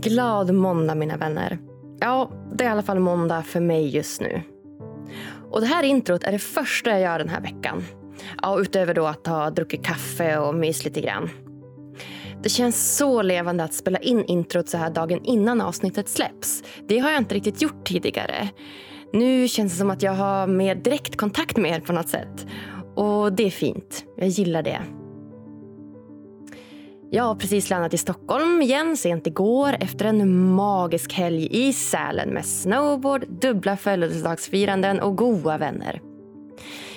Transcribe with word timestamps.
Glad 0.00 0.54
måndag 0.54 0.94
mina 0.94 1.16
vänner. 1.16 1.58
Ja, 2.00 2.30
det 2.54 2.64
är 2.64 2.68
i 2.68 2.70
alla 2.70 2.82
fall 2.82 2.98
måndag 2.98 3.42
för 3.42 3.60
mig 3.60 3.88
just 3.88 4.20
nu. 4.20 4.42
Och 5.50 5.60
det 5.60 5.66
här 5.66 5.82
introt 5.82 6.24
är 6.24 6.32
det 6.32 6.38
första 6.38 6.90
jag 6.90 7.00
gör 7.00 7.18
den 7.18 7.28
här 7.28 7.40
veckan. 7.40 7.84
Ja, 8.42 8.60
utöver 8.60 8.94
då 8.94 9.06
att 9.06 9.26
ha 9.26 9.50
druckit 9.50 9.84
kaffe 9.84 10.38
och 10.38 10.54
mys 10.54 10.84
lite 10.84 11.00
grann. 11.00 11.30
Det 12.42 12.48
känns 12.48 12.96
så 12.96 13.22
levande 13.22 13.64
att 13.64 13.74
spela 13.74 13.98
in 13.98 14.24
introt 14.24 14.68
så 14.68 14.76
här 14.76 14.90
dagen 14.90 15.20
innan 15.24 15.60
avsnittet 15.60 16.08
släpps. 16.08 16.62
Det 16.88 16.98
har 16.98 17.10
jag 17.10 17.18
inte 17.18 17.34
riktigt 17.34 17.62
gjort 17.62 17.86
tidigare. 17.86 18.48
Nu 19.12 19.48
känns 19.48 19.72
det 19.72 19.78
som 19.78 19.90
att 19.90 20.02
jag 20.02 20.12
har 20.12 20.46
mer 20.46 20.74
direktkontakt 20.74 21.56
med 21.56 21.76
er 21.76 21.80
på 21.80 21.92
något 21.92 22.08
sätt. 22.08 22.46
Och 22.94 23.32
det 23.32 23.46
är 23.46 23.50
fint. 23.50 24.04
Jag 24.16 24.28
gillar 24.28 24.62
det. 24.62 24.80
Jag 27.10 27.24
har 27.24 27.34
precis 27.34 27.70
landat 27.70 27.94
i 27.94 27.98
Stockholm 27.98 28.62
igen 28.62 28.96
sent 28.96 29.26
igår 29.26 29.76
efter 29.80 30.04
en 30.04 30.48
magisk 30.54 31.12
helg 31.12 31.48
i 31.50 31.72
Sälen 31.72 32.28
med 32.28 32.46
snowboard, 32.46 33.24
dubbla 33.28 33.76
födelsedagsfiranden 33.76 35.00
och 35.00 35.16
goa 35.16 35.58
vänner. 35.58 36.00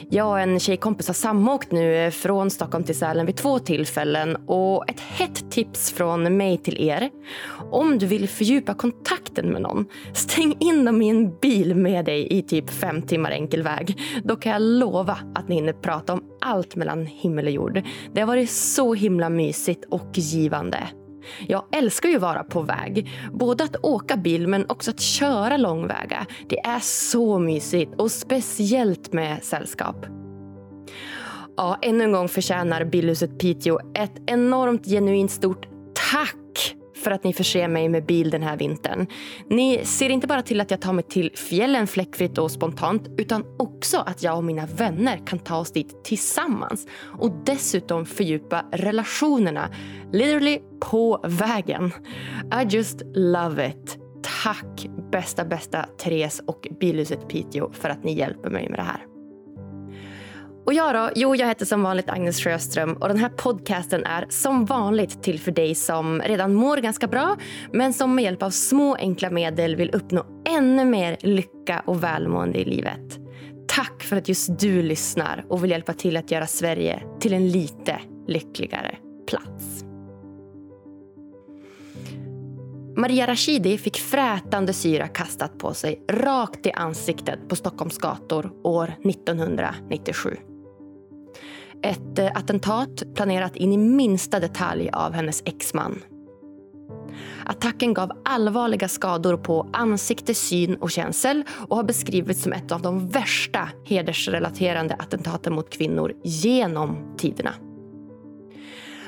Jag 0.10 0.28
och 0.28 0.40
en 0.40 0.60
tjejkompis 0.60 1.08
har 1.08 1.14
samåkt 1.14 1.72
nu 1.72 2.12
från 2.12 2.50
Stockholm 2.50 2.84
till 2.84 2.98
Sälen 2.98 3.26
vid 3.26 3.36
två 3.36 3.60
tillfällen 3.60 4.36
och 4.36 4.90
ett 4.90 5.00
hett 5.00 5.52
tips 5.52 5.92
från 5.92 6.38
mig 6.38 6.58
till 6.58 6.88
er. 6.88 7.10
Om 7.72 7.98
du 7.98 8.06
vill 8.06 8.30
fördjupa 8.30 8.74
kontakten 8.74 9.50
med 9.50 9.62
någon, 9.62 9.86
stäng 10.14 10.56
in 10.60 10.86
dem 10.86 11.02
i 11.02 11.10
en 11.10 11.36
bil 11.40 11.76
med 11.76 12.06
dig 12.06 12.28
i 12.38 12.42
typ 12.42 12.70
fem 12.70 13.02
timmar 13.02 13.32
enkel 13.32 13.64
väg. 13.64 13.98
Då 14.24 14.36
kan 14.36 14.52
jag 14.52 14.62
lova 14.62 15.18
att 15.36 15.48
ni 15.48 15.56
hinner 15.56 15.74
prata 15.74 16.14
om 16.14 16.24
allt 16.42 16.76
mellan 16.76 17.06
himmel 17.06 17.46
och 17.46 17.52
jord. 17.52 17.82
Det 18.14 18.20
har 18.20 18.28
varit 18.28 18.50
så 18.50 18.94
himla 18.94 19.30
mysigt 19.30 19.86
och 19.90 20.10
givande. 20.14 20.88
Jag 21.48 21.64
älskar 21.72 22.10
ju 22.10 22.16
att 22.16 22.22
vara 22.22 22.44
på 22.44 22.62
väg. 22.62 23.10
Både 23.34 23.64
att 23.64 23.76
åka 23.84 24.18
bil 24.18 24.48
men 24.48 24.66
också 24.70 24.92
att 24.92 25.00
köra 25.00 25.58
långväga. 25.58 26.26
Det 26.50 26.60
är 26.60 26.80
så 26.80 27.40
mysigt 27.40 27.94
och 27.98 28.12
speciellt 28.12 29.14
med 29.14 29.44
sällskap. 29.44 30.06
Ja, 31.58 31.78
ännu 31.82 32.04
en 32.04 32.12
gång 32.12 32.28
förtjänar 32.28 32.86
Bilhuset 32.86 33.40
Piteå 33.40 33.80
ett 33.94 34.22
enormt 34.26 34.86
genuint 34.86 35.32
stort 35.32 35.68
tack 36.12 36.36
för 37.02 37.12
att 37.12 37.24
ni 37.24 37.34
förser 37.34 37.68
mig 37.68 37.90
med 37.90 38.06
bil 38.06 38.30
den 38.30 38.44
här 38.44 38.58
vintern. 38.58 39.08
Ni 39.50 39.86
ser 39.86 40.10
inte 40.10 40.28
bara 40.28 40.42
till 40.42 40.62
att 40.62 40.72
jag 40.72 40.82
tar 40.82 40.94
mig 40.94 41.04
till 41.04 41.32
fjällen 41.36 41.88
fläckfritt 41.88 42.38
och 42.38 42.52
spontant 42.52 43.08
utan 43.18 43.46
också 43.60 43.98
att 43.98 44.24
jag 44.24 44.38
och 44.38 44.44
mina 44.44 44.66
vänner 44.66 45.28
kan 45.28 45.40
ta 45.40 45.58
oss 45.58 45.72
dit 45.72 46.04
tillsammans 46.04 46.88
och 47.20 47.32
dessutom 47.46 48.06
fördjupa 48.06 48.66
relationerna 48.72 49.70
literally 50.12 50.60
på 50.80 51.20
vägen. 51.24 51.92
I 52.62 52.66
just 52.70 53.02
love 53.14 53.68
it. 53.68 53.98
Tack 54.44 54.88
bästa, 55.12 55.46
bästa 55.46 55.86
Therese 55.98 56.42
och 56.48 56.68
Bilhuset 56.80 57.28
Piteå 57.28 57.72
för 57.72 57.90
att 57.90 58.04
ni 58.04 58.18
hjälper 58.18 58.50
mig 58.50 58.70
med 58.70 58.80
det 58.80 58.84
här. 58.84 59.11
Och 60.72 60.76
jag 60.76 60.96
då? 60.96 61.10
Jo, 61.16 61.36
jag 61.36 61.48
heter 61.48 61.66
som 61.66 61.84
vanligt 61.84 62.10
Agnes 62.10 62.44
Sjöström 62.44 62.94
och 62.94 63.08
den 63.08 63.18
här 63.18 63.30
podcasten 63.30 64.04
är 64.04 64.26
som 64.30 64.66
vanligt 64.66 65.24
till 65.24 65.40
för 65.40 65.52
dig 65.52 65.76
som 65.76 66.22
redan 66.22 66.54
mår 66.54 66.78
ganska 66.78 67.08
bra 67.08 67.38
men 67.74 67.94
som 67.94 68.16
med 68.16 68.24
hjälp 68.24 68.44
av 68.44 68.50
små 68.50 68.96
enkla 68.96 69.30
medel 69.30 69.76
vill 69.76 69.90
uppnå 69.90 70.26
ännu 70.50 70.86
mer 70.86 71.18
lycka 71.22 71.84
och 71.86 72.04
välmående 72.04 72.60
i 72.60 72.66
livet. 72.66 73.20
Tack 73.68 74.04
för 74.04 74.16
att 74.16 74.30
just 74.30 74.60
du 74.60 74.82
lyssnar 74.82 75.46
och 75.50 75.64
vill 75.64 75.72
hjälpa 75.72 75.94
till 75.94 76.18
att 76.18 76.32
göra 76.32 76.48
Sverige 76.48 77.04
till 77.20 77.34
en 77.34 77.50
lite 77.50 78.00
lyckligare 78.28 78.96
plats. 79.28 79.84
Maria 82.98 83.28
Rashidi 83.28 83.78
fick 83.78 83.98
frätande 83.98 84.74
syra 84.74 85.08
kastat 85.08 85.58
på 85.58 85.74
sig 85.74 86.06
rakt 86.12 86.66
i 86.66 86.72
ansiktet 86.72 87.50
på 87.50 87.56
Stockholms 87.56 87.98
gator 87.98 88.52
år 88.64 88.94
1997. 89.04 90.38
Ett 91.84 92.20
eh, 92.20 92.32
attentat 92.36 93.04
planerat 93.16 93.56
in 93.56 93.74
i 93.74 93.78
minsta 93.78 94.40
detalj 94.40 94.90
av 94.94 95.14
hennes 95.14 95.44
exman. 95.46 96.00
Attacken 97.46 97.94
gav 97.94 98.12
allvarliga 98.26 98.88
skador 98.88 99.38
på 99.38 99.70
ansikte, 99.74 100.34
syn 100.34 100.76
och 100.76 100.92
känsel 100.92 101.44
och 101.68 101.76
har 101.76 101.84
beskrivits 101.84 102.44
som 102.44 102.54
ett 102.54 102.72
av 102.72 102.82
de 102.82 103.08
värsta 103.08 103.70
hedersrelaterande 103.86 104.96
attentaten 104.96 105.54
mot 105.54 105.70
kvinnor 105.70 106.14
genom 106.24 107.16
tiderna. 107.18 107.54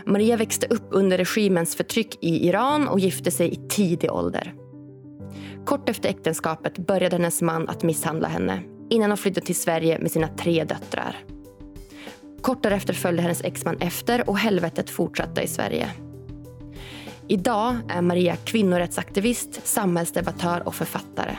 Maria 0.06 0.38
växte 0.38 0.68
upp 0.68 0.88
under 0.92 1.18
regimens 1.18 1.76
förtryck 1.76 2.18
i 2.22 2.48
Iran 2.48 2.88
och 2.88 3.00
gifte 3.00 3.32
sig 3.32 3.54
i 3.54 3.56
tidig 3.70 4.12
ålder. 4.12 4.54
Kort 5.66 5.90
efter 5.90 6.10
äktenskapet 6.10 6.78
började 6.78 7.16
hennes 7.16 7.42
man 7.42 7.70
att 7.70 7.84
misshandla 7.84 8.28
henne 8.28 8.60
innan 8.90 9.12
hon 9.12 9.18
flydde 9.18 9.42
till 9.42 9.56
Sverige 9.56 10.00
med 10.00 10.12
sina 10.12 10.28
tre 10.28 10.64
döttrar. 10.64 11.18
Kort 12.44 12.64
därefter 12.64 12.94
följde 12.94 13.22
hennes 13.22 13.44
exman 13.44 13.78
efter 13.80 14.30
och 14.30 14.38
helvetet 14.38 14.90
fortsatte 14.90 15.42
i 15.42 15.48
Sverige. 15.48 15.90
Idag 17.28 17.76
är 17.90 18.02
Maria 18.02 18.36
kvinnorättsaktivist, 18.36 19.68
samhällsdebattör 19.68 20.68
och 20.68 20.76
författare. 20.76 21.36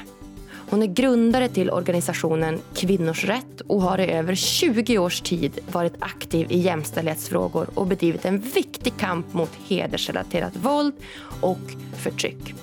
Hon 0.71 0.83
är 0.83 0.87
grundare 0.87 1.49
till 1.49 1.71
organisationen 1.71 2.61
Kvinnors 2.75 3.25
rätt 3.25 3.61
och 3.61 3.83
har 3.83 4.01
i 4.01 4.11
över 4.11 4.35
20 4.35 4.99
års 4.99 5.21
tid 5.21 5.59
varit 5.73 5.95
aktiv 5.99 6.47
i 6.51 6.59
jämställdhetsfrågor 6.59 7.67
och 7.75 7.87
bedrivit 7.87 8.25
en 8.25 8.39
viktig 8.39 8.97
kamp 8.99 9.33
mot 9.33 9.51
hedersrelaterat 9.69 10.57
våld 10.57 10.95
och 11.41 11.61
förtryck. 11.97 12.55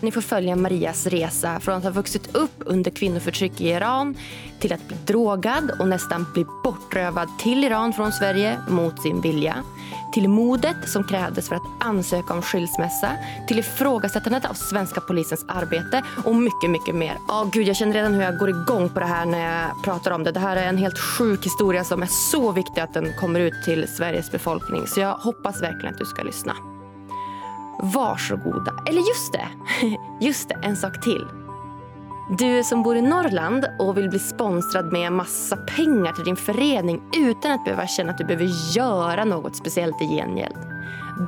Ni 0.00 0.10
får 0.10 0.20
följa 0.20 0.56
Marias 0.56 1.06
resa 1.06 1.60
från 1.60 1.74
att 1.74 1.84
ha 1.84 1.90
vuxit 1.90 2.36
upp 2.36 2.54
under 2.58 2.90
kvinnoförtryck 2.90 3.60
i 3.60 3.68
Iran 3.68 4.16
till 4.60 4.72
att 4.72 4.88
bli 4.88 4.96
drogad 5.06 5.70
och 5.78 5.88
nästan 5.88 6.26
bli 6.34 6.46
bortrövad 6.64 7.28
till 7.38 7.64
Iran 7.64 7.92
från 7.92 8.12
Sverige 8.12 8.60
mot 8.68 9.02
sin 9.02 9.20
vilja. 9.20 9.64
Till 10.12 10.28
modet 10.28 10.76
som 10.88 11.04
krävdes 11.04 11.48
för 11.48 11.56
att 11.56 11.62
ansöka 11.80 12.34
om 12.34 12.42
skilsmässa. 12.42 13.12
Till 13.48 13.58
ifrågasättandet 13.58 14.44
av 14.44 14.54
svenska 14.54 15.00
polisens 15.00 15.44
arbete 15.48 16.02
och 16.24 16.36
mycket, 16.36 16.70
mycket 16.70 16.94
mer. 16.94 17.16
Oh, 17.28 17.50
gud, 17.50 17.68
jag 17.68 17.76
känner 17.76 17.92
redan 17.92 18.14
hur 18.14 18.22
jag 18.22 18.38
går 18.38 18.50
igång 18.50 18.88
på 18.88 19.00
det 19.00 19.06
här 19.06 19.26
när 19.26 19.62
jag 19.62 19.84
pratar 19.84 20.10
om 20.10 20.24
det. 20.24 20.32
Det 20.32 20.40
här 20.40 20.56
är 20.56 20.68
en 20.68 20.78
helt 20.78 20.98
sjuk 20.98 21.46
historia 21.46 21.84
som 21.84 22.02
är 22.02 22.08
så 22.30 22.52
viktig 22.52 22.80
att 22.80 22.94
den 22.94 23.12
kommer 23.20 23.40
ut 23.40 23.54
till 23.64 23.88
Sveriges 23.88 24.30
befolkning. 24.30 24.86
Så 24.86 25.00
jag 25.00 25.14
hoppas 25.14 25.62
verkligen 25.62 25.94
att 25.94 25.98
du 25.98 26.04
ska 26.04 26.22
lyssna. 26.22 26.77
Varsågoda. 27.82 28.72
Eller 28.86 29.00
just 29.00 29.32
det, 29.32 29.48
just 30.26 30.48
det, 30.48 30.54
en 30.62 30.76
sak 30.76 31.04
till. 31.04 31.26
Du 32.38 32.64
som 32.64 32.82
bor 32.82 32.96
i 32.96 33.02
Norrland 33.02 33.66
och 33.78 33.96
vill 33.96 34.08
bli 34.08 34.18
sponsrad 34.18 34.92
med 34.92 35.12
massa 35.12 35.56
pengar 35.56 36.12
till 36.12 36.24
din 36.24 36.36
förening 36.36 37.02
utan 37.16 37.52
att 37.52 37.64
behöva 37.64 37.86
känna 37.86 38.10
att 38.10 38.18
du 38.18 38.24
behöver 38.24 38.76
göra 38.76 39.24
något 39.24 39.56
speciellt 39.56 40.02
i 40.02 40.06
gengäld. 40.06 40.56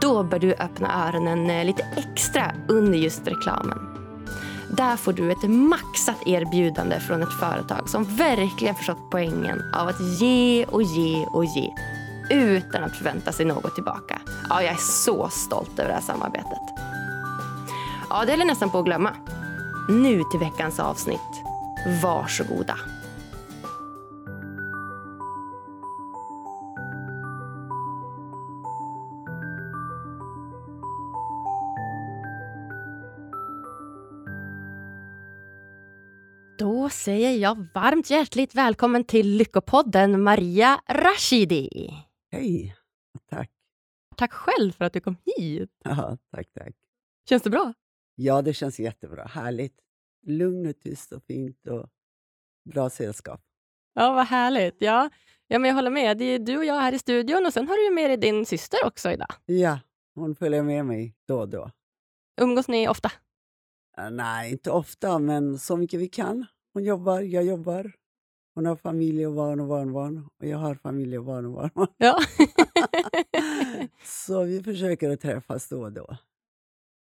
Då 0.01 0.23
bör 0.23 0.39
du 0.39 0.55
öppna 0.55 1.09
öronen 1.09 1.51
eh, 1.51 1.65
lite 1.65 1.87
extra 1.97 2.53
under 2.69 2.99
just 2.99 3.27
reklamen. 3.27 3.79
Där 4.77 4.97
får 4.97 5.13
du 5.13 5.33
ett 5.33 5.51
maxat 5.51 6.27
erbjudande 6.27 7.01
från 7.01 7.23
ett 7.23 7.33
företag 7.41 7.89
som 7.89 8.05
verkligen 8.05 8.75
förstått 8.75 9.11
poängen 9.11 9.63
av 9.75 9.89
att 9.89 10.01
ge 10.21 10.65
och 10.65 10.83
ge 10.83 11.27
och 11.27 11.45
ge 11.45 11.71
utan 12.31 12.85
att 12.85 12.97
förvänta 12.97 13.33
sig 13.33 13.47
något 13.47 13.75
tillbaka. 13.75 14.21
Ja, 14.49 14.63
jag 14.63 14.73
är 14.73 14.79
så 14.79 15.29
stolt 15.29 15.79
över 15.79 15.89
det 15.89 15.95
här 15.95 16.03
samarbetet. 16.03 16.63
Ja, 18.11 18.25
det 18.25 18.31
höll 18.31 18.39
jag 18.39 18.47
nästan 18.47 18.71
på 18.71 18.79
att 18.79 18.85
glömma. 18.85 19.11
Nu 19.89 20.23
till 20.31 20.41
veckans 20.41 20.81
avsnitt. 20.81 21.43
Varsågoda. 22.03 22.79
Då 36.59 36.89
säger 36.89 37.39
jag 37.39 37.67
varmt 37.75 38.11
hjärtligt 38.11 38.55
välkommen 38.55 39.05
till 39.05 39.37
Lyckopodden 39.37 40.23
Maria 40.23 40.81
Rashidi. 40.89 42.10
Hej, 42.33 42.77
tack. 43.29 43.51
Tack 44.17 44.33
själv 44.33 44.73
för 44.73 44.85
att 44.85 44.93
du 44.93 45.01
kom 45.01 45.17
hit. 45.25 45.71
Ja, 45.85 46.19
tack, 46.31 46.53
tack. 46.53 46.75
Känns 47.29 47.43
det 47.43 47.51
bra? 47.51 47.73
Ja, 48.15 48.43
det 48.43 48.55
känns 48.55 48.81
jättebra. 48.81 49.25
Härligt. 49.25 49.81
Lugnt 50.27 50.77
och 50.77 50.83
tyst 50.83 51.13
och 51.13 51.23
fint 51.25 51.67
och 51.67 51.89
bra 52.65 52.91
sällskap. 52.91 53.41
Ja, 53.95 54.13
vad 54.13 54.27
härligt. 54.27 54.77
Ja, 54.79 55.11
ja 55.47 55.59
men 55.59 55.69
jag 55.69 55.75
håller 55.75 55.91
med. 55.91 56.19
Det 56.19 56.25
är 56.25 56.39
du 56.39 56.57
och 56.59 56.65
jag 56.65 56.81
här 56.81 56.93
i 56.93 56.99
studion 56.99 57.47
och 57.47 57.53
sen 57.53 57.69
har 57.69 57.89
du 57.89 57.95
med 57.95 58.11
dig 58.11 58.17
din 58.17 58.47
syster 58.47 58.79
också 58.87 59.11
idag. 59.11 59.29
Ja, 59.47 59.79
hon 60.15 60.37
följer 60.37 60.63
med 60.63 60.87
mig 60.87 61.17
då 61.27 61.41
och 61.41 61.49
då. 61.49 61.71
Umgås 62.41 62.69
ni 62.69 62.89
ofta? 62.89 63.13
Nej, 64.11 64.51
inte 64.51 64.71
ofta, 64.71 65.19
men 65.19 65.59
så 65.59 65.77
mycket 65.77 66.01
vi 66.01 66.09
kan. 66.09 66.47
Hon 66.73 66.85
jobbar, 66.85 67.21
jag 67.21 67.45
jobbar. 67.45 67.93
Hon 68.55 68.67
har 68.67 68.77
familj 68.77 69.27
och 69.27 69.35
barn 69.35 69.61
och 69.61 69.69
barnbarn 69.69 70.29
och 70.41 70.47
jag 70.47 70.59
har 70.59 70.75
familj 70.75 71.19
och 71.19 71.25
barn 71.25 71.47
och 71.47 71.53
barnbarn. 71.53 71.89
Ja. 71.99 72.19
så 74.05 74.43
vi 74.45 74.63
försöker 74.63 75.11
att 75.11 75.21
träffas 75.21 75.69
då 75.69 75.83
och 75.83 75.93
då. 75.93 76.17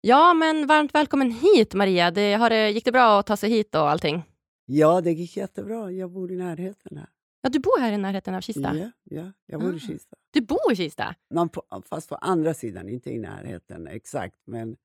Ja, 0.01 0.33
men 0.33 0.67
varmt 0.67 0.95
välkommen 0.95 1.31
hit 1.31 1.73
Maria. 1.73 2.11
Det, 2.11 2.33
har 2.33 2.49
det, 2.49 2.69
gick 2.69 2.85
det 2.85 2.91
bra 2.91 3.19
att 3.19 3.25
ta 3.27 3.37
sig 3.37 3.49
hit 3.49 3.75
och 3.75 3.89
allting? 3.89 4.23
Ja, 4.65 5.01
det 5.01 5.11
gick 5.11 5.37
jättebra. 5.37 5.91
Jag 5.91 6.11
bor 6.11 6.31
i 6.31 6.35
närheten 6.35 6.97
här. 6.97 7.07
Ja, 7.41 7.49
du 7.49 7.59
bor 7.59 7.79
här 7.79 7.91
i 7.91 7.97
närheten 7.97 8.35
av 8.35 8.41
Kista? 8.41 8.75
Ja, 8.77 8.91
ja 9.03 9.31
jag 9.45 9.61
bor 9.61 9.73
Ah. 9.73 9.75
i 9.75 9.79
Kista. 9.79 10.15
Du 10.31 10.41
bor 10.41 10.71
i 10.71 10.75
Kista? 10.75 11.15
Man 11.33 11.49
på, 11.49 11.63
fast 11.89 12.09
på 12.09 12.15
andra 12.15 12.53
sidan, 12.53 12.89
inte 12.89 13.11
i 13.11 13.19
närheten 13.19 13.87
exakt, 13.87 14.35
men 14.45 14.77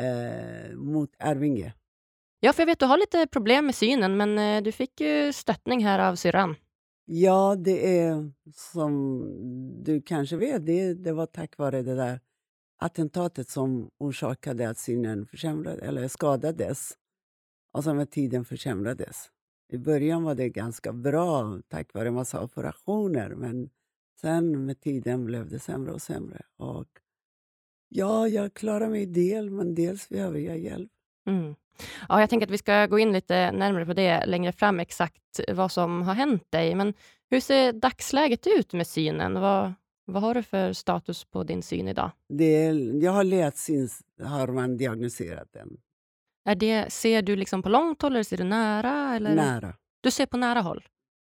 eh, 0.00 0.76
mot 0.76 1.10
Arvinge. 1.18 1.74
Ja, 2.44 2.52
för 2.52 2.62
jag 2.62 2.66
vet 2.66 2.78
du 2.78 2.86
har 2.86 2.98
lite 2.98 3.26
problem 3.26 3.66
med 3.66 3.74
synen, 3.74 4.16
men 4.16 4.38
eh, 4.38 4.62
du 4.62 4.72
fick 4.72 5.00
ju 5.00 5.32
stöttning 5.32 5.84
här 5.84 5.98
av 5.98 6.14
syrran. 6.16 6.56
Ja, 7.04 7.56
det 7.56 7.98
är 7.98 8.32
som 8.54 9.22
du 9.84 10.02
kanske 10.02 10.36
vet, 10.36 10.66
det, 10.66 10.94
det 10.94 11.12
var 11.12 11.26
tack 11.26 11.58
vare 11.58 11.82
det 11.82 11.94
där 11.94 12.20
attentatet 12.78 13.48
som 13.48 13.90
orsakade 13.98 14.68
att 14.68 14.78
synen 14.78 15.26
försämrades, 15.26 15.82
eller 15.82 16.08
skadades 16.08 16.92
och 17.72 17.84
som 17.84 17.96
med 17.96 18.10
tiden 18.10 18.44
försämrades. 18.44 19.30
I 19.72 19.78
början 19.78 20.22
var 20.22 20.34
det 20.34 20.48
ganska 20.48 20.92
bra 20.92 21.60
tack 21.68 21.94
vare 21.94 22.08
en 22.08 22.14
massa 22.14 22.42
operationer 22.44 23.34
men 23.34 23.70
sen 24.20 24.66
med 24.66 24.80
tiden 24.80 25.24
blev 25.24 25.48
det 25.48 25.58
sämre 25.58 25.92
och 25.92 26.02
sämre. 26.02 26.42
Och 26.56 26.88
ja, 27.88 28.28
jag 28.28 28.54
klarar 28.54 28.88
mig 28.88 29.06
del, 29.06 29.50
men 29.50 29.74
dels 29.74 30.08
behöver 30.08 30.38
jag 30.38 30.58
hjälp. 30.58 30.90
Mm. 31.26 31.54
Ja, 32.08 32.20
jag 32.20 32.30
tänker 32.30 32.46
att 32.46 32.52
vi 32.52 32.58
ska 32.58 32.86
gå 32.86 32.98
in 32.98 33.12
lite 33.12 33.52
närmare 33.52 33.86
på 33.86 33.92
det 33.92 34.26
längre 34.26 34.52
fram, 34.52 34.80
exakt 34.80 35.40
vad 35.48 35.72
som 35.72 36.02
har 36.02 36.14
hänt 36.14 36.50
dig. 36.50 36.74
Men 36.74 36.94
hur 37.30 37.40
ser 37.40 37.72
dagsläget 37.72 38.46
ut 38.46 38.72
med 38.72 38.86
synen? 38.86 39.40
Vad, 39.40 39.72
vad 40.04 40.22
har 40.22 40.34
du 40.34 40.42
för 40.42 40.72
status 40.72 41.24
på 41.24 41.44
din 41.44 41.62
syn 41.62 41.88
idag? 41.88 42.10
Det 42.28 42.44
är, 42.64 43.02
jag 43.04 43.12
har 43.12 43.24
ledsins, 43.24 44.02
har 44.22 44.46
man 44.46 44.76
diagnostiserat 44.76 45.48
den. 45.52 45.76
Är 46.44 46.54
det, 46.54 46.92
ser 46.92 47.22
du 47.22 47.36
liksom 47.36 47.62
på 47.62 47.68
långt 47.68 48.02
håll 48.02 48.12
eller 48.12 48.24
ser 48.24 48.36
du 48.36 48.44
nära? 48.44 49.16
Eller? 49.16 49.34
Nära. 49.34 49.74
Du 50.00 50.10
ser 50.10 50.26
på 50.26 50.36
nära 50.36 50.60
håll. 50.60 50.84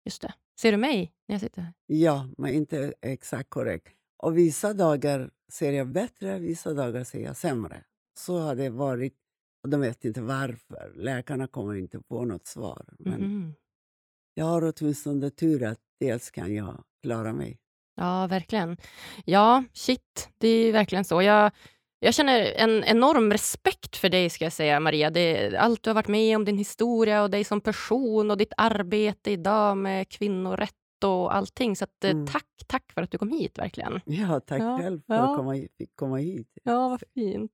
Just 0.04 0.22
det. 0.22 0.34
Ser 0.60 0.72
du 0.72 0.78
mig 0.78 1.12
när 1.28 1.34
jag 1.34 1.40
sitter 1.40 1.62
här? 1.62 1.72
Ja, 1.86 2.28
men 2.38 2.54
inte 2.54 2.94
exakt 3.02 3.50
korrekt. 3.50 3.94
Och 4.18 4.38
vissa 4.38 4.72
dagar 4.72 5.30
ser 5.52 5.72
jag 5.72 5.88
bättre, 5.88 6.38
vissa 6.38 6.72
dagar 6.72 7.04
ser 7.04 7.20
jag 7.20 7.36
sämre. 7.36 7.84
Så 8.18 8.38
har 8.38 8.54
det 8.54 8.70
varit. 8.70 9.14
Och 9.64 9.70
de 9.70 9.80
vet 9.80 10.04
inte 10.04 10.20
varför. 10.22 10.92
Läkarna 10.94 11.46
kommer 11.46 11.74
inte 11.74 12.00
på 12.00 12.24
något 12.24 12.46
svar. 12.46 12.84
Men 12.98 13.20
Mhm. 13.20 13.54
jag 14.34 14.44
har 14.44 14.72
åtminstone 14.80 15.30
tur 15.30 15.62
att 15.64 15.78
dels 16.00 16.30
kan 16.30 16.54
jag 16.54 16.84
klara 17.02 17.32
mig. 17.32 17.58
Ja, 17.96 18.26
verkligen. 18.26 18.76
Ja, 19.24 19.64
shit. 19.72 20.28
Det 20.38 20.48
är 20.48 20.72
verkligen 20.72 21.04
så. 21.04 21.22
Jag, 21.22 21.50
jag 21.98 22.14
känner 22.14 22.40
en 22.52 22.84
enorm 22.84 23.32
respekt 23.32 23.96
för 23.96 24.08
dig, 24.08 24.30
ska 24.30 24.44
jag 24.44 24.52
säga, 24.52 24.80
Maria. 24.80 25.10
Det, 25.10 25.56
allt 25.56 25.82
du 25.82 25.90
har 25.90 25.94
varit 25.94 26.08
med 26.08 26.36
om, 26.36 26.44
din 26.44 26.58
historia 26.58 27.22
och 27.22 27.30
dig 27.30 27.44
som 27.44 27.60
person 27.60 28.30
och 28.30 28.36
ditt 28.36 28.52
arbete 28.56 29.30
idag 29.30 29.76
med 29.76 30.08
kvinnorätt 30.08 30.74
och 31.04 31.34
allting. 31.36 31.76
Så 31.76 31.84
att, 31.84 32.04
eh, 32.04 32.10
Mm. 32.10 32.26
tack, 32.26 32.46
tack 32.66 32.92
för 32.92 33.02
att 33.02 33.10
du 33.10 33.18
kom 33.18 33.30
hit, 33.32 33.58
verkligen. 33.58 34.00
Ja, 34.04 34.40
tack 34.40 34.62
Ja, 34.62 34.78
själv 34.78 35.00
för 35.06 35.14
ja. 35.14 35.30
att 35.30 35.36
komma, 35.36 35.54
fick 35.78 35.96
komma 35.96 36.16
hit. 36.16 36.48
Ja, 36.62 36.88
vad 36.88 37.02
fint. 37.14 37.52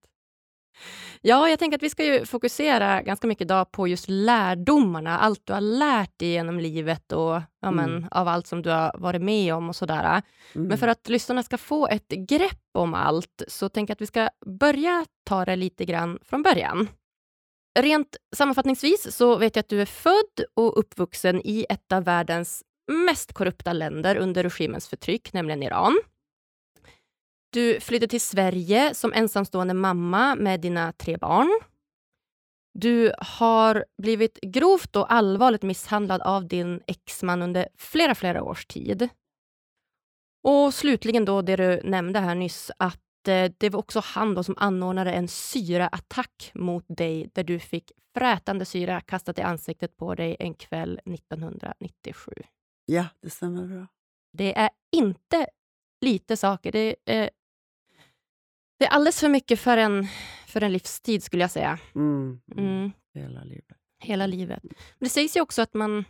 Ja, 1.22 1.48
jag 1.48 1.58
tänker 1.58 1.78
att 1.78 1.82
vi 1.82 1.90
ska 1.90 2.04
ju 2.04 2.26
fokusera 2.26 3.02
ganska 3.02 3.26
mycket 3.26 3.42
idag 3.44 3.72
på 3.72 3.88
just 3.88 4.08
lärdomarna, 4.08 5.18
allt 5.18 5.40
du 5.44 5.52
har 5.52 5.60
lärt 5.60 6.18
dig 6.18 6.28
genom 6.28 6.60
livet 6.60 7.12
och 7.12 7.40
ja, 7.60 7.70
men, 7.70 7.90
Mm. 7.90 8.08
av 8.10 8.28
allt 8.28 8.46
som 8.46 8.62
du 8.62 8.70
har 8.70 8.92
varit 8.98 9.22
med 9.22 9.54
om 9.54 9.68
och 9.68 9.76
sådär. 9.76 10.22
Mm. 10.54 10.68
Men 10.68 10.78
för 10.78 10.88
att 10.88 11.08
lyssnarna 11.08 11.42
ska 11.42 11.58
få 11.58 11.86
ett 11.88 12.08
grepp 12.08 12.60
om 12.74 12.94
allt 12.94 13.42
så 13.48 13.68
tänker 13.68 13.90
jag 13.90 13.94
att 13.96 14.00
vi 14.00 14.06
ska 14.06 14.28
börja 14.46 15.06
ta 15.24 15.44
det 15.44 15.56
lite 15.56 15.84
grann 15.84 16.18
från 16.22 16.42
början. 16.42 16.88
Rent 17.78 18.16
sammanfattningsvis 18.36 19.16
så 19.16 19.36
vet 19.36 19.56
jag 19.56 19.60
att 19.62 19.68
du 19.68 19.80
är 19.82 19.86
född 19.86 20.44
och 20.54 20.78
uppvuxen 20.78 21.40
i 21.44 21.66
ett 21.68 21.92
av 21.92 22.04
världens 22.04 22.62
mest 23.06 23.32
korrupta 23.32 23.72
länder 23.72 24.16
under 24.16 24.42
regimens 24.42 24.88
förtryck, 24.88 25.32
nämligen 25.32 25.62
Iran. 25.62 26.00
Du 27.52 27.80
flydde 27.80 28.08
till 28.08 28.20
Sverige 28.20 28.94
som 28.94 29.12
ensamstående 29.12 29.74
mamma 29.74 30.34
med 30.34 30.60
dina 30.60 30.92
tre 30.92 31.16
barn. 31.16 31.60
Du 32.74 33.12
har 33.18 33.84
blivit 34.02 34.38
grovt 34.42 34.96
och 34.96 35.12
allvarligt 35.12 35.62
misshandlad 35.62 36.22
av 36.22 36.48
din 36.48 36.80
exman 36.86 37.42
under 37.42 37.68
flera, 37.78 38.14
flera 38.14 38.42
års 38.42 38.66
tid. 38.66 39.08
Och 40.42 40.74
slutligen 40.74 41.24
då 41.24 41.42
det 41.42 41.56
du 41.56 41.80
nämnde 41.84 42.20
här 42.20 42.34
nyss, 42.34 42.70
att 42.76 43.28
eh, 43.28 43.52
det 43.58 43.70
var 43.70 43.78
också 43.80 44.00
han 44.04 44.44
som 44.44 44.54
anordnade 44.58 45.12
en 45.12 45.28
syraattack 45.28 46.50
mot 46.54 46.84
dig 46.88 47.30
där 47.34 47.44
du 47.44 47.58
fick 47.58 47.92
frätande 48.14 48.64
syra 48.64 49.00
kastat 49.00 49.38
i 49.38 49.42
ansiktet 49.42 49.96
på 49.96 50.14
dig 50.14 50.36
en 50.38 50.54
kväll 50.54 51.00
1997. 51.04 52.32
Ja, 52.86 53.06
det 53.22 53.30
stämmer 53.30 53.66
bra. 53.66 53.86
Det 54.32 54.58
är 54.58 54.70
inte 54.92 55.46
lite 56.00 56.36
saker. 56.36 56.72
Det 56.72 56.96
är, 57.04 57.30
det 58.80 58.86
är 58.86 58.90
alldeles 58.90 59.20
för 59.20 59.28
mycket 59.28 59.60
för 59.60 59.76
en, 59.76 60.06
för 60.46 60.60
en 60.62 60.72
livstid, 60.72 61.22
skulle 61.22 61.42
jag 61.42 61.50
säga. 61.50 61.78
Mm. 61.94 62.40
Mm. 62.52 62.64
Mm, 62.66 62.92
Hela 63.14 63.44
livet. 63.44 63.76
hela 64.02 64.26
livet. 64.26 64.62
Men 64.62 64.72
det 64.98 65.08
sägs 65.08 65.36
ju 65.36 65.40
också 65.40 65.62
att 65.62 65.74
man, 65.74 66.04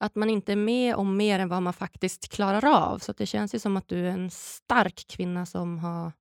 att 0.00 0.14
man 0.14 0.30
inte 0.30 0.52
är 0.52 0.56
med 0.56 0.94
om 0.94 1.16
mer 1.16 1.38
än 1.38 1.48
vad 1.48 1.62
man 1.62 1.72
faktiskt 1.72 2.28
klarar 2.28 2.64
av. 2.64 2.98
Så 2.98 3.12
det 3.12 3.26
känns 3.26 3.54
ju 3.54 3.58
som 3.58 3.76
att 3.76 3.88
du 3.88 3.98
är 4.06 4.10
en 4.10 4.30
stark 4.30 5.04
kvinna 5.08 5.46
som 5.46 5.78
har 5.78 6.12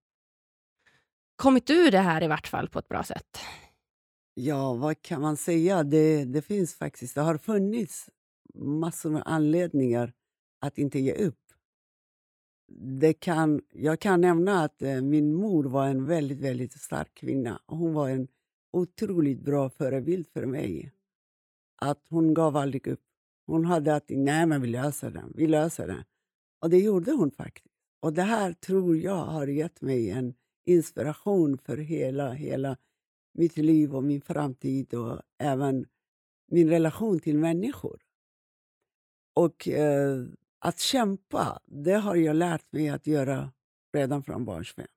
kommit 1.36 1.70
ur 1.70 1.92
det 1.92 2.00
här 2.00 2.24
i 2.24 2.28
vart 2.28 2.48
fall 2.48 2.70
på 2.70 2.80
ett 2.80 2.88
bra 2.88 3.04
sätt. 3.04 3.38
Ja, 4.34 4.74
vad 4.74 5.02
kan 5.02 5.22
man 5.22 5.38
säga? 5.38 5.84
Det, 5.84 6.26
det 6.26 6.42
finns 6.42 6.76
faktiskt, 6.76 7.16
det 7.16 7.22
har 7.22 7.38
funnits 7.38 8.10
massor 8.56 9.10
med 9.10 9.24
anledningar 9.26 10.14
att 10.62 10.78
inte 10.78 11.00
ge 11.00 11.14
upp. 11.14 11.40
Det 12.68 13.14
kan, 13.14 13.62
jag 13.74 14.00
kan 14.00 14.22
nämna 14.22 14.64
att 14.64 14.82
eh, 14.82 15.02
min 15.02 15.34
mor 15.34 15.64
var 15.64 15.88
en 15.88 16.06
väldigt, 16.06 16.40
väldigt 16.40 16.74
stark 16.74 17.14
kvinna. 17.14 17.62
Hon 17.66 17.94
var 17.94 18.10
en 18.10 18.28
otroligt 18.74 19.42
bra 19.42 19.70
förebild 19.70 20.28
för 20.28 20.46
mig. 20.46 20.92
Att 21.82 22.06
Hon 22.10 22.34
gav 22.34 22.58
aldrig 22.58 22.88
upp. 22.88 23.04
Hon 23.48 23.66
hade 23.66 23.96
att 23.96 24.06
nej 24.10 24.46
men 24.46 24.62
vi 24.62 24.68
löser 24.68 25.12
den, 25.12 25.34
vi 25.36 25.48
löser 25.48 25.88
den. 25.88 26.04
Och 26.62 26.70
det 26.70 26.80
gjorde 26.80 27.12
hon 27.12 27.32
faktiskt. 27.32 27.76
Och 28.00 28.14
det 28.14 28.22
här 28.22 28.54
tror 28.54 28.98
jag 28.98 29.26
har 29.26 29.48
gett 29.48 29.82
mig 29.82 30.10
en 30.10 30.34
inspiration 30.66 31.58
för 31.58 31.78
hela, 31.78 32.32
hela 32.32 32.78
mitt 33.34 33.58
liv 33.58 33.96
och 33.96 34.04
min 34.04 34.22
framtid 34.22 34.94
och 34.94 35.22
även 35.38 35.86
min 36.48 36.70
relation 36.70 37.20
till 37.20 37.38
människor. 37.38 38.02
Och 39.34 39.68
eh, 39.68 40.26
att 40.66 40.80
kämpa, 40.80 41.60
det 41.66 41.94
har 41.94 42.16
jag 42.16 42.36
lärt 42.36 42.72
mig 42.72 42.90
att 42.90 43.08
göra 43.08 43.52
redan 43.94 44.24
från 44.24 44.46
barnsben. 44.46 44.88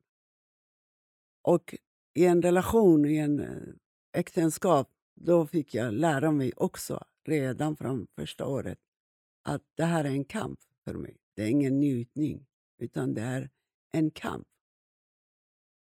Och 1.43 1.75
i 2.15 2.25
en 2.25 2.43
relation, 2.43 3.05
i 3.05 3.17
en 3.17 3.41
eh, 3.41 3.75
äktenskap, 4.13 4.91
då 5.15 5.47
fick 5.47 5.75
jag 5.75 5.95
lära 5.95 6.31
mig 6.31 6.53
också 6.57 7.05
redan 7.25 7.77
från 7.77 8.07
första 8.17 8.47
året 8.47 8.79
att 9.43 9.63
det 9.75 9.85
här 9.85 10.05
är 10.05 10.09
en 10.09 10.25
kamp 10.25 10.61
för 10.85 10.95
mig. 10.95 11.17
Det 11.35 11.43
är 11.43 11.49
ingen 11.49 11.81
njutning, 11.81 12.47
utan 12.79 13.15
det 13.15 13.23
är 13.23 13.51
en 13.93 14.11
kamp. 14.11 14.49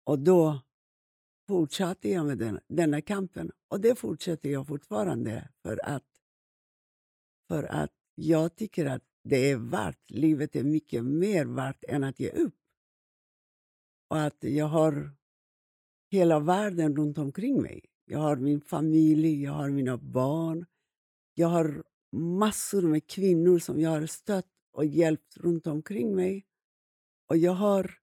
Och 0.05 0.19
då 0.19 0.61
fortsatte 1.49 2.09
jag 2.09 2.27
med 2.27 2.39
den, 2.39 2.61
denna 2.69 3.01
kampen. 3.01 3.51
Och 3.69 3.81
det 3.81 3.99
fortsätter 3.99 4.51
jag 4.51 4.67
fortfarande 4.67 5.49
för 5.63 5.81
att, 5.85 6.05
för 7.49 7.65
att 7.65 7.93
jag 8.15 8.57
tycker 8.57 8.87
att 8.87 9.03
det 9.23 9.51
är 9.51 9.57
värt, 9.57 10.11
livet 10.11 10.57
är 10.57 10.63
mycket 10.63 11.05
mer 11.05 11.45
värt 11.45 11.85
än 11.89 12.05
att 12.05 12.21
ge 12.21 12.31
upp. 12.31 12.55
Och 14.09 14.21
att 14.21 14.37
jag 14.41 14.67
har 14.67 15.11
hela 16.11 16.41
världen 16.41 16.97
runt 16.97 17.19
omkring 17.19 17.63
mig. 17.63 17.85
Jag 18.05 18.19
har 18.19 18.37
min 18.37 18.61
familj, 18.61 19.43
jag 19.43 19.53
har 19.53 19.71
mina 19.71 19.97
barn. 19.97 20.67
Jag 21.35 21.49
har 21.49 21.85
massor 22.13 22.83
med 22.83 23.07
kvinnor 23.07 23.59
som 23.59 23.81
jag 23.81 23.91
har 23.91 24.07
stött 24.07 24.47
och 24.73 24.85
hjälpt 24.85 25.37
runt 25.37 25.67
omkring 25.67 26.15
mig. 26.15 26.47
Och 27.29 27.37
jag 27.37 27.53
har 27.53 27.99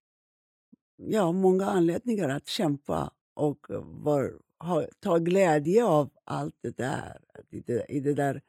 ja, 0.96 1.32
många 1.32 1.66
anledningar 1.66 2.30
att 2.30 2.48
kämpa 2.48 3.14
och 3.34 3.66
var, 3.84 4.40
ha, 4.60 4.88
ta 5.00 5.18
glädje 5.18 5.86
av 5.86 6.10
allt 6.24 6.56
det 6.62 6.78
där. 6.78 7.22
I 7.50 7.60
det, 7.60 7.86
I 7.90 8.00
det 8.00 8.14
där 8.14 8.42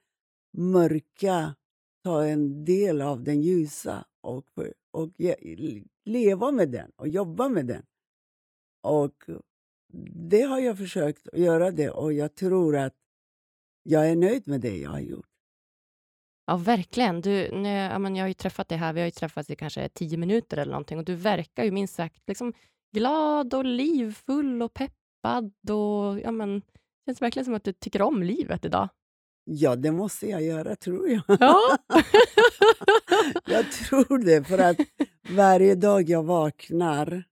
mörka 0.53 1.55
ta 2.05 2.27
en 2.27 2.65
del 2.65 3.03
av 3.03 3.23
den 3.23 3.43
ljusa 3.43 4.05
och, 4.21 4.47
och 4.91 5.09
leva 6.05 6.51
med 6.51 6.71
den 6.71 6.91
och 6.97 7.09
jobba 7.09 7.49
med 7.49 7.67
den. 7.67 7.83
Och 8.83 9.25
det 10.31 10.43
har 10.43 10.61
jag 10.61 10.79
försökt 10.79 11.29
att 11.29 11.39
göra 11.39 11.71
det 11.71 11.91
och 11.91 12.13
jag 12.13 12.35
tror 12.35 12.77
att 12.77 12.95
jag 13.83 14.11
är 14.11 14.17
nöjd 14.17 14.49
med 14.49 14.61
det 14.61 14.77
jag 14.77 14.91
har 14.91 15.01
gjort. 15.01 15.27
Ja, 16.47 16.57
verkligen. 16.57 17.21
Du, 17.21 17.51
nu, 17.53 17.69
ja, 17.69 17.99
men 17.99 18.17
jag 18.17 18.25
har 18.25 18.29
ju 18.29 18.35
träffat 18.35 18.69
dig 18.69 18.79
här, 18.79 18.93
vi 18.93 19.01
har 19.01 19.07
ju 19.07 19.11
träffats 19.11 19.51
i 19.51 19.57
kanske 19.57 19.89
tio 19.89 20.17
minuter 20.17 20.57
eller 20.57 20.73
någonting 20.73 20.99
och 20.99 21.05
du 21.05 21.15
verkar 21.15 21.65
ju 21.65 21.71
minst 21.71 21.95
sagt 21.95 22.23
liksom 22.27 22.53
glad 22.93 23.55
och 23.55 23.65
livfull 23.65 24.63
och 24.63 24.75
peppad 24.75 25.71
och 25.71 26.21
ja, 26.21 26.31
men, 26.31 26.61
det 26.61 27.05
känns 27.07 27.23
verkligen 27.23 27.45
som 27.45 27.55
att 27.55 27.65
du 27.65 27.73
tycker 27.73 28.03
om 28.03 28.23
livet 28.23 28.65
idag. 28.65 28.89
Ja, 29.45 29.77
det 29.77 29.93
måste 29.93 30.27
jag 30.27 30.43
göra, 30.43 30.77
tror 30.77 31.09
jag. 31.09 31.23
Ja. 31.27 31.79
jag 33.47 33.73
tror 33.73 34.19
det, 34.19 34.45
för 34.45 34.59
att 34.59 34.77
varje 35.31 35.75
dag 35.75 36.09
jag 36.09 36.23
vaknar, 36.23 37.25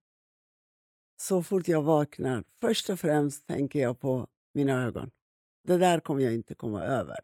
så 1.20 1.42
fort 1.42 1.68
jag 1.68 1.82
vaknar, 1.82 2.44
först 2.60 2.90
och 2.90 3.00
främst 3.00 3.46
tänker 3.46 3.78
jag 3.78 4.00
på 4.00 4.26
mina 4.54 4.84
ögon. 4.84 5.10
Det 5.64 5.78
där 5.78 6.00
kommer 6.00 6.22
jag 6.22 6.34
inte 6.34 6.54
komma 6.54 6.84
över. 6.84 7.18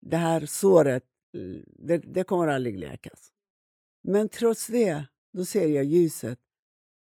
Det 0.00 0.16
här 0.16 0.46
såret, 0.46 1.04
det, 1.66 1.98
det 1.98 2.24
kommer 2.24 2.48
aldrig 2.48 2.78
läkas. 2.78 3.32
Men 4.02 4.28
trots 4.28 4.66
det, 4.66 5.04
då 5.32 5.44
ser 5.44 5.68
jag 5.68 5.84
ljuset. 5.84 6.38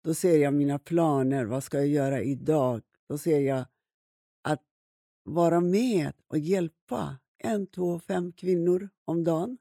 Då 0.04 0.14
ser 0.14 0.38
jag 0.38 0.54
mina 0.54 0.80
planer. 0.80 1.46
Vad 1.46 1.64
ska 1.64 1.78
jag 1.78 1.88
göra 1.88 2.22
idag? 2.22 2.82
Då 3.10 3.18
ser 3.18 3.40
jag 3.40 3.66
vara 5.26 5.60
med 5.60 6.14
och 6.28 6.38
hjälpa 6.38 7.18
en, 7.38 7.68
två, 7.68 8.00
fem 8.00 8.32
kvinnor 8.32 8.90
om 9.06 9.24
dagen. 9.24 9.58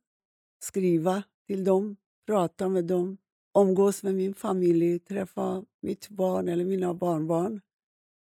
Skriva 0.62 1.22
till 1.46 1.64
dem, 1.64 1.96
prata 2.26 2.68
med 2.68 2.84
dem, 2.84 3.18
umgås 3.58 4.02
med 4.02 4.14
min 4.14 4.34
familj, 4.34 4.98
träffa 4.98 5.64
mitt 5.82 6.08
barn 6.08 6.48
eller 6.48 6.64
mina 6.64 6.94
barnbarn. 6.94 7.60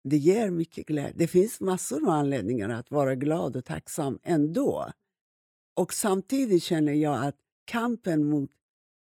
Det 0.04 0.16
ger 0.16 0.50
mycket 0.50 0.86
glädje. 0.86 1.12
Det 1.16 1.26
finns 1.26 1.60
massor 1.60 2.00
med 2.00 2.14
anledningar 2.14 2.68
att 2.68 2.90
vara 2.90 3.14
glad 3.14 3.56
och 3.56 3.64
tacksam 3.64 4.18
ändå. 4.22 4.92
Och 5.76 5.92
samtidigt 5.92 6.62
känner 6.62 6.92
jag 6.92 7.26
att 7.26 7.36
kampen 7.64 8.24
mot 8.24 8.50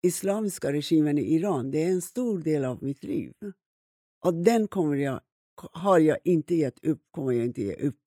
islamiska 0.03 0.73
regimen 0.73 1.19
i 1.19 1.35
Iran 1.35 1.71
det 1.71 1.83
är 1.83 1.91
en 1.91 2.03
stor 2.03 2.39
del 2.39 2.65
av 2.65 2.83
mitt 2.83 3.05
liv. 3.05 3.33
Och 4.25 4.35
den 4.35 4.69
kommer 4.69 4.97
jag, 4.97 5.21
har 5.57 5.99
jag 5.99 6.19
inte 6.25 6.55
gett 6.55 6.85
upp, 6.85 7.03
kommer 7.11 7.33
jag 7.33 7.45
inte 7.45 7.63
ge 7.63 7.75
upp. 7.75 8.04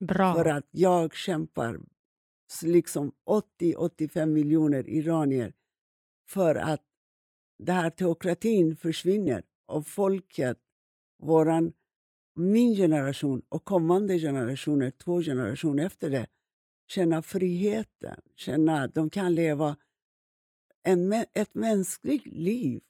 Bra. 0.00 0.34
För 0.34 0.44
att 0.44 0.68
jag 0.70 1.14
kämpar 1.14 1.80
liksom 2.62 3.12
80-85 3.60 4.26
miljoner 4.26 4.88
iranier 4.88 5.52
för 6.28 6.54
att 6.54 6.82
den 7.58 7.76
här 7.76 7.90
teokratin 7.90 8.76
försvinner 8.76 9.42
och 9.66 9.86
folket, 9.86 10.58
våran, 11.22 11.72
min 12.34 12.74
generation 12.74 13.42
och 13.48 13.64
kommande 13.64 14.18
generationer, 14.18 14.90
två 14.90 15.22
generationer 15.22 15.86
efter 15.86 16.10
det, 16.10 16.26
känna 16.86 17.22
friheten, 17.22 18.20
känna 18.36 18.82
att 18.82 18.94
de 18.94 19.10
kan 19.10 19.34
leva 19.34 19.76
en, 20.82 21.12
ett 21.12 21.54
mänskligt 21.54 22.26
liv. 22.26 22.82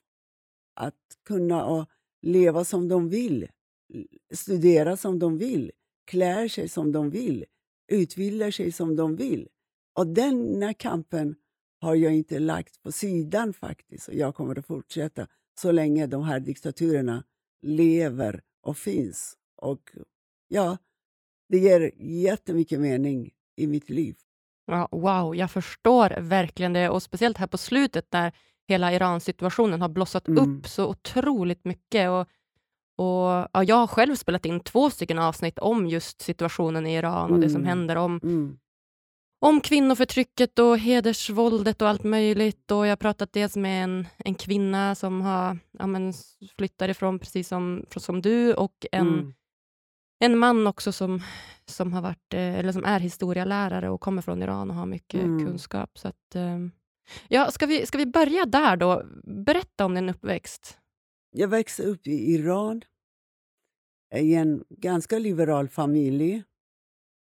Att 0.73 1.17
kunna 1.23 1.87
leva 2.21 2.65
som 2.65 2.87
de 2.87 3.09
vill, 3.09 3.47
studera 4.33 4.97
som 4.97 5.19
de 5.19 5.37
vill, 5.37 5.71
klä 6.05 6.49
sig 6.49 6.69
som 6.69 6.91
de 6.91 7.09
vill, 7.09 7.45
utbilda 7.91 8.51
sig 8.51 8.71
som 8.71 8.95
de 8.95 9.15
vill. 9.15 9.47
Och 9.93 10.07
denna 10.07 10.73
kampen 10.73 11.35
har 11.81 11.95
jag 11.95 12.15
inte 12.15 12.39
lagt 12.39 12.83
på 12.83 12.91
sidan 12.91 13.53
faktiskt. 13.53 14.07
Och 14.07 14.13
jag 14.13 14.35
kommer 14.35 14.59
att 14.59 14.65
fortsätta 14.65 15.27
så 15.59 15.71
länge 15.71 16.07
de 16.07 16.23
här 16.23 16.39
diktaturerna 16.39 17.23
lever 17.61 18.41
och 18.61 18.77
finns. 18.77 19.37
Och 19.55 19.91
ja, 20.47 20.77
det 21.49 21.57
ger 21.57 21.91
jättemycket 21.97 22.79
mening 22.79 23.31
i 23.55 23.67
mitt 23.67 23.89
liv. 23.89 24.15
Ja, 24.65 24.87
wow, 24.91 25.35
jag 25.35 25.51
förstår 25.51 26.21
verkligen 26.21 26.73
det 26.73 26.89
och 26.89 27.03
speciellt 27.03 27.37
här 27.37 27.47
på 27.47 27.57
slutet 27.57 28.07
när 28.11 28.31
hela 28.67 28.93
Iran-situationen 28.93 29.81
har 29.81 29.89
blossat 29.89 30.27
mm. 30.27 30.57
upp 30.57 30.67
så 30.67 30.87
otroligt 30.87 31.65
mycket. 31.65 32.09
Och, 32.09 32.27
och 32.95 33.47
ja, 33.53 33.63
Jag 33.63 33.75
har 33.75 33.87
själv 33.87 34.15
spelat 34.15 34.45
in 34.45 34.59
två 34.59 34.89
stycken 34.89 35.19
avsnitt 35.19 35.59
om 35.59 35.87
just 35.87 36.21
situationen 36.21 36.87
i 36.87 36.95
Iran 36.95 37.33
och 37.33 37.39
det 37.39 37.49
som 37.49 37.61
mm. 37.61 37.67
händer 37.67 37.95
om, 37.95 38.19
mm. 38.23 38.57
om 39.41 39.61
kvinnoförtrycket 39.61 40.59
och 40.59 40.77
hedersvåldet 40.77 41.81
och 41.81 41.89
allt 41.89 42.03
möjligt. 42.03 42.71
Och 42.71 42.85
Jag 42.85 42.91
har 42.91 42.95
pratat 42.95 43.33
dels 43.33 43.55
med 43.55 43.83
en, 43.83 44.07
en 44.17 44.35
kvinna 44.35 44.95
som 44.95 45.21
har 45.21 45.57
ja, 45.79 45.87
men, 45.87 46.13
flyttat 46.57 46.89
ifrån 46.89 47.19
precis 47.19 47.47
som, 47.47 47.85
som 47.95 48.21
du 48.21 48.53
och 48.53 48.85
en 48.91 49.07
mm 49.07 49.33
en 50.19 50.37
man 50.37 50.67
också 50.67 50.91
som, 50.91 51.21
som, 51.65 51.93
har 51.93 52.01
varit, 52.01 52.33
eh, 52.33 52.59
eller 52.59 52.71
som 52.71 52.85
är 52.85 52.99
historielärare 52.99 53.89
och 53.89 54.01
kommer 54.01 54.21
från 54.21 54.43
Iran 54.43 54.69
och 54.69 54.75
har 54.75 54.85
mycket 54.85 55.23
mm. 55.23 55.45
kunskap. 55.45 55.97
Så 55.97 56.07
att, 56.07 56.35
ehm, 56.35 56.71
ja, 57.27 57.51
ska, 57.51 57.65
vi, 57.65 57.85
ska 57.85 57.97
vi 57.97 58.05
börja 58.05 58.45
där 58.45 58.75
då? 58.75 59.03
Berätta 59.23 59.85
om 59.85 59.95
din 59.95 60.09
uppväxt. 60.09 60.77
Jag 61.37 61.47
växte 61.47 61.83
upp 61.83 62.07
i 62.07 62.33
Iran 62.33 62.81
i 64.15 64.35
en 64.35 64.63
ganska 64.69 65.19
liberal 65.19 65.69
familj. 65.69 66.43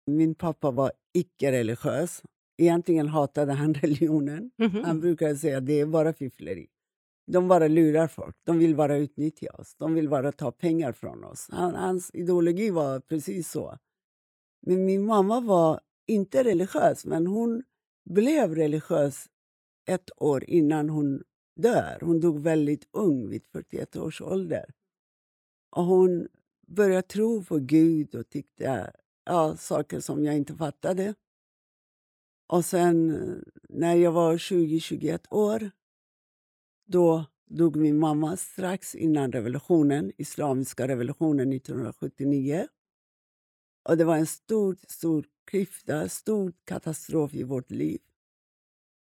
Min 0.07 0.35
pappa 0.35 0.71
var 0.71 0.93
icke-religiös. 1.15 2.23
Egentligen 2.59 3.09
hatade 3.09 3.53
han 3.53 3.75
religionen. 3.83 4.51
Mm 4.59 4.73
-hmm. 4.73 4.85
Han 4.85 5.01
brukade 5.01 5.37
säga 5.37 5.59
att 5.59 5.67
det 5.67 5.81
är 5.81 5.87
bara 5.87 6.13
fiffleri. 6.13 6.67
De 7.27 7.49
bara 7.49 7.69
lurar 7.69 8.09
folk. 8.09 8.37
De 8.45 8.59
vill 8.59 8.77
bara 8.77 8.97
utnyttja 8.97 9.51
oss. 9.53 9.75
De 9.79 9.95
vill 9.95 10.09
bara 10.09 10.33
ta 10.33 10.53
pengar 10.53 10.93
från 10.93 11.25
oss. 11.25 11.49
Han, 11.51 11.75
hans 11.75 12.11
ideologi 12.15 12.71
var 12.71 13.01
precis 13.01 13.51
så. 13.51 13.79
Men 14.67 14.85
min 14.85 15.05
mamma 15.05 15.41
var 15.41 15.81
inte 16.07 16.45
religiös, 16.45 17.05
men 17.07 17.27
hon 17.27 17.63
blev 18.11 18.55
religiös 18.55 19.27
ett 19.89 20.11
år 20.17 20.45
innan 20.45 20.89
hon 20.89 21.23
dör. 21.59 21.99
Hon 22.01 22.21
dog 22.21 22.41
väldigt 22.41 22.89
ung, 22.91 23.29
vid 23.29 23.47
41 23.47 23.97
års 23.97 24.21
ålder. 24.21 24.75
Och 25.71 25.85
hon 25.85 26.29
började 26.67 27.03
tro 27.03 27.45
på 27.45 27.59
Gud 27.59 28.15
och 28.15 28.29
tyckte 28.29 28.93
ja, 29.25 29.57
saker 29.57 30.01
som 30.01 30.25
jag 30.25 30.37
inte 30.37 30.55
fattade. 30.55 31.15
Och 32.47 32.65
sen 32.65 33.17
när 33.69 33.95
jag 33.95 34.13
var 34.13 34.37
20-21 34.37 35.27
år 35.31 35.71
då 36.87 37.25
dog 37.47 37.77
min 37.77 37.99
mamma 37.99 38.37
strax 38.37 38.95
innan 38.95 39.33
revolutionen, 39.33 40.13
islamiska 40.17 40.89
revolutionen 40.89 41.53
1979. 41.53 42.69
Och 43.89 43.97
Det 43.97 44.05
var 44.05 44.17
en 44.17 44.27
stor, 44.27 44.77
stor 44.89 45.27
klyfta, 45.45 46.09
stor 46.09 46.53
katastrof 46.65 47.35
i 47.35 47.43
vårt 47.43 47.71
liv. 47.71 48.01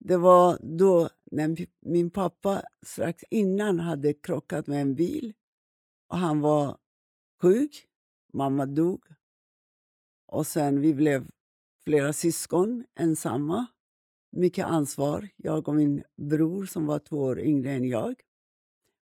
Det 0.03 0.17
var 0.17 0.59
då 0.63 1.09
när 1.31 1.57
min 1.81 2.11
pappa 2.11 2.63
strax 2.83 3.25
innan 3.31 3.81
hade 3.81 4.13
krockat 4.13 4.67
med 4.67 4.83
en 4.83 4.95
bil 4.95 5.33
och 6.09 6.19
han 6.19 6.41
var 6.41 6.79
sjuk. 7.43 7.87
Mamma 8.33 8.67
dog. 8.67 9.05
Och 10.27 10.47
sen 10.47 10.81
vi 10.81 10.95
blev 10.95 11.31
flera 11.85 12.13
syskon 12.13 12.85
ensamma 12.95 13.67
mycket 14.33 14.67
ansvar. 14.67 15.29
Jag 15.37 15.69
och 15.69 15.75
min 15.75 16.03
bror, 16.17 16.67
som 16.67 16.87
var 16.87 16.99
två 16.99 17.17
år 17.17 17.41
yngre 17.41 17.73
än 17.73 17.89
jag, 17.89 18.15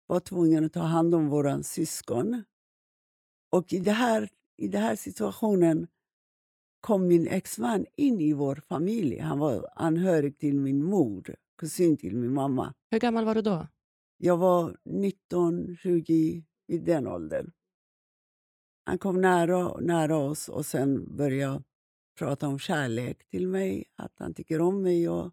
var 0.07 0.21
tvungna 0.21 0.67
att 0.67 0.73
ta 0.73 0.81
hand 0.81 1.15
om 1.15 1.29
våra 1.29 1.63
syskon. 1.63 2.45
Och 3.51 3.73
i 3.73 3.79
det 3.79 3.93
här, 3.93 4.29
i 4.57 4.69
den 4.69 4.83
här 4.83 4.97
situationen 4.97 5.87
kom 6.81 7.09
min 7.09 7.27
exman 7.27 7.87
in 7.97 8.21
i 8.21 8.33
vår 8.33 8.63
familj. 8.69 9.19
Han 9.19 9.39
var 9.39 9.69
anhörig 9.75 10.39
till 10.39 10.61
min 10.61 10.85
mor, 10.85 11.37
kusin 11.59 11.97
till 11.97 12.17
min 12.17 12.35
mamma. 12.35 12.75
Hur 12.91 12.99
gammal 12.99 13.25
var 13.25 13.35
du 13.35 13.43
då? 13.43 13.67
Jag 14.17 14.37
var 14.37 14.77
19, 14.85 15.77
20, 15.77 16.45
i 16.69 16.79
den 16.79 17.07
åldern. 17.07 17.53
Han 18.85 18.99
kom 18.99 19.21
nära, 19.21 19.81
nära 19.81 20.17
oss 20.17 20.49
och 20.49 20.67
sen 20.67 21.17
började 21.17 21.63
prata 22.19 22.49
om 22.49 22.59
kärlek 22.59 23.29
till 23.29 23.49
mig, 23.49 23.85
att 23.97 24.13
han 24.19 24.35
tycker 24.35 24.61
om 24.61 24.83
mig. 24.83 25.09
Och 25.09 25.33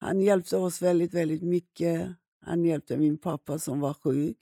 han 0.00 0.20
hjälpte 0.20 0.56
oss 0.56 0.82
väldigt, 0.82 1.14
väldigt 1.14 1.42
mycket. 1.42 2.08
Han 2.40 2.64
hjälpte 2.64 2.96
min 2.96 3.18
pappa 3.18 3.58
som 3.58 3.80
var 3.80 3.94
sjuk 3.94 4.38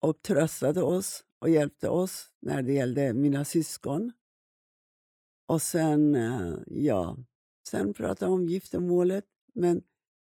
och 0.00 0.22
tröstade 0.22 0.82
oss 0.82 1.24
och 1.38 1.50
hjälpte 1.50 1.88
oss 1.88 2.30
när 2.40 2.62
det 2.62 2.72
gällde 2.72 3.14
mina 3.14 3.44
syskon. 3.44 4.12
Och 5.46 5.62
sen, 5.62 6.14
eh, 6.14 6.54
ja, 6.66 7.16
sen 7.68 7.94
pratade 7.94 8.32
om 8.32 8.48
giftermålet. 8.48 9.24
Men 9.54 9.82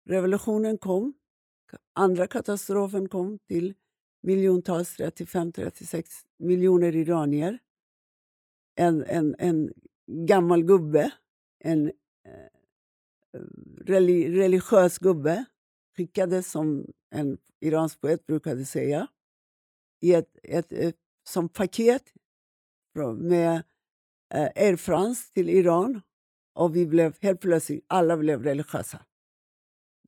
revolutionen 0.08 0.78
kom. 0.78 1.14
Andra 1.92 2.26
katastrofen 2.26 3.08
kom 3.08 3.38
till 3.38 3.74
miljontals, 4.22 4.98
35-36 4.98 6.04
miljoner 6.38 6.96
iranier. 6.96 7.58
En, 8.74 9.04
en, 9.04 9.34
en 9.38 9.72
gammal 10.06 10.62
gubbe, 10.64 11.10
en 11.58 11.86
eh, 12.24 13.42
religiös 13.84 14.98
gubbe, 14.98 15.44
skickades 15.96 16.50
som 16.50 16.86
en 17.10 17.38
iransk 17.60 18.00
poet 18.00 18.26
brukade 18.26 18.64
säga, 18.64 19.06
i 20.00 20.14
ett, 20.14 20.38
ett, 20.42 20.72
ett 20.72 20.96
som 21.28 21.48
paket 21.48 22.02
med 23.18 23.62
Eh, 24.34 24.48
Air 24.54 24.76
France 24.76 25.32
till 25.32 25.50
Iran. 25.50 26.00
Och 26.54 26.76
vi 26.76 26.86
blev 26.86 27.16
helt 27.20 27.40
plötsligt, 27.40 27.84
alla 27.88 28.16
blev 28.16 28.42
religiösa. 28.42 29.04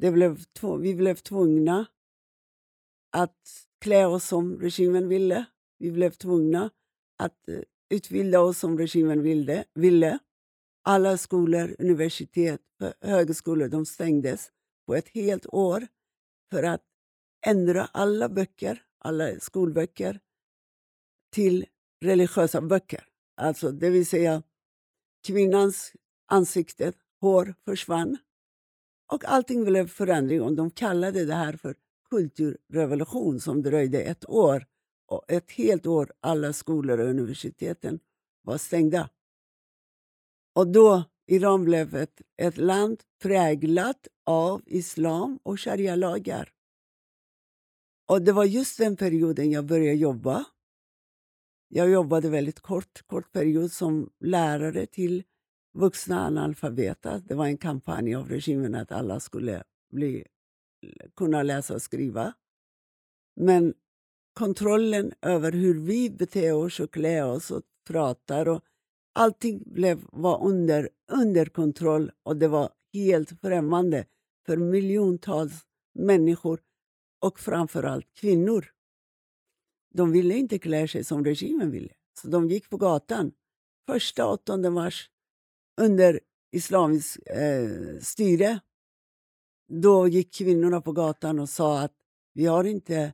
Det 0.01 0.11
blev, 0.11 0.45
vi 0.81 0.95
blev 0.95 1.15
tvungna 1.15 1.87
att 3.13 3.67
klä 3.81 4.07
oss 4.07 4.25
som 4.25 4.61
regimen 4.61 5.09
ville. 5.09 5.45
Vi 5.79 5.91
blev 5.93 6.11
tvungna 6.11 6.71
att 7.19 7.49
eh, 7.49 7.61
utbilda 7.91 8.41
oss 8.41 8.59
som 8.59 8.79
regimen 8.79 9.23
ville. 9.23 9.65
ville. 9.75 10.19
Alla 10.83 11.17
skolor, 11.17 11.77
universitet, 11.79 12.61
högskolor 13.01 13.69
de 13.69 13.87
stängdes 13.87 14.51
på 14.87 14.95
ett 14.95 15.09
helt 15.09 15.47
år 15.47 15.87
för 16.51 16.63
att 16.63 16.83
ändra 17.47 17.85
alla 17.85 18.29
böcker, 18.29 18.83
alla 18.99 19.41
skolböcker 19.41 20.21
till 21.33 21.67
religiösa 22.05 22.61
böcker. 22.61 23.08
Alltså, 23.38 23.73
det 23.73 23.90
vill 23.90 24.07
säga 24.07 24.42
kvinnans 25.26 25.92
ansikte, 26.26 26.92
hår 27.21 27.54
försvann 27.64 28.18
och 29.12 29.25
allting 29.25 29.64
blev 29.64 29.88
förändring. 29.88 30.42
Och 30.42 30.52
de 30.52 30.71
kallade 30.71 31.25
det 31.25 31.35
här 31.35 31.52
för 31.52 31.75
kulturrevolution 32.11 33.40
som 33.40 33.62
dröjde 33.62 34.02
ett 34.02 34.28
år. 34.28 34.66
Och 35.07 35.25
ett 35.28 35.50
helt 35.50 35.87
år 35.87 36.12
alla 36.21 36.52
skolor 36.52 37.00
och 37.00 37.09
universiteten 37.09 38.00
var 38.42 38.59
stängda. 38.59 39.11
Och 40.54 40.66
då 40.66 41.04
Iran 41.26 41.64
blev 41.64 41.95
ett, 41.95 42.23
ett 42.37 42.57
land 42.57 43.02
präglat 43.23 44.09
av 44.26 44.62
islam 44.66 45.38
och 45.42 45.61
sharia-lagar. 45.61 46.52
Och 48.09 48.23
det 48.23 48.33
var 48.33 48.45
just 48.45 48.78
den 48.78 48.97
perioden 48.97 49.50
jag 49.50 49.66
började 49.66 49.99
jobba. 49.99 50.45
Jag 51.69 51.91
jobbade 51.91 52.29
väldigt 52.29 52.61
kort, 52.61 53.07
kort 53.07 53.33
period 53.33 53.73
som 53.73 54.11
lärare 54.21 54.87
till 54.87 55.25
vuxna 55.75 56.27
analfabeter. 56.27 57.23
Det 57.25 57.35
var 57.35 57.47
en 57.47 57.59
kampanj 57.59 58.15
av 58.15 58.29
regimen 58.29 58.75
att 58.75 58.93
alla 58.93 59.21
skulle 59.21 59.63
bli, 59.93 60.25
kunna 61.17 61.43
läsa 61.43 61.75
och 61.75 61.83
skriva. 61.83 62.33
Men 63.37 63.75
kontrollen 64.33 65.13
över 65.23 65.53
hur 65.53 65.75
vi 65.75 66.11
beter 66.11 66.55
oss 66.55 66.81
och 66.81 66.93
klär 66.93 67.27
oss 67.27 67.51
och 67.51 67.63
pratar 67.87 68.49
och 68.49 68.65
allting 69.15 69.63
blev, 69.67 70.01
var 70.13 70.45
under, 70.47 70.89
under 71.13 71.47
kontroll 71.47 72.11
och 72.23 72.37
det 72.37 72.49
var 72.49 72.71
helt 72.93 73.41
främmande 73.41 74.05
för 74.47 74.57
miljontals 74.57 75.67
människor 75.95 76.61
och 77.21 77.41
framförallt 77.41 78.15
kvinnor. 78.15 78.67
De 79.95 80.12
ville 80.12 80.35
inte 80.35 80.59
klä 80.59 80.88
sig 80.88 81.04
som 81.04 81.25
regimen 81.25 81.71
ville, 81.71 81.92
så 82.21 82.28
de 82.28 82.49
gick 82.49 82.71
på 82.71 82.76
gatan. 82.76 83.33
Första 83.87 84.26
8 84.26 84.71
mars 84.71 85.11
under 85.80 86.21
islamiskt 86.52 87.18
eh, 87.26 88.00
styre 88.00 88.61
då 89.68 90.09
gick 90.09 90.35
kvinnorna 90.35 90.80
på 90.80 90.92
gatan 90.92 91.38
och 91.38 91.49
sa 91.49 91.80
att 91.80 91.92
vi 92.35 92.47
har 92.47 92.64
inte 92.64 93.12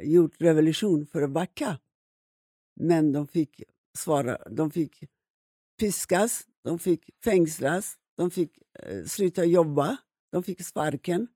gjort 0.00 0.40
revolution 0.40 1.06
för 1.06 1.22
att 1.22 1.30
backa. 1.30 1.78
Men 2.80 3.12
de 3.12 3.26
fick, 3.26 3.62
svara, 3.98 4.38
de 4.50 4.70
fick 4.70 5.04
piskas, 5.80 6.46
de 6.64 6.78
fick 6.78 7.10
fängslas, 7.24 7.96
de 8.16 8.30
fick 8.30 8.58
eh, 8.78 9.04
sluta 9.04 9.44
jobba, 9.44 9.96
de 10.32 10.42
fick 10.42 10.64
sparken. 10.64 11.28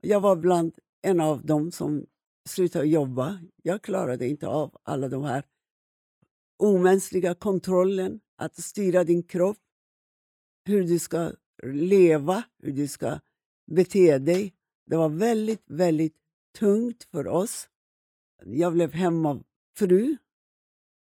Jag 0.00 0.20
var 0.20 0.36
bland 0.36 0.78
en 1.02 1.20
av 1.20 1.46
dem 1.46 1.72
som 1.72 2.06
sluta 2.48 2.84
jobba. 2.84 3.38
Jag 3.62 3.82
klarade 3.82 4.28
inte 4.28 4.48
av 4.48 4.76
alla 4.82 5.08
de 5.08 5.24
här 5.24 5.44
omänskliga 6.58 7.34
kontrollen, 7.34 8.20
att 8.36 8.56
styra 8.56 9.04
din 9.04 9.22
kropp, 9.22 9.58
hur 10.64 10.84
du 10.84 10.98
ska 10.98 11.32
leva, 11.62 12.42
hur 12.62 12.72
du 12.72 12.88
ska 12.88 13.20
bete 13.66 14.18
dig. 14.18 14.54
Det 14.86 14.96
var 14.96 15.08
väldigt, 15.08 15.62
väldigt 15.66 16.16
tungt 16.58 17.04
för 17.04 17.26
oss. 17.26 17.68
Jag 18.44 18.72
blev 18.72 18.92
hemmafru, 18.92 20.16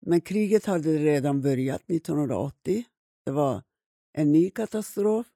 men 0.06 0.22
kriget 0.22 0.66
hade 0.66 0.98
redan 0.98 1.42
börjat 1.42 1.82
1980. 1.88 2.86
Det 3.26 3.32
var 3.32 3.64
en 4.14 4.32
ny 4.32 4.50
katastrof. 4.50 5.28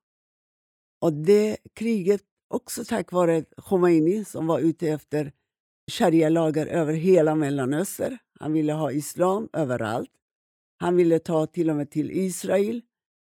Och 1.01 1.13
det 1.13 1.57
kriget, 1.73 2.21
också 2.47 2.85
tack 2.85 3.11
vare 3.11 3.45
Khomeini 3.57 4.25
som 4.25 4.47
var 4.47 4.59
ute 4.59 4.89
efter 4.89 5.31
sharia-lagar 5.91 6.67
över 6.67 6.93
hela 6.93 7.35
Mellanöstern. 7.35 8.17
Han 8.39 8.53
ville 8.53 8.73
ha 8.73 8.91
islam 8.91 9.49
överallt. 9.53 10.11
Han 10.77 10.95
ville 10.95 11.19
ta 11.19 11.45
till 11.45 11.69
och 11.69 11.75
med 11.75 11.91
till 11.91 12.11
Israel. 12.11 12.81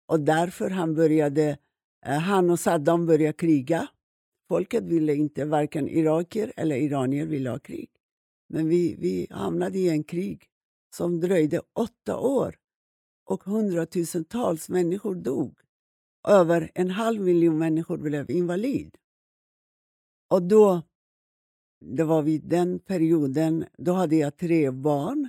Och 0.09 0.21
därför 0.21 0.71
han 0.71 0.95
började, 0.95 1.59
eh, 2.07 2.19
han 2.19 2.51
och 2.51 2.61
Saddam 2.61 3.07
började 3.07 3.33
kriga. 3.33 3.87
Folket 4.49 4.85
ville 4.85 5.15
inte, 5.15 5.45
varken 5.45 5.89
irakier 5.89 6.53
eller 6.57 6.77
iranier 6.77 7.27
ville 7.27 7.51
ha 7.51 7.59
krig. 7.59 7.91
Men 8.49 8.69
vi, 8.69 8.97
vi 8.99 9.27
hamnade 9.31 9.79
i 9.79 9.89
en 9.89 10.05
krig 10.05 10.45
som 10.95 11.21
dröjde 11.21 11.61
åtta 11.73 12.19
år 12.19 12.57
och 13.27 13.45
hundratusentals 13.45 14.69
människor 14.69 15.15
dog. 15.15 15.59
Över 16.29 16.71
en 16.75 16.91
halv 16.91 17.21
miljon 17.21 17.59
människor 17.59 17.99
blev 17.99 18.31
invalid. 18.31 18.97
Och 20.31 20.43
då, 20.43 20.83
det 21.83 22.05
var 22.05 22.23
vid 22.23 22.43
den 22.45 22.79
perioden, 22.79 23.65
då 23.79 23.93
hade 23.93 24.17
jag 24.17 24.37
tre 24.37 24.71
barn 24.71 25.29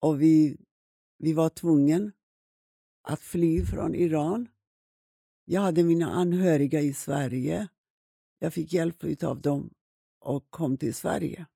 och 0.00 0.22
vi, 0.22 0.56
vi 1.18 1.32
var 1.32 1.48
tvungna 1.48 2.12
att 3.02 3.20
fly 3.20 3.64
från 3.64 3.94
Iran. 3.94 4.48
Jag 5.44 5.60
hade 5.60 5.82
mina 5.82 6.10
anhöriga 6.10 6.80
i 6.80 6.94
Sverige. 6.94 7.68
Jag 8.38 8.54
fick 8.54 8.72
hjälp 8.72 9.22
av 9.22 9.40
dem 9.40 9.70
och 10.20 10.50
kom 10.50 10.76
till 10.76 10.94
Sverige. 10.94 11.46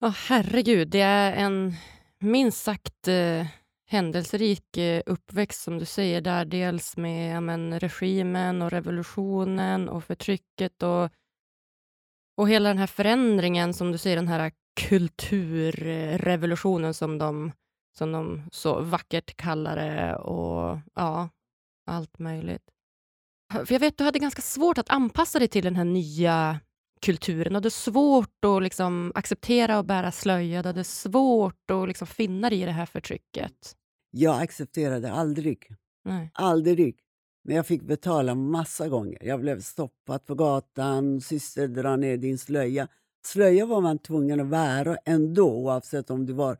Oh, 0.00 0.14
herregud, 0.28 0.88
det 0.88 1.00
är 1.00 1.32
en 1.32 1.72
minst 2.18 2.62
sagt 2.62 3.08
eh, 3.08 3.46
händelserik 3.86 4.76
eh, 4.76 5.02
uppväxt 5.06 5.62
som 5.62 5.78
du 5.78 5.84
säger 5.84 6.20
där. 6.20 6.44
Dels 6.44 6.96
med 6.96 7.42
men, 7.42 7.80
regimen 7.80 8.62
och 8.62 8.70
revolutionen 8.70 9.88
och 9.88 10.04
förtrycket 10.04 10.82
och, 10.82 11.10
och 12.38 12.48
hela 12.48 12.68
den 12.68 12.78
här 12.78 12.86
förändringen 12.86 13.74
som 13.74 13.92
du 13.92 13.98
säger, 13.98 14.16
den 14.16 14.28
här 14.28 14.52
kulturrevolutionen 14.80 16.94
som 16.94 17.18
de, 17.18 17.52
som 17.98 18.12
de 18.12 18.42
så 18.52 18.80
vackert 18.80 19.36
kallar 19.36 19.76
det 19.76 20.16
och 20.16 20.78
ja, 20.94 21.28
allt 21.86 22.18
möjligt. 22.18 22.62
För 23.52 23.72
jag 23.72 23.80
vet 23.80 23.92
att 23.92 23.98
du 23.98 24.04
hade 24.04 24.18
ganska 24.18 24.42
svårt 24.42 24.78
att 24.78 24.90
anpassa 24.90 25.38
dig 25.38 25.48
till 25.48 25.64
den 25.64 25.76
här 25.76 25.84
nya 25.84 26.60
kulturen. 27.02 27.52
Du 27.52 27.56
hade 27.56 27.70
svårt 27.70 28.44
att 28.44 28.62
liksom 28.62 29.12
acceptera 29.14 29.78
och 29.78 29.84
bära 29.84 30.12
slöja. 30.12 30.62
Du 30.62 30.68
hade 30.68 30.84
svårt 30.84 31.70
att 31.70 31.88
liksom 31.88 32.06
finna 32.06 32.50
dig 32.50 32.62
i 32.62 32.64
det 32.64 32.72
här 32.72 32.86
förtrycket. 32.86 33.76
Jag 34.10 34.42
accepterade 34.42 35.12
aldrig. 35.12 35.68
Nej. 36.04 36.30
Aldrig. 36.34 36.98
Men 37.48 37.56
jag 37.56 37.66
fick 37.66 37.82
betala 37.82 38.34
massa 38.34 38.88
gånger. 38.88 39.18
Jag 39.24 39.40
blev 39.40 39.60
stoppad 39.60 40.26
på 40.26 40.34
gatan. 40.34 41.20
Syster, 41.20 41.68
dra 41.68 41.96
ner 41.96 42.16
din 42.16 42.38
slöja. 42.38 42.88
Slöja 43.26 43.66
var 43.66 43.80
man 43.80 43.98
tvungen 43.98 44.40
att 44.40 44.50
bära 44.50 44.96
ändå 45.04 45.52
oavsett 45.52 46.10
om 46.10 46.26
du 46.26 46.32
var, 46.32 46.58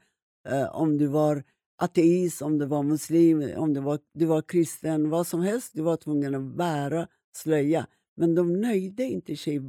eh, 0.49 0.77
om 0.77 0.99
du 0.99 1.07
var 1.07 1.43
ateist, 1.77 2.43
om 2.43 2.59
du 2.59 2.67
var 2.67 2.83
muslim, 2.83 3.53
om 3.57 3.75
du 3.75 3.81
var, 3.81 3.99
du 4.15 4.27
var 4.27 4.43
kristen. 4.43 5.11
Vad 5.11 5.27
som 5.27 5.41
helst. 5.41 5.71
Du 5.75 5.83
var 5.83 5.97
tvungen 5.97 6.35
att 6.35 6.57
bära 6.57 7.09
slöja. 7.37 7.87
Men 8.17 8.35
de 8.35 8.61
nöjde 8.61 9.05
inte 9.05 9.37
sig 9.37 9.61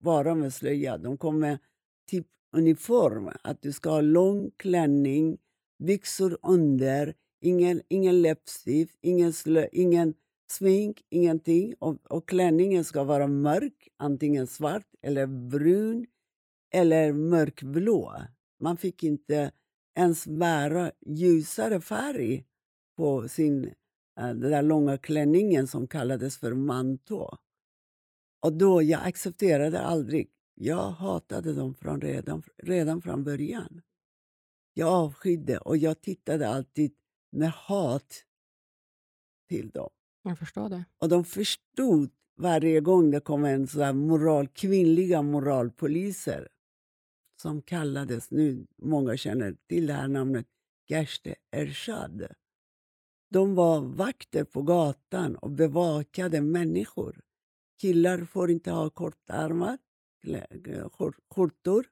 bara 0.00 0.34
med 0.34 0.54
slöja. 0.54 0.98
De 0.98 1.16
kom 1.16 1.38
med 1.38 1.58
typ 2.10 2.26
uniform. 2.52 3.30
Att 3.42 3.62
du 3.62 3.72
ska 3.72 3.90
ha 3.90 4.00
lång 4.00 4.50
klänning, 4.56 5.38
byxor 5.84 6.38
under, 6.42 7.14
ingen, 7.40 7.82
ingen 7.88 8.22
läppstift, 8.22 8.98
ingen, 9.00 9.32
slö, 9.32 9.68
ingen 9.72 10.14
smink, 10.50 11.02
ingenting. 11.10 11.74
Och, 11.78 11.96
och 12.10 12.28
klänningen 12.28 12.84
ska 12.84 13.04
vara 13.04 13.26
mörk, 13.26 13.88
antingen 13.96 14.46
svart 14.46 14.86
eller 15.02 15.26
brun 15.26 16.06
eller 16.74 17.12
mörkblå. 17.12 18.14
Man 18.60 18.76
fick 18.76 19.02
inte 19.02 19.52
ens 19.98 20.26
bära 20.26 20.92
ljusare 21.06 21.80
färg 21.80 22.44
på 22.96 23.28
sin 23.28 23.64
eh, 23.64 24.26
den 24.26 24.40
där 24.40 24.62
långa 24.62 24.98
klänningen 24.98 25.66
som 25.66 25.86
kallades 25.86 26.38
för 26.38 26.54
manto. 26.54 27.36
Och 28.40 28.52
då, 28.52 28.82
jag 28.82 29.06
accepterade 29.06 29.80
aldrig. 29.80 30.30
Jag 30.54 30.90
hatade 30.90 31.52
dem 31.52 31.74
från 31.74 32.00
redan, 32.00 32.42
redan 32.56 33.02
från 33.02 33.24
början. 33.24 33.82
Jag 34.74 34.88
avskydde 34.88 35.58
och 35.58 35.76
jag 35.76 36.00
tittade 36.00 36.48
alltid 36.48 36.94
med 37.32 37.50
hat 37.50 38.24
till 39.48 39.70
dem. 39.70 39.90
Jag 40.26 40.38
förstår 40.38 40.68
det. 40.68 40.84
Och 40.98 41.08
de 41.08 41.24
förstod 41.24 42.10
varje 42.36 42.80
gång 42.80 43.10
det 43.10 43.20
kom 43.20 43.44
en 43.44 43.66
så 43.66 43.92
moral, 43.92 44.48
kvinnliga 44.48 45.22
moralpoliser 45.22 46.48
som 47.42 47.62
kallades, 47.62 48.30
nu 48.30 48.66
många 48.76 49.16
känner 49.16 49.56
till 49.68 49.86
det 49.86 49.92
här 49.92 50.08
namnet, 50.08 50.46
Gerste 50.88 51.34
Ershad. 51.50 52.26
De 53.30 53.54
var 53.54 53.80
vakter 53.80 54.44
på 54.44 54.62
gatan 54.62 55.36
och 55.36 55.50
bevakade 55.50 56.40
människor. 56.40 57.20
Killar 57.80 58.24
får 58.24 58.50
inte 58.50 58.70
ha 58.70 58.90
kortärmar, 58.90 59.78
skjortor. 61.34 61.86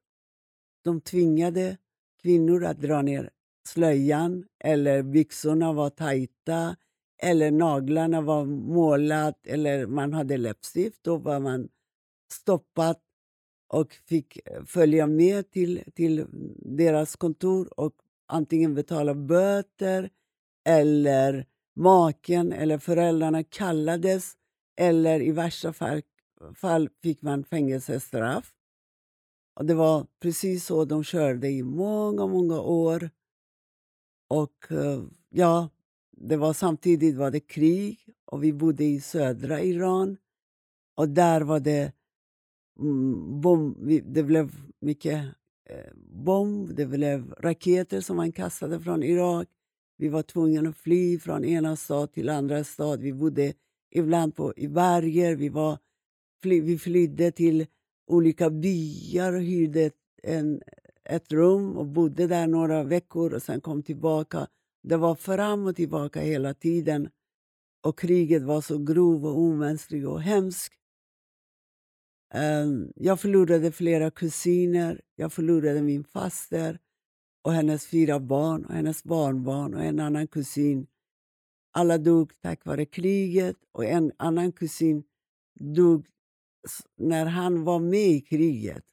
De 0.85 1.01
tvingade 1.01 1.77
kvinnor 2.23 2.65
att 2.65 2.81
dra 2.81 3.03
ner 3.03 3.31
slöjan 3.69 4.47
eller 4.59 5.03
byxorna 5.03 5.73
var 5.73 5.91
tajta 5.91 6.77
eller 7.23 7.51
naglarna 7.51 8.21
var 8.21 8.45
målat 8.45 9.47
eller 9.47 9.87
man 9.87 10.13
hade 10.13 10.37
läppstift. 10.37 10.99
Då 11.03 11.17
var 11.17 11.41
man 11.41 11.69
stoppat 12.33 13.01
och 13.69 13.93
fick 13.93 14.39
eh, 14.45 14.65
följa 14.65 15.07
med 15.07 15.51
till, 15.51 15.83
till 15.95 16.27
deras 16.59 17.17
kontor 17.17 17.81
och 17.81 17.95
antingen 18.29 18.75
betala 18.75 19.15
böter 19.15 20.11
eller 20.65 21.47
maken 21.77 22.53
eller 22.53 22.79
föräldrarna 22.79 23.45
kallades 23.45 24.33
eller 24.77 25.23
i 25.23 25.33
värsta 25.33 25.73
fall, 25.73 26.03
fall 26.55 26.89
fick 27.03 27.23
man 27.23 27.45
fängelsestraff. 27.45 28.53
Och 29.55 29.67
det 29.67 29.75
var 29.75 30.07
precis 30.21 30.67
så 30.67 30.85
de 30.85 31.05
körde 31.05 31.49
i 31.49 31.63
många, 31.63 32.27
många 32.27 32.61
år. 32.61 33.11
Och 34.29 34.73
eh, 34.73 35.03
ja, 35.31 35.69
det 36.23 36.37
var 36.37 36.53
samtidigt 36.53 37.17
var 37.17 37.31
det 37.31 37.41
krig 37.41 37.99
och 38.25 38.45
vi 38.45 38.53
bodde 38.53 38.85
i 38.85 39.01
södra 39.01 39.61
Iran. 39.61 40.17
Och 40.95 41.09
där 41.09 41.41
var 41.41 41.61
det 41.61 41.93
mm, 42.81 43.41
bomb, 43.41 43.77
det 44.05 44.23
blev 44.23 44.53
mycket 44.81 45.25
eh, 45.71 45.93
bomb, 46.25 46.75
det 46.75 46.87
blev 46.87 47.35
raketer 47.39 48.01
som 48.01 48.17
man 48.17 48.33
kastade 48.33 48.81
från 48.81 49.03
Irak. 49.03 49.49
Vi 49.99 50.09
var 50.09 50.23
tvungna 50.23 50.69
att 50.69 50.77
fly 50.77 51.19
från 51.19 51.45
ena 51.45 51.77
stad 51.77 52.13
till 52.13 52.29
andra 52.29 52.65
stad. 52.65 53.01
Vi 53.01 53.13
bodde 53.13 53.53
ibland 53.91 54.37
på, 54.37 54.53
i 54.57 54.69
berger. 54.69 55.37
Vi, 55.37 55.49
var, 55.49 55.79
fly, 56.43 56.61
vi 56.61 56.79
flydde 56.79 57.33
till 57.33 57.67
olika 58.07 58.51
byar 58.51 59.33
och 59.33 59.43
hyrde 59.43 59.91
en, 60.23 60.63
ett 61.05 61.33
rum 61.33 61.77
och 61.77 61.87
bodde 61.87 62.27
där 62.27 62.47
några 62.47 62.83
veckor 62.83 63.35
och 63.35 63.43
sen 63.43 63.61
kom 63.61 63.83
tillbaka. 63.83 64.47
Det 64.83 64.97
var 64.97 65.15
fram 65.15 65.67
och 65.67 65.77
tillbaka 65.77 66.21
hela 66.21 66.55
tiden. 66.55 67.11
Och 67.85 67.99
kriget 67.99 68.43
var 68.43 68.61
så 68.61 68.79
grov 68.79 69.27
och 69.27 69.39
omänsklig 69.39 70.09
och 70.09 70.23
hemskt. 70.23 70.75
Ehm, 72.35 72.93
jag 72.97 73.21
förlorade 73.21 73.73
flera 73.73 74.11
kusiner, 74.11 75.01
jag 75.17 75.33
förlorade 75.33 75.83
min 75.83 76.05
faster 76.05 76.79
och 77.43 77.53
hennes 77.53 77.87
fyra 77.87 78.21
barn 78.21 78.65
och 78.65 78.75
hennes 78.75 79.05
barnbarn 79.05 79.75
och 79.75 79.83
en 79.85 80.01
annan 80.01 80.29
kusin. 80.29 80.87
Alla 81.73 81.99
dog 81.99 82.33
tack 82.41 82.67
vare 82.67 82.85
kriget 82.85 83.57
och 83.73 83.85
en 83.85 84.13
annan 84.17 84.53
kusin 84.53 85.05
dog 85.61 86.07
när 86.97 87.27
han 87.27 87.65
var 87.65 87.79
med 87.79 88.09
i 88.09 88.21
kriget. 88.21 88.85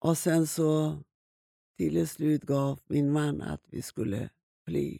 Och 0.00 0.18
sen 0.18 0.46
så 0.46 0.98
till 1.78 2.08
slut 2.08 2.42
gav 2.42 2.80
min 2.86 3.12
man 3.12 3.42
att 3.42 3.62
vi 3.70 3.82
skulle 3.82 4.28
fly. 4.66 4.98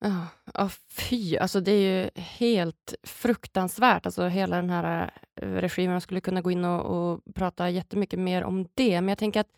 Ja, 0.00 0.26
oh, 0.64 0.68
fy. 0.88 1.36
Alltså 1.36 1.60
det 1.60 1.72
är 1.72 2.02
ju 2.02 2.10
helt 2.22 2.94
fruktansvärt. 3.02 4.06
Alltså 4.06 4.26
hela 4.26 4.56
den 4.56 4.70
här 4.70 5.10
eh, 5.40 5.48
regimen. 5.48 5.92
Jag 5.92 6.02
skulle 6.02 6.20
kunna 6.20 6.40
gå 6.42 6.50
in 6.50 6.64
och, 6.64 6.80
och 7.12 7.20
prata 7.34 7.70
jättemycket 7.70 8.18
mer 8.18 8.44
om 8.44 8.68
det. 8.74 9.00
Men 9.00 9.08
jag 9.08 9.18
tänker 9.18 9.40
att 9.40 9.50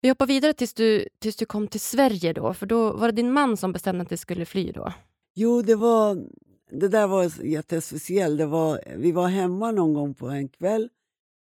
vi 0.00 0.08
hoppar 0.08 0.26
vidare 0.26 0.52
tills 0.52 0.74
du, 0.74 1.08
tills 1.18 1.36
du 1.36 1.46
kom 1.46 1.68
till 1.68 1.80
Sverige. 1.80 2.32
då. 2.32 2.54
För 2.54 2.66
då 2.66 2.92
Var 2.92 3.08
det 3.08 3.12
din 3.12 3.32
man 3.32 3.56
som 3.56 3.72
bestämde 3.72 4.02
att 4.02 4.08
du 4.08 4.16
skulle 4.16 4.44
fly? 4.44 4.72
då? 4.72 4.92
Jo, 5.34 5.62
det 5.62 5.74
var 5.74 6.26
det 6.70 6.88
där 6.88 7.06
var 7.06 7.44
jättespeciellt. 7.44 8.38
Det 8.38 8.46
var, 8.46 8.80
vi 8.96 9.12
var 9.12 9.28
hemma 9.28 9.70
någon 9.70 9.94
gång 9.94 10.14
på 10.14 10.28
en 10.28 10.48
kväll 10.48 10.88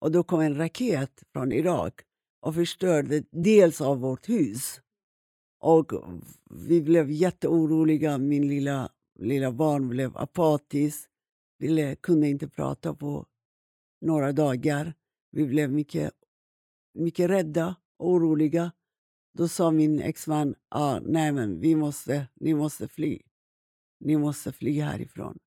och 0.00 0.12
då 0.12 0.22
kom 0.22 0.40
en 0.40 0.56
raket 0.56 1.22
från 1.32 1.52
Irak 1.52 1.94
och 2.40 2.54
förstörde 2.54 3.24
dels 3.30 3.80
av 3.80 4.00
vårt 4.00 4.28
hus. 4.28 4.80
Och 5.60 5.92
vi 6.50 6.82
blev 6.82 7.10
jätteoroliga. 7.10 8.18
Min 8.18 8.48
lilla, 8.48 8.90
lilla 9.18 9.52
barn 9.52 9.88
blev 9.88 10.16
apatisk. 10.16 11.10
Vi 11.58 11.96
kunde 12.00 12.28
inte 12.28 12.48
prata 12.48 12.94
på 12.94 13.26
några 14.00 14.32
dagar. 14.32 14.94
Vi 15.30 15.46
blev 15.46 15.72
mycket, 15.72 16.12
mycket 16.94 17.30
rädda 17.30 17.76
och 17.96 18.08
oroliga. 18.08 18.72
Då 19.32 19.48
sa 19.48 19.70
min 19.70 20.00
exman, 20.00 20.54
ah, 20.68 21.00
nej 21.00 21.32
men 21.32 21.60
vi 21.60 21.76
måste, 21.76 22.28
ni 22.34 22.54
måste 22.54 22.88
fly. 22.88 23.20
Ni 24.00 24.16
måste 24.16 24.52
fly 24.52 24.80
härifrån. 24.80 25.38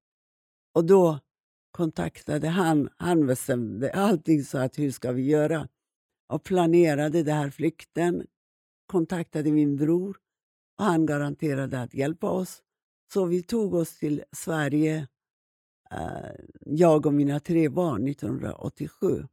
Och 0.74 0.86
då 0.86 1.20
kontaktade 1.72 2.48
han, 2.48 2.90
han 2.98 3.28
bestämde 3.28 3.94
allting, 3.94 4.44
så 4.44 4.58
att 4.58 4.80
hur 4.80 4.92
ska 4.92 5.12
vi 5.12 5.24
göra? 5.24 5.68
Och 6.34 6.44
planerade 6.44 7.24
den 7.24 7.36
här 7.36 7.50
flykten, 7.50 8.28
kontaktade 8.86 9.52
min 9.52 9.76
bror 9.76 10.18
och 10.78 10.86
han 10.86 11.06
garanterade 11.06 11.82
att 11.82 11.94
hjälpa 11.94 12.30
oss. 12.30 12.64
Så 13.14 13.26
vi 13.26 13.44
tog 13.44 13.74
oss 13.74 13.98
till 13.98 14.24
Sverige, 14.32 15.08
eh, 15.92 16.32
jag 16.60 17.06
och 17.06 17.14
mina 17.14 17.40
tre 17.40 17.70
barn, 17.70 18.08
1987. 18.08 19.28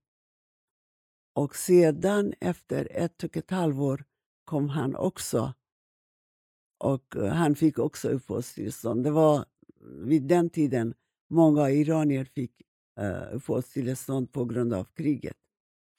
Och 1.34 1.56
sedan, 1.56 2.34
efter 2.40 2.88
ett 2.90 3.24
och 3.24 3.36
ett 3.36 3.50
halvår, 3.50 4.04
kom 4.44 4.68
han 4.68 4.96
också 4.96 5.54
och 6.78 7.16
eh, 7.16 7.32
han 7.32 7.54
fick 7.54 7.78
också 7.78 8.08
uppehållstillstånd. 8.08 9.04
Det 9.04 9.10
var 9.10 9.44
mm, 9.80 10.08
vid 10.08 10.22
den 10.22 10.50
tiden 10.50 10.94
många 11.30 11.70
iranier 11.70 12.24
fick 12.24 12.62
uh, 13.00 13.34
uppehållstillstånd 13.34 14.32
på 14.32 14.44
grund 14.44 14.74
av 14.74 14.84
kriget. 14.84 15.36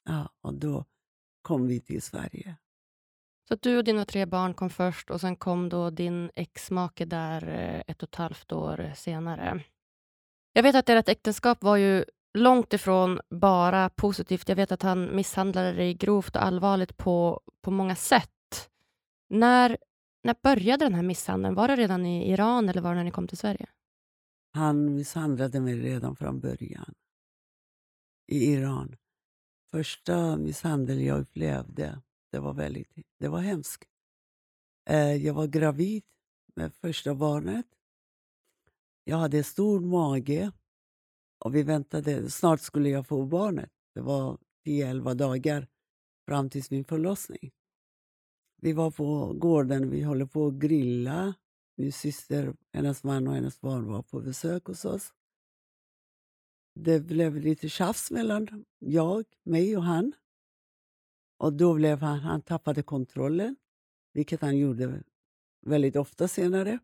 Ja, 0.04 0.28
och 0.40 0.54
då 0.54 0.84
kom 1.42 1.66
vi 1.66 1.80
till 1.80 2.02
Sverige. 2.02 2.56
Så 3.48 3.54
du 3.54 3.78
och 3.78 3.84
dina 3.84 4.04
tre 4.04 4.26
barn 4.26 4.54
kom 4.54 4.70
först 4.70 5.10
och 5.10 5.20
sen 5.20 5.36
kom 5.36 5.68
då 5.68 5.90
din 5.90 6.30
exmake 6.34 7.04
där 7.04 7.48
eh, 7.48 7.82
ett 7.86 8.02
och 8.02 8.08
ett 8.08 8.14
halvt 8.14 8.52
år 8.52 8.92
senare. 8.96 9.64
Jag 10.52 10.62
vet 10.62 10.74
att 10.74 10.88
ert 10.88 11.08
äktenskap 11.08 11.62
var 11.62 11.76
ju 11.76 12.04
långt 12.38 12.72
ifrån 12.72 13.20
bara 13.30 13.88
positivt. 13.88 14.48
Jag 14.48 14.56
vet 14.56 14.72
att 14.72 14.82
han 14.82 15.16
misshandlade 15.16 15.72
dig 15.72 15.94
grovt 15.94 16.36
och 16.36 16.44
allvarligt 16.44 16.96
på, 16.96 17.40
på 17.60 17.70
många 17.70 17.96
sätt. 17.96 18.70
När 19.30 19.76
när 20.24 20.36
började 20.42 20.84
den 20.84 20.94
här 20.94 21.02
misshandeln? 21.02 21.54
Var 21.54 21.68
det 21.68 21.76
redan 21.76 22.06
i 22.06 22.32
Iran 22.32 22.68
eller 22.68 22.80
var 22.82 22.90
det 22.90 22.96
när 22.96 23.04
ni 23.04 23.10
kom 23.10 23.28
till 23.28 23.38
Sverige? 23.38 23.66
Han 24.52 24.94
misshandlade 24.94 25.60
mig 25.60 25.80
redan 25.80 26.16
från 26.16 26.40
början 26.40 26.94
i 28.26 28.52
Iran. 28.52 28.96
Första 29.72 30.36
misshandeln 30.36 31.04
jag 31.04 31.20
upplevde, 31.20 32.00
det 32.30 32.38
var 32.38 32.54
väldigt 32.54 32.88
det 33.18 33.28
var 33.28 33.40
hemskt. 33.40 33.84
Eh, 34.90 35.16
jag 35.16 35.34
var 35.34 35.46
gravid 35.46 36.02
med 36.54 36.74
första 36.74 37.14
barnet. 37.14 37.66
Jag 39.04 39.16
hade 39.16 39.44
stor 39.44 39.80
mage 39.80 40.52
och 41.38 41.54
vi 41.54 41.62
väntade. 41.62 42.30
Snart 42.30 42.60
skulle 42.60 42.88
jag 42.88 43.06
få 43.06 43.26
barnet. 43.26 43.70
Det 43.94 44.00
var 44.00 44.38
10-11 44.66 45.14
dagar 45.14 45.68
fram 46.26 46.50
till 46.50 46.62
min 46.70 46.84
förlossning. 46.84 47.52
Vi 48.60 48.72
var 48.72 48.90
på 48.90 49.32
gården, 49.32 49.90
vi 49.90 50.02
håller 50.02 50.26
på 50.26 50.46
att 50.46 50.54
grilla. 50.54 51.34
Min 51.76 51.92
syster, 51.92 52.54
hennes 52.72 53.04
man 53.04 53.28
och 53.28 53.34
hennes 53.34 53.60
barn 53.60 53.86
var 53.86 54.02
på 54.02 54.20
besök 54.20 54.64
hos 54.64 54.84
oss. 54.84 55.12
Det 56.74 57.00
blev 57.00 57.36
lite 57.36 57.68
tjafs 57.68 58.10
mellan 58.10 58.64
jag, 58.78 59.24
mig 59.42 59.76
och 59.76 59.82
han. 59.82 60.12
Och 61.38 61.52
då 61.52 61.74
blev 61.74 62.00
han, 62.00 62.18
han 62.18 62.42
tappade 62.42 62.82
kontrollen, 62.82 63.56
vilket 64.12 64.40
han 64.40 64.58
gjorde 64.58 65.02
väldigt 65.60 65.96
ofta 65.96 66.28
senare. 66.28 66.78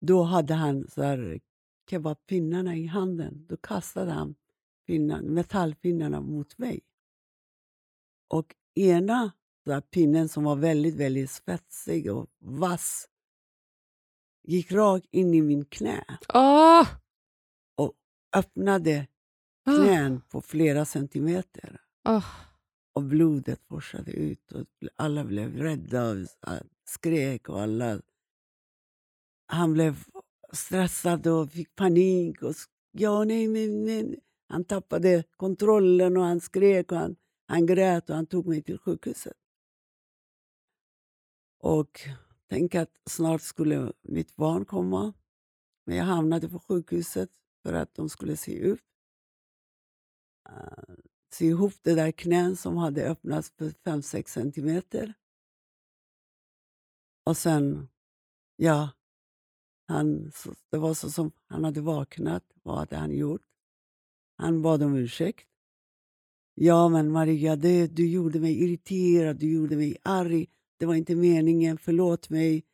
Då 0.00 0.22
hade 0.22 0.54
han 0.54 0.88
så 0.88 1.02
här 1.02 1.40
kebabpinnarna 1.90 2.76
i 2.76 2.86
handen. 2.86 3.46
Då 3.48 3.56
kastade 3.56 4.10
han 4.10 4.34
pinnan, 4.86 5.24
metallpinnarna 5.24 6.20
mot 6.20 6.58
mig. 6.58 6.80
Och 8.28 8.54
ena 8.74 9.32
där 9.64 9.80
pinnen 9.80 10.28
som 10.28 10.44
var 10.44 10.56
väldigt, 10.56 10.94
väldigt 10.94 11.30
spetsig 11.30 12.12
och 12.12 12.26
vass 12.38 13.08
gick 14.42 14.72
rakt 14.72 15.06
in 15.10 15.34
i 15.34 15.42
min 15.42 15.64
knä. 15.64 16.04
Oh! 16.34 16.86
Öppnade 18.36 19.06
knän 19.64 20.16
oh. 20.16 20.20
på 20.28 20.40
flera 20.40 20.84
centimeter. 20.84 21.80
Oh. 22.04 22.26
Och 22.92 23.02
blodet 23.02 23.60
forsade 23.68 24.12
ut 24.12 24.52
och 24.52 24.66
alla 24.96 25.24
blev 25.24 25.56
rädda 25.56 26.10
och 26.10 26.26
skrek 26.84 27.48
och 27.48 27.60
alla... 27.60 28.00
Han 29.46 29.72
blev 29.72 30.04
stressad 30.52 31.26
och 31.26 31.50
fick 31.50 31.74
panik. 31.74 32.42
Och 32.42 32.54
ja, 32.92 33.24
nej, 33.24 33.48
nej, 33.48 33.68
nej. 33.68 34.20
Han 34.48 34.64
tappade 34.64 35.24
kontrollen 35.36 36.16
och 36.16 36.24
han 36.24 36.40
skrek 36.40 36.92
och 36.92 36.98
han, 36.98 37.16
han 37.46 37.66
grät 37.66 38.10
och 38.10 38.16
han 38.16 38.26
tog 38.26 38.46
mig 38.46 38.62
till 38.62 38.78
sjukhuset. 38.78 39.36
Och 41.60 42.00
tänkte 42.48 42.80
att 42.80 43.00
snart 43.10 43.42
skulle 43.42 43.92
mitt 44.02 44.36
barn 44.36 44.64
komma. 44.64 45.12
Men 45.86 45.96
jag 45.96 46.04
hamnade 46.04 46.48
på 46.48 46.58
sjukhuset 46.58 47.30
för 47.62 47.72
att 47.72 47.94
de 47.94 48.08
skulle 48.08 48.36
se 48.36 48.70
upp. 48.70 48.80
Ah, 50.42 50.82
uh, 50.88 50.94
sy 51.32 51.46
ihop 51.46 51.74
det 51.82 51.94
där 51.94 52.12
knän 52.12 52.56
som 52.56 52.76
hade 52.76 53.10
öppnats 53.10 53.50
för 53.50 53.70
5-6 53.70 54.28
centimeter. 54.28 55.14
Och 57.24 57.36
sen, 57.36 57.88
ja, 58.56 58.90
han, 59.88 60.32
det 60.70 60.78
var 60.78 60.94
så 60.94 61.10
som 61.10 61.32
han 61.46 61.64
hade 61.64 61.80
vaknat. 61.80 62.44
Vad 62.62 62.78
hade 62.78 62.96
han 62.96 63.10
gjort? 63.10 63.42
Han 64.36 64.62
bad 64.62 64.82
om 64.82 64.96
ursäkt. 64.96 65.48
Ja, 66.54 66.88
men 66.88 67.12
Maria, 67.12 67.56
det, 67.56 67.86
du 67.86 68.10
gjorde 68.10 68.40
mig 68.40 68.62
irriterad, 68.62 69.36
du 69.36 69.52
gjorde 69.52 69.76
mig 69.76 69.96
arg. 70.02 70.46
Det 70.78 70.86
var 70.86 70.94
inte 70.94 71.14
meningen, 71.16 71.78
förlåt 71.78 72.30
mig. 72.30 72.64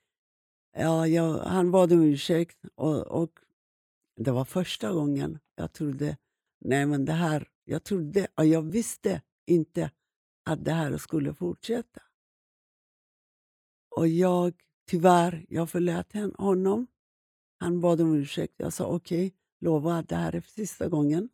Ja, 0.77 1.07
jag, 1.07 1.39
han 1.39 1.71
bad 1.71 1.93
om 1.93 2.03
ursäkt 2.03 2.59
och, 2.75 3.07
och 3.07 3.39
det 4.17 4.31
var 4.31 4.45
första 4.45 4.93
gången 4.93 5.39
jag 5.55 5.73
trodde, 5.73 6.17
nej 6.61 6.87
men 6.87 7.05
det 7.05 7.13
här, 7.13 7.49
jag 7.65 7.85
trodde, 7.85 8.29
och 8.35 8.47
jag 8.47 8.63
visste 8.63 9.23
inte 9.47 9.91
att 10.45 10.65
det 10.65 10.73
här 10.73 10.97
skulle 10.97 11.35
fortsätta. 11.35 12.03
Och 13.97 14.09
jag, 14.09 14.55
tyvärr, 14.87 15.47
jag 15.49 15.71
förlät 15.71 16.13
honom. 16.39 16.87
Han 17.59 17.81
bad 17.81 18.01
om 18.01 18.15
ursäkt. 18.15 18.55
Jag 18.57 18.73
sa 18.73 18.87
okej, 18.87 19.27
okay, 19.27 19.39
lova 19.61 19.97
att 19.97 20.09
det 20.09 20.17
här 20.17 20.35
är 20.35 20.41
sista 20.41 20.89
gången. 20.89 21.29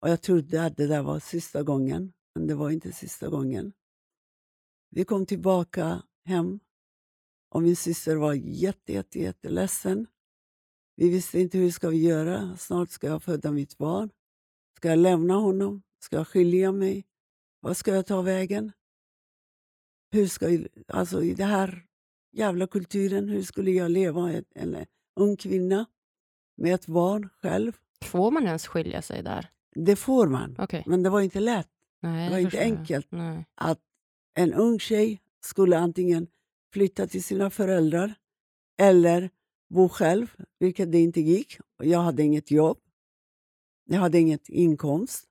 Och 0.00 0.08
jag 0.08 0.22
trodde 0.22 0.64
att 0.64 0.76
det 0.76 0.86
där 0.86 1.02
var 1.02 1.20
sista 1.20 1.62
gången, 1.62 2.12
men 2.34 2.46
det 2.46 2.54
var 2.54 2.70
inte 2.70 2.92
sista 2.92 3.28
gången. 3.28 3.72
Vi 4.90 5.04
kom 5.04 5.26
tillbaka 5.26 6.02
hem 6.24 6.60
och 7.48 7.62
min 7.62 7.76
syster 7.76 8.16
var 8.16 8.34
jätte, 8.34 8.92
jätte, 8.92 9.18
jätteledsen. 9.18 10.06
Vi 10.96 11.10
visste 11.10 11.40
inte 11.40 11.58
hur 11.58 11.70
ska 11.70 11.88
vi 11.88 11.96
göra. 11.96 12.56
Snart 12.56 12.90
ska 12.90 13.06
jag 13.06 13.22
föda 13.22 13.52
mitt 13.52 13.78
barn. 13.78 14.10
Ska 14.76 14.88
jag 14.88 14.98
lämna 14.98 15.34
honom? 15.34 15.82
Ska 15.98 16.16
jag 16.16 16.28
skilja 16.28 16.72
mig? 16.72 17.04
Vad 17.60 17.76
ska 17.76 17.94
jag 17.94 18.06
ta 18.06 18.22
vägen? 18.22 18.72
Hur 20.10 20.26
ska 20.26 20.48
jag, 20.50 20.66
alltså 20.88 21.22
I 21.22 21.34
den 21.34 21.48
här 21.48 21.86
jävla 22.32 22.66
kulturen, 22.66 23.28
hur 23.28 23.42
skulle 23.42 23.70
jag 23.70 23.90
leva? 23.90 24.32
En, 24.32 24.44
en 24.54 24.86
ung 25.16 25.36
kvinna 25.36 25.86
med 26.56 26.74
ett 26.74 26.86
barn 26.86 27.28
själv. 27.42 27.72
Får 28.04 28.30
man 28.30 28.46
ens 28.46 28.66
skilja 28.66 29.02
sig 29.02 29.22
där? 29.22 29.48
Det 29.74 29.96
får 29.96 30.26
man, 30.26 30.56
okay. 30.58 30.82
men 30.86 31.02
det 31.02 31.10
var 31.10 31.20
inte 31.20 31.40
lätt. 31.40 31.68
Nej, 32.00 32.28
det 32.28 32.34
var 32.34 32.38
inte 32.38 32.60
enkelt. 32.60 33.06
Nej. 33.10 33.46
Att 33.54 33.80
en 34.34 34.54
ung 34.54 34.78
tjej 34.78 35.20
skulle 35.40 35.78
antingen 35.78 36.26
flytta 36.72 37.06
till 37.06 37.24
sina 37.24 37.50
föräldrar 37.50 38.14
eller 38.80 39.30
bo 39.72 39.88
själv, 39.88 40.36
vilket 40.58 40.92
det 40.92 40.98
inte 40.98 41.20
gick. 41.20 41.58
Jag 41.78 41.98
hade 41.98 42.22
inget 42.22 42.50
jobb. 42.50 42.78
Jag 43.84 44.00
hade 44.00 44.18
inget 44.18 44.48
inkomst. 44.48 45.28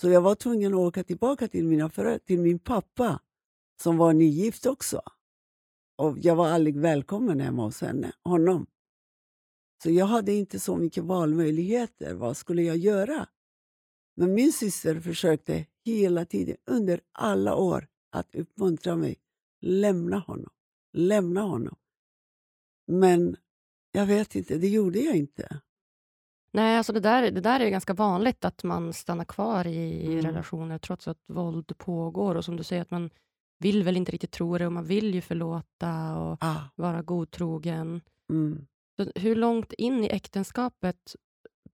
Så 0.00 0.08
jag 0.08 0.20
var 0.20 0.34
tvungen 0.34 0.74
att 0.74 0.78
åka 0.78 1.04
tillbaka 1.04 1.48
till, 1.48 1.64
mina 1.64 1.90
föräldrar, 1.90 2.18
till 2.18 2.40
min 2.40 2.58
pappa 2.58 3.20
som 3.82 3.96
var 3.96 4.12
nygift 4.12 4.66
också. 4.66 5.02
Och 5.96 6.18
Jag 6.18 6.36
var 6.36 6.48
aldrig 6.48 6.76
välkommen 6.76 7.40
hemma 7.40 7.64
hos 7.64 7.80
henne, 7.80 8.12
honom. 8.24 8.66
Så 9.82 9.90
jag 9.90 10.06
hade 10.06 10.32
inte 10.32 10.60
så 10.60 10.76
mycket 10.76 11.04
valmöjligheter. 11.04 12.14
Vad 12.14 12.36
skulle 12.36 12.62
jag 12.62 12.76
göra? 12.76 13.28
Men 14.16 14.34
min 14.34 14.52
syster 14.52 15.00
försökte 15.00 15.66
hela 15.84 16.24
tiden, 16.24 16.56
under 16.66 17.00
alla 17.12 17.56
år, 17.56 17.88
att 18.10 18.34
uppmuntra 18.34 18.96
mig. 18.96 19.16
Lämna 19.60 20.18
honom. 20.18 20.50
Lämna 20.92 21.40
honom. 21.40 21.76
Men 22.86 23.36
jag 23.96 24.06
vet 24.06 24.34
inte, 24.34 24.58
det 24.58 24.68
gjorde 24.68 24.98
jag 24.98 25.16
inte. 25.16 25.60
Nej, 26.52 26.76
alltså 26.78 26.92
det 26.92 27.00
där, 27.00 27.30
det 27.30 27.40
där 27.40 27.60
är 27.60 27.68
ganska 27.70 27.94
vanligt, 27.94 28.44
att 28.44 28.64
man 28.64 28.92
stannar 28.92 29.24
kvar 29.24 29.66
i 29.66 30.06
Mm. 30.06 30.22
relationer 30.26 30.78
trots 30.78 31.08
att 31.08 31.18
våld 31.26 31.78
pågår. 31.78 32.34
Och 32.34 32.44
som 32.44 32.56
du 32.56 32.64
säger, 32.64 32.82
att 32.82 32.90
man 32.90 33.10
vill 33.58 33.82
väl 33.82 33.96
inte 33.96 34.12
riktigt 34.12 34.30
tro 34.30 34.58
det 34.58 34.66
och 34.66 34.72
man 34.72 34.84
vill 34.84 35.14
ju 35.14 35.20
förlåta 35.20 36.16
och 36.18 36.38
Ah, 36.40 36.60
vara 36.74 37.02
godtrogen. 37.02 38.00
mm. 38.30 38.66
Så 38.96 39.10
hur 39.20 39.36
långt 39.36 39.72
in 39.72 40.04
i 40.04 40.08
äktenskapet 40.08 41.16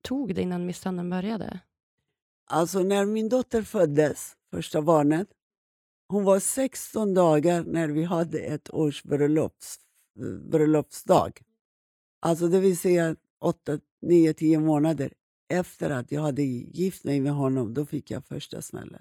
tog 0.03 0.35
det 0.35 0.43
innan 0.43 0.67
misshandeln 0.67 1.11
började? 1.11 1.61
Alltså 2.51 2.83
när 2.83 3.05
min 3.07 3.29
dotter 3.29 3.63
föddes, 3.63 4.33
första 4.55 4.83
barnet, 4.83 5.29
hon 6.09 6.25
var 6.25 6.39
16 6.41 7.15
dagar 7.15 7.65
när 7.65 7.89
vi 7.89 8.05
hade 8.05 8.39
ett 8.39 8.71
års 8.71 9.03
bröllops, 9.03 9.79
bröllopsdag. 10.51 11.41
Alltså 12.23 12.49
det 12.49 12.61
vill 12.61 12.79
säga 12.79 13.17
8, 13.41 13.79
9, 14.03 14.33
10 14.35 14.59
månader 14.61 15.13
efter 15.53 15.91
att 15.91 16.13
jag 16.13 16.23
hade 16.23 16.43
gift 16.43 17.05
mig 17.05 17.21
med 17.21 17.33
honom, 17.33 17.75
då 17.75 17.87
fick 17.87 18.11
jag 18.11 18.25
första 18.25 18.63
smällen. 18.63 19.01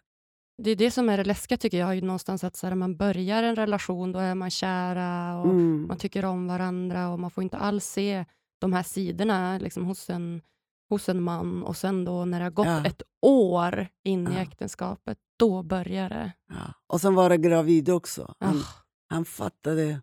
Det 0.64 0.72
är 0.72 0.76
det 0.76 0.92
som 0.92 1.10
är 1.10 1.18
det 1.18 1.24
läskiga 1.24 1.58
tycker 1.58 1.78
jag, 1.80 1.96
ju 1.96 2.02
någonstans 2.02 2.44
att 2.44 2.56
så 2.56 2.68
här, 2.68 2.76
man 2.76 2.98
börjar 2.98 3.44
en 3.44 3.56
relation, 3.56 4.12
då 4.12 4.20
är 4.20 4.36
man 4.36 4.50
kära 4.52 5.40
och 5.40 5.50
Mm. 5.50 5.88
man 5.88 5.98
tycker 5.98 6.26
om 6.26 6.48
varandra 6.48 7.10
och 7.10 7.20
man 7.20 7.32
får 7.32 7.44
inte 7.44 7.58
alls 7.58 7.86
se 7.86 8.26
de 8.60 8.74
här 8.74 8.84
sidorna 8.84 9.58
liksom, 9.58 9.86
hos, 9.86 10.10
en, 10.10 10.42
hos 10.90 11.10
en 11.10 11.24
man. 11.24 11.64
Och 11.64 11.78
sen 11.78 12.06
då 12.06 12.26
när 12.26 12.40
det 12.40 12.46
har 12.46 12.52
gått 12.52 12.66
Ja. 12.68 12.86
ett 12.86 13.02
år 13.22 13.88
in 14.04 14.28
i 14.28 14.34
Ja. 14.34 14.40
äktenskapet, 14.42 15.18
då 15.40 15.64
börjar 15.64 16.10
det. 16.10 16.32
Ja. 16.50 16.74
Och 16.88 17.02
sen 17.02 17.16
vara 17.16 17.38
gravid 17.38 17.90
också. 17.90 18.36
Han, 18.40 18.58
Ah, 18.58 18.66
han, 19.10 19.26
fattade, 19.26 20.02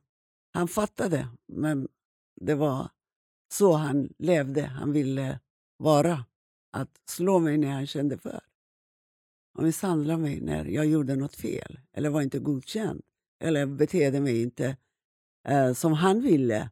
han 0.54 0.68
fattade, 0.68 1.28
men 1.52 1.88
det 2.40 2.54
var 2.54 2.88
så 3.48 3.72
han 3.72 4.08
levde. 4.18 4.62
Han 4.62 4.92
ville 4.92 5.40
vara. 5.76 6.24
Att 6.70 7.00
slå 7.04 7.38
mig 7.38 7.58
när 7.58 7.70
han 7.70 7.87
kände 7.87 8.18
för. 8.18 8.40
Och 9.54 9.62
misshandla 9.64 10.16
mig 10.16 10.40
när 10.40 10.64
jag 10.64 10.87
gjorde 10.87 11.16
något 11.16 11.37
fel 11.37 11.80
eller 11.92 12.11
var 12.11 12.22
inte 12.22 12.38
godkänd 12.38 13.02
eller 13.40 13.66
betedde 13.66 14.20
mig 14.20 14.42
inte 14.42 14.76
eh, 15.48 15.72
som 15.72 15.92
han 15.92 16.20
ville. 16.20 16.70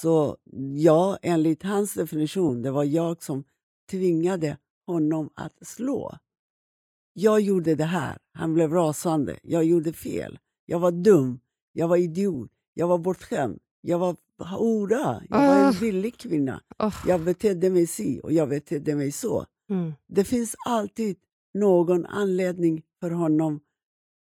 Så 0.00 0.36
ja, 0.74 1.18
enligt 1.22 1.62
hans 1.62 1.94
definition, 1.94 2.62
det 2.62 2.70
var 2.70 2.84
jag 2.84 3.22
som 3.22 3.44
tvingade 3.90 4.58
honom 4.86 5.30
att 5.34 5.66
slå. 5.66 6.18
Jag 7.12 7.40
gjorde 7.40 7.74
det 7.74 7.84
här. 7.84 8.18
Han 8.32 8.54
blev 8.54 8.72
rasande. 8.72 9.38
Jag 9.42 9.64
gjorde 9.64 9.92
fel. 9.92 10.38
Jag 10.66 10.78
var 10.78 10.92
dum. 10.92 11.40
Jag 11.72 11.88
var 11.88 11.96
idiot. 11.96 12.50
Jag 12.74 12.88
var 12.88 12.98
bortskämd. 12.98 13.58
Jag 13.80 13.98
var 13.98 14.16
hora. 14.44 15.22
Jag 15.28 15.38
var 15.38 15.56
en 15.56 15.68
Ah. 15.68 15.80
billig 15.80 16.18
kvinna. 16.18 16.60
oh, 16.78 16.94
Jag 17.06 17.20
betedde 17.20 17.70
mig 17.70 17.86
si 17.86 18.20
och 18.22 18.32
jag 18.32 18.48
betedde 18.48 18.94
mig 18.94 19.12
så. 19.12 19.46
mm. 19.70 19.94
Det 20.08 20.24
finns 20.24 20.56
alltid 20.66 21.16
någon 21.54 22.06
anledning 22.06 22.82
för 23.00 23.10
honom 23.10 23.60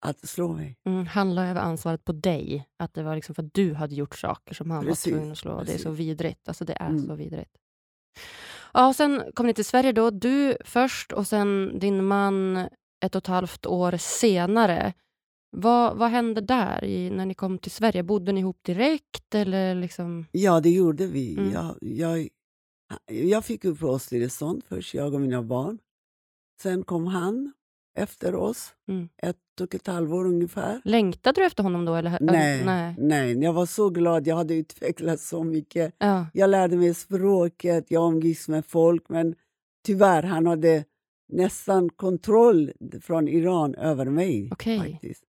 att 0.06 0.28
slå 0.28 0.48
mig. 0.52 0.76
Mm, 0.86 1.06
han 1.06 1.34
la 1.34 1.46
över 1.46 1.60
ansvaret 1.60 2.04
på 2.04 2.12
dig, 2.12 2.68
att 2.78 2.94
det 2.94 3.02
var 3.02 3.14
liksom 3.14 3.34
för 3.34 3.42
att 3.42 3.54
du 3.54 3.74
hade 3.74 3.94
gjort 3.94 4.16
saker 4.16 4.54
som 4.54 4.70
han 4.70 4.84
Precis, 4.84 5.06
var 5.06 5.12
tvungen 5.18 5.32
att 5.32 5.38
slå. 5.38 5.62
Det 5.64 5.72
är 5.72 5.78
så 5.78 5.84
precis. 5.90 5.98
vidrigt. 6.00 6.48
Alltså 6.48 6.64
det 6.64 6.72
är 6.72 6.88
Mm. 6.90 7.06
så 7.06 7.14
vidrigt. 7.14 7.50
Ja, 8.72 8.86
och 8.88 8.96
sen 8.96 9.22
kom 9.34 9.46
ni 9.46 9.54
till 9.54 9.64
Sverige 9.64 9.92
då, 9.92 10.10
du 10.10 10.56
först 10.64 11.12
och 11.12 11.26
sen 11.26 11.78
din 11.78 12.04
man 12.04 12.56
ett 13.04 13.14
och 13.14 13.22
ett 13.22 13.26
halvt 13.26 13.66
år 13.66 13.96
senare. 13.96 14.92
Vad, 15.58 15.96
vad 15.96 16.10
hände 16.10 16.40
där 16.40 16.84
i, 16.84 17.10
när 17.10 17.26
ni 17.26 17.34
kom 17.34 17.58
till 17.58 17.70
Sverige? 17.70 18.02
Bodde 18.02 18.32
ni 18.32 18.40
ihop 18.40 18.58
direkt? 18.62 19.34
Eller 19.34 19.74
liksom... 19.74 20.26
Ja, 20.32 20.60
det 20.60 20.70
gjorde 20.70 21.06
vi. 21.06 21.36
Mm. 21.38 21.52
Jag, 21.52 21.76
jag, 21.80 22.28
jag 23.10 23.44
fick 23.44 23.64
uppehållstillstånd 23.64 24.62
först, 24.68 24.94
jag 24.94 25.14
och 25.14 25.20
mina 25.20 25.42
barn. 25.42 25.78
Sen 26.62 26.82
kom 26.82 27.06
han 27.06 27.52
efter 27.98 28.34
oss, 28.34 28.74
Mm. 28.88 29.08
ett 29.22 29.60
och 29.60 29.74
ett 29.74 29.86
halvår 29.86 30.24
ungefär. 30.26 30.80
Längtade 30.84 31.40
du 31.40 31.46
efter 31.46 31.62
honom 31.62 31.84
då? 31.84 31.94
Eller? 31.94 32.18
Nej, 32.20 32.64
nej. 32.64 32.94
nej, 32.98 33.38
jag 33.42 33.52
var 33.52 33.66
så 33.66 33.90
glad. 33.90 34.26
Jag 34.26 34.36
hade 34.36 34.54
utvecklats 34.54 35.28
så 35.28 35.44
mycket. 35.44 35.94
Ja. 35.98 36.26
Jag 36.32 36.50
lärde 36.50 36.76
mig 36.76 36.94
språket, 36.94 37.84
jag 37.88 38.12
umgicks 38.12 38.48
med 38.48 38.66
folk, 38.66 39.08
men 39.08 39.34
tyvärr, 39.86 40.22
han 40.22 40.46
hade 40.46 40.84
nästan 41.28 41.88
kontroll 41.90 42.72
från 43.02 43.28
Iran 43.28 43.74
över 43.74 44.04
mig. 44.04 44.48
Okej. 44.52 44.78
faktiskt. 44.78 45.24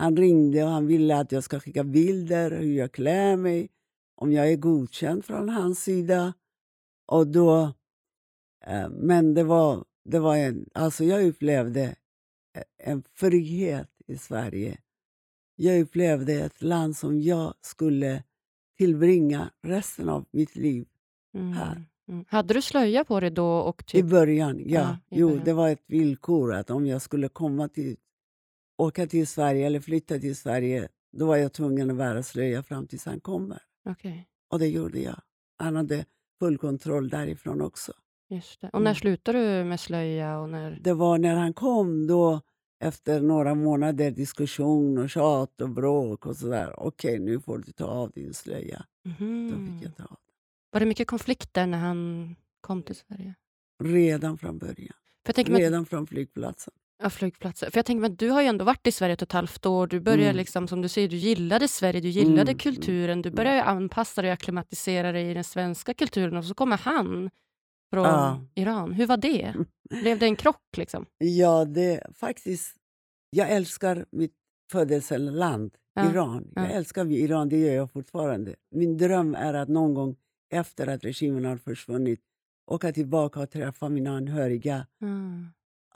Han 0.00 0.16
ringde 0.16 0.64
och 0.64 0.70
han 0.70 0.86
ville 0.86 1.16
att 1.16 1.32
jag 1.32 1.44
ska 1.44 1.60
skicka 1.60 1.84
bilder, 1.84 2.50
hur 2.50 2.72
jag 2.72 2.92
klär 2.92 3.36
mig, 3.36 3.68
om 4.16 4.32
jag 4.32 4.52
är 4.52 4.56
godkänd 4.56 5.24
från 5.24 5.48
hans 5.48 5.82
sida. 5.82 6.34
Och 7.06 7.26
då, 7.26 7.72
eh, 8.66 8.88
men 8.90 9.34
det 9.34 9.44
var, 9.44 9.84
det 10.04 10.18
var 10.18 10.36
en, 10.36 10.68
alltså 10.74 11.04
jag 11.04 11.26
upplevde 11.26 11.82
eh, 12.56 12.90
en 12.90 13.02
frihet 13.14 13.88
i 14.06 14.18
Sverige. 14.18 14.78
Jag 15.56 15.80
upplevde 15.80 16.34
ett 16.34 16.62
land 16.62 16.96
som 16.96 17.20
jag 17.20 17.54
skulle 17.60 18.22
tillbringa 18.78 19.50
resten 19.62 20.08
av 20.08 20.26
mitt 20.30 20.56
liv. 20.56 20.86
Mm. 21.34 21.52
Här. 21.52 21.84
Mm. 22.08 22.24
Hade 22.28 22.54
du 22.54 22.62
slöja 22.62 23.04
på 23.04 23.20
dig 23.20 23.30
då? 23.30 23.58
Och 23.58 23.82
I 23.82 23.84
typ... 23.84 24.06
början, 24.06 24.62
ja. 24.66 24.80
Ja, 24.80 25.16
i 25.16 25.20
jo, 25.20 25.28
början. 25.28 25.44
det 25.44 25.52
var 25.52 25.68
ett 25.68 25.84
villkor 25.86 26.54
att 26.54 26.70
om 26.70 26.86
jag 26.86 27.02
skulle 27.02 27.28
komma 27.28 27.68
till, 27.68 27.96
åka 28.80 29.06
till 29.06 29.26
Sverige 29.26 29.66
eller 29.66 29.80
flytta 29.80 30.18
till 30.18 30.36
Sverige, 30.36 30.88
då 31.12 31.26
var 31.26 31.36
jag 31.36 31.52
tvungen 31.52 31.90
att 31.90 31.96
bära 31.96 32.22
slöja 32.22 32.62
fram 32.62 32.86
tills 32.86 33.04
han 33.06 33.20
kommer. 33.20 33.62
Okej, 33.88 34.28
Och 34.50 34.58
det 34.58 34.66
gjorde 34.68 34.98
jag. 35.00 35.20
Han 35.58 35.76
hade 35.76 36.04
full 36.38 36.58
kontroll 36.58 37.08
därifrån 37.08 37.60
också. 37.60 37.92
just 38.28 38.60
det. 38.60 38.66
Och 38.72 38.82
när 38.82 38.90
Mm. 38.90 38.94
slutade 38.94 39.38
du 39.58 39.64
med 39.64 39.80
slöja? 39.80 40.38
Och 40.38 40.48
när... 40.48 40.78
Det 40.80 40.92
var 40.92 41.18
när 41.18 41.34
han 41.34 41.52
kom, 41.52 42.06
då 42.06 42.40
efter 42.80 43.20
några 43.20 43.54
månader 43.54 44.10
diskussion 44.10 44.98
och 44.98 45.10
tjat 45.10 45.60
och 45.60 45.68
bråk 45.70 46.26
och 46.26 46.36
sådär. 46.36 46.74
Okej, 46.80 47.18
nu 47.18 47.40
får 47.40 47.58
du 47.58 47.72
ta 47.72 47.84
av 47.84 48.10
din 48.10 48.34
slöja. 48.34 48.84
Mhm. 49.04 49.50
Då 49.50 49.72
fick 49.72 49.84
jag 49.88 49.96
ta 49.96 50.04
av. 50.04 50.16
Var 50.70 50.80
det 50.80 50.86
mycket 50.86 51.06
konflikter 51.08 51.66
när 51.66 51.78
han 51.78 52.36
kom 52.60 52.82
till 52.82 52.94
Sverige? 52.96 53.34
Redan 53.82 54.38
från 54.38 54.58
början. 54.58 54.94
Redan 55.36 55.86
från 55.86 56.06
flygplatsen. 56.06 56.74
Ja, 57.02 57.10
flygplatser. 57.10 57.70
För 57.70 57.78
jag 57.78 57.86
tänker 57.86 58.06
att 58.06 58.18
du 58.18 58.30
har 58.30 58.42
ju 58.42 58.48
ändå 58.48 58.64
varit 58.64 58.86
i 58.86 58.92
Sverige 58.92 59.12
ett 59.12 59.22
och 59.22 59.28
ett 59.28 59.32
halvt 59.32 59.66
år. 59.66 59.86
Du 59.86 60.00
började 60.00 60.24
Mm. 60.24 60.36
liksom, 60.36 60.68
som 60.68 60.82
du 60.82 60.88
säger, 60.88 61.08
du 61.08 61.16
gillade 61.16 61.68
Sverige, 61.68 62.00
du 62.00 62.08
gillade 62.08 62.50
Mm, 62.52 62.58
kulturen. 62.58 63.22
Du 63.22 63.30
började 63.30 63.62
anpassa 63.64 64.22
dig 64.22 64.28
och 64.30 64.32
akklimatisera 64.32 65.12
dig 65.12 65.30
i 65.30 65.34
den 65.34 65.44
svenska 65.44 65.94
kulturen 65.94 66.36
och 66.36 66.44
så 66.44 66.54
kommer 66.54 66.78
han 66.78 67.30
från 67.92 68.04
Ja. 68.04 68.40
Iran. 68.54 68.92
Hur 68.92 69.06
var 69.06 69.16
det? 69.16 69.54
Blev 70.02 70.18
det 70.18 70.26
en 70.26 70.36
krock 70.36 70.76
liksom? 70.76 71.06
Ja, 71.18 71.64
det 71.64 72.06
faktiskt... 72.14 72.76
Jag 73.30 73.50
älskar 73.50 74.06
mitt 74.10 74.34
födelseland, 74.72 75.74
Ja, 75.94 76.10
Iran. 76.10 76.52
Jag 76.54 76.64
ja. 76.64 76.68
älskar 76.68 77.12
Iran, 77.12 77.48
det 77.48 77.58
gör 77.58 77.74
jag 77.74 77.90
fortfarande. 77.92 78.54
Min 78.74 78.96
dröm 78.96 79.34
är 79.34 79.54
att 79.54 79.68
någon 79.68 79.94
gång 79.94 80.16
efter 80.52 80.86
att 80.86 81.04
regimen 81.04 81.44
har 81.44 81.56
försvunnit 81.56 82.20
åka 82.70 82.92
tillbaka 82.92 83.40
och 83.40 83.50
träffa 83.50 83.88
mina 83.88 84.10
anhöriga, 84.16 84.86
Mm. 85.02 85.46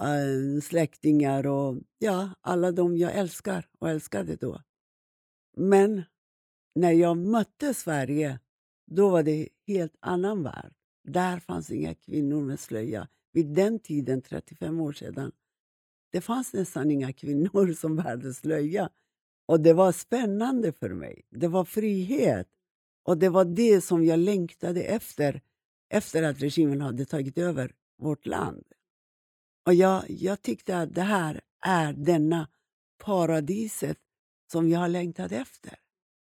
Eh, 0.00 0.60
släktingar 0.60 1.46
och 1.46 1.76
ja, 1.98 2.30
alla 2.40 2.72
de 2.72 2.96
jag 2.96 3.14
älskar 3.14 3.68
och 3.78 3.90
älskade 3.90 4.36
då. 4.36 4.62
Men 5.56 6.02
när 6.74 6.92
jag 6.92 7.16
mötte 7.16 7.74
Sverige, 7.74 8.40
då 8.86 9.08
var 9.08 9.22
det 9.22 9.42
en 9.42 9.48
helt 9.66 9.96
annan 10.00 10.42
värld. 10.42 10.72
Där 11.04 11.38
fanns 11.38 11.70
inga 11.70 11.94
kvinnor 11.94 12.42
med 12.42 12.60
slöja. 12.60 13.08
Vid 13.32 13.46
den 13.46 13.78
tiden, 13.78 14.22
35 14.22 14.80
år 14.80 14.92
sedan, 14.92 15.32
det 16.12 16.20
fanns 16.20 16.52
nästan 16.52 16.90
inga 16.90 17.12
kvinnor 17.12 17.72
som 17.80 17.96
bärde 17.96 18.34
slöja. 18.34 18.90
Och 19.46 19.60
det 19.60 19.72
var 19.72 19.92
spännande 19.92 20.72
för 20.72 20.88
mig. 20.88 21.22
Det 21.30 21.48
var 21.48 21.64
frihet. 21.64 22.48
Och 23.02 23.18
det 23.18 23.28
var 23.28 23.44
det 23.44 23.80
som 23.80 24.04
jag 24.04 24.18
längtade 24.18 24.82
efter, 24.82 25.40
efter 25.88 26.22
att 26.22 26.42
regimen 26.42 26.80
hade 26.80 27.04
tagit 27.04 27.38
över 27.38 27.74
vårt 27.98 28.26
land. 28.26 28.64
Och 29.66 29.74
jag, 29.74 30.04
jag 30.08 30.42
tyckte 30.42 30.78
att 30.78 30.94
det 30.94 31.02
här 31.02 31.40
är 31.66 31.92
denna 31.92 32.48
paradiset 32.98 33.98
som 34.52 34.68
jag 34.68 34.78
har 34.78 34.88
längtat 34.88 35.32
efter. 35.32 35.78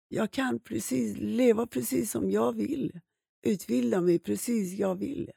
Jag 0.09 0.31
kan 0.31 0.59
precis 0.59 1.16
leva 1.16 1.66
precis 1.66 2.11
som 2.11 2.31
jag 2.31 2.53
vill, 2.53 3.01
utbilda 3.47 4.01
mig 4.01 4.18
precis 4.18 4.79
jag 4.79 4.94
vill. 4.94 5.31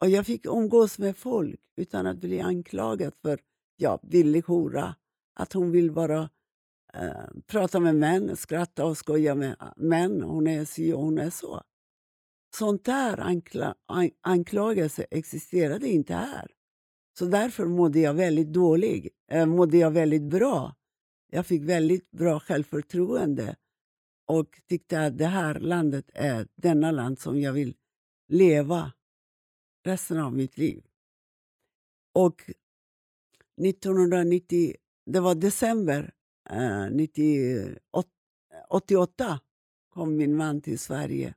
Och 0.00 0.08
jag 0.08 0.26
fick 0.26 0.46
umgås 0.46 0.98
med 0.98 1.16
folk 1.16 1.60
utan 1.76 2.06
att 2.06 2.16
bli 2.16 2.40
anklagad 2.40 3.14
för 3.22 3.40
ja, 3.76 4.00
billig 4.02 4.44
hora, 4.44 4.94
att 5.34 5.52
hon 5.52 5.70
vill 5.70 5.92
bara 5.92 6.30
eh, 6.94 7.26
prata 7.46 7.80
med 7.80 7.94
män, 7.94 8.36
skratta 8.36 8.84
och 8.84 8.98
skoja 8.98 9.34
med 9.34 9.56
eh, 9.60 9.72
män. 9.76 10.22
Hon 10.22 10.46
är 10.46 10.64
si 10.64 10.92
och 10.92 11.00
hon 11.00 11.18
är 11.18 11.30
så. 11.30 11.62
Sånt 12.54 12.84
där 12.84 13.20
ankla, 13.20 13.74
an, 13.86 14.10
anklagelse 14.20 15.06
existerade 15.10 15.88
inte 15.88 16.14
här. 16.14 16.55
Så 17.18 17.24
därför 17.24 17.66
mådde 17.66 18.00
jag 18.00 18.14
väldigt 18.14 18.52
dålig. 18.52 19.10
Eh, 19.30 19.46
mådde 19.46 19.78
jag 19.78 19.90
väldigt 19.90 20.22
bra. 20.22 20.74
Jag 21.30 21.46
fick 21.46 21.62
väldigt 21.62 22.10
bra 22.10 22.40
självförtroende 22.40 23.56
och 24.26 24.60
tyckte 24.68 25.06
att 25.06 25.18
det 25.18 25.26
här 25.26 25.60
landet 25.60 26.10
är 26.14 26.48
denna 26.54 26.90
land 26.90 27.18
som 27.18 27.40
jag 27.40 27.52
vill 27.52 27.76
leva 28.28 28.92
resten 29.84 30.18
av 30.18 30.32
mitt 30.32 30.58
liv. 30.58 30.84
Och 32.14 32.50
1990, 33.62 34.74
det 35.06 35.20
var 35.20 35.34
december 35.34 36.14
eh, 36.50 36.86
1988 36.86 39.24
eh, 39.24 39.38
kom 39.88 40.16
min 40.16 40.36
man 40.36 40.60
till 40.60 40.78
Sverige. 40.78 41.34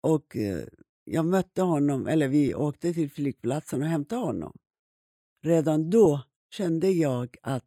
Och 0.00 0.36
eh, 0.36 0.66
jag 1.04 1.26
mötte 1.26 1.62
honom, 1.62 2.06
eller 2.06 2.28
vi 2.28 2.54
åkte 2.54 2.94
till 2.94 3.10
flygplatsen 3.10 3.82
och 3.82 3.88
hämtade 3.88 4.20
honom. 4.22 4.58
Redan 5.42 5.90
då 5.90 6.22
kände 6.50 6.90
jag 6.90 7.36
att 7.42 7.66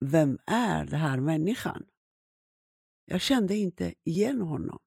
vem 0.00 0.38
är 0.46 0.84
den 0.84 1.00
här 1.00 1.20
människan? 1.20 1.86
Jag 3.04 3.20
kände 3.20 3.56
inte 3.56 3.94
igen 4.04 4.40
honom. 4.40 4.78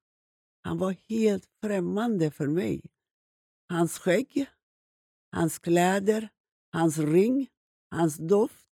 Han 0.61 0.77
var 0.77 0.95
helt 1.09 1.45
främmande 1.61 2.31
för 2.31 2.47
mig. 2.47 2.81
Hans 3.69 3.97
skägg, 3.99 4.45
hans 5.31 5.59
kläder, 5.59 6.29
hans 6.71 6.97
ring, 6.97 7.47
hans 7.91 8.17
doft. 8.17 8.67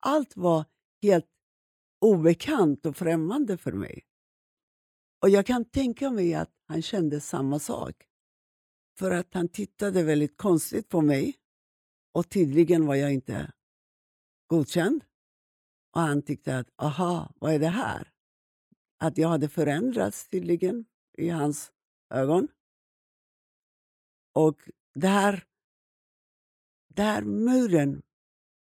Allt 0.00 0.36
var 0.36 0.64
helt 1.02 1.26
obekant 2.00 2.86
och 2.86 2.96
främmande 2.96 3.58
för 3.58 3.72
mig. 3.72 4.07
Och 5.20 5.28
jag 5.28 5.46
kan 5.46 5.64
tänka 5.64 6.10
mig 6.10 6.34
att 6.34 6.50
han 6.66 6.82
kände 6.82 7.20
samma 7.20 7.58
sak. 7.58 8.08
För 8.98 9.10
att 9.10 9.34
han 9.34 9.48
tittade 9.48 10.02
väldigt 10.02 10.36
konstigt 10.36 10.88
på 10.88 11.00
mig 11.00 11.36
och 12.12 12.28
tydligen 12.28 12.86
var 12.86 12.94
jag 12.94 13.12
inte 13.12 13.52
godkänd. 14.46 15.04
Och 15.92 16.00
han 16.00 16.22
tyckte 16.22 16.58
att, 16.58 16.68
aha, 16.76 17.32
vad 17.34 17.54
är 17.54 17.58
det 17.58 17.68
här? 17.68 18.12
Att 18.98 19.18
jag 19.18 19.28
hade 19.28 19.48
förändrats 19.48 20.28
tydligen 20.28 20.84
i 21.18 21.28
hans 21.28 21.72
ögon. 22.10 22.48
Och 24.32 24.68
där, 24.94 25.44
där 26.88 27.22
muren 27.22 28.02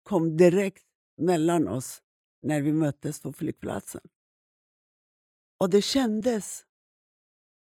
kom 0.02 0.37
direkt 0.37 0.87
mellan 1.16 1.68
oss 1.68 2.02
när 2.42 2.61
vi 2.61 2.72
möttes 2.72 3.20
på 3.20 3.33
flygplatsen. 3.33 4.00
Och 5.58 5.70
det 5.70 5.82
kändes 5.82 6.64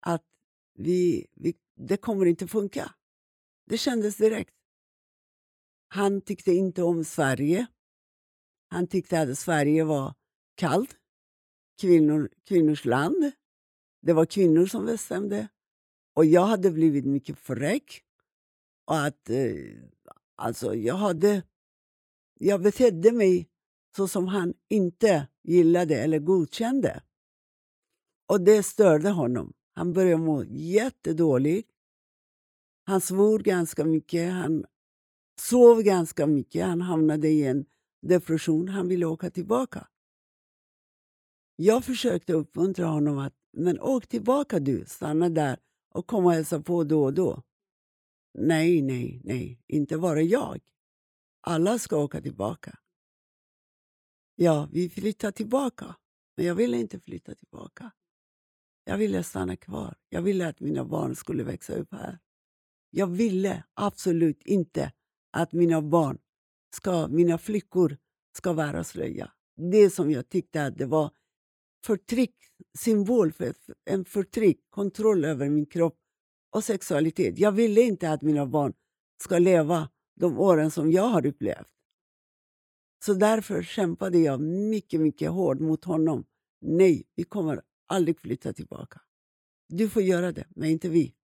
att 0.01 0.25
vi, 0.75 1.27
vi, 1.35 1.57
det 1.75 1.97
kommer 1.97 2.27
inte 2.27 2.47
funka. 2.47 2.95
Det 3.67 3.79
kändes 3.79 4.17
direkt. 4.17 4.55
Han 5.89 6.21
tyckte 6.21 6.53
inte 6.53 6.83
om 6.83 7.05
Sverige. 7.05 7.67
Han 8.69 8.87
tyckte 8.87 9.21
att 9.21 9.39
Sverige 9.39 9.85
var 9.85 10.15
kallt, 10.55 10.97
kvinnor, 11.81 12.31
kvinnors 12.45 12.85
land. 12.85 13.33
Det 14.03 14.13
var 14.13 14.27
kvinnor 14.27 14.67
som 14.67 14.87
bestämde. 14.87 15.49
Och 16.15 16.25
jag 16.25 16.47
hade 16.47 16.71
blivit 16.71 17.05
mycket 17.05 17.39
fräck. 17.39 18.05
Och 18.87 18.99
att, 19.07 19.31
eh, 19.31 19.55
alltså, 20.37 20.75
jag, 20.75 20.95
hade, 20.95 21.43
jag 22.35 22.63
betedde 22.63 23.13
mig 23.13 23.49
så 23.97 24.09
som 24.09 24.29
han 24.29 24.55
inte 24.69 25.29
gillade 25.43 25.97
eller 25.97 26.19
godkände. 26.19 27.03
Och 28.31 28.41
det 28.41 28.63
störde 28.63 29.11
honom. 29.11 29.53
Han 29.75 29.93
började 29.93 30.23
må 30.23 30.45
jättedåligt. 30.45 31.71
Han 32.85 33.01
svor 33.01 33.39
ganska 33.39 33.85
mycket. 33.85 34.33
Han 34.33 34.65
sov 35.41 35.83
ganska 35.83 36.27
mycket. 36.27 36.67
Han 36.67 36.81
hamnade 36.81 37.29
i 37.29 37.47
en 37.47 37.65
depression. 38.03 38.69
Han 38.69 38.89
ville 38.89 39.07
åka 39.07 39.31
tillbaka. 39.31 39.89
Jag 41.57 41.85
försökte 41.85 42.33
uppmuntra 42.33 42.87
honom 42.87 43.19
att 43.19 43.35
men 43.53 43.81
åk 43.81 44.07
tillbaka 44.07 44.61
du, 44.61 44.85
stanna 44.87 45.29
där 45.29 45.59
och 45.95 46.07
kom 46.07 46.27
och 46.27 46.33
hälsa 46.33 46.61
på 46.61 46.85
då 46.85 47.05
och 47.05 47.15
då. 47.15 47.43
Nej, 48.35 48.83
nej, 48.83 49.21
nej, 49.25 49.63
inte 49.67 49.99
bara 49.99 50.23
jag. 50.23 50.61
Alla 51.41 51.79
ska 51.79 51.97
åka 51.97 52.21
tillbaka. 52.21 52.79
Ja, 54.37 54.69
vi 54.73 54.89
flyttar 54.89 55.31
tillbaka, 55.31 55.97
men 56.37 56.47
jag 56.47 56.55
ville 56.55 56.77
inte 56.77 57.01
flytta 57.01 57.35
tillbaka. 57.35 57.93
Jag 58.91 58.99
ville 58.99 59.23
stanna 59.23 59.57
kvar. 59.57 59.95
Jag 60.09 60.23
ville 60.23 60.49
att 60.49 60.61
mina 60.61 60.85
barn 60.85 61.17
skulle 61.17 61.45
växa 61.45 61.75
upp 61.75 61.93
här. 61.93 62.19
Jag 62.91 63.07
ville 63.07 63.65
absolut 63.75 64.43
inte 64.43 64.93
att 65.33 65.53
mina 65.53 65.83
barn, 65.83 66.19
ska, 66.77 67.09
mina 67.09 67.39
flickor, 67.39 67.97
ska 68.37 68.55
bära 68.55 68.85
slöja. 68.85 69.33
Det 69.71 69.91
som 69.91 70.11
jag 70.11 70.29
tyckte 70.29 70.65
att 70.65 70.79
det 70.79 70.87
var 70.87 71.11
förtryck, 71.87 72.35
symbol 72.79 73.33
för 73.33 73.55
en 73.85 74.05
förtryck, 74.05 74.61
kontroll 74.71 75.25
över 75.25 75.49
min 75.49 75.67
kropp 75.67 75.99
och 76.55 76.65
sexualitet. 76.65 77.39
Jag 77.39 77.53
ville 77.53 77.81
inte 77.81 78.11
att 78.11 78.23
mina 78.23 78.47
barn 78.47 78.73
ska 79.23 79.39
leva 79.39 79.89
de 80.21 80.39
åren 80.39 80.71
som 80.71 80.93
jag 80.93 81.09
har 81.09 81.27
upplevt. 81.27 81.69
Så 83.05 83.15
därför 83.15 83.63
kämpade 83.63 84.19
jag 84.19 84.41
mycket, 84.41 85.01
mycket 85.01 85.31
hårt 85.31 85.61
mot 85.61 85.85
honom. 85.85 86.25
Nej, 86.61 87.07
vi 87.17 87.25
kommer 87.25 87.63
aldrig 87.91 88.21
flytta 88.21 88.53
tillbaka. 88.53 89.01
Du 89.69 89.89
får 89.89 90.03
göra 90.03 90.33
det, 90.33 90.47
men 90.51 90.71
inte 90.71 90.89
vi. 90.89 91.15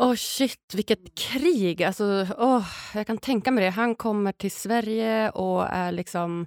Åh 0.00 0.14
shit, 0.14 0.74
vilket 0.74 1.14
krig! 1.14 1.82
Alltså, 1.82 2.26
åh, 2.38 2.66
jag 2.94 3.06
kan 3.06 3.18
tänka 3.18 3.50
mig 3.50 3.64
det. 3.64 3.70
Han 3.70 3.94
kommer 3.94 4.32
till 4.32 4.50
Sverige 4.50 5.30
och 5.30 5.66
är 5.68 5.92
liksom... 5.92 6.46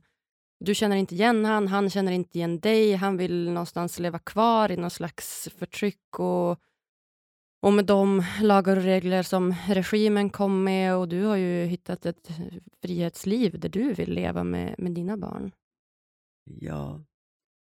Du 0.59 0.75
känner 0.75 0.95
inte 0.95 1.15
igen 1.15 1.45
han, 1.45 1.67
han 1.67 1.89
känner 1.89 2.11
inte 2.11 2.37
igen 2.37 2.59
dig. 2.59 2.93
Han 2.93 3.17
vill 3.17 3.51
någonstans 3.51 3.99
leva 3.99 4.19
kvar 4.19 4.71
i 4.71 4.77
någon 4.77 4.91
slags 4.91 5.49
förtryck 5.57 6.19
och, 6.19 6.59
och 7.61 7.73
med 7.73 7.85
de 7.85 8.23
lagar 8.41 8.77
och 8.77 8.83
regler 8.83 9.23
som 9.23 9.55
regimen 9.67 10.29
kom 10.29 10.63
med 10.63 10.95
och 10.95 11.07
du 11.07 11.23
har 11.23 11.35
ju 11.35 11.65
hittat 11.65 12.05
ett 12.05 12.29
frihetsliv 12.81 13.59
där 13.59 13.69
du 13.69 13.93
vill 13.93 14.13
leva 14.13 14.43
med, 14.43 14.75
med 14.77 14.91
dina 14.91 15.17
barn. 15.17 15.51
Ja, 16.43 17.01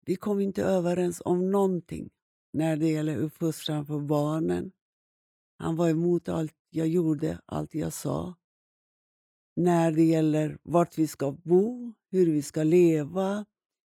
vi 0.09 0.15
kom 0.15 0.39
inte 0.39 0.63
överens 0.63 1.21
om 1.25 1.51
någonting 1.51 2.09
när 2.53 2.77
det 2.77 2.87
gäller 2.87 3.17
uppfostran 3.17 3.85
för 3.85 3.99
barnen. 3.99 4.71
Han 5.57 5.75
var 5.75 5.89
emot 5.89 6.29
allt 6.29 6.55
jag 6.69 6.87
gjorde, 6.87 7.39
allt 7.45 7.75
jag 7.75 7.93
sa. 7.93 8.35
När 9.55 9.91
det 9.91 10.03
gäller 10.03 10.57
vart 10.63 10.97
vi 10.97 11.07
ska 11.07 11.31
bo, 11.31 11.93
hur 12.11 12.25
vi 12.25 12.41
ska 12.41 12.63
leva, 12.63 13.45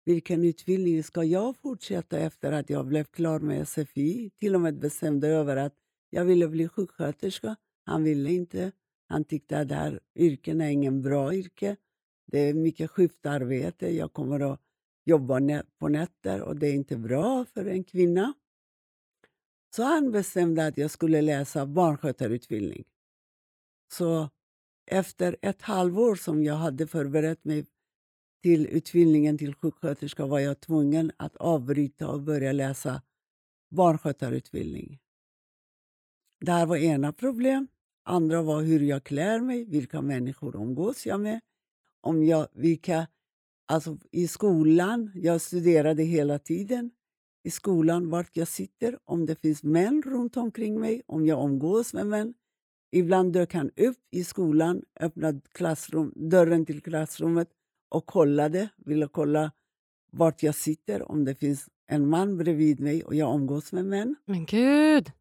vilken 0.06 0.44
utbildning 0.44 1.04
ska 1.04 1.24
jag 1.24 1.58
fortsätta 1.58 2.20
efter 2.20 2.52
att 2.52 2.70
jag 2.70 2.88
blev 2.88 3.04
klar 3.04 3.40
med 3.40 3.68
SFI. 3.68 4.32
Till 4.40 4.56
och 4.56 4.62
med 4.62 4.80
bestämde 4.80 5.28
över 5.28 5.56
att 5.56 5.74
jag 6.10 6.26
ville 6.26 6.48
bli 6.48 6.68
sjuksköterska. 6.68 7.56
Han 7.86 8.04
ville 8.04 8.32
inte. 8.32 8.72
Han 9.10 9.24
tyckte 9.24 9.60
att 9.60 9.70
det 9.70 9.76
här 9.76 10.00
yrket 10.16 10.56
är 10.56 10.70
ingen 10.70 11.02
bra 11.02 11.34
yrke. 11.34 11.76
Det 12.28 12.40
är 12.40 12.54
mycket 12.54 12.92
skiftarbete. 12.92 13.96
Jag 13.96 14.14
kommer 14.14 14.40
att 14.54 14.63
jobbar 15.06 15.64
på 15.80 15.88
nätter 15.88 16.42
och 16.42 16.56
det 16.56 16.68
är 16.68 16.74
inte 16.74 16.98
bra 16.98 17.46
för 17.46 17.66
en 17.66 17.84
kvinna. 17.84 18.34
Så 19.76 19.84
han 19.84 20.12
bestämde 20.12 20.68
att 20.68 20.78
jag 20.78 20.92
skulle 20.92 21.22
läsa 21.22 21.66
barnskötarutbildning. 21.66 22.84
Så 23.94 24.30
efter 24.86 25.38
ett 25.42 25.62
halvår 25.62 26.16
som 26.16 26.44
jag 26.44 26.56
hade 26.56 26.88
förberett 26.88 27.46
mig 27.46 27.66
till 28.44 28.68
utbildningen 28.68 29.38
till 29.38 29.56
sjuksköterska 29.56 30.26
var 30.26 30.40
jag 30.40 30.60
tvungen 30.60 31.12
att 31.18 31.36
avbryta 31.36 32.08
och 32.08 32.22
börja 32.22 32.52
läsa 32.52 33.02
barnskötarutbildning. 33.70 35.00
Det 36.40 36.52
här 36.52 36.66
var 36.66 36.78
ena 36.78 37.14
problem. 37.14 37.68
Andra 38.04 38.42
var 38.42 38.62
hur 38.62 38.80
jag 38.80 39.04
klär 39.04 39.40
mig, 39.40 39.66
vilka 39.66 40.02
människor 40.02 40.56
umgås 40.56 41.06
jag 41.06 41.20
med. 41.20 41.42
Om 42.02 42.26
jag, 42.26 42.48
vilka, 42.52 43.08
alltså 43.68 43.98
I 44.12 44.28
skolan, 44.28 45.12
jag 45.16 45.42
studerade 45.42 46.04
hela 46.04 46.40
tiden. 46.40 46.92
I 47.44 47.52
skolan, 47.52 48.10
vart 48.10 48.38
jag 48.38 48.48
sitter, 48.48 49.00
om 49.04 49.26
det 49.26 49.36
finns 49.36 49.64
män 49.64 50.02
runt 50.06 50.38
omkring 50.38 50.80
mig, 50.80 51.02
om 51.06 51.26
jag 51.26 51.46
umgås 51.46 51.94
med 51.94 52.08
män. 52.08 52.34
Ibland 52.92 53.34
dök 53.34 53.54
han 53.54 53.72
upp 53.76 53.98
i 54.12 54.24
skolan, 54.24 54.84
öppnade 55.00 55.42
klassrum, 55.52 56.14
dörren 56.16 56.66
till 56.66 56.82
klassrummet 56.82 57.50
och 57.90 58.06
kollade, 58.06 58.70
ville 58.78 59.08
kolla 59.08 59.52
vart 60.12 60.44
jag 60.44 60.56
sitter, 60.56 61.12
om 61.12 61.26
det 61.26 61.36
finns 61.36 61.70
en 61.88 62.10
man 62.10 62.38
bredvid 62.38 62.80
mig 62.80 63.04
och 63.04 63.16
jag 63.16 63.36
umgås 63.36 63.72
med 63.72 63.86
män. 63.86 64.16
Men 64.26 64.46
gud! 64.46 65.12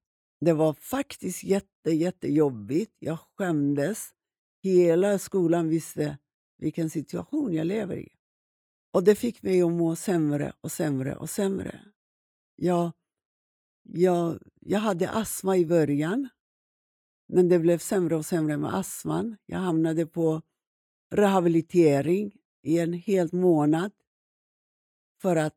Det 0.40 0.52
var 0.52 0.72
faktiskt 0.72 1.44
jätte, 1.44 1.90
jättejobbigt. 1.90 2.92
Jag 2.98 3.18
skämdes. 3.38 4.10
Hela 4.62 5.18
skolan 5.18 5.68
visste 5.68 6.18
vilken 6.58 6.90
situation 6.90 7.52
jag 7.52 7.66
lever 7.66 7.96
i. 7.96 8.08
Och 8.92 9.04
det 9.04 9.14
fick 9.14 9.42
mig 9.42 9.62
att 9.62 9.72
må 9.72 9.96
sämre 9.96 10.52
och 10.60 10.72
sämre 10.72 11.14
och 11.14 11.30
sämre. 11.30 11.80
Jag, 12.56 12.92
jag, 13.82 14.38
jag 14.60 14.78
hade 14.78 15.10
astma 15.10 15.56
i 15.56 15.66
början, 15.66 16.28
men 17.28 17.48
det 17.48 17.58
blev 17.58 17.78
sämre 17.78 18.16
och 18.16 18.26
sämre 18.26 18.56
med 18.56 18.74
astman. 18.74 19.36
Jag 19.46 19.58
hamnade 19.58 20.06
på 20.06 20.42
rehabilitering 21.10 22.32
i 22.62 22.78
en 22.78 22.92
hel 22.92 23.32
månad 23.32 23.92
för 25.22 25.36
att 25.36 25.56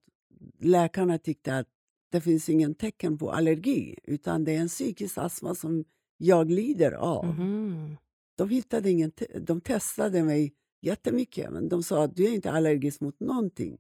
läkarna 0.60 1.18
tyckte 1.18 1.58
att 1.58 1.68
det 2.12 2.22
finns 2.22 2.50
ingen 2.50 2.76
tecken 2.76 3.18
på 3.18 3.32
allergi 3.32 4.00
utan 4.04 4.44
det 4.44 4.56
är 4.56 4.60
en 4.60 4.68
psykisk 4.68 5.18
astma 5.18 5.56
som 5.56 5.84
jag 6.18 6.52
lider 6.52 6.92
av. 6.92 7.26
Mm. 7.26 7.96
De, 8.38 8.50
hittade 8.50 8.92
ingen 8.92 9.12
te- 9.12 9.40
de 9.40 9.62
testade 9.62 10.24
mig 10.24 10.54
jättemycket 10.86 11.52
men 11.52 11.70
de 11.70 11.84
sa 11.84 12.04
att 12.04 12.16
du 12.16 12.26
är 12.26 12.34
inte 12.34 12.52
allergisk 12.52 13.02
mot 13.02 13.20
någonting. 13.20 13.78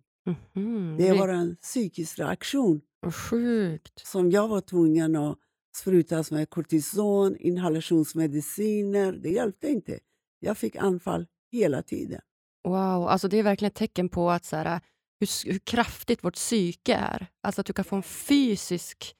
Mm. 0.55 0.97
Det 0.97 1.07
är 1.07 1.17
bara 1.17 1.35
en 1.35 1.55
psykisk 1.55 2.19
reaktion 2.19 2.81
Sjukt. 3.11 4.07
som 4.07 4.31
jag 4.31 4.47
var 4.47 4.61
tvungen 4.61 5.15
att 5.15 5.37
sprutas 5.75 6.31
med 6.31 6.49
kortison, 6.49 7.35
inhalationsmediciner. 7.39 9.11
Det 9.13 9.29
hjälpte 9.29 9.67
inte. 9.67 9.99
Jag 10.39 10.57
fick 10.57 10.75
anfall 10.75 11.25
hela 11.51 11.81
tiden. 11.81 12.21
Wow, 12.63 13.07
alltså 13.07 13.27
det 13.27 13.37
är 13.37 13.43
verkligen 13.43 13.69
ett 13.69 13.75
tecken 13.75 14.09
på 14.09 14.31
att 14.31 14.45
så 14.45 14.55
här, 14.55 14.81
hur, 15.19 15.51
hur 15.51 15.59
kraftigt 15.59 16.23
vårt 16.23 16.35
psyke 16.35 16.95
är. 16.95 17.27
Alltså 17.43 17.61
att 17.61 17.67
du 17.67 17.73
kan 17.73 17.85
få 17.85 17.95
en 17.95 18.03
fysisk 18.03 19.15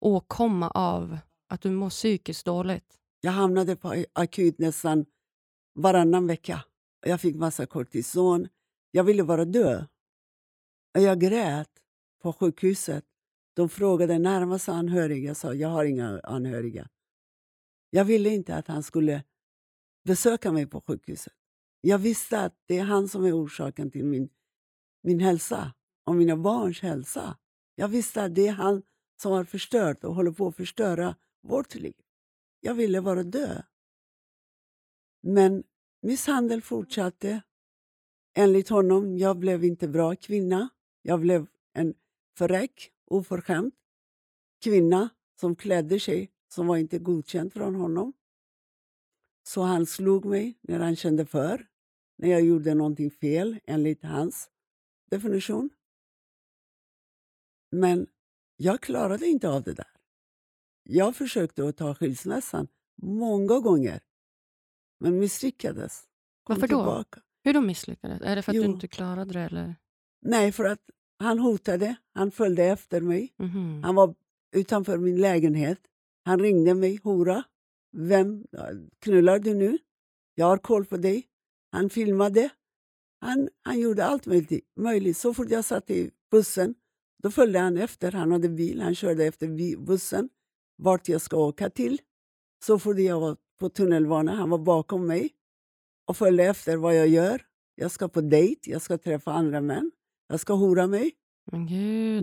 åkomma 0.00 0.70
av 0.70 1.18
att 1.48 1.60
du 1.60 1.70
mår 1.70 1.90
psykiskt 1.90 2.46
dåligt. 2.46 2.98
Jag 3.20 3.32
hamnade 3.32 3.76
på 3.76 4.04
akut 4.12 4.58
nästan 4.58 5.06
varannan 5.74 6.26
vecka. 6.26 6.64
Jag 7.00 7.20
fick 7.20 7.36
massa 7.36 7.66
kortison. 7.66 8.48
Jag 8.90 9.04
ville 9.04 9.24
bara 9.24 9.44
dö. 9.44 9.84
Och 10.94 11.00
jag 11.00 11.20
grät 11.20 11.70
på 12.22 12.32
sjukhuset. 12.32 13.04
De 13.54 13.68
frågade 13.68 14.18
närmaste 14.18 14.72
anhöriga. 14.72 15.28
Jag 15.28 15.36
sa 15.36 15.54
jag 15.54 15.68
har 15.68 15.84
inga 15.84 16.20
anhöriga. 16.20 16.88
Jag 17.90 18.04
ville 18.04 18.30
inte 18.30 18.56
att 18.56 18.68
han 18.68 18.82
skulle 18.82 19.24
besöka 20.04 20.52
mig 20.52 20.66
på 20.66 20.80
sjukhuset. 20.80 21.32
Jag 21.80 21.98
visste 21.98 22.40
att 22.40 22.54
det 22.66 22.78
är 22.78 22.84
han 22.84 23.08
som 23.08 23.24
är 23.24 23.44
orsaken 23.44 23.90
till 23.90 24.04
min, 24.04 24.28
min 25.02 25.20
hälsa 25.20 25.74
och 26.04 26.14
mina 26.14 26.36
barns 26.36 26.80
hälsa. 26.80 27.36
Jag 27.74 27.88
visste 27.88 28.22
att 28.22 28.34
det 28.34 28.46
är 28.46 28.52
han 28.52 28.82
som 29.22 29.32
har 29.32 29.44
förstört 29.44 30.04
och 30.04 30.14
håller 30.14 30.32
på 30.32 30.46
att 30.46 30.56
förstöra 30.56 31.16
vårt 31.42 31.74
liv. 31.74 31.94
Jag 32.60 32.74
ville 32.74 33.02
bara 33.02 33.22
dö. 33.22 33.62
Men 35.22 35.62
misshandel 36.00 36.62
fortsatte. 36.62 37.42
Enligt 38.34 38.68
honom 38.68 39.18
jag 39.18 39.38
blev 39.38 39.64
inte 39.64 39.88
bra 39.88 40.16
kvinna. 40.16 40.68
Jag 41.02 41.20
blev 41.20 41.46
en 41.72 41.94
fräck, 42.38 42.92
oförskämd 43.06 43.72
kvinna 44.60 45.08
som 45.40 45.56
klädde 45.56 46.00
sig 46.00 46.30
som 46.48 46.66
var 46.66 46.76
inte 46.76 46.98
godkänd 46.98 47.52
från 47.52 47.74
honom. 47.74 48.12
Så 49.42 49.62
han 49.62 49.86
slog 49.86 50.24
mig 50.24 50.58
när 50.60 50.78
han 50.78 50.96
kände 50.96 51.26
för, 51.26 51.66
när 52.16 52.28
jag 52.28 52.42
gjorde 52.42 52.74
någonting 52.74 53.10
fel 53.10 53.58
enligt 53.64 54.02
hans 54.02 54.50
definition. 55.10 55.70
Men 57.70 58.06
jag 58.56 58.80
klarade 58.80 59.26
inte 59.26 59.48
av 59.48 59.62
det 59.62 59.74
där. 59.74 59.90
Jag 60.82 61.16
försökte 61.16 61.68
att 61.68 61.76
ta 61.76 61.94
skilsmässan 61.94 62.68
många 63.02 63.60
gånger, 63.60 64.00
men 65.00 65.18
misslyckades. 65.18 66.04
Kom 66.44 66.54
Varför 66.54 66.68
då? 66.68 66.78
tillbaka. 66.80 67.20
Hur 67.44 67.54
de 67.54 67.66
misslyckades? 67.66 68.20
Är 68.22 68.36
det 68.36 68.42
för 68.42 68.52
att 68.52 68.56
Jo. 68.56 68.62
du 68.62 68.68
inte 68.68 68.88
klarade 68.88 69.32
det? 69.32 69.40
Eller? 69.40 69.76
Nej, 70.22 70.52
för 70.52 70.64
att 70.64 70.80
han 71.18 71.38
hotade, 71.38 71.94
han 72.14 72.30
följde 72.30 72.64
efter 72.64 73.00
mig. 73.00 73.34
Mhm. 73.38 73.82
Han 73.82 73.94
var 73.94 74.14
utanför 74.56 74.98
min 74.98 75.20
lägenhet. 75.20 75.78
Han 76.24 76.38
ringde 76.40 76.74
mig, 76.74 77.00
hora. 77.02 77.42
Vem 77.96 78.46
knullar 78.98 79.38
du 79.38 79.54
nu? 79.54 79.78
Jag 80.34 80.46
har 80.46 80.58
koll 80.58 80.84
på 80.84 80.96
dig. 80.96 81.26
Han 81.72 81.90
filmade. 81.90 82.48
Han, 83.20 83.48
han 83.62 83.80
gjorde 83.80 84.04
allt 84.04 84.26
möjligt. 84.76 85.16
Så 85.16 85.34
fort 85.34 85.50
jag 85.50 85.64
satt 85.64 85.90
i 85.90 86.10
bussen 86.30 86.74
då 87.22 87.30
följde 87.30 87.58
han 87.58 87.76
efter. 87.78 88.12
Han 88.12 88.32
hade 88.32 88.48
bil. 88.48 88.80
Han 88.80 88.94
körde 88.94 89.24
efter 89.24 89.76
bussen 89.76 90.28
vart 90.76 91.08
jag 91.08 91.20
ska 91.20 91.36
åka 91.36 91.70
till. 91.70 91.98
Så 92.64 92.78
fort 92.78 92.98
jag 92.98 93.20
var 93.20 93.36
på 93.60 93.68
tunnelbanan, 93.68 94.36
han 94.36 94.50
var 94.50 94.58
bakom 94.58 95.06
mig 95.06 95.30
och 96.06 96.16
följde 96.16 96.44
efter 96.44 96.76
vad 96.76 96.96
jag 96.96 97.08
gör. 97.08 97.42
Jag 97.74 97.90
ska 97.90 98.08
på 98.08 98.20
dejt, 98.20 98.70
jag 98.70 98.82
ska 98.82 98.98
träffa 98.98 99.32
andra 99.32 99.60
män, 99.60 99.90
jag 100.28 100.40
ska 100.40 100.54
hora 100.54 100.86
mig. 100.86 101.12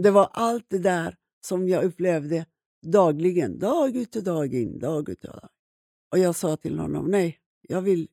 Det 0.03 0.11
var 0.11 0.29
allt 0.33 0.65
det 0.69 0.79
där 0.79 1.15
som 1.45 1.67
jag 1.67 1.83
upplevde 1.83 2.45
dagligen, 2.85 3.59
dag 3.59 3.95
ut 3.95 4.15
och 4.15 4.23
dag 4.23 4.53
in, 4.53 4.79
dag 4.79 5.09
ut 5.09 5.25
och 5.25 5.31
dag. 5.31 5.49
Och 6.11 6.17
jag 6.17 6.35
sa 6.35 6.57
till 6.57 6.79
honom, 6.79 7.05
nej, 7.05 7.39
jag 7.61 7.81
vill, 7.81 8.07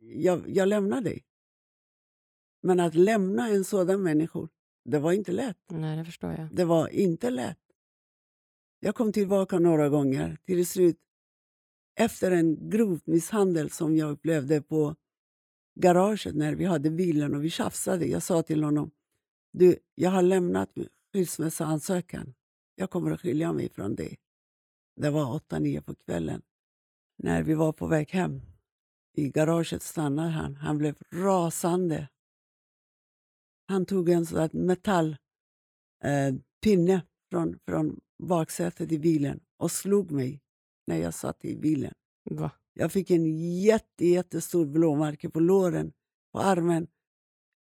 jag, 0.00 0.42
jag 0.46 0.68
lämnar 0.68 1.00
dig. 1.00 1.24
Men 2.62 2.80
att 2.80 2.94
lämna 2.94 3.48
en 3.48 3.64
sådan 3.64 4.02
människa, 4.02 4.48
det 4.84 4.98
var 4.98 5.12
inte 5.12 5.32
lätt. 5.32 5.58
Nej, 5.70 5.96
det 5.96 6.04
förstår 6.04 6.32
jag. 6.32 6.48
Det 6.52 6.64
var 6.64 6.88
inte 6.88 7.30
lätt. 7.30 7.58
Jag 8.80 8.94
kom 8.94 9.12
tillbaka 9.12 9.58
några 9.58 9.88
gånger. 9.88 10.38
Till 10.44 10.66
slut, 10.66 10.98
efter 11.94 12.30
en 12.30 12.70
grov 12.70 13.00
misshandel 13.04 13.70
som 13.70 13.96
jag 13.96 14.10
upplevde 14.10 14.62
på 14.62 14.96
garaget 15.74 16.34
när 16.34 16.54
vi 16.54 16.64
hade 16.64 16.90
bilen 16.90 17.34
och 17.34 17.44
vi 17.44 17.50
tjafsade. 17.50 18.06
Jag 18.06 18.22
sa 18.22 18.42
till 18.42 18.64
honom, 18.64 18.90
du, 19.52 19.78
jag 19.94 20.10
har 20.10 20.22
lämnat 20.22 20.70
skilsmässoansökan. 21.12 22.34
Jag 22.74 22.90
kommer 22.90 23.10
att 23.10 23.20
skilja 23.20 23.52
mig 23.52 23.68
från 23.68 23.94
dig. 23.94 24.18
Det 24.96 25.10
var 25.10 25.34
åtta, 25.34 25.58
nio 25.58 25.82
på 25.82 25.94
kvällen. 25.94 26.42
När 27.18 27.42
vi 27.42 27.54
var 27.54 27.72
på 27.72 27.86
väg 27.86 28.10
hem, 28.10 28.40
i 29.14 29.28
garaget 29.28 29.82
stannade 29.82 30.28
han. 30.28 30.56
Han 30.56 30.78
blev 30.78 30.94
rasande. 31.12 32.08
Han 33.68 33.86
tog 33.86 34.08
en 34.08 34.26
sån 34.26 34.48
metallpinne 34.52 35.18
eh, 36.94 37.00
från, 37.30 37.58
från 37.66 38.00
baksätet 38.22 38.92
i 38.92 38.98
bilen 38.98 39.40
och 39.56 39.70
slog 39.70 40.10
mig 40.10 40.40
när 40.86 40.96
jag 40.96 41.14
satt 41.14 41.44
i 41.44 41.56
bilen. 41.56 41.94
Va? 42.24 42.50
Jag 42.72 42.92
fick 42.92 43.10
en 43.10 43.38
jätte, 43.60 44.06
jättestor 44.06 44.66
blåmärke 44.66 45.30
på 45.30 45.40
låren, 45.40 45.92
på 46.32 46.40
armen, 46.40 46.86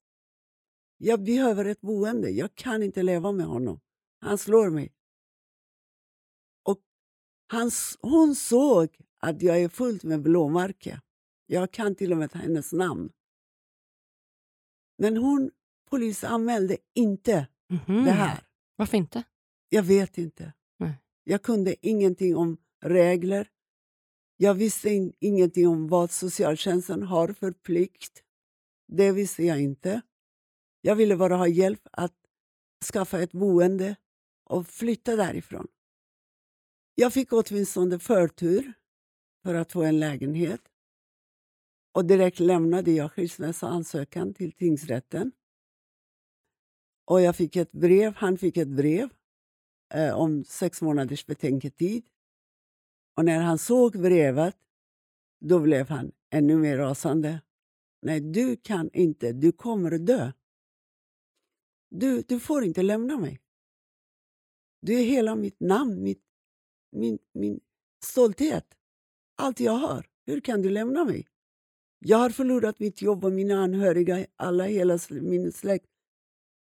Jag 0.96 1.22
behöver 1.24 1.64
ett 1.64 1.80
boende. 1.80 2.30
Jag 2.30 2.54
kan 2.54 2.82
inte 2.82 3.02
leva 3.02 3.32
med 3.32 3.46
honom. 3.46 3.80
Han 4.20 4.38
slår 4.38 4.70
mig. 4.70 4.94
Och 6.62 6.80
han, 7.46 7.70
hon 8.00 8.34
såg 8.34 8.96
att 9.18 9.42
jag 9.42 9.62
är 9.62 9.68
fullt 9.68 10.04
med 10.04 10.22
blåmärken. 10.22 11.00
Jag 11.46 11.70
kan 11.72 11.94
till 11.94 12.12
och 12.12 12.18
med 12.18 12.32
hennes 12.32 12.72
namn. 12.72 13.12
Men 14.98 15.16
hon 15.16 15.50
polisanmälde 15.90 16.76
inte 16.94 17.46
Mhm. 17.70 18.04
det 18.04 18.10
här. 18.10 18.46
Varför 18.76 18.96
inte? 18.96 19.22
Jag 19.68 19.82
vet 19.82 20.18
inte. 20.18 20.52
Nej. 20.78 20.94
Jag 21.24 21.42
kunde 21.42 21.86
ingenting 21.86 22.36
om 22.36 22.56
regler. 22.80 23.50
Jag 24.36 24.54
visste 24.54 24.90
in, 24.90 25.12
ingenting 25.18 25.68
om 25.68 25.88
vad 25.88 26.10
socialtjänsten 26.10 27.02
har 27.02 27.28
för 27.32 27.52
plikt. 27.52 28.22
Det 28.88 29.12
visste 29.12 29.42
jag 29.42 29.60
inte. 29.60 30.00
Jag 30.80 30.96
ville 30.96 31.16
bara 31.16 31.36
ha 31.36 31.48
hjälp 31.48 31.88
att 31.92 32.14
skaffa 32.92 33.22
ett 33.22 33.32
boende 33.32 33.96
och 34.44 34.66
flytta 34.66 35.16
därifrån. 35.16 35.66
Jag 36.94 37.12
fick 37.12 37.32
åtminstone 37.32 37.98
förtur 37.98 38.72
för 39.42 39.54
att 39.54 39.72
få 39.72 39.82
en 39.82 40.00
lägenhet. 40.00 40.60
Och 41.92 42.04
direkt 42.04 42.40
lämnade 42.40 42.92
jag 42.92 43.12
skilsmässoansökan 43.12 44.34
till 44.34 44.52
tingsrätten. 44.52 45.32
Och 47.04 47.20
jag 47.20 47.36
fick 47.36 47.56
ett 47.56 47.72
brev, 47.72 48.14
han 48.14 48.38
fick 48.38 48.56
ett 48.56 48.68
brev 48.68 49.08
eh, 49.94 50.14
om 50.14 50.44
sex 50.44 50.82
månaders 50.82 51.26
betänketid. 51.26 52.06
Och 53.16 53.24
när 53.24 53.40
han 53.40 53.58
såg 53.58 54.00
brevet, 54.00 54.56
då 55.40 55.60
blev 55.60 55.88
han 55.88 56.12
ännu 56.30 56.56
mer 56.56 56.76
rasande. 56.76 57.40
Nej, 58.00 58.20
du 58.20 58.56
kan 58.56 58.90
inte, 58.92 59.32
du 59.32 59.52
kommer 59.52 59.92
att 59.92 60.06
dö. 60.06 60.32
Du, 61.90 62.22
du 62.22 62.40
får 62.40 62.64
inte 62.64 62.82
lämna 62.82 63.16
mig. 63.16 63.40
Du 64.80 65.00
är 65.00 65.04
hela 65.04 65.34
mitt 65.34 65.60
namn, 65.60 66.02
mitt, 66.02 66.22
min, 66.90 67.18
min 67.32 67.60
stolthet. 68.04 68.74
Allt 69.36 69.60
jag 69.60 69.72
har. 69.72 70.06
Hur 70.26 70.40
kan 70.40 70.62
du 70.62 70.70
lämna 70.70 71.04
mig? 71.04 71.26
Jag 71.98 72.18
har 72.18 72.30
förlorat 72.30 72.78
mitt 72.78 73.02
jobb 73.02 73.24
och 73.24 73.32
mina 73.32 73.54
anhöriga, 73.54 74.26
alla, 74.36 74.64
hela 74.64 74.98
min 75.10 75.52
släkt 75.52 75.86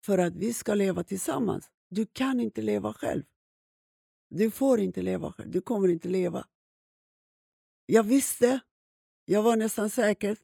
för 0.04 0.18
att 0.18 0.36
vi 0.36 0.54
ska 0.54 0.74
leva 0.74 1.04
tillsammans. 1.04 1.70
Du 1.90 2.06
kan 2.06 2.40
inte 2.40 2.62
leva 2.62 2.92
själv. 2.92 3.22
Du 4.30 4.50
får 4.50 4.80
inte 4.80 5.02
leva 5.02 5.32
själv. 5.32 5.50
Du 5.50 5.60
kommer 5.60 5.88
inte 5.88 6.08
leva. 6.08 6.46
Jag 7.86 8.02
visste, 8.02 8.60
jag 9.24 9.42
var 9.42 9.56
nästan 9.56 9.90
säker 9.90 10.36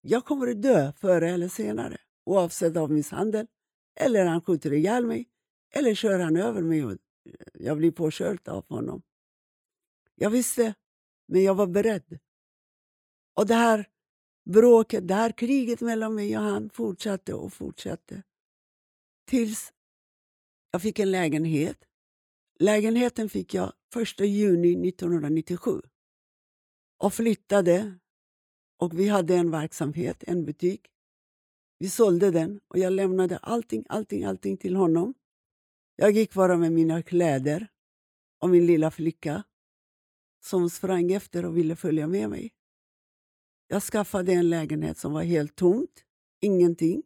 jag 0.00 0.24
kommer 0.24 0.50
att 0.50 0.62
dö 0.62 0.92
förr 0.92 1.22
eller 1.22 1.48
senare 1.48 1.98
oavsett 2.24 2.76
av 2.76 2.90
misshandel 2.90 3.46
eller 4.00 4.24
han 4.24 4.40
skjuter 4.40 4.72
ihjäl 4.72 5.06
mig 5.06 5.28
eller 5.70 5.94
kör 5.94 6.18
han 6.18 6.36
över 6.36 6.62
mig 6.62 6.84
och 6.84 6.92
eh, 6.92 6.98
jag 7.54 7.76
blir 7.76 7.90
påkörd 7.90 8.48
av 8.48 8.68
honom. 8.68 9.02
Jag 10.14 10.30
visste, 10.30 10.74
men 11.28 11.42
jag 11.42 11.54
var 11.54 11.66
beredd. 11.66 12.18
Och 13.34 13.46
det 13.46 13.54
här 13.54 13.88
bråket, 14.44 15.08
det 15.08 15.14
här 15.14 15.32
kriget 15.32 15.80
mellan 15.80 16.14
mig 16.14 16.36
och 16.36 16.42
han 16.42 16.70
fortsatte 16.70 17.34
och 17.34 17.52
fortsatte. 17.52 18.22
Tills 19.26 19.72
jag 20.70 20.82
fick 20.82 20.98
en 20.98 21.10
lägenhet. 21.10 21.84
Lägenheten 22.58 23.28
fick 23.28 23.54
jag 23.54 23.72
1 23.96 24.20
juni 24.20 24.88
1997. 24.88 25.80
Och 26.98 27.14
flyttade. 27.14 27.98
Och 28.80 28.98
vi 28.98 29.08
hade 29.08 29.36
en 29.36 29.50
verksamhet, 29.50 30.24
en 30.26 30.44
butik. 30.44 30.88
Vi 31.78 31.90
sålde 31.90 32.30
den 32.30 32.60
och 32.68 32.78
jag 32.78 32.92
lämnade 32.92 33.38
allting, 33.38 33.84
allting, 33.88 34.24
allting 34.24 34.56
till 34.56 34.76
honom. 34.76 35.14
Jag 35.96 36.10
gick 36.10 36.34
bara 36.34 36.56
med 36.56 36.72
mina 36.72 37.02
kläder 37.02 37.68
och 38.38 38.50
min 38.50 38.66
lilla 38.66 38.90
flicka 38.90 39.42
som 40.44 40.70
sprang 40.70 41.12
efter 41.12 41.44
och 41.44 41.56
ville 41.56 41.76
följa 41.76 42.06
med 42.06 42.30
mig. 42.30 42.52
Jag 43.68 43.82
skaffade 43.82 44.32
en 44.32 44.50
lägenhet 44.50 44.98
som 44.98 45.12
var 45.12 45.22
helt 45.22 45.56
tomt, 45.56 46.04
ingenting. 46.40 47.02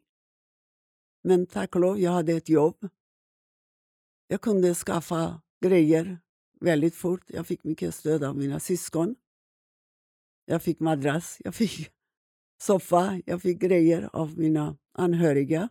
Men 1.23 1.47
tack 1.47 1.75
och 1.75 1.81
lov, 1.81 2.01
jag 2.01 2.11
hade 2.11 2.33
ett 2.33 2.49
jobb. 2.49 2.89
Jag 4.27 4.41
kunde 4.41 4.75
skaffa 4.75 5.43
grejer 5.61 6.19
väldigt 6.61 6.95
fort. 6.95 7.25
Jag 7.27 7.47
fick 7.47 7.65
mycket 7.65 7.95
stöd 7.95 8.25
av 8.25 8.37
mina 8.37 8.61
syskon. 8.61 9.17
Jag 10.45 10.63
fick 10.63 10.81
madrass, 10.81 11.37
jag 11.45 11.55
fick 11.55 11.91
soffa, 12.61 13.21
jag 13.27 13.43
fick 13.43 13.59
grejer 13.59 14.11
av 14.13 14.39
mina 14.39 14.77
anhöriga. 14.93 15.69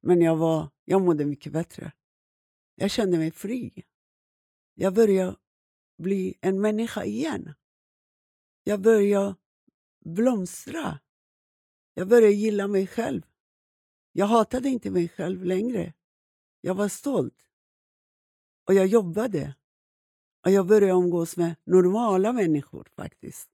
Men 0.00 0.20
jag, 0.20 0.36
var, 0.36 0.70
jag 0.84 1.02
mådde 1.02 1.24
mycket 1.24 1.52
bättre. 1.52 1.92
Jag 2.74 2.90
kände 2.90 3.18
mig 3.18 3.30
fri. 3.30 3.84
Jag 4.74 4.94
började 4.94 5.36
bli 5.98 6.38
en 6.40 6.60
människa 6.60 7.04
igen. 7.04 7.54
Jag 8.64 8.80
började 8.80 9.34
blomstra. 10.04 10.98
Jag 11.94 12.08
började 12.08 12.34
gilla 12.34 12.66
mig 12.68 12.86
själv. 12.86 13.22
Jag 14.12 14.26
hatade 14.26 14.68
inte 14.68 14.90
mig 14.90 15.08
själv 15.08 15.44
längre. 15.44 15.94
Jag 16.60 16.74
var 16.74 16.88
stolt. 16.88 17.48
Och 18.64 18.74
jag 18.74 18.86
jobbade. 18.86 19.54
Och 20.44 20.50
jag 20.50 20.66
började 20.66 20.92
umgås 20.92 21.36
med 21.36 21.54
normala 21.64 22.32
människor 22.32 22.88
faktiskt. 22.96 23.51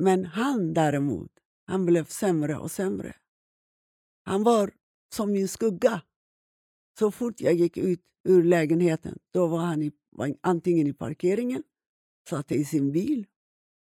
Men 0.00 0.24
han 0.24 0.74
däremot, 0.74 1.30
han 1.66 1.86
blev 1.86 2.04
sämre 2.04 2.56
och 2.56 2.70
sämre. 2.70 3.14
Han 4.24 4.42
var 4.42 4.70
som 5.14 5.32
min 5.32 5.48
skugga. 5.48 6.02
Så 6.98 7.10
fort 7.10 7.40
jag 7.40 7.54
gick 7.54 7.76
ut 7.76 8.00
ur 8.28 8.42
lägenheten 8.42 9.18
då 9.30 9.46
var 9.46 9.58
han 9.58 9.82
i, 9.82 9.92
var 10.10 10.34
antingen 10.40 10.86
i 10.86 10.92
parkeringen, 10.92 11.62
satt 12.28 12.52
i 12.52 12.64
sin 12.64 12.92
bil 12.92 13.26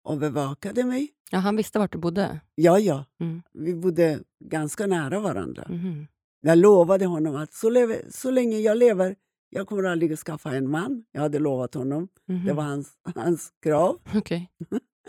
och 0.04 0.18
bevakade 0.18 0.84
mig. 0.84 1.10
Ja, 1.32 1.38
han 1.38 1.56
visste 1.56 1.80
vart 1.80 1.92
du 1.92 1.98
bodde? 1.98 2.40
Ja, 2.56 2.80
ja. 2.80 3.06
Mm. 3.20 3.42
Vi 3.54 3.76
bodde 3.76 4.20
ganska 4.44 4.88
nära 4.88 5.20
varandra. 5.20 5.68
Mhm. 5.70 6.08
Jag 6.42 6.58
lovade 6.58 7.06
honom 7.06 7.36
att 7.36 7.54
så, 7.54 7.70
leve, 7.70 8.12
så 8.12 8.32
länge 8.32 8.58
jag 8.58 8.78
lever, 8.78 9.16
jag 9.50 9.68
kommer 9.68 9.84
aldrig 9.84 10.14
att 10.14 10.20
skaffa 10.20 10.56
en 10.56 10.70
man. 10.70 11.06
Jag 11.12 11.22
hade 11.22 11.40
lovat 11.40 11.74
honom. 11.74 12.08
Mhm. 12.26 12.46
Det 12.46 12.54
var 12.54 12.64
hans, 12.64 12.94
hans 13.16 13.54
krav. 13.64 14.00
Okej. 14.16 14.52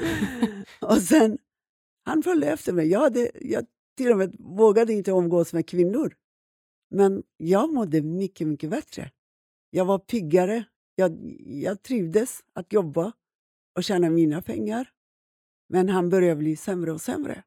och 0.80 1.02
sen, 1.02 1.38
han 2.04 2.22
följde 2.22 2.46
efter 2.46 2.72
mig. 2.72 2.88
Jag, 2.88 3.00
hade, 3.00 3.30
jag 3.40 3.66
till 3.96 4.12
och 4.12 4.18
med 4.18 4.36
vågade 4.38 4.92
inte 4.92 5.10
umgås 5.10 5.52
med 5.52 5.68
kvinnor. 5.68 6.14
Men 6.90 7.22
jag 7.36 7.72
mådde 7.72 8.02
mycket, 8.02 8.46
mycket 8.46 8.70
bättre. 8.70 9.10
Jag 9.70 9.84
var 9.84 9.98
piggare. 9.98 10.64
Jag, 10.94 11.36
jag 11.46 11.82
trivdes 11.82 12.40
att 12.52 12.72
jobba 12.72 13.12
och 13.76 13.84
tjäna 13.84 14.10
mina 14.10 14.42
pengar. 14.42 14.90
Men 15.68 15.88
han 15.88 16.10
började 16.10 16.36
bli 16.36 16.56
sämre 16.56 16.92
och 16.92 17.00
sämre. 17.00 17.42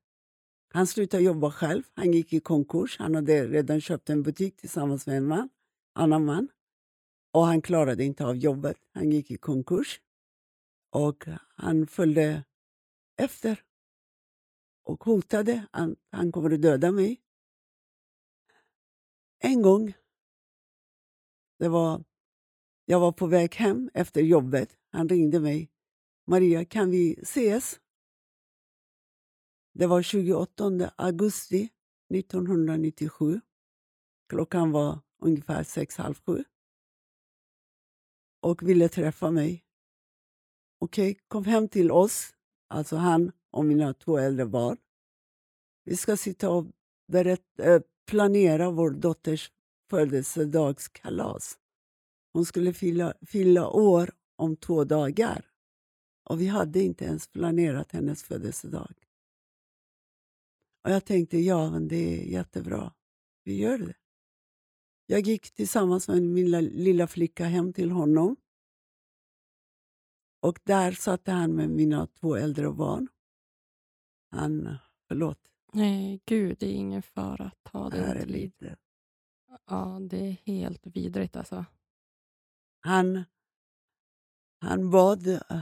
Han 0.73 0.87
slutade 0.87 1.23
jobba 1.23 1.51
själv. 1.51 1.83
Han 1.93 2.11
gick 2.11 2.33
i 2.33 2.39
konkurs. 2.39 2.97
Han 2.99 3.15
hade 3.15 3.47
redan 3.47 3.81
köpt 3.81 4.09
en 4.09 4.23
butik 4.23 4.55
tillsammans 4.55 5.07
med 5.07 5.17
en 5.17 5.27
man, 5.27 5.49
annan 5.95 6.25
man. 6.25 6.47
Och 7.33 7.45
han 7.45 7.61
klarade 7.61 8.03
inte 8.03 8.25
av 8.25 8.35
jobbet. 8.35 8.77
Han 8.93 9.11
gick 9.11 9.31
i 9.31 9.37
konkurs. 9.37 10.01
Och 10.91 11.23
han 11.55 11.87
följde 11.87 12.43
efter. 13.17 13.63
och 14.83 15.03
hotade 15.03 15.67
att 15.71 15.89
han 16.11 16.31
kommer 16.31 16.51
att 16.51 16.61
döda 16.61 16.91
mig. 16.91 17.21
En 19.39 19.61
gång, 19.61 19.93
det 21.59 21.69
var, 21.69 22.03
jag 22.85 22.99
var 22.99 23.11
på 23.11 23.27
väg 23.27 23.55
hem 23.55 23.89
efter 23.93 24.21
jobbet. 24.21 24.77
Han 24.89 25.09
ringde 25.09 25.39
mig. 25.39 25.71
Maria, 26.27 26.65
kan 26.65 26.91
vi 26.91 27.13
ses? 27.21 27.79
Det 29.73 29.87
var 29.87 30.01
28 30.01 30.91
augusti 30.95 31.69
1997. 32.13 33.41
Klockan 34.29 34.71
var 34.71 34.99
ungefär 35.19 35.63
sex, 35.63 35.97
halv 35.97 36.15
sju. 36.25 36.43
Och 38.41 38.63
ville 38.63 38.89
träffa 38.89 39.31
mig. 39.31 39.65
Okej, 40.83 41.11
okay, 41.11 41.21
kom 41.27 41.45
hem 41.45 41.67
till 41.67 41.91
oss, 41.91 42.33
alltså 42.67 42.95
han 42.95 43.31
och 43.51 43.65
mina 43.65 43.93
två 43.93 44.17
äldre 44.17 44.45
barn. 44.45 44.77
Vi 45.83 45.95
ska 45.95 46.17
sitta 46.17 46.49
och 46.49 46.65
berätta, 47.07 47.63
eh, 47.63 47.81
planera 48.07 48.71
vår 48.71 48.91
dotters 48.91 49.51
födelsedagskalas. 49.89 51.57
Hon 52.33 52.45
skulle 52.45 52.73
fylla, 52.73 53.13
fylla 53.27 53.69
år 53.69 54.11
om 54.35 54.55
två 54.55 54.83
dagar. 54.83 55.51
Och 56.29 56.41
vi 56.41 56.47
hade 56.47 56.79
inte 56.79 57.05
ens 57.05 57.27
planerat 57.27 57.91
hennes 57.91 58.23
födelsedag. 58.23 58.93
Och 60.83 60.91
jag 60.91 61.05
tänkte, 61.05 61.37
ja 61.37 61.71
men 61.71 61.87
det 61.87 62.21
är 62.21 62.23
jättebra. 62.23 62.93
Vi 63.43 63.55
gör 63.55 63.77
det. 63.77 63.95
Jag 65.05 65.19
gick 65.19 65.51
tillsammans 65.51 66.07
med 66.07 66.23
min 66.23 66.51
lilla 66.61 67.07
flicka 67.07 67.45
hem 67.45 67.73
till 67.73 67.91
honom. 67.91 68.35
Och 70.41 70.59
där 70.63 70.91
satt 70.91 71.27
han 71.27 71.55
med 71.55 71.69
mina 71.69 72.07
två 72.07 72.35
äldre 72.35 72.71
barn. 72.71 73.07
Han, 74.31 74.77
förlåt. 75.07 75.39
Nej, 75.73 76.21
gud, 76.25 76.57
det 76.59 76.65
är 76.65 76.73
ingen 76.73 77.01
fara. 77.01 77.51
Ta 77.63 77.89
det 77.89 77.97
är 77.97 78.25
lite. 78.25 78.77
Ja, 79.65 79.99
det 80.01 80.17
är 80.17 80.31
helt 80.31 80.87
vidrigt 80.87 81.35
alltså. 81.35 81.65
Han, 82.79 83.23
han 84.59 84.89
bad 84.89 85.27
eh, 85.27 85.61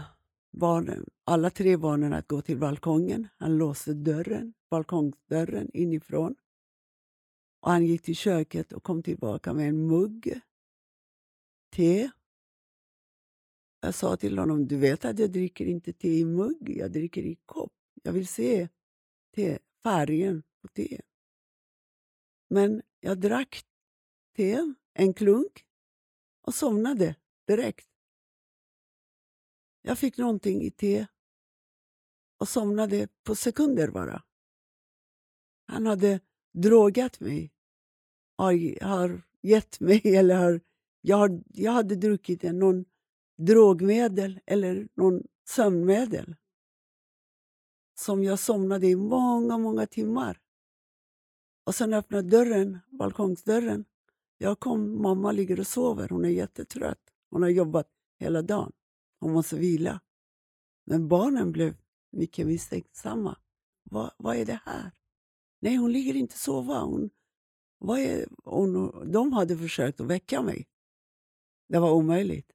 barnen, 0.51 1.05
alla 1.23 1.49
tre 1.49 1.77
barnen 1.77 2.13
att 2.13 2.27
gå 2.27 2.41
till 2.41 2.57
balkongen. 2.57 3.27
Han 3.37 3.57
låste 3.57 3.93
dörren, 3.93 4.53
balkongdörren 4.69 5.69
inifrån. 5.73 6.35
Och 7.61 7.71
han 7.71 7.85
gick 7.85 8.01
till 8.01 8.15
köket 8.15 8.73
och 8.73 8.83
kom 8.83 9.03
tillbaka 9.03 9.53
med 9.53 9.69
en 9.69 9.87
mugg 9.87 10.41
te. 11.75 12.09
Jag 13.81 13.95
sa 13.95 14.17
till 14.17 14.37
honom, 14.37 14.67
du 14.67 14.77
vet 14.77 15.05
att 15.05 15.19
jag 15.19 15.31
dricker 15.31 15.65
inte 15.65 15.93
te 15.93 16.19
i 16.19 16.25
mugg, 16.25 16.69
jag 16.69 16.91
dricker 16.91 17.23
i 17.23 17.35
kopp. 17.45 17.73
Jag 18.03 18.13
vill 18.13 18.27
se 18.27 18.69
te, 19.35 19.59
färgen 19.83 20.43
på 20.61 20.67
te. 20.67 21.01
Men 22.49 22.81
jag 22.99 23.19
drack 23.19 23.65
te, 24.35 24.73
en 24.93 25.13
klunk, 25.13 25.65
och 26.41 26.55
somnade 26.55 27.15
direkt. 27.47 27.87
Jag 29.81 29.99
fick 29.99 30.17
någonting 30.17 30.61
i 30.61 30.71
te 30.71 31.07
och 32.37 32.49
somnade 32.49 33.07
på 33.23 33.35
sekunder 33.35 33.91
bara. 33.91 34.23
Han 35.65 35.85
hade 35.85 36.19
drogat 36.53 37.19
mig. 37.19 37.51
Har, 38.37 38.83
har 38.83 39.21
gett 39.41 39.79
mig, 39.79 40.01
eller 40.17 40.35
har, 40.35 40.61
jag, 41.01 41.17
har, 41.17 41.43
jag 41.47 41.71
hade 41.71 41.95
druckit 41.95 42.43
någon 42.43 42.85
drogmedel 43.39 44.39
eller 44.45 44.87
någon 44.95 45.23
sömnmedel 45.49 46.35
som 47.99 48.23
jag 48.23 48.39
somnade 48.39 48.87
i 48.87 48.95
många, 48.95 49.57
många 49.57 49.87
timmar. 49.87 50.41
Och 51.63 51.75
sen 51.75 51.93
öppnade 51.93 52.29
dörren, 52.29 52.79
balkongsdörren. 52.89 53.85
Jag 54.37 54.59
kom, 54.59 55.01
mamma 55.01 55.31
ligger 55.31 55.59
och 55.59 55.67
sover, 55.67 56.09
hon 56.09 56.25
är 56.25 56.29
jättetrött. 56.29 57.01
Hon 57.29 57.41
har 57.41 57.49
jobbat 57.49 57.87
hela 58.19 58.41
dagen. 58.41 58.71
Hon 59.19 59.33
måste 59.33 59.55
vila. 59.55 60.01
Men 60.85 61.07
barnen 61.07 61.51
blev 61.51 61.75
mycket 62.11 62.47
misstänksamma. 62.47 63.37
Va, 63.83 64.11
vad 64.17 64.35
är 64.35 64.45
det 64.45 64.59
här? 64.65 64.91
Nej, 65.59 65.75
hon 65.75 65.91
ligger 65.91 66.15
inte 66.15 66.33
och 66.33 66.39
sova. 66.39 66.79
Hon, 66.79 67.09
vad 67.77 67.99
är, 67.99 68.27
hon, 68.43 68.91
de 69.11 69.33
hade 69.33 69.57
försökt 69.57 70.01
att 70.01 70.07
väcka 70.07 70.41
mig. 70.41 70.67
Det 71.67 71.79
var 71.79 71.91
omöjligt. 71.91 72.51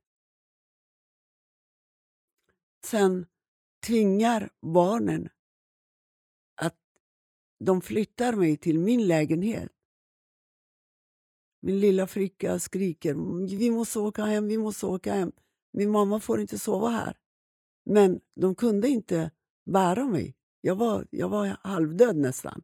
Sen 2.84 3.26
tvingar 3.86 4.50
barnen 4.60 5.28
att 6.54 6.78
de 7.64 7.80
flyttar 7.80 8.32
mig 8.32 8.56
till 8.56 8.78
min 8.78 9.06
lägenhet. 9.06 9.70
Min 11.60 11.80
lilla 11.80 12.06
flicka 12.06 12.58
skriker 12.58 13.14
vi 13.56 13.70
måste 13.70 13.98
åka 13.98 14.24
hem, 14.24 14.48
vi 14.48 14.58
måste 14.58 14.86
åka 14.86 15.14
hem. 15.14 15.32
Min 15.72 15.90
mamma 15.90 16.20
får 16.20 16.40
inte 16.40 16.58
sova 16.58 16.88
här. 16.88 17.16
Men 17.84 18.20
de 18.34 18.54
kunde 18.54 18.88
inte 18.88 19.30
bära 19.66 20.04
mig. 20.04 20.36
Jag 20.60 20.76
var, 20.76 21.06
jag 21.10 21.28
var 21.28 21.46
halvdöd 21.46 22.16
nästan. 22.16 22.62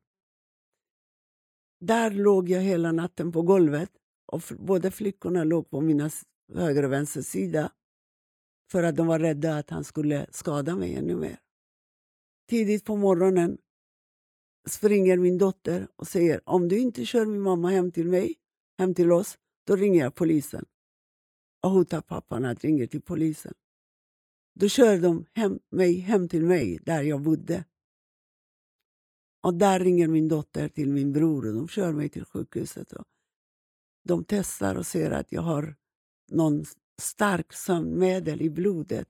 Där 1.81 2.11
låg 2.11 2.49
jag 2.49 2.61
hela 2.61 2.93
natten 2.93 3.33
på 3.33 3.43
golvet 3.43 3.91
och 4.27 4.43
båda 4.59 4.91
flickorna 4.91 5.45
låg 5.45 5.71
på 5.71 5.81
mina 5.81 6.11
höger 6.55 6.83
och 6.83 6.93
vänster 6.93 7.23
sida 7.23 7.73
för 8.71 8.83
att 8.83 8.97
de 8.97 9.07
var 9.07 9.19
rädda 9.19 9.57
att 9.57 9.71
han 9.71 9.85
skulle 9.85 10.27
skada 10.31 10.77
mig 10.77 10.95
ännu 10.95 11.17
mer. 11.17 11.41
Tidigt 12.49 12.85
på 12.85 12.97
morgonen 12.97 13.59
springer 14.69 15.19
min 15.19 15.39
dotter 15.39 15.89
och 15.97 16.07
säger 16.07 16.41
om 16.49 16.69
du 16.69 16.79
inte 16.79 17.05
kör 17.05 17.27
min 17.27 17.41
mamma 17.41 17.71
hem 17.71 17.93
till 17.93 18.07
mig, 18.07 18.35
hem 18.79 18.95
till 18.95 19.13
oss, 19.13 19.39
då 19.67 19.77
ringer 19.77 20.01
jag 20.01 20.15
polisen. 20.15 20.65
Och 21.63 21.71
hotar 21.71 22.01
pappan 22.01 22.45
att 22.45 22.65
ringa 22.65 22.87
till 22.87 23.03
polisen. 23.03 23.55
Då 24.55 24.69
kör 24.69 24.99
de 24.99 25.27
hem, 25.33 25.59
mig 25.71 25.99
hem 25.99 26.29
till 26.29 26.47
mig, 26.47 26.79
där 26.83 27.03
jag 27.03 27.23
bodde. 27.23 27.65
Och 29.43 29.55
där 29.55 29.81
ringer 29.81 30.09
min 30.09 30.29
dotter 30.29 30.69
till 30.69 30.93
min 30.93 31.13
bror 31.13 31.47
och 31.47 31.55
de 31.55 31.69
kör 31.69 31.93
mig 31.93 32.09
till 32.09 32.25
sjukhuset. 32.25 32.93
Och 32.93 33.05
de 34.05 34.25
testar 34.25 34.75
och 34.75 34.87
ser 34.87 35.11
att 35.11 35.33
jag 35.33 35.43
har 35.43 35.77
någon 36.29 36.65
stark 37.01 37.53
sömnmedel 37.53 38.43
i 38.43 38.51
blodet 38.51 39.09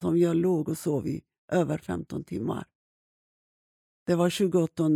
som 0.00 0.18
jag 0.18 0.36
låg 0.36 0.68
och 0.68 0.78
sov 0.78 1.06
i 1.06 1.22
över 1.52 1.78
15 1.78 2.24
timmar. 2.24 2.66
Det 4.06 4.14
var 4.14 4.30
28 4.30 4.90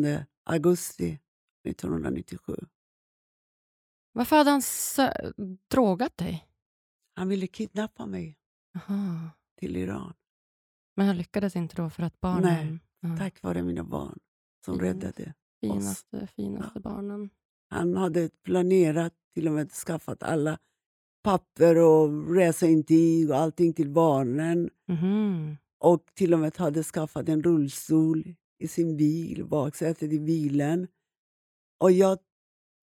augusti 0.45 1.21
1997. 1.69 2.57
Varför 4.13 4.37
hade 4.37 4.51
han 4.51 4.63
drogat 5.71 6.17
dig? 6.17 6.49
Han 7.15 7.29
ville 7.29 7.47
kidnappa 7.47 8.07
mig 8.07 8.39
Aha. 8.75 9.31
till 9.59 9.77
Iran. 9.77 10.15
Men 10.97 11.07
han 11.07 11.17
lyckades 11.17 11.57
inte 11.57 11.77
då 11.77 11.91
för 11.91 12.03
att 12.03 12.21
barnen... 12.21 12.81
Nej, 13.01 13.19
tack 13.19 13.43
vare 13.43 13.63
mina 13.63 13.85
barn 13.85 14.19
som 14.65 14.75
Fin, 14.75 14.85
räddade 14.85 15.35
finaste, 15.61 16.17
oss. 16.17 16.31
Finaste 16.31 16.71
ja. 16.75 16.81
barnen. 16.81 17.31
Han 17.69 17.97
hade 17.97 18.31
planerat, 18.43 19.15
till 19.35 19.49
och 19.49 19.55
med 19.55 19.73
skaffat 19.73 20.23
alla 20.23 20.59
papper 21.27 21.77
och 21.79 22.35
reseintyg 22.35 23.31
och 23.31 23.37
allting 23.37 23.73
till 23.73 23.91
barnen. 23.91 24.71
Mm. 24.89 25.57
Och 25.79 26.05
till 26.15 26.35
och 26.35 26.39
med 26.41 26.57
hade 26.57 26.83
skaffat 26.83 27.29
en 27.29 27.43
rullstol 27.43 28.35
i 28.59 28.69
sin 28.69 28.97
bil, 28.97 29.45
baksätet 29.45 30.13
i 30.13 30.21
bilen. 30.21 30.89
Och 31.81 31.93
jag, 31.93 32.19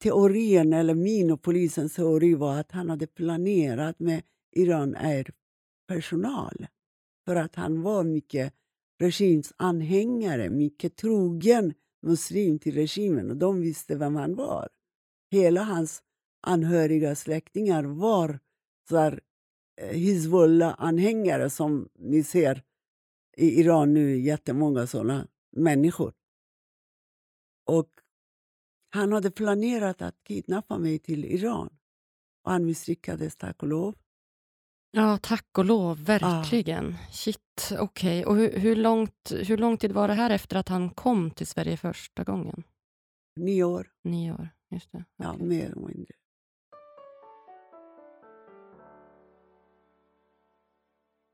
teorin, 0.04 0.74
eller 0.74 0.94
min 0.94 1.32
och 1.32 1.42
polisens 1.42 1.96
teori 1.96 2.34
var 2.34 2.60
att 2.60 2.72
han 2.72 2.90
hade 2.90 3.08
planerat 3.08 4.00
med 4.00 4.22
Iran 4.56 4.96
Air-personal. 4.96 6.68
För 7.26 7.36
att 7.36 7.56
han 7.56 7.82
var 7.82 8.04
mycket 8.04 8.54
regims 9.00 9.54
anhängare, 9.58 10.50
mycket 10.50 10.96
trogen 10.96 11.74
muslim 12.02 12.60
till 12.60 12.74
regimen 12.74 13.32
och 13.32 13.38
de 13.38 13.62
visste 13.62 13.96
vem 13.96 14.16
han 14.16 14.36
var. 14.36 14.70
Hela 15.32 15.64
hans 15.64 16.02
anhöriga 16.44 17.16
släktingar 17.16 17.84
var 17.84 18.40
så 18.90 18.98
här, 18.98 19.22
eh, 19.82 19.98
Hizbollah-anhängare 19.98 21.50
som 21.50 21.90
ni 21.94 22.24
ser 22.24 22.64
i 23.38 23.60
Iran 23.60 23.94
nu, 23.94 24.20
jättemånga 24.20 24.88
sådana 24.88 25.28
människor. 25.52 26.14
Och 27.66 27.90
han 28.90 29.12
hade 29.12 29.32
planerat 29.32 30.02
att 30.02 30.24
kidnappa 30.24 30.78
mig 30.78 31.00
till 31.00 31.26
Iran 31.26 31.70
och 32.44 32.52
han 32.52 32.66
misslyckades 32.66 33.36
tack 33.36 33.64
och 33.64 33.68
lov. 33.70 33.96
Ja, 34.92 35.18
tack 35.22 35.58
och 35.58 35.66
lov, 35.66 36.06
verkligen. 36.06 36.94
Ah. 36.94 37.12
Shit, 37.12 37.72
okej. 37.72 37.80
Okay. 37.82 38.24
Och 38.26 38.36
hur, 38.36 38.60
hur, 38.60 38.76
långt, 38.76 39.32
hur 39.32 39.58
lång 39.58 39.78
tid 39.78 39.92
var 39.92 40.08
det 40.08 40.14
här 40.14 40.30
efter 40.30 40.56
att 40.56 40.70
han 40.70 40.90
kom 40.90 41.32
till 41.32 41.48
Sverige 41.48 41.78
första 41.78 42.24
gången? 42.24 42.64
Nio 43.36 43.64
år. 43.64 43.92
Nio 44.04 44.34
år, 44.34 44.50
just 44.70 44.92
det. 44.92 44.98
Okay. 44.98 45.06
Ja, 45.18 45.46
mer 45.46 45.66
eller 45.66 45.76
mindre. 45.76 46.14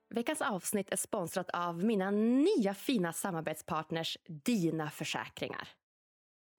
Veckans 0.10 0.42
avsnitt 0.42 0.90
är 0.90 0.96
sponsrat 0.96 1.50
av 1.50 1.84
mina 1.84 2.12
nya 2.12 2.74
fina 2.74 3.14
samarbetspartners 3.14 4.18
Dina 4.26 4.90
Försäkringar. 4.90 5.70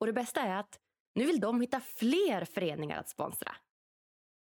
Och 0.00 0.06
det 0.06 0.12
bästa 0.12 0.40
är 0.40 0.56
att 0.56 0.80
nu 1.14 1.26
vill 1.26 1.40
de 1.40 1.60
hitta 1.60 1.80
fler 1.80 2.44
föreningar 2.44 3.00
att 3.00 3.08
sponsra. 3.08 3.56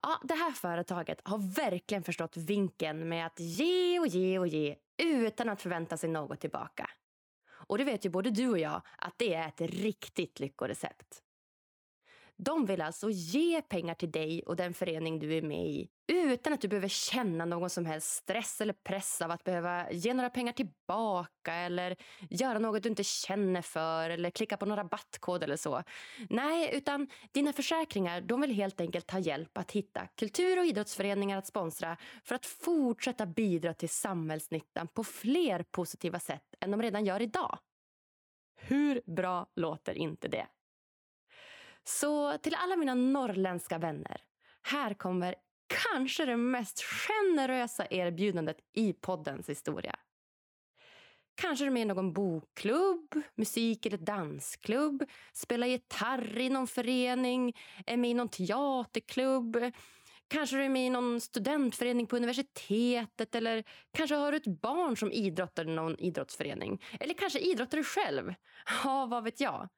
Ja, 0.03 0.21
det 0.23 0.35
här 0.35 0.53
företaget 0.53 1.21
har 1.25 1.55
verkligen 1.55 2.03
förstått 2.03 2.37
vinkeln 2.37 3.09
med 3.09 3.27
att 3.27 3.41
ge 3.41 3.99
och 3.99 4.07
ge 4.07 4.39
och 4.39 4.47
ge 4.47 4.77
utan 5.03 5.49
att 5.49 5.63
förvänta 5.63 5.97
sig 5.97 6.11
något 6.11 6.41
tillbaka. 6.41 6.91
Och 7.51 7.79
det 7.79 7.85
vet 7.85 8.05
ju 8.05 8.11
både 8.11 8.31
du 8.31 8.49
och 8.49 8.59
jag 8.59 8.83
att 8.99 9.19
det 9.19 9.35
är 9.35 9.49
ett 9.49 9.61
riktigt 9.61 10.41
lyckorecept. 10.41 11.23
De 12.39 12.67
vill 12.67 12.81
alltså 12.81 13.11
ge 13.11 13.63
pengar 13.63 13.95
till 13.95 14.11
dig 14.11 14.43
och 14.47 14.57
den 14.57 14.75
förening 14.75 15.19
du 15.19 15.35
är 15.35 15.43
med 15.43 15.67
i 15.67 15.89
utan 16.13 16.53
att 16.53 16.61
du 16.61 16.69
behöver 16.69 16.89
känna 16.89 17.45
någon 17.45 17.71
som 17.71 17.87
helst 17.87 18.09
stress 18.09 18.61
eller 18.61 18.73
press 18.73 19.23
av 19.23 19.31
att 19.31 19.45
behöva 19.45 19.91
ge 19.91 20.15
några 20.15 20.31
pengar 20.31 20.53
tillbaka 20.53 21.55
eller 21.55 21.97
göra 22.31 22.59
något 22.59 22.83
du 22.83 22.89
inte 22.89 23.05
känner 23.05 23.63
för 23.63 24.11
eller 24.11 24.31
klicka 24.31 24.57
på 24.57 24.67
någon 24.67 24.77
rabattkod 24.77 25.43
eller 25.43 25.57
så. 25.57 25.83
Nej, 26.31 26.77
utan 26.77 27.09
dina 27.33 27.53
försäkringar 27.53 28.21
de 28.21 28.41
vill 28.41 28.53
helt 28.53 28.81
enkelt 28.81 29.11
ha 29.11 29.19
hjälp 29.19 29.59
att 29.59 29.71
hitta 29.71 30.07
kultur 30.07 30.59
och 30.59 30.65
idrottsföreningar 30.65 31.39
att 31.39 31.47
sponsra 31.47 31.97
för 32.25 32.35
att 32.35 32.47
fortsätta 32.47 33.27
bidra 33.27 33.75
till 33.75 33.89
samhällsnyttan 33.89 34.89
på 34.89 35.05
fler 35.05 35.63
positiva 35.63 36.21
sätt 36.21 36.55
än 36.61 36.71
de 36.71 36.83
redan 36.83 37.05
gör 37.05 37.23
idag. 37.23 37.59
Hur 38.57 39.03
bra 39.07 39.47
låter 39.57 39.95
inte 39.95 40.29
det? 40.29 40.47
Så 41.85 42.39
till 42.39 42.55
alla 42.55 42.77
mina 42.77 42.95
norrländska 42.95 43.79
vänner. 43.79 44.21
Här 44.63 44.95
kommer 44.95 45.35
kanske 45.67 46.25
det 46.25 46.37
mest 46.37 46.83
generösa 46.83 47.87
erbjudandet 47.91 48.57
i 48.73 48.93
poddens 48.93 49.49
historia. 49.49 49.97
Kanske 51.35 51.65
är 51.65 51.67
du 51.67 51.73
med 51.73 51.83
i 51.83 51.85
någon 51.85 52.13
bokklubb, 52.13 53.23
musik 53.35 53.87
eller 53.87 53.99
dansklubb, 53.99 55.05
spelar 55.33 55.67
gitarr 55.67 56.39
i 56.39 56.49
någon 56.49 56.67
förening, 56.67 57.57
är 57.87 57.97
med 57.97 58.11
i 58.11 58.15
någon 58.15 58.29
teaterklubb. 58.29 59.57
Kanske 60.29 60.57
du 60.57 60.65
är 60.65 60.69
med 60.69 60.87
i 60.87 60.91
någon 60.91 61.21
studentförening 61.21 62.07
på 62.07 62.17
universitetet 62.17 63.35
eller 63.35 63.65
kanske 63.93 64.17
har 64.17 64.33
du 64.33 64.37
ett 64.37 64.61
barn 64.61 64.97
som 64.97 65.13
idrottar 65.13 65.69
i 65.69 65.75
någon 65.75 65.99
idrottsförening. 65.99 66.83
Eller 67.01 67.15
kanske 67.15 67.39
idrottar 67.39 67.79
du 67.79 67.85
själv. 67.85 68.35
Ja, 68.85 69.07
vad 69.07 69.25
vet 69.25 69.41
jag. 69.41 69.69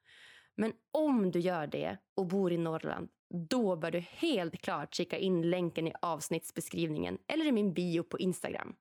Men 0.55 0.73
om 0.91 1.31
du 1.31 1.39
gör 1.39 1.67
det 1.67 1.97
och 2.15 2.25
bor 2.25 2.51
i 2.51 2.57
Norrland, 2.57 3.09
då 3.49 3.75
bör 3.75 3.91
du 3.91 3.99
helt 3.99 4.61
klart 4.61 4.93
kika 4.93 5.17
in 5.17 5.49
länken 5.49 5.87
i 5.87 5.93
avsnittsbeskrivningen 6.01 7.17
eller 7.27 7.45
i 7.45 7.51
min 7.51 7.73
bio 7.73 8.03
på 8.03 8.19
Instagram. 8.19 8.75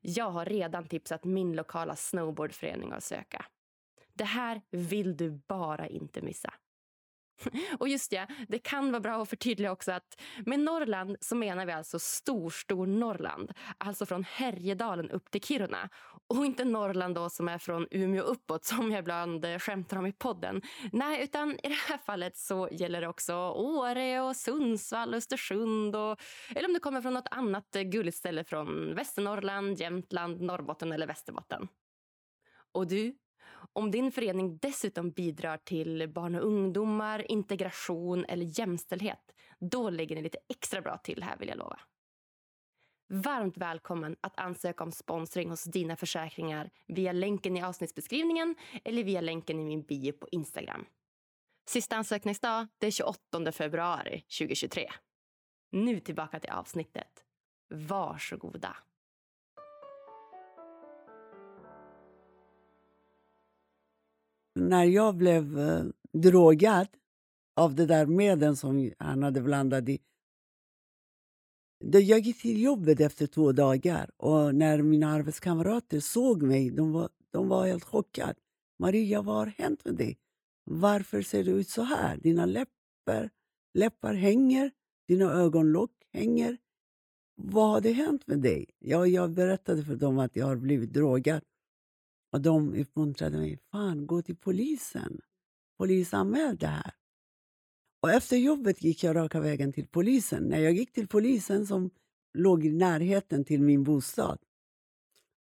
Jag 0.00 0.30
har 0.30 0.44
redan 0.44 0.88
tipsat 0.88 1.24
min 1.24 1.56
lokala 1.56 1.96
snowboardförening 1.96 2.92
att 2.92 3.04
söka. 3.04 3.46
Det 4.12 4.24
här 4.24 4.62
vill 4.70 5.16
du 5.16 5.30
bara 5.30 5.86
inte 5.86 6.22
missa. 6.22 6.54
Och 7.78 7.88
just 7.88 8.12
ja, 8.12 8.26
det 8.48 8.58
kan 8.58 8.92
vara 8.92 9.00
bra 9.00 9.22
att 9.22 9.28
förtydliga 9.28 9.72
också 9.72 9.92
att 9.92 10.20
med 10.46 10.60
Norrland 10.60 11.16
så 11.20 11.36
menar 11.36 11.66
vi 11.66 11.72
alltså 11.72 11.98
stor, 11.98 12.86
Norrland. 12.86 13.52
Alltså 13.78 14.06
från 14.06 14.24
Härjedalen 14.24 15.10
upp 15.10 15.30
till 15.30 15.42
Kiruna. 15.42 15.88
Och 16.26 16.46
inte 16.46 16.64
Norrland 16.64 17.14
då 17.14 17.30
som 17.30 17.48
är 17.48 17.58
från 17.58 17.86
Umeå 17.90 18.22
uppåt 18.22 18.64
som 18.64 18.90
jag 18.90 18.98
ibland 18.98 19.44
eh, 19.44 19.58
skämtar 19.58 19.96
om 19.96 20.06
i 20.06 20.12
podden. 20.12 20.62
Nej, 20.92 21.24
utan 21.24 21.50
i 21.50 21.68
det 21.68 21.78
här 21.88 21.98
fallet 21.98 22.36
så 22.36 22.68
gäller 22.72 23.00
det 23.00 23.08
också 23.08 23.34
Åre 23.50 24.20
och 24.20 24.36
Sundsvall 24.36 25.08
och 25.08 25.16
Östersund. 25.16 25.96
Och, 25.96 26.20
eller 26.54 26.68
om 26.68 26.74
du 26.74 26.80
kommer 26.80 27.02
från 27.02 27.14
något 27.14 27.28
annat 27.30 27.76
eh, 27.76 27.82
gulligt 27.82 28.16
ställe 28.16 28.44
från 28.44 28.94
Västernorrland, 28.94 29.80
Jämtland, 29.80 30.40
Norrbotten 30.40 30.92
eller 30.92 31.06
Västerbotten. 31.06 31.68
Och 32.72 32.86
du, 32.86 33.14
om 33.72 33.90
din 33.90 34.12
förening 34.12 34.58
dessutom 34.58 35.10
bidrar 35.10 35.56
till 35.56 36.08
barn 36.08 36.34
och 36.34 36.46
ungdomar, 36.46 37.30
integration 37.30 38.24
eller 38.24 38.58
jämställdhet, 38.58 39.34
då 39.58 39.90
ligger 39.90 40.16
ni 40.16 40.22
lite 40.22 40.38
extra 40.48 40.80
bra 40.80 40.96
till 40.96 41.22
här 41.22 41.36
vill 41.36 41.48
jag 41.48 41.58
lova. 41.58 41.80
Varmt 43.14 43.56
välkommen 43.56 44.16
att 44.20 44.40
ansöka 44.40 44.84
om 44.84 44.92
sponsring 44.92 45.50
hos 45.50 45.64
dina 45.64 45.96
försäkringar 45.96 46.70
via 46.86 47.12
länken 47.12 47.56
i 47.56 47.62
avsnittsbeskrivningen 47.62 48.54
eller 48.84 49.04
via 49.04 49.20
länken 49.20 49.60
i 49.60 49.64
min 49.64 49.82
bio 49.82 50.12
på 50.12 50.28
Instagram. 50.32 50.84
Sista 51.68 51.96
ansökningsdag 51.96 52.66
är 52.80 52.90
28 52.90 53.52
februari 53.52 54.20
2023. 54.20 54.90
Nu 55.72 56.00
tillbaka 56.00 56.40
till 56.40 56.50
avsnittet. 56.50 57.24
Varsågoda. 57.74 58.76
när 64.54 64.84
jag 64.84 65.14
blev 65.16 65.58
eh, 65.58 65.84
drogad 66.12 66.88
av 67.56 67.74
det 67.74 67.86
där 67.86 68.06
medel 68.06 68.56
som 68.56 68.92
han 68.98 69.22
hade 69.22 69.40
blandat 69.40 69.88
i 69.88 69.98
jag 71.92 72.20
gick 72.20 72.42
till 72.42 72.62
jobbet 72.62 73.00
efter 73.00 73.26
två 73.26 73.52
dagar 73.52 74.10
och 74.16 74.54
när 74.54 74.82
mina 74.82 75.12
arbetskamrater 75.12 76.00
såg 76.00 76.42
mig 76.42 76.70
de 76.70 76.92
var 76.92 77.08
de 77.30 77.48
var 77.48 77.66
helt 77.66 77.84
chockade. 77.84 78.34
Maria, 78.78 79.22
vad 79.22 79.36
har 79.36 79.46
hänt 79.46 79.84
med 79.84 79.94
dig? 79.94 80.18
Varför 80.64 81.22
ser 81.22 81.44
du 81.44 81.50
ut 81.50 81.68
så 81.68 81.82
här? 81.82 82.16
Dina 82.16 82.46
läppar, 82.46 83.30
läppar 83.74 84.14
hänger, 84.14 84.70
dina 85.08 85.32
ögonlock 85.32 85.90
hänger. 86.12 86.58
Vad 87.36 87.68
har 87.68 87.80
det 87.80 87.92
hänt 87.92 88.26
med 88.26 88.38
dig? 88.38 88.70
Ja, 88.78 89.06
jag 89.06 89.30
berättade 89.30 89.84
för 89.84 89.96
dem 89.96 90.18
att 90.18 90.36
jag 90.36 90.46
har 90.46 90.56
blivit 90.56 90.92
drogad. 90.92 91.42
Och 92.32 92.40
de 92.40 92.74
uppmuntrade 92.74 93.36
mig. 93.36 93.58
Fan, 93.70 94.06
gå 94.06 94.22
till 94.22 94.36
polisen. 94.36 95.20
Polisanmäl 95.78 96.56
det 96.56 96.66
här. 96.66 96.94
Och 98.04 98.10
efter 98.10 98.36
jobbet 98.36 98.82
gick 98.84 99.04
jag 99.04 99.16
raka 99.16 99.40
vägen 99.40 99.72
till 99.72 99.86
polisen. 99.86 100.42
När 100.42 100.58
jag 100.58 100.72
gick 100.72 100.92
till 100.92 101.08
polisen 101.08 101.66
som 101.66 101.90
låg 102.34 102.64
i 102.64 102.72
närheten 102.72 103.44
till 103.44 103.62
min 103.62 103.84
bostad 103.84 104.38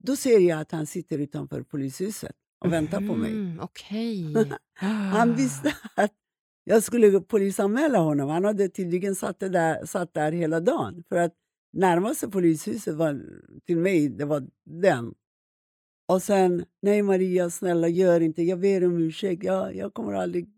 då 0.04 0.16
ser 0.16 0.40
jag 0.40 0.60
att 0.60 0.72
han 0.72 0.88
sitter 0.88 1.20
utanför 1.20 1.62
polishuset 1.62 2.36
och 2.60 2.74
väntar 2.74 3.08
på 3.08 3.16
mig. 3.16 3.32
Mm, 3.32 3.60
okay. 3.60 4.36
han 5.12 5.36
visste 5.36 5.76
att 5.96 6.14
jag 6.64 6.84
skulle 6.84 7.22
polisanmäla 7.22 8.00
honom. 8.00 8.30
Han 8.30 8.46
hade 8.46 8.70
tydligen 8.70 9.16
satt, 9.16 9.40
där, 9.40 9.86
satt 9.86 10.14
där 10.14 10.32
hela 10.32 10.60
dagen. 10.60 11.04
För 11.10 11.16
att 11.16 11.34
närmaste 11.74 12.28
polishuset 12.28 12.96
var, 12.96 13.22
till 13.66 13.78
mig 13.78 14.10
det 14.10 14.26
var 14.26 14.48
den. 14.66 15.14
Och 16.08 16.22
sen, 16.22 16.66
nej 16.82 17.02
Maria, 17.02 17.50
snälla 17.50 17.88
gör 17.88 18.22
inte, 18.22 18.44
jag 18.44 18.60
ber 18.60 18.86
om 18.86 18.98
ursäkt. 18.98 19.44
Jag, 19.44 19.76
jag 19.76 19.94
kommer 19.94 20.14
aldrig 20.14 20.50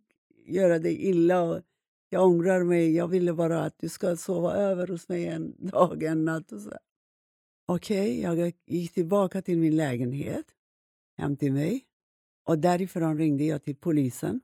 göra 0.46 0.80
dig 0.80 1.10
illa. 1.10 1.42
Och 1.42 1.62
jag 2.10 2.28
ångrar 2.28 2.64
mig. 2.64 2.96
Jag 2.96 3.08
ville 3.08 3.34
bara 3.34 3.64
att 3.64 3.80
du 3.80 3.90
ska 3.90 4.16
sova 4.16 4.54
över 4.54 4.88
hos 4.88 5.10
mig 5.10 5.26
en 5.26 5.68
dag, 5.68 6.04
en 6.04 6.26
natt. 6.26 6.52
Okej, 7.66 8.26
okay, 8.28 8.42
jag 8.42 8.54
gick 8.66 8.94
tillbaka 8.94 9.42
till 9.42 9.58
min 9.58 9.76
lägenhet, 9.76 10.46
hem 11.18 11.38
till 11.38 11.54
mig. 11.54 11.86
Och 12.44 12.60
därifrån 12.60 13.18
ringde 13.18 13.44
jag 13.44 13.64
till 13.64 13.76
polisen 13.76 14.42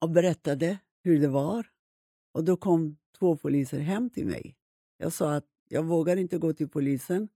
och 0.00 0.10
berättade 0.10 0.78
hur 1.02 1.20
det 1.20 1.28
var. 1.28 1.66
Och 2.32 2.44
då 2.44 2.56
kom 2.56 2.96
två 3.18 3.36
poliser 3.36 3.78
hem 3.78 4.10
till 4.10 4.26
mig. 4.26 4.56
Jag 4.96 5.12
sa 5.12 5.34
att 5.34 5.46
jag 5.68 5.82
vågar 5.82 6.16
inte 6.16 6.38
gå 6.38 6.52
till 6.52 6.68
polisen, 6.68 7.28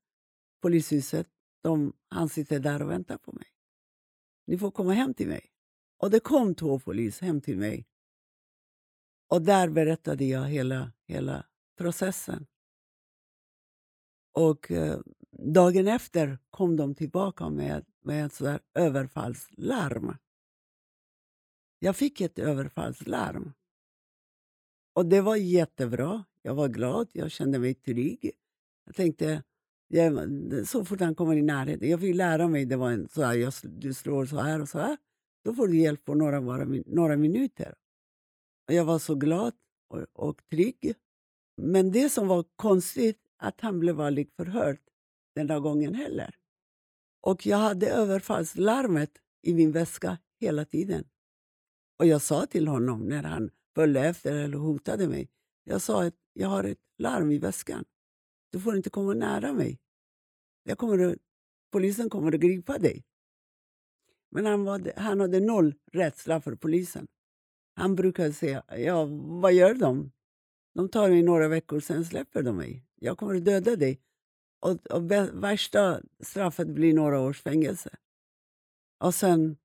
polishuset 0.62 1.28
de, 1.62 1.92
han 2.08 2.28
sitter 2.28 2.60
där 2.60 2.82
och 2.82 2.90
väntar 2.90 3.18
på 3.18 3.32
mig. 3.32 3.46
Ni 4.46 4.58
får 4.58 4.70
komma 4.70 4.92
hem 4.92 5.14
till 5.14 5.28
mig. 5.28 5.50
Och 5.98 6.10
det 6.10 6.20
kom 6.20 6.54
två 6.54 6.78
poliser 6.78 7.26
hem 7.26 7.40
till 7.40 7.58
mig. 7.58 7.86
Och 9.30 9.42
där 9.42 9.68
berättade 9.68 10.24
jag 10.24 10.44
hela, 10.44 10.92
hela 11.06 11.46
processen. 11.78 12.46
Och 14.32 14.70
eh, 14.70 15.00
dagen 15.30 15.88
efter 15.88 16.38
kom 16.50 16.76
de 16.76 16.94
tillbaka 16.94 17.48
med, 17.48 17.84
med 18.04 18.26
ett 18.26 18.32
sådär 18.32 18.60
överfallslarm. 18.74 20.16
Jag 21.78 21.96
fick 21.96 22.20
ett 22.20 22.38
överfallslarm. 22.38 23.52
Och 24.92 25.06
det 25.06 25.20
var 25.20 25.36
jättebra. 25.36 26.24
Jag 26.42 26.54
var 26.54 26.68
glad, 26.68 27.08
jag 27.12 27.30
kände 27.30 27.58
mig 27.58 27.74
trygg. 27.74 28.32
Jag 28.86 28.94
tänkte, 28.94 29.42
jag, 29.88 30.28
så 30.66 30.84
fort 30.84 31.00
han 31.00 31.14
kommer 31.14 31.36
i 31.36 31.42
närheten. 31.42 31.88
Jag 31.88 32.00
fick 32.00 32.14
lära 32.16 32.48
mig 32.48 32.66
det 32.66 32.76
var 32.76 32.90
en, 32.90 33.08
så 33.08 33.22
här, 33.22 33.34
jag, 33.34 33.52
du 33.62 33.94
slår 33.94 34.26
så 34.26 34.36
här 34.36 34.60
och 34.60 34.68
så 34.68 34.78
här. 34.78 34.96
Då 35.44 35.54
får 35.54 35.68
du 35.68 35.78
hjälp 35.78 36.04
på 36.04 36.14
några, 36.14 36.40
bara, 36.42 36.64
några 36.86 37.16
minuter. 37.16 37.74
Och 38.70 38.74
jag 38.74 38.84
var 38.84 38.98
så 38.98 39.14
glad 39.14 39.54
och, 39.88 40.06
och 40.12 40.42
trygg. 40.50 40.94
Men 41.56 41.92
det 41.92 42.10
som 42.10 42.28
var 42.28 42.44
konstigt 42.56 43.18
att 43.36 43.60
han 43.60 43.80
blev 43.80 44.00
aldrig 44.00 44.32
förhörd 44.36 44.78
den 45.34 45.46
där 45.46 45.60
gången 45.60 45.94
heller. 45.94 46.36
Och 47.20 47.46
jag 47.46 47.56
hade 47.56 47.90
överfallslarmet 47.90 49.10
i 49.42 49.54
min 49.54 49.72
väska 49.72 50.18
hela 50.40 50.64
tiden. 50.64 51.04
Och 51.98 52.06
jag 52.06 52.22
sa 52.22 52.46
till 52.46 52.68
honom 52.68 53.00
när 53.00 53.22
han 53.22 53.50
följde 53.74 54.00
efter 54.00 54.34
eller 54.34 54.58
hotade 54.58 55.08
mig. 55.08 55.30
Jag 55.64 55.82
sa 55.82 56.04
att 56.04 56.16
jag 56.32 56.48
har 56.48 56.64
ett 56.64 56.82
larm 56.98 57.32
i 57.32 57.38
väskan. 57.38 57.84
Du 58.50 58.60
får 58.60 58.76
inte 58.76 58.90
komma 58.90 59.14
nära 59.14 59.52
mig. 59.52 59.80
Jag 60.62 60.78
kommer 60.78 60.98
att, 60.98 61.18
polisen 61.72 62.10
kommer 62.10 62.34
att 62.34 62.40
gripa 62.40 62.78
dig. 62.78 63.04
Men 64.30 64.46
han, 64.46 64.64
var, 64.64 64.92
han 64.96 65.20
hade 65.20 65.40
noll 65.40 65.74
rädsla 65.92 66.40
för 66.40 66.54
polisen. 66.54 67.06
Han 67.80 67.94
brukade 67.94 68.32
säga, 68.32 68.62
ja, 68.68 69.04
vad 69.40 69.52
gör 69.52 69.74
de? 69.74 70.12
De 70.74 70.88
tar 70.88 71.08
mig 71.08 71.22
några 71.22 71.48
veckor, 71.48 71.80
sen 71.80 72.04
släpper 72.04 72.42
de 72.42 72.56
mig. 72.56 72.84
Jag 72.94 73.18
kommer 73.18 73.34
att 73.34 73.44
döda 73.44 73.76
dig. 73.76 74.00
Och, 74.60 74.86
och 74.86 75.10
värsta 75.32 76.00
straffet 76.20 76.68
blir 76.68 76.94
några 76.94 77.20
års 77.20 77.42
fängelse. 77.42 77.96
Och 78.98 79.14
sen 79.14 79.56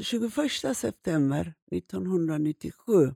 21 0.00 0.76
september 0.76 1.54
1997. 1.70 3.14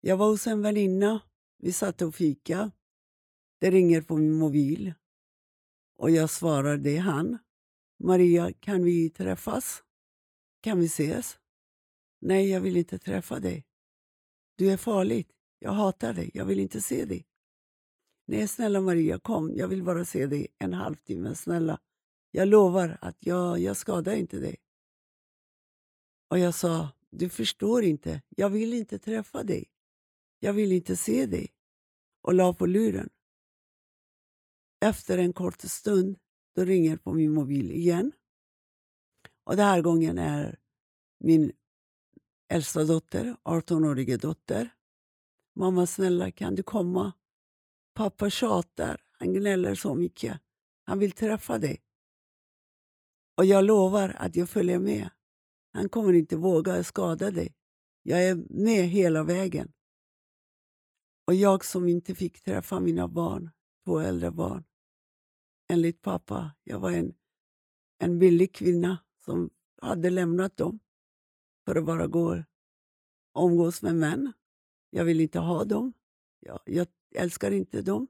Jag 0.00 0.16
var 0.16 0.28
hos 0.28 0.46
en 0.46 0.62
väninna. 0.62 1.20
Vi 1.58 1.72
satt 1.72 2.02
och 2.02 2.14
fika. 2.14 2.70
Det 3.60 3.70
ringer 3.70 4.02
på 4.02 4.16
min 4.16 4.34
mobil. 4.34 4.94
Och 5.96 6.10
jag 6.10 6.30
svarar, 6.30 6.76
det 6.76 6.96
är 6.96 7.00
han. 7.00 7.38
Maria, 7.98 8.52
kan 8.52 8.84
vi 8.84 9.10
träffas? 9.10 9.82
Kan 10.60 10.80
vi 10.80 10.86
ses? 10.86 11.38
Nej, 12.20 12.50
jag 12.50 12.60
vill 12.60 12.76
inte 12.76 12.98
träffa 12.98 13.40
dig. 13.40 13.66
Du 14.56 14.70
är 14.70 14.76
farlig. 14.76 15.30
Jag 15.58 15.72
hatar 15.72 16.12
dig. 16.14 16.30
Jag 16.34 16.44
vill 16.44 16.58
inte 16.58 16.80
se 16.80 17.04
dig. 17.04 17.26
Nej, 18.26 18.48
snälla 18.48 18.80
Maria, 18.80 19.18
kom. 19.18 19.52
Jag 19.56 19.68
vill 19.68 19.82
bara 19.82 20.04
se 20.04 20.26
dig 20.26 20.48
en 20.58 20.72
halvtimme. 20.72 21.34
Snälla. 21.34 21.80
Jag 22.30 22.48
lovar 22.48 22.98
att 23.00 23.16
jag, 23.20 23.58
jag 23.58 23.76
skadar 23.76 24.14
inte 24.14 24.38
dig. 24.38 24.56
Och 26.30 26.38
jag 26.38 26.54
sa, 26.54 26.88
du 27.10 27.28
förstår 27.28 27.84
inte. 27.84 28.22
Jag 28.28 28.50
vill 28.50 28.74
inte 28.74 28.98
träffa 28.98 29.42
dig. 29.42 29.64
Jag 30.38 30.52
vill 30.52 30.72
inte 30.72 30.96
se 30.96 31.26
dig. 31.26 31.48
Och 32.22 32.34
la 32.34 32.54
på 32.54 32.66
luren. 32.66 33.10
Efter 34.80 35.18
en 35.18 35.32
kort 35.32 35.60
stund 35.60 36.18
då 36.54 36.64
ringer 36.64 36.96
på 36.96 37.12
min 37.12 37.32
mobil 37.34 37.70
igen. 37.70 38.12
Och 39.44 39.56
den 39.56 39.66
här 39.66 39.82
gången 39.82 40.18
är 40.18 40.58
min 41.18 41.52
äldsta 42.48 42.84
dotter, 42.84 43.36
18-årige 43.44 44.16
dotter. 44.16 44.74
Mamma 45.54 45.86
snälla 45.86 46.30
kan 46.30 46.54
du 46.54 46.62
komma? 46.62 47.12
Pappa 47.94 48.30
tjatar, 48.30 49.00
han 49.12 49.32
gnäller 49.32 49.74
så 49.74 49.94
mycket. 49.94 50.40
Han 50.84 50.98
vill 50.98 51.12
träffa 51.12 51.58
dig. 51.58 51.82
Och 53.36 53.44
jag 53.44 53.64
lovar 53.64 54.16
att 54.18 54.36
jag 54.36 54.48
följer 54.48 54.78
med. 54.78 55.10
Han 55.72 55.88
kommer 55.88 56.12
inte 56.12 56.36
våga 56.36 56.84
skada 56.84 57.30
dig. 57.30 57.54
Jag 58.02 58.24
är 58.24 58.34
med 58.50 58.88
hela 58.88 59.22
vägen. 59.22 59.72
Och 61.26 61.34
jag 61.34 61.64
som 61.64 61.88
inte 61.88 62.14
fick 62.14 62.40
träffa 62.40 62.80
mina 62.80 63.08
barn, 63.08 63.50
två 63.84 64.00
äldre 64.00 64.30
barn. 64.30 64.64
Enligt 65.68 66.02
pappa, 66.02 66.54
jag 66.64 66.78
var 66.78 66.90
en, 66.90 67.14
en 67.98 68.18
billig 68.18 68.54
kvinna 68.54 68.98
som 69.24 69.50
hade 69.82 70.10
lämnat 70.10 70.56
dem 70.56 70.80
för 71.68 71.76
att 71.76 71.84
bara 71.84 72.06
gå 72.06 72.42
omgås 73.32 73.82
med 73.82 73.96
män. 73.96 74.32
Jag 74.90 75.04
vill 75.04 75.20
inte 75.20 75.38
ha 75.38 75.64
dem. 75.64 75.92
Jag, 76.40 76.60
jag 76.64 76.86
älskar 77.14 77.50
inte 77.50 77.82
dem. 77.82 78.06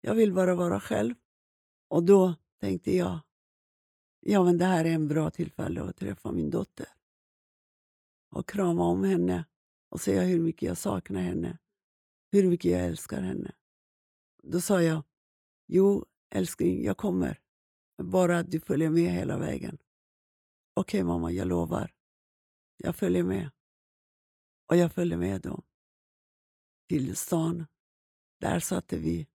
Jag 0.00 0.14
vill 0.14 0.32
bara 0.32 0.54
vara 0.54 0.80
själv. 0.80 1.14
Och 1.88 2.02
då 2.02 2.34
tänkte 2.60 2.96
jag, 2.96 3.18
ja 4.20 4.44
men 4.44 4.58
det 4.58 4.64
här 4.64 4.84
är 4.84 4.90
en 4.90 5.08
bra 5.08 5.30
tillfälle 5.30 5.82
att 5.82 5.96
träffa 5.96 6.32
min 6.32 6.50
dotter. 6.50 6.86
Och 8.30 8.48
krama 8.48 8.84
om 8.84 9.04
henne 9.04 9.44
och 9.88 10.00
säga 10.00 10.22
hur 10.22 10.40
mycket 10.40 10.62
jag 10.62 10.78
saknar 10.78 11.20
henne. 11.20 11.58
Hur 12.32 12.48
mycket 12.48 12.70
jag 12.70 12.84
älskar 12.84 13.22
henne. 13.22 13.52
Då 14.42 14.60
sa 14.60 14.82
jag, 14.82 15.02
jo 15.66 16.04
älskling, 16.30 16.84
jag 16.84 16.96
kommer. 16.96 17.40
Bara 18.02 18.38
att 18.38 18.50
du 18.50 18.60
följer 18.60 18.90
med 18.90 19.12
hela 19.12 19.38
vägen. 19.38 19.78
Okej 20.74 20.98
okay, 20.98 21.04
mamma, 21.04 21.32
jag 21.32 21.48
lovar. 21.48 21.99
Jag 22.82 22.96
följer 22.96 23.22
med. 23.22 23.50
Och 24.66 24.76
jag 24.76 24.92
följde 24.92 25.16
med 25.16 25.40
dem 25.40 25.62
till 26.88 27.16
stan. 27.16 27.66
Där 28.40 28.60
satte 28.60 28.98
vi 28.98 29.28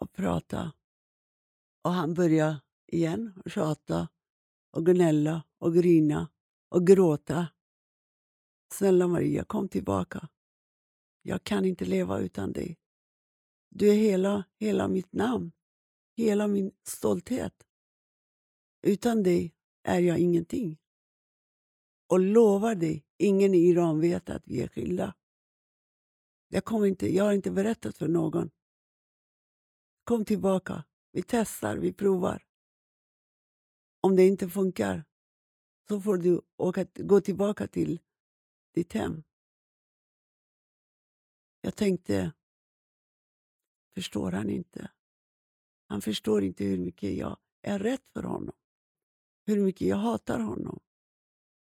och 0.00 0.12
pratade. 0.12 0.72
Och 1.82 1.92
han 1.92 2.14
började 2.14 2.60
igen 2.86 3.42
tjata 3.46 4.08
och 4.70 4.86
gnälla 4.86 5.42
och 5.58 5.74
grina 5.74 6.28
och 6.68 6.86
gråta. 6.86 7.48
Snälla 8.72 9.06
Maria, 9.06 9.44
kom 9.44 9.68
tillbaka. 9.68 10.28
Jag 11.22 11.44
kan 11.44 11.64
inte 11.64 11.84
leva 11.84 12.18
utan 12.18 12.52
dig. 12.52 12.78
Du 13.68 13.88
är 13.88 13.96
hela, 13.96 14.44
hela 14.56 14.88
mitt 14.88 15.12
namn, 15.12 15.52
hela 16.16 16.46
min 16.46 16.72
stolthet. 16.82 17.66
Utan 18.82 19.22
dig 19.22 19.54
är 19.82 20.00
jag 20.00 20.18
ingenting. 20.18 20.78
Och 22.08 22.20
lovar 22.20 22.74
dig, 22.74 23.04
ingen 23.16 23.54
i 23.54 23.58
Iran 23.58 24.00
vet 24.00 24.30
att 24.30 24.42
vi 24.46 24.62
är 24.62 24.68
skilda. 24.68 25.14
Jag, 26.48 26.64
kommer 26.64 26.86
inte, 26.86 27.14
jag 27.14 27.24
har 27.24 27.32
inte 27.32 27.50
berättat 27.50 27.98
för 27.98 28.08
någon. 28.08 28.50
Kom 30.04 30.24
tillbaka. 30.24 30.84
Vi 31.12 31.22
testar, 31.22 31.76
vi 31.76 31.92
provar. 31.92 32.44
Om 34.00 34.16
det 34.16 34.26
inte 34.26 34.48
funkar 34.48 35.04
så 35.88 36.00
får 36.00 36.16
du 36.16 36.40
åka, 36.56 36.86
gå 36.94 37.20
tillbaka 37.20 37.66
till 37.66 38.00
ditt 38.74 38.92
hem. 38.92 39.22
Jag 41.60 41.76
tänkte, 41.76 42.32
förstår 43.94 44.32
han 44.32 44.50
inte? 44.50 44.90
Han 45.86 46.00
förstår 46.00 46.44
inte 46.44 46.64
hur 46.64 46.78
mycket 46.78 47.16
jag 47.16 47.36
är 47.62 47.78
rädd 47.78 48.00
för 48.12 48.22
honom. 48.22 48.54
Hur 49.46 49.60
mycket 49.60 49.88
jag 49.88 49.96
hatar 49.96 50.40
honom. 50.40 50.80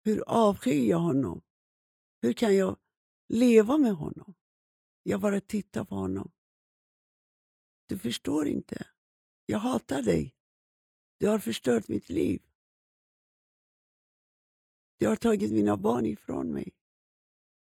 Hur 0.03 0.23
avskyr 0.27 0.89
jag 0.89 0.99
honom? 0.99 1.41
Hur 2.21 2.33
kan 2.33 2.55
jag 2.55 2.77
leva 3.27 3.77
med 3.77 3.93
honom? 3.93 4.33
Jag 5.03 5.21
bara 5.21 5.41
tittar 5.41 5.85
på 5.85 5.95
honom. 5.95 6.31
Du 7.87 7.97
förstår 7.97 8.47
inte. 8.47 8.87
Jag 9.45 9.59
hatar 9.59 10.01
dig. 10.01 10.35
Du 11.17 11.27
har 11.27 11.39
förstört 11.39 11.87
mitt 11.87 12.09
liv. 12.09 12.41
Du 14.97 15.07
har 15.07 15.15
tagit 15.15 15.51
mina 15.51 15.77
barn 15.77 16.05
ifrån 16.05 16.51
mig. 16.51 16.71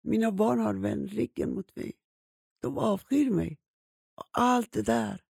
Mina 0.03 0.33
barn 0.33 0.59
har 0.59 0.75
vänt 0.75 1.13
ryggen 1.13 1.55
mot 1.55 1.77
mig. 1.77 1.93
De 2.61 2.79
avskyr 2.79 3.31
mig. 3.31 3.59
Och 4.15 4.29
allt 4.31 4.73
det 4.73 4.83
där, 4.83 5.25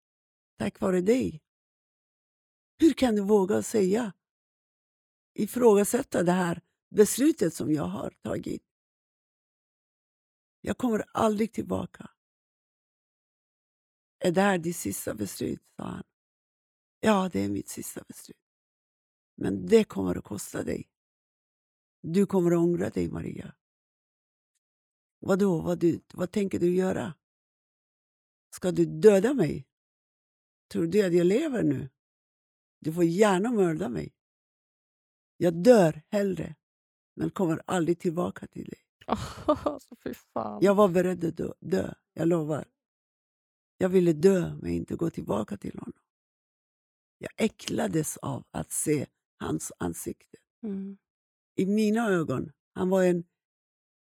tack 0.59 0.81
vare 0.81 1.01
dig. 1.01 1.43
Hur 2.79 2.93
kan 2.93 3.17
du 3.17 3.23
våga 3.23 3.63
säga, 3.63 4.13
ifrågasätta 5.35 6.23
det 6.23 6.33
här 6.33 6.66
beslutet 6.89 7.55
som 7.55 7.73
jag 7.73 7.85
har 7.85 8.11
tagit? 8.23 8.63
Jag 10.61 10.79
kommer 10.79 11.05
aldrig 11.13 11.53
tillbaka. 11.53 12.11
Är 14.19 14.33
det 14.33 14.41
här 14.41 14.59
ditt 14.59 14.77
sista 14.77 15.15
beslut? 15.15 15.63
sa 15.77 15.85
han. 15.85 16.05
Ja, 17.01 17.31
det 17.33 17.41
är 17.41 17.49
mitt 17.49 17.69
sista 17.69 18.03
beslut. 18.09 18.37
Men 19.35 19.67
det 19.67 19.85
kommer 19.85 20.19
att 20.19 20.25
kosta 20.25 20.63
dig. 20.63 20.91
Du 22.03 22.27
kommer 22.27 22.51
att 22.51 22.59
ångra 22.59 22.91
dig, 22.91 23.09
Maria. 23.09 23.55
Vadå, 25.19 25.61
vad, 25.63 25.79
du, 25.79 26.01
vad 26.15 26.31
tänker 26.31 26.59
du 26.59 26.75
göra? 26.75 27.15
Ska 28.51 28.73
du 28.73 28.87
döda 28.87 29.35
mig? 29.35 29.69
Tror 30.69 30.87
du 30.87 31.07
att 31.07 31.15
jag 31.15 31.27
lever 31.27 31.63
nu? 31.63 31.89
Du 32.81 32.93
får 32.93 33.05
gärna 33.05 33.53
mörda 33.53 33.89
mig. 33.89 34.15
Jag 35.37 35.55
dör 35.55 36.03
hellre, 36.09 36.55
men 37.17 37.31
kommer 37.31 37.63
aldrig 37.67 37.99
tillbaka 37.99 38.47
till 38.47 38.65
dig. 38.65 38.81
Oh, 39.47 39.79
fy 40.05 40.15
fan. 40.15 40.59
Jag 40.63 40.75
var 40.75 40.89
beredd 40.89 41.25
att 41.25 41.37
dö, 41.37 41.53
dö, 41.61 41.95
jag 42.13 42.29
lovar. 42.29 42.65
Jag 43.79 43.89
ville 43.89 44.13
dö, 44.13 44.55
men 44.63 44.73
inte 44.73 44.97
gå 44.97 45.11
tillbaka 45.11 45.57
till 45.57 45.79
honom. 45.79 46.01
Jag 47.19 47.31
äcklades 47.37 48.17
av 48.17 48.45
att 48.51 48.73
se 48.73 49.07
hans 49.39 49.73
ansikte. 49.79 50.39
Mm. 50.63 50.99
I 51.55 51.67
mina 51.67 52.09
ögon, 52.09 52.53
han 52.73 52.89
var 52.89 53.05
en 53.05 53.25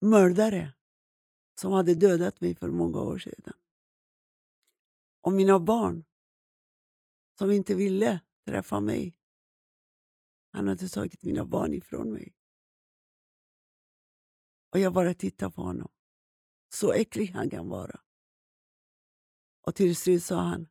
mördare 0.00 0.72
som 1.61 1.72
hade 1.72 1.94
dödat 1.94 2.40
mig 2.40 2.55
för 2.55 2.70
många 2.70 3.00
år 3.00 3.18
sedan. 3.18 3.55
Och 5.20 5.32
mina 5.32 5.61
barn, 5.61 6.05
som 7.38 7.50
inte 7.50 7.74
ville 7.74 8.20
träffa 8.46 8.80
mig. 8.80 9.16
Han 10.52 10.68
hade 10.68 10.88
tagit 10.88 11.22
mina 11.22 11.44
barn 11.44 11.74
ifrån 11.74 12.12
mig. 12.12 12.34
Och 14.75 14.81
jag 14.81 14.93
bara 14.93 15.14
tittade 15.14 15.53
på 15.53 15.62
honom. 15.62 15.93
Så 16.68 16.93
äcklig 16.93 17.27
han 17.27 17.51
kan 17.51 17.68
vara. 17.68 18.01
Och 19.66 19.75
till 19.75 19.97
slut 19.97 20.25
sa 20.25 20.41
han, 20.41 20.68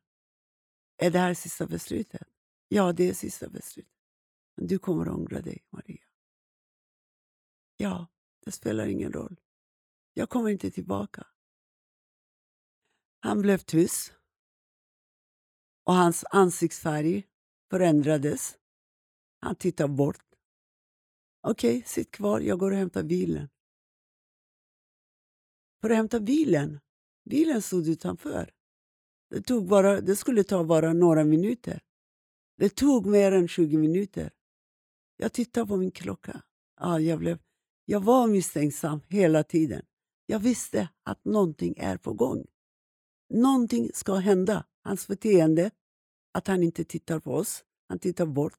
är 0.96 1.10
det 1.10 1.18
här 1.18 1.34
sista 1.34 1.66
beslutet? 1.66 2.28
Ja, 2.68 2.92
det 2.92 3.08
är 3.08 3.14
sista 3.14 3.48
beslutet. 3.48 3.92
Men 4.56 4.66
du 4.66 4.78
kommer 4.78 5.06
att 5.06 5.14
ångra 5.14 5.40
dig, 5.40 5.64
Maria. 5.70 6.04
Ja, 7.76 8.06
det 8.44 8.52
spelar 8.52 8.86
ingen 8.86 9.12
roll. 9.12 9.40
Jag 10.14 10.30
kommer 10.30 10.50
inte 10.50 10.70
tillbaka. 10.70 11.26
Han 13.20 13.42
blev 13.42 13.58
tyst. 13.58 14.12
Och 15.84 15.94
hans 15.94 16.24
ansiktsfärg 16.30 17.26
förändrades. 17.70 18.58
Han 19.40 19.56
tittade 19.56 19.94
bort. 19.94 20.22
Okej, 21.40 21.78
okay, 21.78 21.82
sitt 21.86 22.10
kvar. 22.10 22.40
Jag 22.40 22.58
går 22.58 22.70
och 22.70 22.76
hämtar 22.76 23.02
bilen. 23.02 23.48
För 25.84 25.90
att 25.90 25.96
hämta 25.96 26.20
bilen. 26.20 26.80
Bilen 27.30 27.62
stod 27.62 27.88
utanför. 27.88 28.50
Det, 29.30 29.40
tog 29.42 29.68
bara, 29.68 30.00
det 30.00 30.16
skulle 30.16 30.44
ta 30.44 30.64
bara 30.64 30.92
några 30.92 31.24
minuter. 31.24 31.80
Det 32.56 32.68
tog 32.68 33.06
mer 33.06 33.32
än 33.32 33.48
20 33.48 33.76
minuter. 33.76 34.30
Jag 35.16 35.32
tittade 35.32 35.66
på 35.66 35.76
min 35.76 35.90
klocka. 35.90 36.42
Ja, 36.80 37.00
jag, 37.00 37.18
blev, 37.18 37.38
jag 37.84 38.00
var 38.00 38.26
misstänksam 38.26 39.00
hela 39.08 39.42
tiden. 39.42 39.82
Jag 40.26 40.38
visste 40.38 40.88
att 41.02 41.24
någonting 41.24 41.74
är 41.76 41.96
på 41.96 42.12
gång. 42.12 42.46
Någonting 43.34 43.90
ska 43.94 44.14
hända. 44.14 44.66
Hans 44.84 45.08
beteende, 45.08 45.70
att 46.32 46.46
han 46.46 46.62
inte 46.62 46.84
tittar 46.84 47.20
på 47.20 47.34
oss, 47.34 47.64
han 47.88 47.98
tittar 47.98 48.26
bort. 48.26 48.58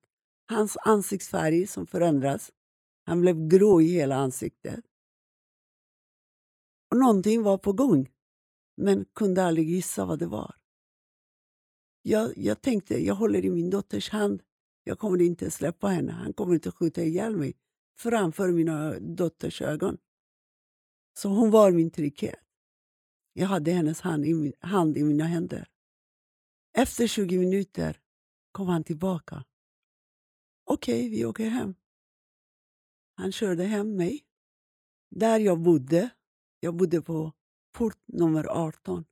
Hans 0.49 0.78
ansiktsfärg 0.78 1.67
som 1.67 1.88
förändras. 1.88 2.51
Han 3.05 3.21
blev 3.21 3.47
grå 3.47 3.82
i 3.82 3.88
hela 3.88 4.15
ansiktet. 4.15 4.86
Och 6.96 7.00
någonting 7.00 7.43
var 7.43 7.58
på 7.58 7.74
gång, 7.74 8.10
men 8.78 9.06
kunde 9.06 9.43
aldrig 9.43 9.70
gissa 9.70 10.06
vad 10.06 10.20
det 10.20 10.28
var. 10.28 10.56
Jag, 12.02 12.38
jag 12.38 12.62
tänkte, 12.62 13.06
jag 13.06 13.16
håller 13.16 13.46
i 13.46 13.50
min 13.50 13.70
dotters 13.70 14.10
hand. 14.10 14.43
Jag 14.84 15.00
kommer 15.00 15.22
inte 15.22 15.52
släppa 15.52 15.88
henne. 15.88 16.12
Han 16.12 16.34
kommer 16.34 16.54
inte 16.54 16.72
skjuta 16.72 17.04
ihjäl 17.04 17.36
mig 17.36 17.54
framför 17.98 18.52
mina 18.52 19.00
dotters 19.00 19.62
ögon. 19.62 19.98
Så 21.18 21.30
hon 21.30 21.52
var 21.52 21.72
min 21.72 21.91
trygghet. 21.91 22.39
Jag 23.34 23.48
hade 23.48 23.72
hennes 23.72 24.02
hand 24.02 24.26
i, 24.26 24.34
min, 24.34 24.54
hand 24.60 24.98
i 24.98 25.04
mina 25.04 25.26
händer. 25.26 25.68
Efter 26.78 27.08
20 27.08 27.38
minuter 27.38 28.02
kom 28.52 28.68
han 28.68 28.84
tillbaka. 28.84 29.46
Okej, 30.64 31.00
okay, 31.00 31.10
vi 31.10 31.26
åker 31.26 31.50
hem. 31.50 31.76
Han 33.16 33.32
körde 33.32 33.64
hem 33.64 33.96
mig. 33.96 34.26
Där 35.10 35.39
jag 35.39 35.60
bodde, 35.60 36.10
jag 36.66 36.76
bodde 36.76 37.01
på 37.01 37.34
port 37.72 37.99
nummer 38.05 38.45
18. 38.45 39.05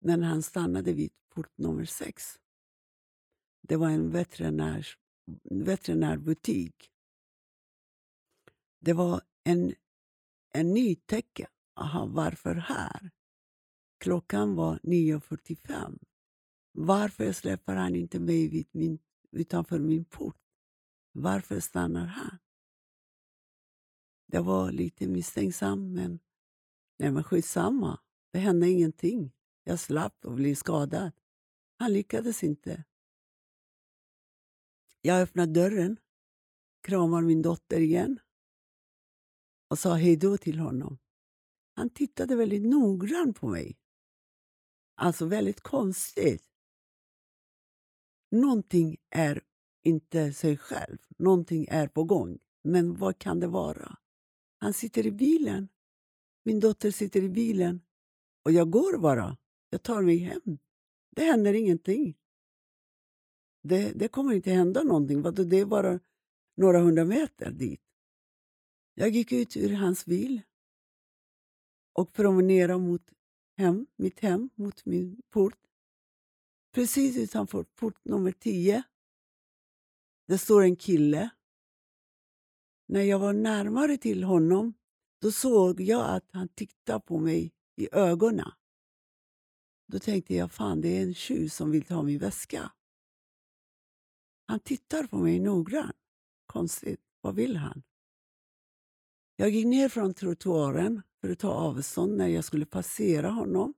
Men 0.00 0.22
han 0.22 0.42
stannade 0.42 0.92
vid 0.92 1.12
port 1.34 1.58
nummer 1.58 1.84
6. 1.84 2.38
Det 3.62 3.76
var 3.76 3.90
en 3.90 4.10
veterinär, 4.10 4.86
veterinärbutik. 5.42 6.90
Det 8.80 8.92
var 8.92 9.20
en, 9.44 9.74
en 10.54 10.96
tecken. 10.96 11.50
Aha, 11.74 12.06
varför 12.06 12.54
här? 12.54 13.10
Klockan 13.98 14.54
var 14.54 14.78
9.45. 14.82 15.98
Varför 16.72 17.32
släpper 17.32 17.76
han 17.76 17.94
inte 17.94 18.20
mig 18.20 18.48
vid 18.48 18.68
min, 18.72 18.98
utanför 19.30 19.78
min 19.78 20.04
port? 20.04 20.36
Varför 21.12 21.60
stannar 21.60 22.06
han? 22.06 22.38
Jag 24.32 24.42
var 24.42 24.72
lite 24.72 25.08
misstänksam, 25.08 25.92
men, 25.92 26.18
nej, 26.98 27.10
men 27.10 27.24
skitsamma. 27.24 28.00
Det 28.32 28.38
hände 28.38 28.68
ingenting. 28.68 29.32
Jag 29.64 29.78
slapp 29.78 30.24
och 30.24 30.34
blev 30.34 30.54
skadad. 30.54 31.12
Han 31.78 31.92
lyckades 31.92 32.44
inte. 32.44 32.84
Jag 35.00 35.22
öppnade 35.22 35.52
dörren, 35.52 35.96
kramade 36.82 37.26
min 37.26 37.42
dotter 37.42 37.80
igen 37.80 38.18
och 39.68 39.78
sa 39.78 39.94
hej 39.94 40.16
då 40.16 40.36
till 40.36 40.58
honom. 40.58 40.98
Han 41.74 41.90
tittade 41.90 42.36
väldigt 42.36 42.66
noggrant 42.66 43.40
på 43.40 43.48
mig. 43.48 43.78
Alltså 44.94 45.26
väldigt 45.26 45.60
konstigt. 45.60 46.44
Någonting 48.30 48.96
är 49.10 49.44
inte 49.82 50.32
sig 50.32 50.56
själv. 50.56 50.98
Någonting 51.18 51.66
är 51.70 51.88
på 51.88 52.04
gång. 52.04 52.38
Men 52.62 52.94
vad 52.94 53.18
kan 53.18 53.40
det 53.40 53.46
vara? 53.46 53.98
Han 54.58 54.72
sitter 54.72 55.06
i 55.06 55.10
bilen. 55.10 55.68
Min 56.44 56.60
dotter 56.60 56.90
sitter 56.90 57.22
i 57.22 57.28
bilen. 57.28 57.80
Och 58.44 58.52
jag 58.52 58.70
går 58.70 58.98
bara. 58.98 59.36
Jag 59.70 59.82
tar 59.82 60.02
mig 60.02 60.16
hem. 60.16 60.58
Det 61.10 61.24
händer 61.24 61.54
ingenting. 61.54 62.18
Det, 63.62 63.92
det 63.92 64.08
kommer 64.08 64.34
inte 64.34 64.50
hända 64.50 64.82
någonting. 64.82 65.22
Det 65.22 65.56
är 65.56 65.66
bara 65.66 66.00
några 66.56 66.80
hundra 66.80 67.04
meter 67.04 67.50
dit. 67.50 67.82
Jag 68.94 69.10
gick 69.10 69.32
ut 69.32 69.56
ur 69.56 69.72
hans 69.72 70.06
bil 70.06 70.42
och 71.92 72.12
promenerade 72.12 72.78
mot 72.78 73.10
hem, 73.56 73.86
mitt 73.96 74.20
hem, 74.20 74.50
mot 74.54 74.84
min 74.84 75.22
port. 75.30 75.58
Precis 76.72 77.16
utanför 77.16 77.62
port 77.62 78.04
nummer 78.04 78.32
10 78.32 78.84
det 80.28 80.38
står 80.38 80.62
en 80.62 80.76
kille. 80.76 81.30
När 82.88 83.02
jag 83.02 83.18
var 83.18 83.32
närmare 83.32 83.96
till 83.96 84.24
honom 84.24 84.74
då 85.20 85.32
såg 85.32 85.80
jag 85.80 86.16
att 86.16 86.28
han 86.32 86.48
tittade 86.48 87.00
på 87.00 87.18
mig 87.18 87.52
i 87.76 87.88
ögonen. 87.92 88.50
Då 89.86 89.98
tänkte 89.98 90.34
jag, 90.34 90.52
fan 90.52 90.80
det 90.80 90.98
är 90.98 91.02
en 91.02 91.14
tjuv 91.14 91.48
som 91.48 91.70
vill 91.70 91.84
ta 91.84 92.02
min 92.02 92.18
väska. 92.18 92.72
Han 94.46 94.60
tittar 94.60 95.06
på 95.06 95.16
mig 95.18 95.40
noggrant. 95.40 95.96
Konstigt, 96.46 97.00
vad 97.20 97.34
vill 97.34 97.56
han? 97.56 97.82
Jag 99.36 99.50
gick 99.50 99.66
ner 99.66 99.88
från 99.88 100.14
trottoaren 100.14 101.02
för 101.20 101.30
att 101.30 101.38
ta 101.38 101.50
avstånd 101.50 102.16
när 102.16 102.28
jag 102.28 102.44
skulle 102.44 102.66
passera 102.66 103.30
honom 103.30 103.74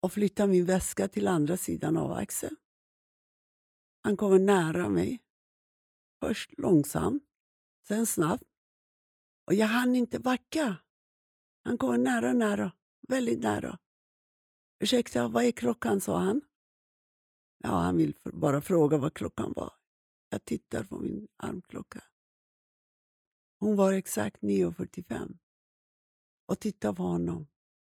och 0.00 0.12
flytta 0.12 0.46
min 0.46 0.64
väska 0.64 1.08
till 1.08 1.28
andra 1.28 1.56
sidan 1.56 1.96
av 1.96 2.12
axeln. 2.12 2.56
Han 4.02 4.16
kommer 4.16 4.38
nära 4.38 4.88
mig. 4.88 5.20
Först 6.20 6.58
långsamt, 6.58 7.22
sen 7.88 8.06
snabbt. 8.06 8.44
Och 9.46 9.54
jag 9.54 9.66
hann 9.66 9.96
inte 9.96 10.18
backa. 10.18 10.76
Han 11.64 11.78
kom 11.78 12.02
nära, 12.02 12.32
nära, 12.32 12.72
väldigt 13.08 13.40
nära. 13.40 13.78
Ursäkta, 14.78 15.28
vad 15.28 15.44
är 15.44 15.52
klockan? 15.52 16.00
sa 16.00 16.18
han. 16.18 16.40
Ja, 17.58 17.68
han 17.68 17.96
vill 17.96 18.14
bara 18.22 18.60
fråga 18.60 18.96
vad 18.96 19.14
klockan 19.14 19.52
var. 19.56 19.72
Jag 20.28 20.44
tittar 20.44 20.84
på 20.84 20.98
min 20.98 21.28
armklocka. 21.36 22.04
Hon 23.60 23.76
var 23.76 23.92
exakt 23.92 24.42
9.45 24.42 25.38
och 26.46 26.60
tittade 26.60 26.94
på 26.94 27.02
honom. 27.02 27.46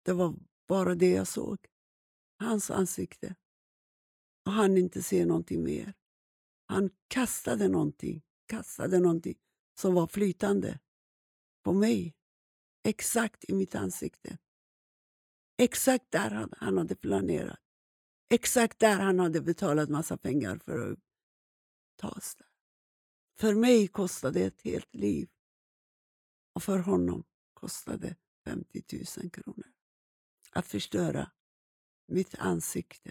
Det 0.02 0.12
var 0.12 0.34
bara 0.68 0.94
det 0.94 1.10
jag 1.10 1.26
såg. 1.26 1.58
Hans 2.38 2.70
ansikte. 2.70 3.34
Och 4.46 4.52
han 4.52 4.76
inte 4.76 5.02
se 5.02 5.26
någonting 5.26 5.64
mer. 5.64 5.94
Han 6.66 6.90
kastade 7.08 7.68
någonting, 7.68 8.22
kastade 8.46 8.98
någonting 9.00 9.38
som 9.78 9.94
var 9.94 10.06
flytande 10.06 10.78
på 11.62 11.72
mig. 11.72 12.14
Exakt 12.84 13.44
i 13.48 13.54
mitt 13.54 13.74
ansikte. 13.74 14.38
Exakt 15.58 16.10
där 16.10 16.48
han 16.58 16.78
hade 16.78 16.96
planerat. 16.96 17.60
Exakt 18.28 18.78
där 18.78 19.00
han 19.00 19.18
hade 19.18 19.40
betalat 19.40 19.88
massa 19.88 20.16
pengar 20.16 20.58
för 20.58 20.92
att 20.92 20.98
ta 21.96 22.08
oss 22.08 22.34
där. 22.34 22.46
För 23.38 23.54
mig 23.54 23.88
kostade 23.88 24.38
det 24.38 24.46
ett 24.46 24.62
helt 24.62 24.94
liv. 24.94 25.28
Och 26.52 26.62
för 26.62 26.78
honom 26.78 27.24
kostade 27.54 27.98
det 27.98 28.16
50 28.44 28.82
000 29.22 29.30
kronor. 29.30 29.72
Att 30.50 30.66
förstöra 30.66 31.30
mitt 32.06 32.34
ansikte. 32.38 33.10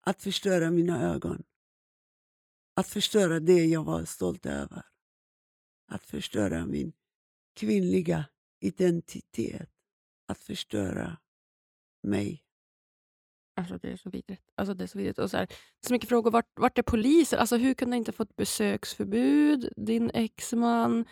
Att 0.00 0.22
förstöra 0.22 0.70
mina 0.70 1.02
ögon. 1.14 1.44
Att 2.74 2.88
förstöra 2.88 3.40
det 3.40 3.64
jag 3.64 3.84
var 3.84 4.04
stolt 4.04 4.46
över. 4.46 4.86
Att 5.88 6.04
förstöra 6.04 6.66
min 6.66 6.92
kvinnliga 7.56 8.24
identitet. 8.60 9.70
Att 10.28 10.38
förstöra 10.38 11.18
mig. 12.02 12.42
Alltså 13.56 13.78
det 13.78 13.92
är 13.92 13.96
så 13.96 14.10
vidrigt. 14.10 14.42
Alltså 14.54 14.74
det 14.74 14.84
är 14.84 14.88
så 14.88 14.98
vidrigt. 14.98 15.18
Och 15.18 15.30
så, 15.30 15.36
här, 15.36 15.48
så 15.86 15.92
mycket 15.92 16.08
frågor. 16.08 16.30
Vart, 16.30 16.50
vart 16.54 16.78
är 16.78 16.82
polisen? 16.82 17.38
Alltså 17.38 17.56
hur 17.56 17.74
kunde 17.74 17.94
han 17.94 17.98
inte 17.98 18.12
fått 18.12 18.36
besöksförbud? 18.36 19.72
Din 19.76 20.10
exman? 20.14 21.04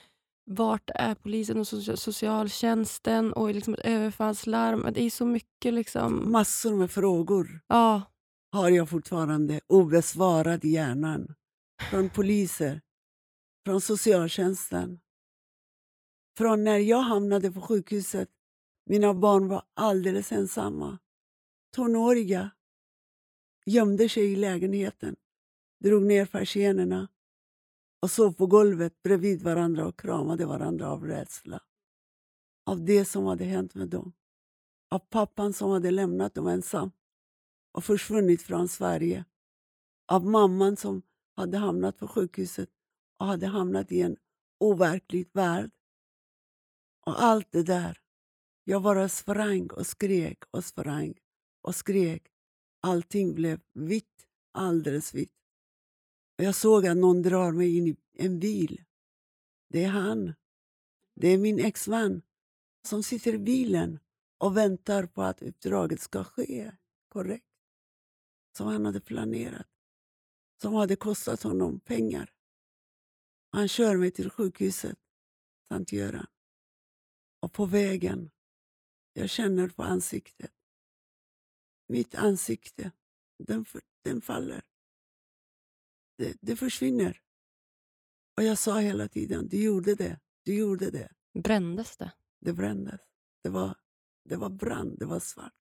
Vart 0.45 0.91
är 0.95 1.14
polisen 1.14 1.59
och 1.59 1.66
socialtjänsten? 1.99 3.33
Och 3.33 3.55
liksom 3.55 3.74
ett 3.74 3.81
överfallslarm. 3.81 4.89
Det 4.95 5.03
är 5.03 5.11
så 5.11 5.27
mycket. 5.27 5.74
liksom... 5.74 6.33
Massor 6.33 6.74
med 6.74 6.91
frågor. 6.91 7.61
Ja. 7.66 8.03
Har 8.53 8.70
jag 8.70 8.89
fortfarande 8.89 9.61
obesvarad 9.66 10.64
i 10.64 10.68
hjärnan. 10.68 11.35
Från 11.91 12.11
poliser. 12.11 12.81
Från 13.67 13.81
socialtjänsten. 13.81 15.01
Från 16.37 16.64
när 16.64 16.79
jag 16.79 17.01
hamnade 17.01 17.53
på 17.53 17.61
sjukhuset. 17.61 18.31
Mina 18.85 19.14
barn 19.14 19.49
var 19.49 19.62
alldeles 19.75 20.33
ensamma 20.33 20.99
tonåriga 21.73 22.51
gömde 23.64 24.09
sig 24.09 24.33
i 24.33 24.37
lägenheten, 24.37 25.17
drog 25.85 26.03
ner 26.03 26.27
persiennerna 26.27 27.09
och 28.03 28.11
sov 28.11 28.33
på 28.33 28.47
golvet 28.47 29.03
bredvid 29.03 29.43
varandra 29.43 29.87
och 29.87 30.01
kramade 30.01 30.47
varandra 30.47 30.91
av 30.91 31.05
rädsla. 31.05 31.61
Av 32.67 32.85
det 32.85 33.05
som 33.05 33.25
hade 33.25 33.45
hänt 33.45 33.75
med 33.75 33.89
dem. 33.89 34.12
Av 34.91 34.99
pappan 34.99 35.53
som 35.53 35.71
hade 35.71 35.91
lämnat 35.91 36.35
dem 36.35 36.47
ensam. 36.47 36.91
och 37.73 37.85
försvunnit 37.85 38.43
från 38.43 38.69
Sverige. 38.69 39.25
Av 40.07 40.27
mamman 40.27 40.77
som 40.77 41.03
hade 41.37 41.59
hamnat 41.59 41.99
på 41.99 42.09
sjukhuset 42.09 42.71
och 43.19 43.27
hade 43.27 43.47
hamnat 43.47 43.93
i 43.93 44.01
en 44.01 44.17
overklig 44.59 45.29
värld. 45.33 45.71
Och 47.07 47.23
allt 47.23 47.53
det 47.53 47.62
där. 47.62 48.01
Jag 48.64 48.83
bara 48.83 49.09
sprang 49.09 49.71
och 49.71 49.87
skrek 49.87 50.45
och 50.51 50.64
sprang 50.64 51.14
och 51.62 51.75
skrek. 51.75 52.27
Allting 52.81 53.35
blev 53.35 53.61
vitt, 53.73 54.27
alldeles 54.53 55.14
vitt. 55.14 55.33
Och 56.39 56.45
jag 56.45 56.55
såg 56.55 56.87
att 56.87 56.97
någon 56.97 57.23
drar 57.23 57.53
mig 57.53 57.77
in 57.77 57.87
i 57.87 57.97
en 58.12 58.41
bil. 58.41 58.85
Det 59.69 59.85
är 59.85 59.89
han. 59.89 60.35
Det 61.14 61.29
är 61.29 61.39
min 61.39 61.59
exman 61.59 62.23
som 62.87 63.03
sitter 63.03 63.35
i 63.35 63.39
bilen 63.39 63.99
och 64.39 64.57
väntar 64.57 65.07
på 65.07 65.23
att 65.23 65.43
uppdraget 65.43 66.01
ska 66.01 66.25
ske 66.25 66.73
korrekt. 67.09 67.45
Som 68.57 68.67
han 68.67 68.87
hade 68.87 69.01
planerat. 69.01 69.67
Som 70.62 70.75
hade 70.75 70.97
kostat 70.97 71.43
honom 71.43 71.81
pengar. 71.81 72.36
Han 73.57 73.68
kör 73.68 73.96
mig 73.96 74.11
till 74.11 74.30
sjukhuset, 74.30 74.98
Sankt 75.68 75.92
Göran. 75.92 76.26
Och 77.40 77.52
på 77.52 77.66
vägen, 77.66 78.30
jag 79.12 79.30
känner 79.30 79.68
på 79.68 79.82
ansiktet. 79.82 80.52
Mitt 81.88 82.14
ansikte, 82.14 82.92
den, 83.38 83.64
den 84.04 84.20
faller. 84.20 84.62
Det, 86.18 86.36
det 86.40 86.57
försvinner. 86.57 87.22
Och 88.36 88.42
jag 88.42 88.59
sa 88.59 88.78
hela 88.78 89.09
tiden, 89.09 89.48
du 89.48 89.62
gjorde 89.62 89.94
det, 89.94 90.20
du 90.42 90.54
gjorde 90.54 90.90
det. 90.90 91.12
Brändes 91.34 91.96
det? 91.96 92.12
Det 92.40 92.52
brändes. 92.52 93.00
Det 93.42 93.48
var, 93.48 93.76
det 94.24 94.36
var 94.36 94.50
brand, 94.50 94.98
det 94.98 95.07
var 95.07 95.20
svart. 95.20 95.54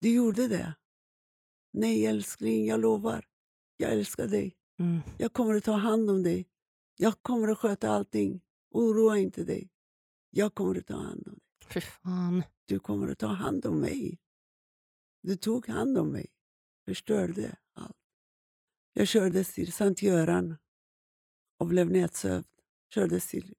Du 0.00 0.14
gjorde 0.14 0.48
det. 0.48 0.74
Nej 1.72 2.06
älskling, 2.06 2.66
jag 2.66 2.80
lovar. 2.80 3.28
Jag 3.76 3.92
älskar 3.92 4.26
dig. 4.26 4.56
Mm. 4.78 5.00
Jag 5.18 5.32
kommer 5.32 5.54
att 5.54 5.64
ta 5.64 5.72
hand 5.72 6.10
om 6.10 6.22
dig. 6.22 6.49
Jag 7.02 7.22
kommer 7.22 7.48
att 7.48 7.58
sköta 7.58 7.90
allting. 7.90 8.40
Oroa 8.70 9.18
inte 9.18 9.44
dig. 9.44 9.70
Jag 10.30 10.54
kommer 10.54 10.78
att 10.78 10.86
ta 10.86 10.96
hand 10.96 11.28
om 11.28 11.34
dig. 11.34 11.42
Fy 11.68 11.80
fan. 11.80 12.42
Du 12.64 12.78
kommer 12.78 13.08
att 13.08 13.18
ta 13.18 13.26
hand 13.26 13.66
om 13.66 13.80
mig. 13.80 14.18
Du 15.22 15.36
tog 15.36 15.68
hand 15.68 15.98
om 15.98 16.12
mig. 16.12 16.26
Förstörde 16.84 17.56
allt. 17.72 17.96
Jag 18.92 19.08
kördes 19.08 19.54
till 19.54 19.72
Sankt 19.72 20.02
Göran 20.02 20.56
och 21.58 21.66
blev 21.66 21.90
nedsövd. 21.90 22.46
Kördes 22.94 23.28
till 23.28 23.54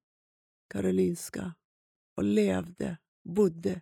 Karolinska 0.70 1.56
och 2.16 2.24
levde, 2.24 2.98
bodde 3.24 3.82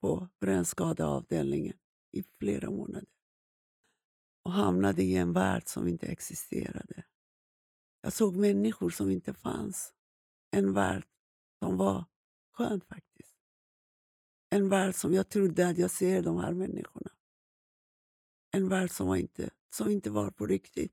på 0.00 0.28
brännskadeavdelningen 0.40 1.76
i 2.12 2.24
flera 2.38 2.70
månader 2.70 3.08
och 4.42 4.52
hamnade 4.52 5.02
i 5.02 5.16
en 5.16 5.32
värld 5.32 5.62
som 5.66 5.88
inte 5.88 6.06
existerade. 6.06 7.04
Jag 8.06 8.12
såg 8.12 8.36
människor 8.36 8.90
som 8.90 9.10
inte 9.10 9.34
fanns. 9.34 9.92
En 10.50 10.72
värld 10.72 11.04
som 11.58 11.76
var 11.76 12.04
skön 12.52 12.80
faktiskt. 12.80 13.34
En 14.50 14.68
värld 14.68 14.94
som 14.94 15.14
jag 15.14 15.28
trodde 15.28 15.68
att 15.68 15.78
jag 15.78 15.90
ser 15.90 16.22
de 16.22 16.38
här 16.38 16.52
människorna. 16.52 17.10
En 18.50 18.68
värld 18.68 18.90
som, 18.90 19.06
var 19.06 19.16
inte, 19.16 19.50
som 19.70 19.90
inte 19.90 20.10
var 20.10 20.30
på 20.30 20.46
riktigt. 20.46 20.92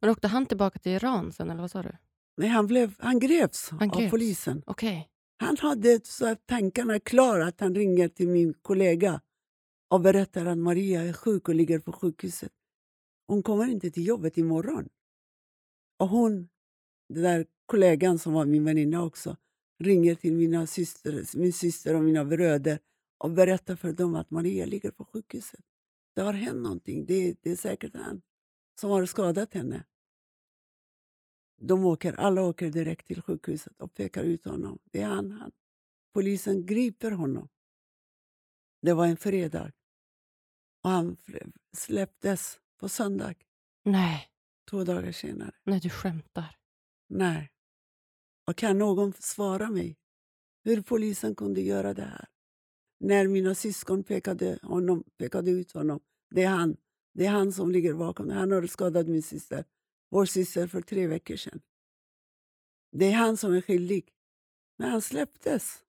Men 0.00 0.10
åkte 0.10 0.28
han 0.28 0.46
tillbaka 0.46 0.78
till 0.78 0.92
Iran 0.92 1.32
sen, 1.32 1.50
eller 1.50 1.60
vad 1.60 1.70
sa 1.70 1.82
du? 1.82 1.96
Nej, 2.36 2.48
han, 2.48 2.66
blev, 2.66 2.94
han 2.98 3.18
greps 3.18 3.70
Han 3.70 3.90
av 3.90 3.98
greps. 3.98 4.10
polisen. 4.10 4.62
Okej. 4.66 5.08
Han 5.38 5.56
hade 5.56 6.00
så 6.04 6.26
att 6.26 6.46
tankarna 6.46 7.00
klara 7.00 7.46
att 7.46 7.60
han 7.60 7.74
ringer 7.74 8.08
till 8.08 8.28
min 8.28 8.54
kollega 8.54 9.20
och 9.88 10.00
berättar 10.00 10.46
att 10.46 10.58
Maria 10.58 11.02
är 11.02 11.12
sjuk 11.12 11.48
och 11.48 11.54
ligger 11.54 11.78
på 11.78 11.92
sjukhuset. 11.92 12.52
Hon 13.26 13.42
kommer 13.42 13.66
inte 13.66 13.90
till 13.90 14.06
jobbet 14.06 14.38
imorgon. 14.38 14.88
Och 15.98 16.08
hon, 16.08 16.48
den 17.08 17.22
där 17.22 17.46
kollegan 17.66 18.18
som 18.18 18.32
var 18.32 18.46
min 18.46 18.64
väninna 18.64 19.04
också, 19.04 19.36
ringer 19.78 20.14
till 20.14 20.32
mina 20.32 20.66
syster, 20.66 21.38
min 21.38 21.52
syster 21.52 21.94
och 21.94 22.04
mina 22.04 22.24
bröder 22.24 22.78
och 23.18 23.30
berättar 23.30 23.76
för 23.76 23.92
dem 23.92 24.14
att 24.14 24.30
Maria 24.30 24.66
ligger 24.66 24.90
på 24.90 25.04
sjukhuset. 25.04 25.64
Det 26.14 26.22
har 26.22 26.32
hänt 26.32 26.62
någonting. 26.62 27.06
Det, 27.06 27.36
det 27.42 27.50
är 27.50 27.56
säkert 27.56 27.94
han 27.94 28.22
som 28.80 28.90
har 28.90 29.06
skadat 29.06 29.54
henne. 29.54 29.84
De 31.60 31.84
åker, 31.84 32.12
alla 32.12 32.42
åker 32.42 32.70
direkt 32.70 33.06
till 33.06 33.22
sjukhuset 33.22 33.80
och 33.80 33.94
pekar 33.94 34.22
ut 34.22 34.44
honom. 34.44 34.78
Det 34.84 35.00
är 35.00 35.06
han, 35.06 35.30
han. 35.32 35.52
Polisen 36.12 36.66
griper 36.66 37.10
honom. 37.10 37.48
Det 38.82 38.92
var 38.92 39.06
en 39.06 39.16
fredag. 39.16 39.72
Och 40.82 40.90
han 40.90 41.16
släpptes 41.76 42.60
på 42.76 42.88
söndag, 42.88 43.34
Nej 43.84 44.28
två 44.70 44.84
dagar 44.84 45.12
senare. 45.12 45.52
Nej, 45.64 45.80
du 45.80 45.90
skämtar. 45.90 46.56
Nej. 47.08 47.50
Och 48.46 48.56
kan 48.56 48.78
någon 48.78 49.12
svara 49.12 49.70
mig 49.70 49.96
hur 50.64 50.82
polisen 50.82 51.34
kunde 51.34 51.60
göra 51.60 51.94
det 51.94 52.02
här? 52.04 52.28
När 53.00 53.28
mina 53.28 53.54
syskon 53.54 54.04
pekade, 54.04 54.58
honom, 54.62 55.04
pekade 55.16 55.50
ut 55.50 55.72
honom. 55.72 56.00
Det 56.30 56.42
är 56.42 56.48
han. 56.48 56.76
Det 57.14 57.26
är 57.26 57.30
han 57.30 57.52
som 57.52 57.70
ligger 57.70 57.94
bakom. 57.94 58.30
Han 58.30 58.50
har 58.52 58.66
skadat 58.66 59.06
min 59.08 59.22
syster. 59.22 59.64
Vår 60.10 60.24
syster 60.26 60.66
för 60.66 60.80
tre 60.80 61.06
veckor 61.06 61.36
sedan. 61.36 61.60
Det 62.92 63.04
är 63.06 63.12
han 63.16 63.36
som 63.36 63.54
är 63.54 63.60
skyldig. 63.60 64.08
Men 64.78 64.90
han 64.90 65.02
släpptes 65.02 65.84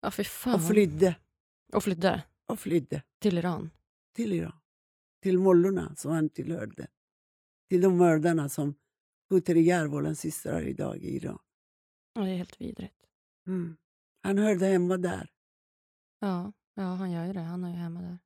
Ja, 0.00 0.10
fy 0.10 0.24
fan. 0.24 0.54
och 0.54 0.68
flydde. 0.68 1.16
Och 1.72 1.84
flydde 1.84 2.22
Och 2.46 2.60
flydde 2.60 3.02
till 3.18 3.38
Iran. 3.38 3.70
till 4.14 4.32
Iran. 4.32 4.60
Till 5.22 5.38
mollorna 5.38 5.96
som 5.96 6.10
han 6.12 6.28
tillhörde. 6.28 6.88
Till 7.68 7.80
de 7.80 7.96
mördarna 7.96 8.48
som 8.48 8.74
skjuter 9.30 9.56
ihjäl 9.56 9.88
våra 9.88 10.14
systrar 10.14 10.62
idag 10.62 10.96
i 10.96 11.16
Iran. 11.16 11.38
Ja, 12.14 12.22
det 12.22 12.30
är 12.30 12.36
helt 12.36 12.60
vidrigt. 12.60 13.06
Mm. 13.46 13.76
Han 14.22 14.38
hörde 14.38 14.66
hemma 14.66 14.96
där. 14.96 15.30
Ja, 16.20 16.52
ja, 16.74 16.82
han 16.82 17.10
gör 17.10 17.26
ju 17.26 17.32
det. 17.32 17.40
Han 17.40 17.64
är 17.64 17.70
ju 17.70 17.76
hemma 17.76 18.00
där. 18.00 18.18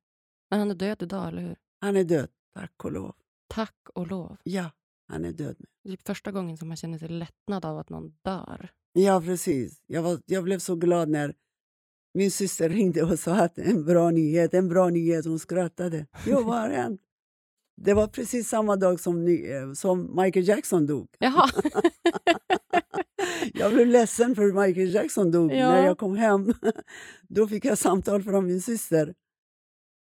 Men 0.49 0.59
han 0.59 0.71
är 0.71 0.75
död 0.75 1.03
idag, 1.03 1.27
eller 1.27 1.41
hur? 1.41 1.55
Han 1.79 1.97
är 1.97 2.03
död, 2.03 2.29
tack 2.53 2.85
och 2.85 2.91
lov. 2.91 3.15
Tack 3.47 3.89
och 3.93 4.07
lov. 4.07 4.37
Ja, 4.43 4.71
han 5.07 5.25
är 5.25 5.31
död. 5.31 5.55
Det 5.83 5.89
är 5.89 5.91
typ 5.91 6.07
första 6.07 6.31
gången 6.31 6.57
som 6.57 6.67
man 6.67 6.77
känner 6.77 6.97
sig 6.97 7.09
lättnad 7.09 7.65
av 7.65 7.77
att 7.77 7.89
någon 7.89 8.17
dör. 8.21 8.71
Ja, 8.93 9.21
precis. 9.21 9.83
Jag, 9.87 10.03
var, 10.03 10.21
jag 10.25 10.43
blev 10.43 10.59
så 10.59 10.75
glad 10.75 11.09
när 11.09 11.35
min 12.13 12.31
syster 12.31 12.69
ringde 12.69 13.03
och 13.03 13.19
sa 13.19 13.35
att 13.35 13.57
en 13.57 13.85
bra 13.85 14.11
nyhet, 14.11 14.53
en 14.53 14.69
bra 14.69 14.89
nyhet. 14.89 15.25
Hon 15.25 15.39
skrattade. 15.39 16.07
Jo, 16.25 16.43
vad 16.43 16.61
har 16.61 16.69
hänt? 16.69 17.01
Det 17.85 17.93
var 17.93 18.07
precis 18.07 18.49
samma 18.49 18.75
dag 18.75 18.99
som, 18.99 19.25
ni, 19.25 19.51
eh, 19.51 19.73
som 19.73 20.15
Michael 20.23 20.47
Jackson 20.47 20.87
dog. 20.87 21.07
Jaha. 21.19 21.49
Jag 23.53 23.73
blev 23.73 23.87
ledsen 23.87 24.35
för 24.35 24.65
Michael 24.67 24.93
Jackson 24.93 25.31
dog 25.31 25.51
Ja. 25.51 25.69
när 25.69 25.85
jag 25.85 25.97
kom 25.97 26.15
hem. 26.15 26.53
Då 27.27 27.47
fick 27.47 27.65
jag 27.65 27.77
samtal 27.77 28.23
från 28.23 28.45
min 28.45 28.61
syster 28.61 29.13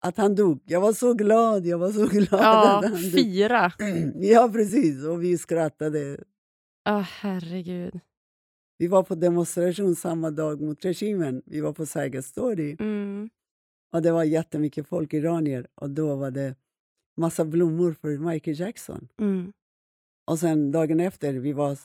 att 0.00 0.16
han 0.16 0.34
dog. 0.34 0.62
Jag 0.64 0.80
var 0.80 0.92
så 0.92 1.14
glad. 1.14 1.66
Jag 1.66 1.78
var 1.78 1.90
så 1.92 2.06
glad 2.06 2.40
ja, 2.42 2.78
att 2.78 2.84
han 2.84 2.92
dog. 2.92 3.00
fira. 3.12 3.72
Ja, 4.14 4.50
precis. 4.52 5.04
Och 5.04 5.22
vi 5.22 5.38
skrattade. 5.38 6.18
Ja, 6.84 7.04
herregud. 7.08 8.00
Vi 8.78 8.86
var 8.86 9.02
på 9.02 9.14
demonstration 9.14 9.96
samma 9.96 10.30
dag 10.30 10.60
mot 10.60 10.84
regimen. 10.84 11.42
Vi 11.46 11.60
var 11.60 11.72
på 11.72 11.86
Sergels 11.86 12.32
torg. 12.32 12.76
Mm. 12.80 13.30
Och 13.92 14.02
det 14.02 14.12
var 14.12 14.24
jättemycket 14.24 14.88
folk, 14.88 15.12
iranier. 15.12 15.66
Och 15.74 15.90
då 15.90 16.16
var 16.16 16.30
det 16.30 16.54
massa 17.16 17.44
blommor 17.44 17.92
för 18.00 18.18
Michael 18.18 18.60
Jackson. 18.60 19.08
Mm. 19.20 19.52
Och 20.30 20.38
sen 20.38 20.72
dagen 20.72 21.00
efter, 21.00 21.32
vi 21.32 21.52
var 21.52 21.78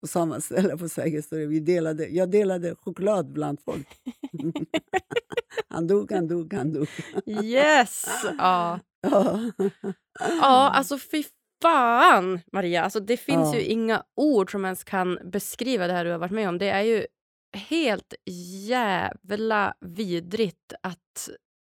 på 0.00 0.06
samma 0.08 0.40
ställe 0.40 0.76
på 0.76 0.88
Sergels 0.88 1.28
torg. 1.28 1.46
Vi 1.46 1.60
delade, 1.60 2.06
jag 2.08 2.30
delade 2.30 2.74
choklad 2.74 3.32
bland 3.32 3.60
folk. 3.60 3.88
han 5.68 5.86
dog, 5.86 6.12
han 6.12 6.28
dog, 6.28 6.52
han 6.54 6.72
dog. 6.72 6.88
Yes! 7.26 8.04
Ja. 8.38 8.80
Ja. 9.10 9.50
ja, 10.18 10.70
alltså 10.70 10.98
fy 10.98 11.24
fan, 11.62 12.40
Maria. 12.52 12.82
Alltså, 12.82 13.00
det 13.00 13.16
finns 13.16 13.54
Ja. 13.54 13.54
ju 13.54 13.62
inga 13.64 14.02
ord 14.16 14.50
som 14.50 14.64
ens 14.64 14.84
kan 14.84 15.18
beskriva 15.24 15.86
det 15.86 15.92
här 15.92 16.04
du 16.04 16.10
har 16.10 16.18
varit 16.18 16.30
med 16.32 16.48
om. 16.48 16.58
Det 16.58 16.68
är 16.68 16.82
ju 16.82 17.06
helt 17.56 18.14
jävla 18.68 19.74
vidrigt 19.80 20.72
att, 20.82 21.28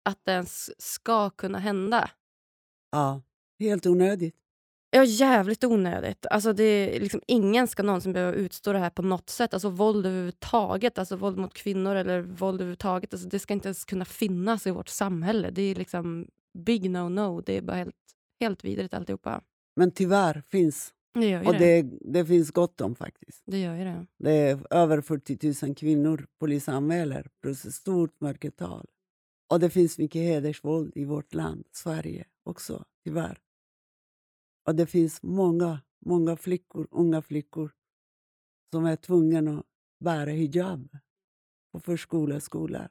att 0.09 0.19
det 0.25 0.33
ens 0.33 0.83
ska 0.83 1.31
kunna 1.31 1.59
hända. 1.59 2.11
Ja, 2.95 3.23
helt 3.59 3.87
onödigt. 3.87 4.35
Ja, 4.91 5.05
jävligt 5.05 5.65
onödigt. 5.65 6.27
Alltså 6.27 6.53
det 6.53 6.65
är 6.65 7.01
liksom, 7.01 7.21
ingen 7.27 7.69
ska 7.69 7.83
någonsin 7.83 8.13
behöva 8.13 8.33
utstå 8.33 8.73
det 8.73 8.79
här 8.79 8.91
på 8.91 9.03
något 9.03 9.31
sätt. 9.31 9.55
Alltså 9.55 9.69
våld 9.69 10.07
överhuvudtaget, 10.07 10.99
alltså 10.99 11.17
våld 11.17 11.39
mot 11.39 11.55
kvinnor 11.55 11.97
eller 11.97 12.21
våld 12.21 12.61
överhuvudtaget. 12.61 13.15
Alltså 13.15 13.29
det 13.29 13.39
ska 13.39 13.55
inte 13.55 13.69
ens 13.69 13.85
kunna 13.85 14.05
finnas 14.05 14.67
i 14.67 14.71
vårt 14.71 14.89
samhälle. 14.89 15.51
Det 15.51 15.63
är 15.63 15.75
liksom 15.75 16.29
big 16.59 16.91
no-no. 16.91 17.43
Det 17.47 17.57
är 17.57 17.63
bara 17.63 17.77
helt, 17.77 17.95
helt 18.41 18.65
vidrigt 18.65 18.95
alltihopa. 18.95 19.43
Men 19.77 19.91
tyvärr 19.91 20.43
finns. 20.49 20.93
Det 21.15 21.29
gör 21.29 21.41
ju 21.41 21.47
Och 21.47 21.53
det. 21.53 21.83
det, 21.83 21.99
det 22.01 22.27
finns 22.27 22.51
gott 22.51 22.81
om 22.81 22.95
faktiskt. 22.95 23.43
Det 23.47 23.61
gör 23.61 23.75
ju 23.77 23.85
det. 23.85 24.07
Det 24.19 24.31
är 24.31 24.67
över 24.71 25.01
40 25.01 25.67
000 25.67 25.75
kvinnor 25.75 26.27
polisanmäler 26.41 27.29
plus 27.43 27.65
ett 27.65 27.75
stort 27.75 28.21
mörkertal. 28.21 28.87
Och 29.53 29.61
det 29.61 29.71
finns 29.71 29.99
mycket 29.99 30.23
hedersvåld 30.23 30.93
i 30.95 31.05
vårt 31.05 31.35
land, 31.35 31.65
Sverige 31.73 32.25
också, 32.45 32.85
tyvärr. 33.05 33.41
Och 34.67 34.75
det 34.75 34.87
finns 34.87 35.23
många, 35.23 35.81
många 36.07 36.37
flickor, 36.37 36.89
unga 36.91 37.23
flickor 37.23 37.73
som 38.73 38.85
är 38.85 38.97
tvungna 38.97 39.59
att 39.59 39.67
bära 40.01 40.31
hijab 40.31 40.99
på 41.73 41.81
förskola 41.81 42.37
och 42.37 42.43
skolor. 42.43 42.89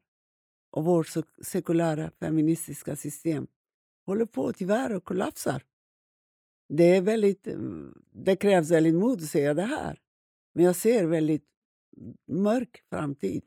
Och 0.72 0.86
vårt 0.86 1.08
sekulära 1.42 2.12
feministiska 2.12 2.96
system 2.96 3.48
håller 4.06 4.26
på 4.26 4.54
tyvärr 4.54 4.90
att 4.90 5.04
kollapsa. 5.04 5.62
Det, 6.70 6.84
är 6.84 7.02
väldigt, 7.02 7.48
mm, 7.48 8.04
det 8.12 8.36
krävs 8.36 8.72
väldigt 8.72 8.96
mod 8.96 9.22
att 9.22 9.30
säga 9.30 9.54
det 9.54 9.62
här. 9.62 10.02
Men 10.54 10.66
jag 10.66 10.76
ser 10.76 11.06
väldigt 11.06 11.46
mörk 12.28 12.84
framtid 12.90 13.44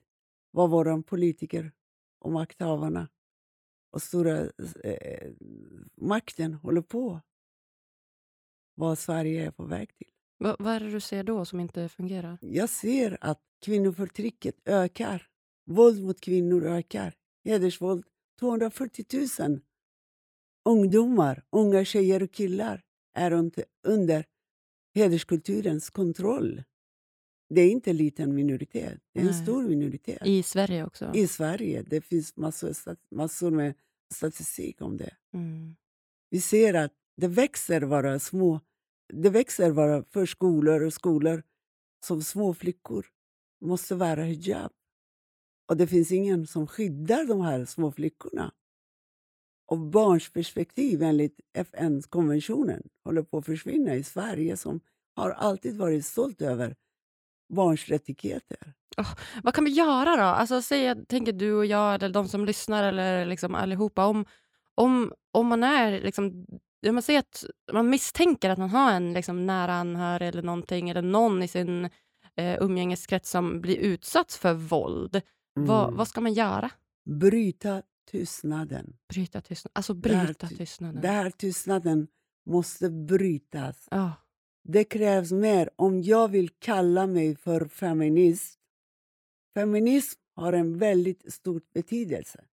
vad 0.51 0.71
våra 0.71 1.03
politiker 1.03 1.73
och 2.19 2.33
makthavarna 2.33 3.09
och 3.97 4.03
stora 4.03 4.51
eh, 4.85 5.33
makten 5.97 6.55
håller 6.55 6.83
på. 6.83 7.21
Vad 8.75 8.99
Sverige 8.99 9.47
är 9.47 9.51
på 9.51 9.65
väg 9.65 9.97
till. 9.97 10.11
Va, 10.39 10.57
vad 10.59 10.75
är 10.75 10.81
det 10.81 10.91
du 10.91 11.01
ser 11.01 11.25
då 11.25 11.45
som 11.45 11.61
inte 11.61 11.89
fungerar? 11.89 12.39
Jag 12.41 12.69
ser 12.69 13.19
att 13.21 13.41
kvinnoförtrycket 13.65 14.55
ökar. 14.65 15.29
Våld 15.67 16.05
mot 16.05 16.21
kvinnor 16.21 16.65
ökar. 16.65 17.15
Hedersvåld. 17.45 18.05
240 18.41 19.05
000 19.41 19.61
ungdomar, 20.65 21.43
unga 21.51 21.85
tjejer 21.85 22.23
och 22.23 22.33
killar 22.33 22.83
är 23.15 23.33
under, 23.83 24.25
hederskulturens 24.95 25.91
kontroll. 25.91 26.63
Det 27.49 27.61
är 27.61 27.71
inte 27.71 27.91
en 27.91 27.97
liten 27.97 28.35
minoritet, 28.35 29.01
det 29.13 29.21
är 29.21 29.25
en 29.25 29.31
Nej. 29.31 29.43
stor 29.43 29.63
minoritet. 29.63 30.23
I 30.25 30.43
Sverige 30.43 30.85
också? 30.85 31.11
I 31.15 31.27
Sverige. 31.27 31.83
Det 31.83 32.01
finns 32.01 32.37
massor, 32.37 32.73
massor 33.11 33.51
med 33.51 33.75
statistik 34.15 34.81
om 34.81 34.97
det. 34.97 35.17
Mm. 35.35 35.77
Vi 36.31 36.41
ser 36.41 36.75
att 36.75 36.93
det 37.17 37.29
växer 37.29 37.81
våra 37.81 38.19
små 38.19 38.61
det 39.13 39.31
växer 39.31 39.71
våra 39.71 40.05
förskolor 40.05 40.83
och 40.83 40.93
skolor 40.93 41.43
som 42.07 42.23
små 42.23 42.55
flickor 42.55 43.07
måste 43.61 43.97
bära 43.97 44.23
hijab. 44.23 44.73
Och 45.69 45.77
det 45.77 45.87
finns 45.87 46.13
ingen 46.13 46.47
som 46.47 46.67
skyddar 46.67 47.25
de 47.25 47.41
här 47.41 47.65
små 47.65 47.93
flickorna. 47.93 48.53
Och 49.67 49.79
barns 49.79 50.33
perspektiv 50.33 51.03
enligt 51.03 51.41
FN-konventionen 51.53 52.89
håller 53.05 53.23
på 53.23 53.39
att 53.39 53.47
försvinna 53.47 53.95
i 53.95 54.05
Sverige 54.05 54.57
som 54.57 54.81
har 55.17 55.31
alltid 55.31 55.77
varit 55.77 56.07
stolt 56.07 56.43
över 56.43 56.77
barns 57.49 57.89
rättigheter. 57.89 58.75
Oh, 58.97 59.15
vad 59.43 59.55
kan 59.55 59.65
vi 59.65 59.71
göra 59.71 60.17
då? 60.17 60.23
Alltså, 60.23 60.63
säg, 60.63 61.07
tänker 61.07 61.33
du 61.33 61.53
och 61.53 61.67
jag, 61.67 61.95
eller 61.95 62.09
de 62.09 62.29
som 62.29 62.45
lyssnar, 62.45 62.85
eller 62.85 63.27
liksom 63.27 63.55
allihopa. 63.55 64.07
Om, 64.07 64.25
om, 64.75 65.13
om 65.33 65.47
man 65.47 65.63
är 65.63 66.01
liksom, 66.01 66.47
man, 66.91 67.03
säger 67.03 67.21
att 67.21 67.45
man 67.73 67.91
misstänker 67.91 68.51
att 68.51 68.59
man 68.59 68.71
har 68.71 68.93
en 68.93 69.13
liksom, 69.13 69.47
nära 69.47 69.75
anhörig 69.75 70.29
eller 70.29 70.43
någonting, 70.43 70.91
eller 70.91 71.03
någon 71.03 71.43
i 71.43 71.49
sin 71.49 71.85
eh, 72.37 72.63
umgängeskrets 72.63 73.31
som 73.31 73.61
blir 73.61 73.77
utsatt 73.77 74.33
för 74.33 74.55
våld. 74.55 75.21
Mm. 75.57 75.69
Vad, 75.69 75.95
vad 75.95 76.09
ska 76.09 76.21
man 76.21 76.33
göra? 76.33 76.71
Bryta 77.05 77.83
tystnaden. 78.11 78.97
Bryta 79.09 79.41
tystnaden. 79.41 79.73
Alltså 79.75 79.95
bryta 79.95 80.49
tystnaden. 80.49 81.03
Den 81.03 81.15
här 81.15 81.31
tystnaden 81.31 82.09
måste 82.47 82.91
brytas. 82.91 83.89
Oh. 83.91 84.11
Det 84.69 84.85
krävs 84.85 85.33
mer 85.33 85.71
om 85.77 86.03
jag 86.03 86.29
vill 86.29 86.49
kalla 86.49 87.07
mig 87.07 87.37
för 87.37 87.69
feminist. 87.69 88.59
Feminism 89.55 90.21
har 90.35 90.53
en 90.53 90.79
väldigt 90.79 91.33
stor 91.33 91.63
betydelse. 91.75 92.45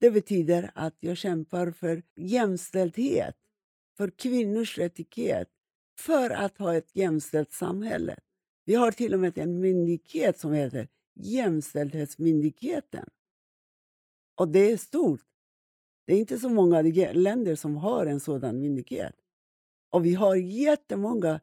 Det 0.00 0.10
betyder 0.10 0.70
att 0.74 0.96
jag 1.00 1.16
kämpar 1.16 1.70
för 1.70 2.02
jämställdhet, 2.16 3.36
för 3.96 4.10
kvinnors 4.10 4.78
rättighet, 4.78 5.48
för 5.98 6.30
att 6.30 6.58
ha 6.58 6.74
ett 6.74 6.96
jämställt 6.96 7.52
samhälle. 7.52 8.16
Vi 8.64 8.74
har 8.74 8.90
till 8.92 9.14
och 9.14 9.20
med 9.20 9.38
en 9.38 9.60
myndighet 9.60 10.38
som 10.38 10.52
heter 10.52 10.88
Jämställdhetsmyndigheten. 11.14 13.08
Och 14.34 14.48
det 14.48 14.72
är 14.72 14.76
stort. 14.76 15.24
Det 16.06 16.14
är 16.14 16.18
inte 16.18 16.38
så 16.38 16.48
många 16.48 16.82
länder 17.12 17.56
som 17.56 17.76
har 17.76 18.06
en 18.06 18.20
sådan 18.20 18.60
myndighet. 18.60 19.14
Och 19.90 20.04
vi 20.04 20.14
har 20.14 20.36
jättemånga 20.36 21.40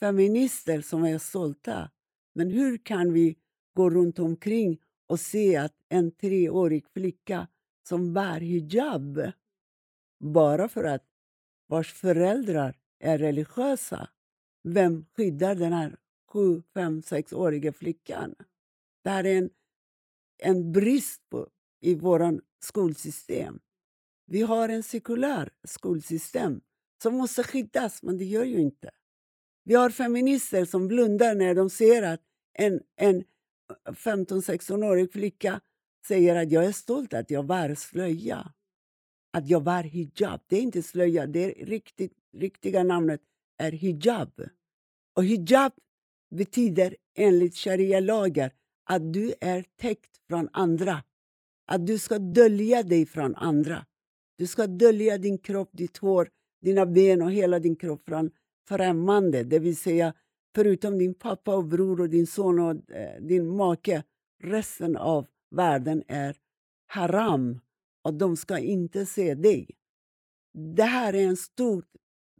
feminister 0.00 0.80
som 0.80 1.04
är 1.04 1.18
stolta. 1.18 1.90
Men 2.34 2.50
hur 2.50 2.78
kan 2.78 3.12
vi 3.12 3.36
gå 3.74 3.90
runt 3.90 4.18
omkring 4.18 4.78
och 5.06 5.20
se 5.20 5.56
att 5.56 5.74
en 5.88 6.10
treårig 6.10 6.86
flicka 6.92 7.48
som 7.88 8.14
bär 8.14 8.40
hijab 8.40 9.32
bara 10.20 10.68
för 10.68 10.84
att 10.84 11.04
vars 11.66 11.92
föräldrar 11.92 12.78
är 13.00 13.18
religiösa, 13.18 14.08
vem 14.62 15.04
skyddar 15.16 15.54
den 15.54 15.72
här 15.72 15.96
sju, 16.32 16.62
fem, 16.74 17.02
sexåriga 17.02 17.72
flickan? 17.72 18.34
Det 19.04 19.10
här 19.10 19.24
är 19.24 19.38
en, 19.38 19.50
en 20.38 20.72
brist 20.72 21.28
på, 21.30 21.48
i 21.80 21.94
vårt 21.94 22.40
skolsystem. 22.60 23.60
Vi 24.26 24.42
har 24.42 24.68
en 24.68 24.82
sekulär 24.82 25.50
skolsystem 25.64 26.60
som 27.02 27.14
måste 27.14 27.42
skyddas, 27.42 28.02
men 28.02 28.18
det 28.18 28.24
gör 28.24 28.44
ju 28.44 28.60
inte. 28.60 28.90
Vi 29.68 29.74
har 29.74 29.90
feminister 29.90 30.64
som 30.64 30.88
blundar 30.88 31.34
när 31.34 31.54
de 31.54 31.70
ser 31.70 32.02
att 32.02 32.20
en, 32.52 32.80
en 32.96 33.24
15-16-årig 33.84 35.12
flicka 35.12 35.60
säger 36.06 36.36
att 36.36 36.52
jag 36.52 36.64
är 36.64 36.72
stolt 36.72 37.14
att 37.14 37.30
jag 37.30 37.46
bär 37.46 37.74
slöja. 37.74 38.52
Att 39.32 39.48
jag 39.48 39.64
bär 39.64 39.82
hijab. 39.82 40.40
Det 40.46 40.56
är 40.56 40.60
inte 40.60 40.82
slöja, 40.82 41.26
det 41.26 41.44
är 41.44 41.66
riktigt, 41.66 42.12
riktiga 42.36 42.82
namnet 42.82 43.20
är 43.58 43.72
hijab. 43.72 44.32
Och 45.16 45.24
hijab 45.24 45.72
betyder 46.30 46.96
enligt 47.14 47.56
sharia-lagar 47.56 48.52
att 48.84 49.12
du 49.12 49.34
är 49.40 49.64
täckt 49.76 50.20
från 50.28 50.48
andra. 50.52 51.02
Att 51.66 51.86
du 51.86 51.98
ska 51.98 52.18
dölja 52.18 52.82
dig 52.82 53.06
från 53.06 53.34
andra. 53.34 53.86
Du 54.36 54.46
ska 54.46 54.66
dölja 54.66 55.18
din 55.18 55.38
kropp, 55.38 55.70
ditt 55.72 55.96
hår, 55.96 56.30
dina 56.62 56.86
ben 56.86 57.22
och 57.22 57.32
hela 57.32 57.58
din 57.58 57.76
kropp 57.76 58.02
från 58.04 58.30
främmande. 58.68 59.44
Det 59.44 59.58
vill 59.58 59.76
säga, 59.76 60.14
förutom 60.54 60.98
din 60.98 61.14
pappa 61.14 61.56
och 61.56 61.64
bror 61.64 62.00
och 62.00 62.08
din 62.10 62.26
son 62.26 62.58
och 62.58 62.90
eh, 62.90 63.20
din 63.20 63.56
make, 63.56 64.02
resten 64.42 64.96
av 64.96 65.26
världen 65.50 66.02
är 66.08 66.36
haram 66.86 67.60
och 68.02 68.14
de 68.14 68.36
ska 68.36 68.58
inte 68.58 69.06
se 69.06 69.34
dig. 69.34 69.70
Det 70.76 70.82
här 70.82 71.14
är 71.14 71.26
en 71.26 71.36
stor 71.36 71.84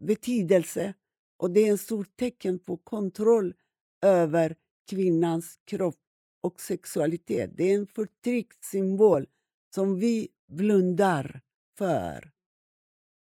betydelse 0.01 0.95
och 1.37 1.51
det 1.51 1.61
är 1.61 1.71
en 1.71 1.79
stort 1.79 2.17
tecken 2.17 2.59
på 2.59 2.77
kontroll 2.77 3.55
över 4.03 4.57
kvinnans 4.91 5.59
kropp 5.65 6.01
och 6.43 6.61
sexualitet. 6.61 7.51
Det 7.57 7.65
är 7.65 7.75
en 7.75 7.87
förtryckt 7.87 8.65
symbol 8.65 9.27
som 9.75 9.99
vi 9.99 10.29
blundar 10.49 11.41
för. 11.79 12.31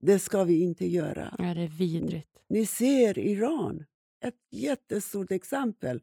Det 0.06 0.18
ska 0.18 0.44
vi 0.44 0.60
inte 0.60 0.86
göra. 0.86 1.34
Ja, 1.38 1.54
det 1.54 1.60
är 1.60 1.68
vidrigt. 1.68 2.38
Ni 2.48 2.66
ser 2.66 3.18
Iran, 3.18 3.84
ett 4.24 4.34
jättestort 4.50 5.30
exempel. 5.30 6.02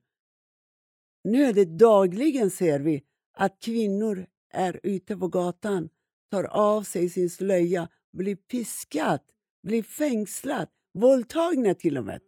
Nu 1.24 1.44
är 1.44 1.54
det 1.54 1.66
dagligen 1.66 2.52
ser 2.52 2.80
vi 2.80 3.04
att 3.34 3.60
kvinnor 3.60 4.26
är 4.54 4.80
ute 4.84 5.18
på 5.18 5.28
gatan, 5.28 5.90
tar 6.32 6.44
av 6.44 6.84
sig 6.84 7.10
sin 7.10 7.30
slöja, 7.30 7.90
blir 8.14 8.36
piskat, 8.36 9.24
blir 9.64 9.84
fängslat, 9.84 10.70
våldtagna 10.94 11.74
till 11.74 11.98
och 11.98 12.06
med. 12.06 12.22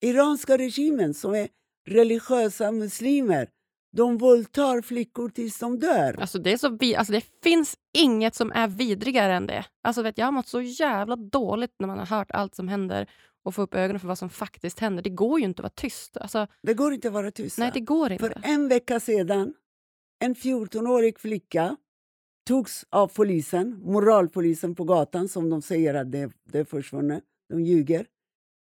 Iranska 0.00 0.58
regimen, 0.58 1.14
som 1.14 1.34
är 1.34 1.48
religiösa 1.86 2.72
muslimer, 2.72 3.50
de 3.98 4.18
våldtar 4.18 4.82
flickor 4.82 5.28
tills 5.28 5.58
de 5.58 5.78
dör. 5.78 6.20
Alltså 6.20 6.38
det, 6.38 6.52
är 6.52 6.56
så 6.56 6.68
vi, 6.80 6.96
alltså 6.96 7.12
det 7.12 7.24
finns 7.42 7.76
inget 7.98 8.34
som 8.34 8.52
är 8.52 8.68
vidrigare 8.68 9.34
än 9.34 9.46
det. 9.46 9.64
Alltså 9.82 10.02
vet, 10.02 10.18
jag 10.18 10.26
har 10.26 10.32
mått 10.32 10.48
så 10.48 10.60
jävla 10.60 11.16
dåligt 11.16 11.74
när 11.78 11.86
man 11.86 11.98
har 11.98 12.06
hört 12.06 12.30
allt 12.30 12.54
som 12.54 12.68
händer 12.68 13.10
och 13.44 13.54
få 13.54 13.62
upp 13.62 13.74
ögonen 13.74 14.00
för 14.00 14.08
vad 14.08 14.18
som 14.18 14.30
faktiskt 14.30 14.80
händer. 14.80 15.02
Det 15.02 15.10
går 15.10 15.38
ju 15.40 15.44
inte 15.44 15.60
att 15.60 15.64
vara 15.64 15.72
tyst. 15.76 16.16
Alltså, 16.16 16.46
det 16.62 16.74
går 16.74 16.92
inte 16.92 17.08
att 17.08 17.14
vara 17.14 17.30
tyst. 17.30 17.58
Nej, 17.58 17.70
det 17.74 17.80
går 17.80 18.12
inte. 18.12 18.24
För 18.24 18.40
en 18.42 18.68
vecka 18.68 19.00
sedan, 19.00 19.54
en 20.18 20.34
14-årig 20.34 21.18
flicka 21.18 21.76
togs 22.46 22.86
av 22.90 23.08
polisen, 23.08 23.80
moralpolisen 23.84 24.74
på 24.74 24.84
gatan 24.84 25.28
som 25.28 25.50
de 25.50 25.62
säger 25.62 25.94
att 25.94 26.12
det, 26.12 26.32
det 26.44 26.58
är 26.58 26.64
försvunnet. 26.64 27.24
De 27.48 27.60
ljuger. 27.60 28.06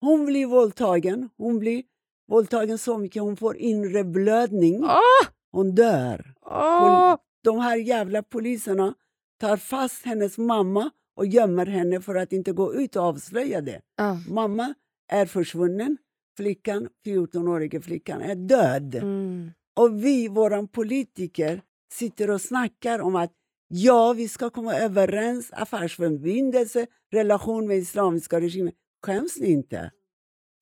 Hon 0.01 0.25
blir 0.25 0.45
våldtagen. 0.45 1.29
Hon 1.37 1.59
blir 1.59 1.83
våldtagen 2.27 2.77
så 2.77 2.97
mycket 2.97 3.21
hon 3.21 3.37
får 3.37 3.57
inre 3.57 4.03
blödning. 4.03 4.83
Oh! 4.83 5.27
Hon 5.51 5.75
dör. 5.75 6.33
Oh! 6.41 7.15
De 7.43 7.59
här 7.59 7.75
jävla 7.75 8.23
poliserna 8.23 8.93
tar 9.39 9.57
fast 9.57 10.05
hennes 10.05 10.37
mamma 10.37 10.91
och 11.15 11.25
gömmer 11.25 11.65
henne 11.65 12.01
för 12.01 12.15
att 12.15 12.33
inte 12.33 12.51
gå 12.51 12.73
ut 12.73 12.95
och 12.95 13.03
avslöja 13.03 13.61
det. 13.61 13.81
Oh. 14.01 14.33
Mamma 14.33 14.73
är 15.11 15.25
försvunnen. 15.25 15.97
Flickan, 16.37 16.87
14-åriga 17.05 17.81
flickan, 17.81 18.21
är 18.21 18.35
död. 18.35 18.95
Mm. 18.95 19.51
Och 19.75 20.03
vi, 20.03 20.27
våra 20.27 20.67
politiker, 20.67 21.61
sitter 21.93 22.29
och 22.29 22.41
snackar 22.41 22.99
om 22.99 23.15
att 23.15 23.31
Ja, 23.75 24.13
vi 24.13 24.27
ska 24.27 24.49
komma 24.49 24.75
överens, 24.75 25.49
affärsförbindelse, 25.51 26.87
relation 27.11 27.67
med 27.67 27.77
islamiska 27.77 28.41
regimen. 28.41 28.73
Skäms 29.05 29.39
ni 29.39 29.51
inte? 29.51 29.91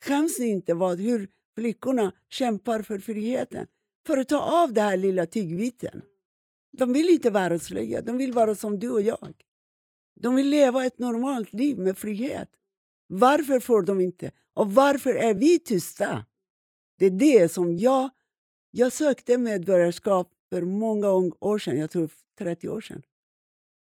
Skäms 0.06 0.40
ni 0.40 0.48
inte 0.48 0.74
vad, 0.74 1.00
hur 1.00 1.28
flickorna 1.62 2.14
kämpar 2.30 2.82
för 2.82 3.00
friheten? 3.00 3.68
För 4.08 4.18
att 4.18 4.30
ta 4.30 4.64
av 4.64 4.74
den 4.74 4.84
här 4.84 4.98
lilla 4.98 5.26
tygbiten. 5.26 6.02
De 6.72 6.94
vill 6.94 7.10
inte 7.10 7.30
vara 7.30 7.60
slöja, 7.60 8.02
de 8.02 8.18
vill 8.18 8.34
vara 8.34 8.56
som 8.56 8.80
du 8.80 8.90
och 8.90 9.02
jag. 9.02 9.34
De 10.22 10.36
vill 10.36 10.50
leva 10.50 10.86
ett 10.86 11.00
normalt 11.00 11.54
liv 11.54 11.80
med 11.80 11.98
frihet. 11.98 12.50
Varför 13.08 13.60
får 13.60 13.82
de 13.82 14.02
inte? 14.02 14.32
Och 14.54 14.74
varför 14.74 15.16
är 15.16 15.34
vi 15.34 15.60
tysta? 15.60 16.26
Det 17.00 17.06
är 17.06 17.10
det 17.10 17.52
som 17.52 17.78
jag... 17.78 18.10
Jag 18.72 18.94
sökte 18.94 19.38
medborgarskap 19.38 20.32
för 20.50 20.62
många 20.62 21.10
år 21.40 21.60
sedan, 21.60 21.80
jag 21.80 21.92
tror 21.92 22.10
30 22.38 22.70
år 22.70 22.82
sedan. 22.82 23.02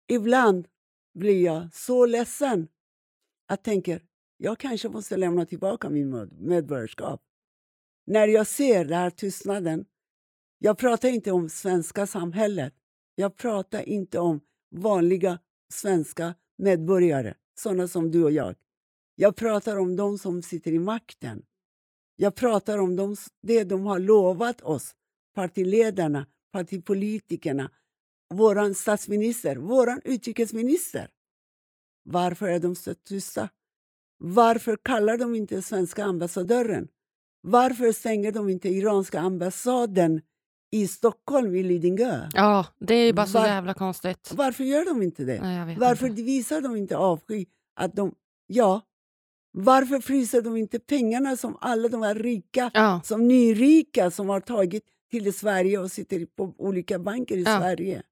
Ibland 0.09 0.69
blir 1.15 1.45
jag 1.45 1.75
så 1.75 2.07
ledsen 2.07 2.69
att 3.49 3.65
tänker 3.65 4.03
jag 4.37 4.59
kanske 4.59 4.89
måste 4.89 5.17
lämna 5.17 5.47
tillbaka 5.47 5.91
min 5.91 6.31
medborgarskap. 6.39 7.23
När 8.11 8.29
jag 8.29 8.47
ser 8.47 8.85
den 8.85 8.99
här 8.99 9.11
tystnaden. 9.11 9.85
Jag 10.59 10.79
pratar 10.79 11.09
inte 11.09 11.33
om 11.33 11.49
svenska 11.49 12.07
samhället. 12.07 12.75
Jag 13.15 13.37
pratar 13.37 13.89
inte 13.89 14.19
om 14.19 14.41
vanliga 14.71 15.39
svenska 15.73 16.35
medborgare, 16.59 17.35
såna 17.55 17.89
som 17.89 18.11
du 18.11 18.25
och 18.25 18.31
jag. 18.31 18.55
Jag 19.15 19.37
pratar 19.37 19.77
om 19.77 19.97
de 19.97 20.19
som 20.19 20.43
sitter 20.43 20.73
i 20.73 20.79
makten. 20.79 21.43
Jag 22.17 22.35
pratar 22.35 22.79
om 22.79 22.97
de, 22.97 23.17
det 23.43 23.65
de 23.65 23.87
har 23.87 23.99
lovat 23.99 24.61
oss, 24.61 24.95
partiledarna, 25.35 26.27
partipolitikerna, 26.53 27.71
vår 28.35 28.75
statsminister, 28.75 29.57
vår 29.57 30.01
utrikesminister. 30.05 31.09
Varför 32.03 32.49
är 32.49 32.59
de 32.59 32.75
så 32.75 32.95
tysta? 32.95 33.49
Varför 34.19 34.77
kallar 34.77 35.19
de 35.19 35.35
inte 35.35 35.63
svenska 35.63 36.05
ambassadören? 36.05 36.89
Varför 37.41 37.93
stänger 37.93 38.33
de 38.33 38.49
inte 38.49 38.69
iranska 38.69 39.21
ambassaden 39.21 40.21
i 40.71 40.89
Stockholm, 40.89 41.55
i 41.55 41.63
Lidingö? 41.63 42.29
Ja, 42.35 42.67
det 42.79 42.95
är 42.95 43.07
ju 43.07 43.13
bara 43.13 43.27
så 43.27 43.39
Var, 43.39 43.47
jävla 43.47 43.75
konstigt. 43.75 44.33
Varför 44.35 44.65
gör 44.65 44.85
de 44.85 45.03
inte 45.03 45.25
det? 45.25 45.41
Nej, 45.41 45.77
varför 45.79 46.07
inte. 46.07 46.23
visar 46.23 46.61
de 46.61 46.77
inte 46.77 46.97
avsky? 46.97 47.47
Att 47.77 47.97
de, 47.97 48.15
ja, 48.47 48.81
varför 49.53 50.01
fryser 50.01 50.43
de 50.43 50.57
inte 50.57 50.79
pengarna 50.79 51.37
som 51.37 51.57
alla 51.61 51.89
de 51.89 52.03
här 52.03 52.15
rika, 52.15 52.71
ja. 52.75 53.01
som 53.05 53.29
nyrika 53.29 54.11
som 54.11 54.29
har 54.29 54.41
tagit 54.41 54.85
till 55.11 55.35
Sverige 55.35 55.79
och 55.79 55.91
sitter 55.91 56.27
på 56.27 56.55
olika 56.59 56.99
banker 56.99 57.37
i 57.37 57.43
ja. 57.43 57.59
Sverige? 57.59 58.03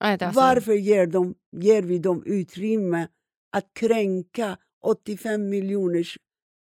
Nej, 0.00 0.18
varför 0.34 0.72
ger, 0.72 1.06
de, 1.06 1.34
ger 1.56 1.82
vi 1.82 1.98
dem 1.98 2.22
utrymme 2.26 3.08
att 3.52 3.74
kränka 3.74 4.56
85 4.82 5.48
miljoners 5.48 6.18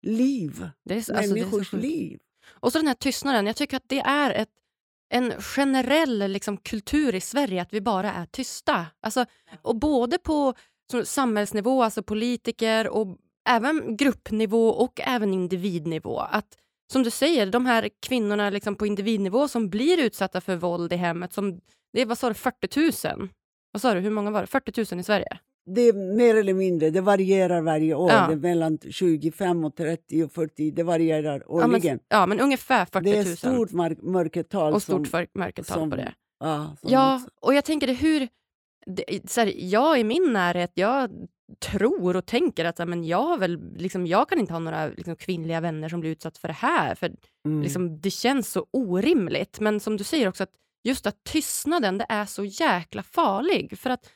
liv? 0.02 0.70
Det 0.86 0.94
är, 0.94 0.98
alltså, 0.98 1.14
människors 1.34 1.72
det 1.72 1.78
är 1.78 1.82
liv. 1.82 2.20
Och 2.50 2.72
så 2.72 2.78
den 2.78 2.88
här 2.88 2.94
tystnaden. 2.94 3.48
Jag 3.48 3.56
tycker 3.56 3.78
att 3.78 3.90
det 3.90 4.00
är 4.00 4.32
ett, 4.32 4.50
en 5.10 5.42
generell 5.42 6.32
liksom, 6.32 6.58
kultur 6.58 7.16
i 7.16 7.22
Sverige 7.22 7.62
att 7.62 7.74
vi 7.74 7.82
bara 7.82 8.14
är 8.14 8.26
tysta. 8.26 8.86
Alltså, 9.02 9.26
och 9.62 9.76
både 9.76 10.18
på 10.18 10.54
så, 10.92 11.06
samhällsnivå, 11.06 11.84
alltså 11.84 12.04
politiker 12.04 12.88
och 12.88 13.18
även 13.50 13.98
gruppnivå 13.98 14.70
och 14.70 15.02
även 15.04 15.34
individnivå. 15.34 16.20
Att 16.20 16.58
som 16.92 17.04
du 17.04 17.12
säger, 17.12 17.46
de 17.46 17.66
här 17.66 17.90
kvinnorna 18.02 18.50
liksom 18.50 18.76
på 18.76 18.86
individnivå 18.88 19.48
som 19.48 19.70
blir 19.70 20.00
utsatta 20.00 20.42
för 20.42 20.56
våld 20.56 20.94
i 20.94 20.96
hemmet, 20.96 21.34
som, 21.34 21.60
det 21.94 22.02
är 22.02 22.06
vad 22.06 22.18
sa 22.18 22.28
du, 22.28 22.34
40 22.34 23.08
000? 23.18 23.30
Vad 23.72 23.82
sa 23.82 23.94
du, 23.94 24.00
hur 24.00 24.12
många 24.12 24.32
var 24.32 24.42
det? 24.42 24.48
40 24.48 24.94
000 24.96 25.00
i 25.00 25.04
Sverige? 25.04 25.40
Det 25.76 25.82
är 25.82 25.94
mer 25.94 26.36
eller 26.36 26.54
mindre, 26.54 26.90
det 26.90 27.02
varierar 27.02 27.62
varje 27.62 27.96
år. 27.96 28.12
Ja. 28.12 28.28
Det 28.28 28.34
är 28.34 28.38
mellan 28.38 28.78
25 28.90 29.66
och 29.66 29.76
30 29.76 30.24
och 30.24 30.32
40, 30.32 30.72
det 30.72 30.84
varierar 30.84 31.52
årligen. 31.52 32.00
Ja, 32.10 32.18
men, 32.18 32.20
ja, 32.20 32.26
men 32.26 32.40
ungefär 32.40 32.86
40 32.86 32.96
000. 32.96 33.04
Det 33.04 33.32
är 33.32 33.36
stort 33.36 34.02
mörkertal. 34.02 34.74
Och 34.74 34.82
stort 34.82 35.08
som, 35.08 35.26
mörkertal 35.34 35.78
som, 35.78 35.90
på 35.90 35.96
det. 35.96 36.14
Ja, 36.40 36.76
ja 36.82 37.22
och 37.42 37.54
jag 37.54 37.66
tänker 37.66 37.88
det, 37.88 37.94
hur... 37.94 38.28
Det, 38.86 39.30
så 39.30 39.42
här, 39.42 39.54
jag 39.56 40.00
i 40.00 40.04
min 40.04 40.34
närhet, 40.34 40.72
jag 40.74 41.10
tror 41.60 42.16
och 42.16 42.26
tänker 42.26 42.66
att 42.66 42.88
men 42.88 43.04
jag, 43.04 43.38
väl, 43.38 43.60
liksom, 43.76 44.08
jag 44.08 44.30
kan 44.30 44.40
inte 44.40 44.54
ha 44.54 44.60
några 44.60 44.88
liksom, 44.88 45.16
kvinnliga 45.16 45.62
vänner 45.62 45.90
som 45.90 46.00
blir 46.00 46.12
utsatta 46.12 46.40
för 46.40 46.48
det 46.48 46.54
här. 46.54 46.96
För 46.96 47.12
mm. 47.46 47.62
liksom, 47.62 48.02
Det 48.02 48.10
känns 48.10 48.52
så 48.52 48.66
orimligt. 48.72 49.60
Men 49.60 49.80
som 49.80 49.98
du 49.98 50.04
säger 50.04 50.28
också, 50.28 50.44
att 50.44 50.52
just 50.84 51.08
att 51.08 51.24
tystnaden 51.24 51.98
det 51.98 52.06
är 52.10 52.26
så 52.26 52.46
jäkla 52.46 53.04
farlig. 53.04 53.80
För 53.80 53.90
att 53.90 54.10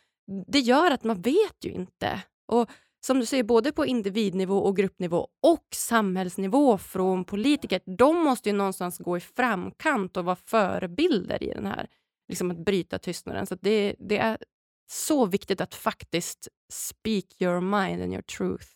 det 0.48 0.60
gör 0.60 0.92
att 0.92 1.04
man 1.04 1.22
vet 1.22 1.66
ju 1.66 1.72
inte. 1.72 2.24
Och 2.48 2.70
som 3.06 3.20
du 3.20 3.26
säger, 3.26 3.44
både 3.44 3.72
på 3.72 3.86
individnivå 3.86 4.58
och 4.58 4.76
gruppnivå 4.76 5.28
och 5.42 5.68
samhällsnivå 5.76 6.78
från 6.78 7.26
politiker. 7.26 7.82
De 7.98 8.24
måste 8.24 8.50
ju 8.50 8.56
någonstans 8.56 8.98
gå 8.98 9.18
i 9.18 9.20
framkant 9.20 10.18
och 10.18 10.26
vara 10.26 10.36
förebilder 10.36 11.44
i 11.44 11.54
den 11.54 11.66
här, 11.66 11.88
liksom 12.28 12.52
att 12.52 12.66
bryta 12.66 13.00
tystnaden. 13.00 13.46
Så 13.46 13.56
det, 13.56 13.96
det 14.00 14.18
är 14.18 14.38
så 14.92 15.26
viktigt 15.26 15.62
att 15.62 15.76
faktiskt 15.76 16.48
speak 16.72 17.42
your 17.42 17.62
mind 17.62 18.02
and 18.04 18.12
your 18.12 18.22
truth. 18.22 18.68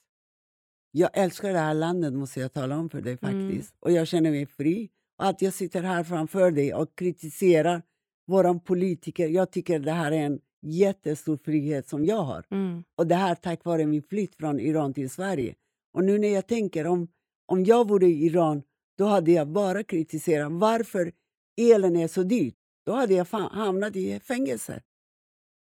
Jag 0.91 1.09
älskar 1.13 1.53
det 1.53 1.59
här 1.59 1.73
landet, 1.73 2.13
måste 2.13 2.39
jag 2.39 2.53
tala 2.53 2.77
om 2.77 2.89
för 2.89 3.01
dig. 3.01 3.17
Mm. 3.21 3.49
faktiskt. 3.49 3.73
Mm. 3.73 3.79
Och 3.79 3.91
Jag 3.91 4.07
känner 4.07 4.31
mig 4.31 4.45
fri. 4.45 4.89
Och 5.17 5.25
att 5.25 5.41
jag 5.41 5.53
sitter 5.53 5.83
här 5.83 6.03
framför 6.03 6.51
dig 6.51 6.73
och 6.73 6.95
kritiserar 6.95 7.81
våra 8.27 8.53
politiker. 8.53 9.27
Jag 9.27 9.51
tycker 9.51 9.79
det 9.79 9.91
här 9.91 10.11
är 10.11 10.25
en 10.25 10.39
jättestor 10.65 11.37
frihet 11.37 11.89
som 11.89 12.05
jag 12.05 12.21
har. 12.21 12.45
Mm. 12.51 12.83
Och 12.95 13.07
det 13.07 13.15
här 13.15 13.35
tack 13.35 13.65
vare 13.65 13.85
min 13.85 14.03
flytt 14.03 14.35
från 14.35 14.59
Iran 14.59 14.93
till 14.93 15.09
Sverige. 15.09 15.55
Och 15.93 16.03
nu 16.03 16.17
när 16.17 16.27
jag 16.27 16.47
tänker 16.47 16.87
om, 16.87 17.07
om 17.45 17.63
jag 17.63 17.87
vore 17.87 18.05
i 18.05 18.25
Iran, 18.25 18.63
då 18.97 19.05
hade 19.05 19.31
jag 19.31 19.47
bara 19.47 19.83
kritiserat 19.83 20.51
varför 20.51 21.11
elen 21.57 21.95
är 21.95 22.07
så 22.07 22.23
dyr. 22.23 22.53
Då 22.85 22.93
hade 22.93 23.13
jag 23.13 23.25
hamnat 23.25 23.95
i 23.95 24.19
fängelse. 24.19 24.81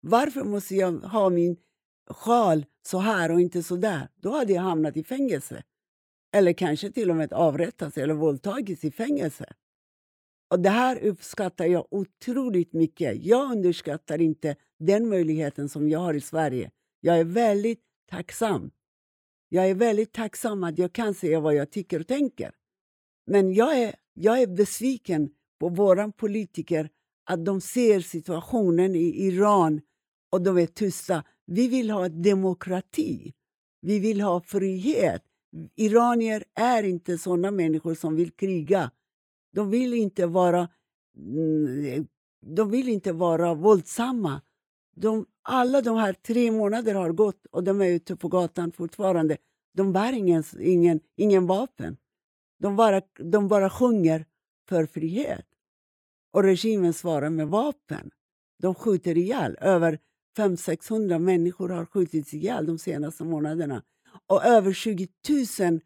Varför 0.01 0.43
måste 0.43 0.76
jag 0.76 0.91
ha 0.91 1.30
min 1.30 1.57
sjal 2.09 2.65
så 2.88 2.97
här 2.97 3.31
och 3.31 3.41
inte 3.41 3.63
så 3.63 3.76
där? 3.76 4.09
Då 4.15 4.31
hade 4.31 4.53
jag 4.53 4.61
hamnat 4.61 4.97
i 4.97 5.03
fängelse. 5.03 5.63
Eller 6.34 6.53
kanske 6.53 6.91
till 6.91 7.09
och 7.09 7.15
med 7.15 7.34
avrättats 7.34 7.97
eller 7.97 8.13
våldtagits 8.13 8.84
i 8.84 8.91
fängelse. 8.91 9.53
Och 10.49 10.59
Det 10.59 10.69
här 10.69 10.99
uppskattar 10.99 11.65
jag 11.65 11.88
otroligt 11.91 12.73
mycket. 12.73 13.26
Jag 13.26 13.51
underskattar 13.51 14.21
inte 14.21 14.55
den 14.80 15.10
möjligheten 15.10 15.69
som 15.69 15.89
jag 15.89 15.99
har 15.99 16.14
i 16.14 16.22
Sverige. 16.22 16.72
Jag 17.01 17.19
är 17.19 17.23
väldigt 17.23 17.81
tacksam. 18.10 18.72
Jag 19.49 19.69
är 19.69 19.76
väldigt 19.76 20.14
tacksam 20.14 20.64
att 20.64 20.77
jag 20.77 20.93
kan 20.93 21.14
säga 21.14 21.39
vad 21.39 21.56
jag 21.56 21.72
tycker 21.72 21.99
och 21.99 22.07
tänker. 22.07 22.51
Men 23.27 23.53
jag 23.53 23.80
är, 23.80 23.95
jag 24.14 24.41
är 24.41 24.47
besviken 24.47 25.30
på 25.60 25.69
våra 25.69 26.11
politiker 26.11 26.89
att 27.26 27.45
de 27.45 27.61
ser 27.61 27.99
situationen 27.99 28.95
i 28.95 29.26
Iran 29.27 29.81
och 30.31 30.41
de 30.41 30.57
är 30.57 30.65
tysta. 30.65 31.23
Vi 31.45 31.68
vill 31.68 31.89
ha 31.89 32.10
demokrati. 32.10 33.34
Vi 33.81 33.99
vill 33.99 34.22
ha 34.22 34.41
frihet. 34.41 35.23
Iranier 35.76 36.43
är 36.56 36.84
inte 36.84 37.18
såna 37.18 37.51
människor 37.51 37.95
som 37.95 38.15
vill 38.15 38.31
kriga. 38.31 38.91
De 39.53 39.69
vill 39.69 39.93
inte 39.93 40.26
vara, 40.26 40.69
mm, 41.18 42.07
de 42.45 42.72
vill 42.72 42.89
inte 42.89 43.11
vara 43.11 43.53
våldsamma. 43.53 44.41
De, 45.01 45.26
alla 45.41 45.81
de 45.81 45.97
här 45.97 46.13
tre 46.13 46.51
månaderna 46.51 46.99
har 46.99 47.11
gått 47.11 47.45
och 47.45 47.63
de 47.63 47.81
är 47.81 47.85
ute 47.85 48.15
på 48.15 48.27
gatan 48.27 48.71
fortfarande. 48.71 49.38
De 49.73 49.93
bär 49.93 50.13
ingen, 50.13 50.43
ingen, 50.59 50.99
ingen 51.15 51.47
vapen. 51.47 51.97
De 52.59 52.76
bara, 52.76 53.01
de 53.19 53.47
bara 53.47 53.69
sjunger 53.69 54.26
för 54.69 54.85
frihet. 54.85 55.45
Och 56.34 56.43
regimen 56.43 56.93
svarar 56.93 57.30
med 57.30 57.47
vapen. 57.47 58.11
De 58.61 58.76
skjuter 58.76 59.17
ihjäl. 59.17 59.57
Över 59.61 59.99
500-600 60.38 61.19
människor 61.19 61.69
har 61.69 61.85
skjutits 61.85 62.34
ihjäl 62.34 62.65
de 62.65 62.80
senaste 62.80 63.23
månaderna. 63.23 63.84
Och 64.27 64.45
över 64.45 64.73
20 64.73 65.07
000 65.59 65.80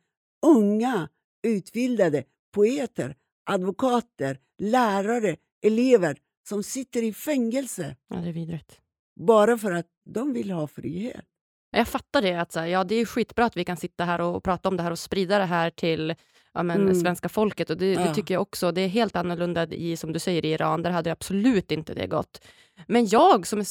unga 0.46 1.10
utbildade 1.44 2.24
poeter, 2.52 3.16
advokater, 3.44 4.40
lärare, 4.58 5.38
elever 5.62 6.18
som 6.48 6.64
sitter 6.64 7.04
i 7.04 7.14
fängelse. 7.14 7.96
Ja, 8.08 8.16
det 8.16 8.30
är 8.30 8.34
vidrigt. 8.34 8.83
Bara 9.16 9.58
för 9.58 9.72
att 9.72 9.88
de 10.06 10.34
vill 10.34 10.52
ha 10.52 10.68
frihet. 10.68 11.26
Jag 11.72 11.88
fattar 11.88 12.22
det. 12.22 12.36
Att, 12.36 12.56
ja, 12.56 12.84
det 12.84 12.96
är 12.96 13.06
skitbra 13.06 13.46
att 13.46 13.58
vi 13.58 13.66
kan 13.66 13.78
sitta 13.78 14.06
här 14.06 14.22
och 14.22 14.44
prata 14.44 14.70
om 14.70 14.78
det 14.78 14.84
här 14.84 14.92
och 14.92 15.00
sprida 15.00 15.38
det 15.38 15.46
här 15.46 15.70
till 15.70 16.16
ja, 16.54 16.64
men, 16.64 16.82
mm. 16.82 16.96
svenska 16.96 17.30
folket. 17.30 17.70
Och 17.70 17.78
det, 17.78 17.94
ja. 17.94 18.04
det, 18.04 18.14
tycker 18.14 18.34
jag 18.34 18.42
också. 18.42 18.72
Det 18.72 18.82
är 18.82 18.88
helt 18.88 19.16
annorlunda 19.16 19.68
i, 19.68 19.98
som 19.98 20.14
du 20.14 20.20
säger, 20.20 20.46
i 20.46 20.52
Iran. 20.52 20.82
Där 20.82 20.92
hade 20.92 21.12
absolut 21.12 21.72
inte 21.72 21.94
det 21.94 22.08
gått. 22.08 22.46
Men 22.88 23.08
jag 23.08 23.48
som 23.48 23.60
är, 23.60 23.68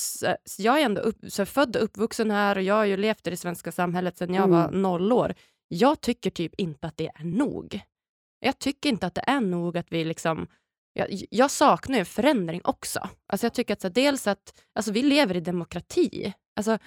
jag 0.59 0.81
är 0.81 0.85
ändå 0.85 1.01
upp, 1.01 1.17
så 1.29 1.47
född 1.47 1.77
och 1.77 1.83
uppvuxen 1.83 2.31
här 2.31 2.57
och 2.57 2.63
jag 2.63 2.75
har 2.75 2.85
ju 2.85 2.97
levt 2.97 3.27
i 3.27 3.31
det 3.31 3.37
svenska 3.37 3.73
samhället 3.73 4.17
sedan 4.17 4.35
jag 4.35 4.45
mm. 4.45 4.57
var 4.57 4.71
noll 4.71 5.13
år. 5.13 5.35
Jag 5.69 6.01
tycker 6.01 6.31
typ 6.31 6.55
inte 6.55 6.87
att 6.87 6.97
det 6.97 7.11
är 7.15 7.25
nog. 7.25 7.81
Jag 8.41 8.59
tycker 8.59 8.89
inte 8.89 9.07
att 9.07 9.15
det 9.15 9.25
är 9.27 9.41
nog 9.41 9.79
att 9.79 9.93
vi 9.93 10.05
liksom 10.05 10.47
jag, 10.93 11.23
jag 11.31 11.51
saknar 11.51 11.99
ju 11.99 12.05
förändring 12.05 12.61
också. 12.65 13.09
Alltså 13.27 13.47
jag 13.47 13.55
tycker 13.55 13.73
att 13.73 13.81
så 13.81 13.89
dels 13.89 14.27
att 14.27 14.63
alltså 14.75 14.93
vi 14.93 15.03
lever 15.03 15.37
i 15.37 15.41
demokrati. 15.41 16.33
Alltså, 16.57 16.79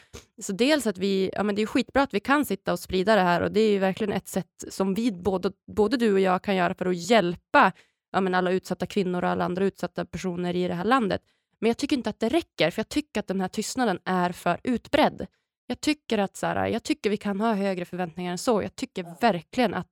så 0.41 0.53
dels 0.53 0.87
att 0.87 0.97
vi, 0.97 1.29
ja 1.33 1.43
men 1.43 1.55
det 1.55 1.61
är 1.61 1.65
skitbra 1.65 2.03
att 2.03 2.13
vi 2.13 2.19
kan 2.19 2.45
sitta 2.45 2.73
och 2.73 2.79
sprida 2.79 3.15
det 3.15 3.21
här 3.21 3.41
och 3.41 3.51
det 3.51 3.59
är 3.59 3.79
verkligen 3.79 4.13
ett 4.13 4.27
sätt 4.27 4.63
som 4.69 4.93
vi, 4.93 5.11
både, 5.11 5.51
både 5.71 5.97
du 5.97 6.13
och 6.13 6.19
jag, 6.19 6.43
kan 6.43 6.55
göra 6.55 6.73
för 6.73 6.85
att 6.85 7.09
hjälpa 7.09 7.71
ja 8.11 8.21
men 8.21 8.35
alla 8.35 8.51
utsatta 8.51 8.85
kvinnor 8.85 9.23
och 9.23 9.29
alla 9.29 9.45
andra 9.45 9.65
utsatta 9.65 10.05
personer 10.05 10.55
i 10.55 10.67
det 10.67 10.73
här 10.73 10.83
landet. 10.83 11.21
Men 11.59 11.67
jag 11.67 11.77
tycker 11.77 11.95
inte 11.95 12.09
att 12.09 12.19
det 12.19 12.29
räcker, 12.29 12.71
för 12.71 12.79
jag 12.79 12.89
tycker 12.89 13.19
att 13.19 13.27
den 13.27 13.41
här 13.41 13.47
tystnaden 13.47 13.99
är 14.05 14.31
för 14.31 14.59
utbredd. 14.63 15.27
Jag 15.67 15.81
tycker 15.81 16.17
att 16.17 16.37
så 16.37 16.47
här, 16.47 16.67
jag 16.67 16.83
tycker 16.83 17.09
vi 17.09 17.17
kan 17.17 17.41
ha 17.41 17.53
högre 17.53 17.85
förväntningar 17.85 18.31
än 18.31 18.37
så. 18.37 18.61
Jag 18.61 18.75
tycker 18.75 19.21
verkligen 19.21 19.73
att, 19.73 19.89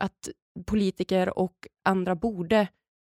att 0.00 0.28
politiker 0.66 1.38
och 1.38 1.66
andra 1.84 2.14
borde 2.14 2.68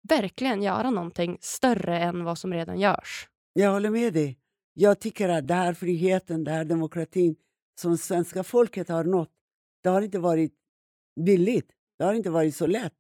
verkligen 0.10 0.64
göra 0.64 0.90
någonting 0.90 1.38
större 1.42 2.00
än 2.00 2.24
vad 2.24 2.38
som 2.38 2.54
redan 2.54 2.80
görs. 2.80 3.30
Jag 3.54 3.72
håller 3.72 3.90
med 3.90 4.14
dig. 4.14 4.40
Jag 4.74 5.00
tycker 5.00 5.30
att 5.30 5.48
den 5.48 5.58
här 5.58 5.74
friheten, 5.74 6.44
den 6.44 6.54
här 6.54 6.66
demokratin 6.66 7.36
som 7.80 7.98
svenska 7.98 8.44
folket 8.44 8.90
har 8.90 9.04
nått, 9.04 9.32
det 9.84 9.90
har 9.90 10.02
inte 10.02 10.20
varit 10.20 10.54
billigt. 11.26 11.72
Det 11.98 12.04
har 12.04 12.14
inte 12.14 12.30
varit 12.30 12.56
så 12.56 12.68
lätt. 12.68 12.94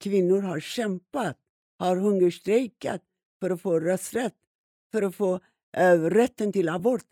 Kvinnor 0.00 0.40
har 0.40 0.60
kämpat, 0.60 1.36
har 1.78 1.96
hungerstrejkat 1.96 3.02
för 3.40 3.50
att 3.50 3.60
få 3.60 3.80
rösträtt, 3.80 4.34
för 4.92 5.02
att 5.02 5.14
få 5.14 5.40
äh, 5.76 6.00
rätten 6.00 6.52
till 6.52 6.68
abort, 6.68 7.04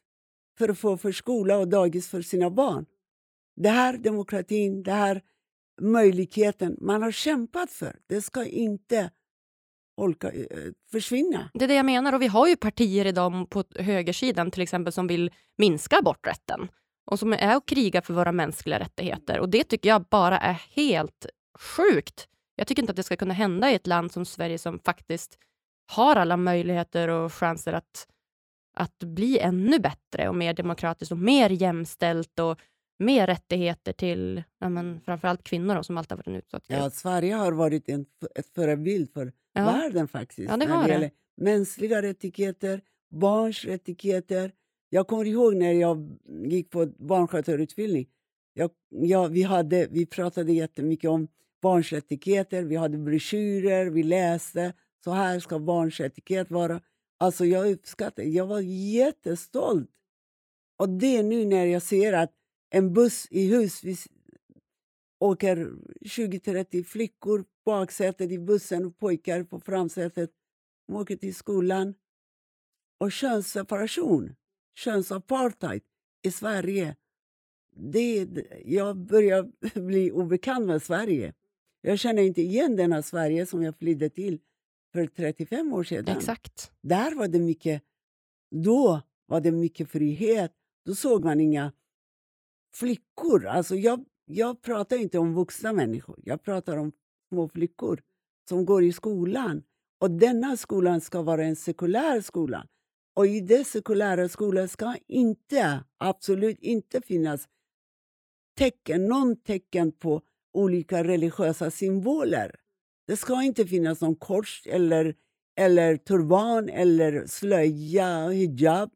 för 0.59 0.69
att 0.69 0.79
få 0.79 0.97
förskola 0.97 1.59
och 1.59 1.69
dagis 1.69 2.09
för 2.09 2.23
sina 2.23 2.51
barn. 2.51 2.87
Det 3.57 3.69
här 3.69 3.99
demokratin, 3.99 4.83
det 4.83 4.93
här 4.93 5.23
möjligheten 5.81 6.77
man 6.81 7.03
har 7.03 7.12
kämpat 7.12 7.71
för, 7.71 7.99
det 8.07 8.23
ska 8.23 8.45
inte 8.45 9.11
holka, 9.97 10.31
eh, 10.31 10.47
försvinna. 10.93 11.51
Det 11.55 11.65
är 11.65 11.69
det 11.69 11.75
jag 11.75 11.87
menar. 11.87 12.12
Och 12.12 12.23
vi 12.23 12.27
har 12.27 12.49
ju 12.49 12.57
partier 12.57 13.05
idag 13.07 13.51
på 13.51 13.65
högersidan 13.75 14.51
till 14.51 14.62
exempel 14.62 14.93
som 14.93 15.07
vill 15.07 15.31
minska 15.59 15.99
aborträtten 15.99 16.69
och 17.07 17.19
som 17.19 17.33
är 17.33 17.57
och 17.57 17.69
krigar 17.69 18.01
för 18.01 18.15
våra 18.15 18.33
mänskliga 18.33 18.81
rättigheter. 18.81 19.41
Och 19.41 19.49
Det 19.49 19.65
tycker 19.65 19.89
jag 19.89 20.05
bara 20.11 20.39
är 20.39 20.62
helt 20.71 21.27
sjukt. 21.59 22.29
Jag 22.57 22.66
tycker 22.66 22.83
inte 22.83 22.91
att 22.91 22.97
det 22.97 23.03
ska 23.03 23.16
kunna 23.16 23.35
hända 23.35 23.71
i 23.71 23.75
ett 23.75 23.87
land 23.87 24.12
som 24.12 24.25
Sverige 24.25 24.59
som 24.59 24.79
faktiskt 24.79 25.39
har 25.87 26.16
alla 26.16 26.37
möjligheter 26.37 27.09
och 27.09 27.33
chanser 27.33 27.73
att, 27.73 28.07
att 28.77 28.99
bli 28.99 29.39
ännu 29.39 29.79
bättre 29.79 30.29
och 30.29 30.35
mer 30.35 30.55
demokratiskt 30.55 31.12
och 31.12 31.19
mer 31.19 31.51
jämställt 31.51 32.39
och 32.39 32.59
mer 32.99 33.27
rättigheter 33.27 33.93
till 33.93 34.43
ja, 34.59 34.69
men 34.69 35.01
framförallt 35.01 35.45
kvinnor 35.45 35.75
då, 35.75 35.83
som 35.83 35.99
alltid 35.99 36.12
har 36.12 36.16
varit 36.16 36.27
en 36.27 36.35
utsatt. 36.35 36.65
Ja, 36.66 36.91
Sverige 36.91 37.35
har 37.35 37.53
varit 37.53 37.89
en 37.89 38.07
ett 38.35 38.49
förebild 38.55 39.12
för 39.12 39.33
ja. 39.55 39.65
världen 39.65 40.09
faktiskt. 40.09 40.51
Ja, 40.51 40.57
det 40.57 40.67
när 40.67 40.89
det, 40.89 40.99
det. 40.99 41.11
mänskliga 41.37 42.03
rättigheter, 42.03 42.81
barns 43.11 43.65
rättigheter. 43.65 44.53
Jag 44.91 45.07
kommer 45.07 45.25
ihåg 45.25 45.57
när 45.57 45.73
jag 45.73 46.19
gick 46.45 46.71
på 46.71 46.87
barnskötarutbildning. 46.87 48.09
Jag, 48.55 48.71
jag, 48.89 49.29
vi, 49.29 49.43
hade, 49.43 49.89
vi 49.91 50.07
pratade 50.07 50.53
jättemycket 50.53 51.11
om 51.11 51.29
barns 51.63 51.93
rättigheter, 51.93 52.63
vi 52.63 52.77
hade 52.77 52.99
broschyrer, 52.99 53.87
vi 53.87 54.03
läste. 54.03 54.73
Så 55.05 55.11
här 55.11 55.41
ska 55.41 55.59
barns 55.59 56.01
rättighet 56.01 56.51
vara. 56.51 56.81
Alltså 57.19 57.45
jag 57.45 57.71
uppskattade, 57.71 58.29
jag 58.29 58.47
var 58.47 58.61
jättestolt. 58.61 59.91
Och 60.79 60.89
det 60.89 61.17
är 61.17 61.23
nu 61.23 61.45
när 61.45 61.65
jag 61.67 61.83
ser 61.83 62.13
att 62.13 62.33
en 62.71 62.93
buss 62.93 63.27
i 63.31 63.49
hus 63.49 63.83
åker 65.25 65.57
20-30 66.01 66.85
flickor 66.85 67.45
baksätet 67.65 68.31
i 68.31 68.39
bussen 68.39 68.85
och 68.85 68.99
pojkar 68.99 69.43
på 69.43 69.61
framsätet. 69.61 70.31
De 70.87 70.97
åker 70.97 71.17
till 71.17 71.35
skolan. 71.35 71.95
Och 72.99 73.13
könsseparation, 73.13 74.35
könsapartheid 74.75 75.83
i 76.23 76.31
Sverige. 76.31 76.97
Det, 77.77 78.29
jag 78.65 78.97
börjar 78.97 79.53
bli 79.81 80.11
obekant 80.11 80.67
med 80.67 80.83
Sverige. 80.83 81.35
Jag 81.81 81.99
känner 81.99 82.23
inte 82.23 82.43
igen 82.43 82.77
denna 82.77 83.03
Sverige 83.03 83.47
som 83.47 83.63
jag 83.63 83.79
flydde 83.79 84.11
till 84.11 84.39
för 84.93 85.07
35 85.07 85.73
år 85.73 85.85
sedan. 85.85 86.17
Exakt. 86.17 86.73
Där 86.81 87.15
var 87.15 87.29
det 87.29 87.41
mycket, 87.41 87.83
då 88.51 89.03
var 89.27 89.41
det 89.41 89.53
mycket 89.53 89.91
frihet. 89.91 90.53
Då 90.85 90.95
såg 90.95 91.25
man 91.25 91.41
inga 91.41 91.73
flickor. 92.75 93.47
Alltså 93.47 93.77
jag, 93.77 94.05
jag 94.25 94.63
pratar 94.63 94.97
inte 94.97 95.19
om 95.19 95.35
vuxna 95.35 95.73
människor. 95.73 96.21
Jag 96.25 96.43
pratar 96.43 96.77
om 96.77 96.93
små 97.29 97.49
flickor 97.49 98.03
som 98.49 98.65
går 98.65 98.85
i 98.85 98.93
skolan. 98.93 99.63
Och 100.01 100.11
denna 100.11 100.57
skolan 100.57 101.01
ska 101.01 101.23
vara 101.23 101.45
en 101.45 101.57
sekulär 101.57 102.21
skola. 102.21 102.67
Och 103.17 103.27
i 103.27 103.41
den 103.41 103.65
sekulära 103.65 104.29
skolan 104.29 104.69
ska 104.69 104.97
inte, 105.07 105.85
absolut 105.99 106.59
inte 106.61 107.01
finnas 107.01 107.49
tecken, 108.59 109.05
någon 109.05 109.37
tecken 109.37 109.93
på 109.93 110.23
olika 110.55 111.05
religiösa 111.05 111.71
symboler. 111.71 112.55
Det 113.07 113.17
ska 113.17 113.43
inte 113.43 113.67
finnas 113.67 114.01
någon 114.01 114.17
kors 114.17 114.67
eller, 114.67 115.15
eller 115.57 115.97
turban 115.97 116.69
eller 116.69 117.27
slöja, 117.27 118.29
hijab. 118.29 118.91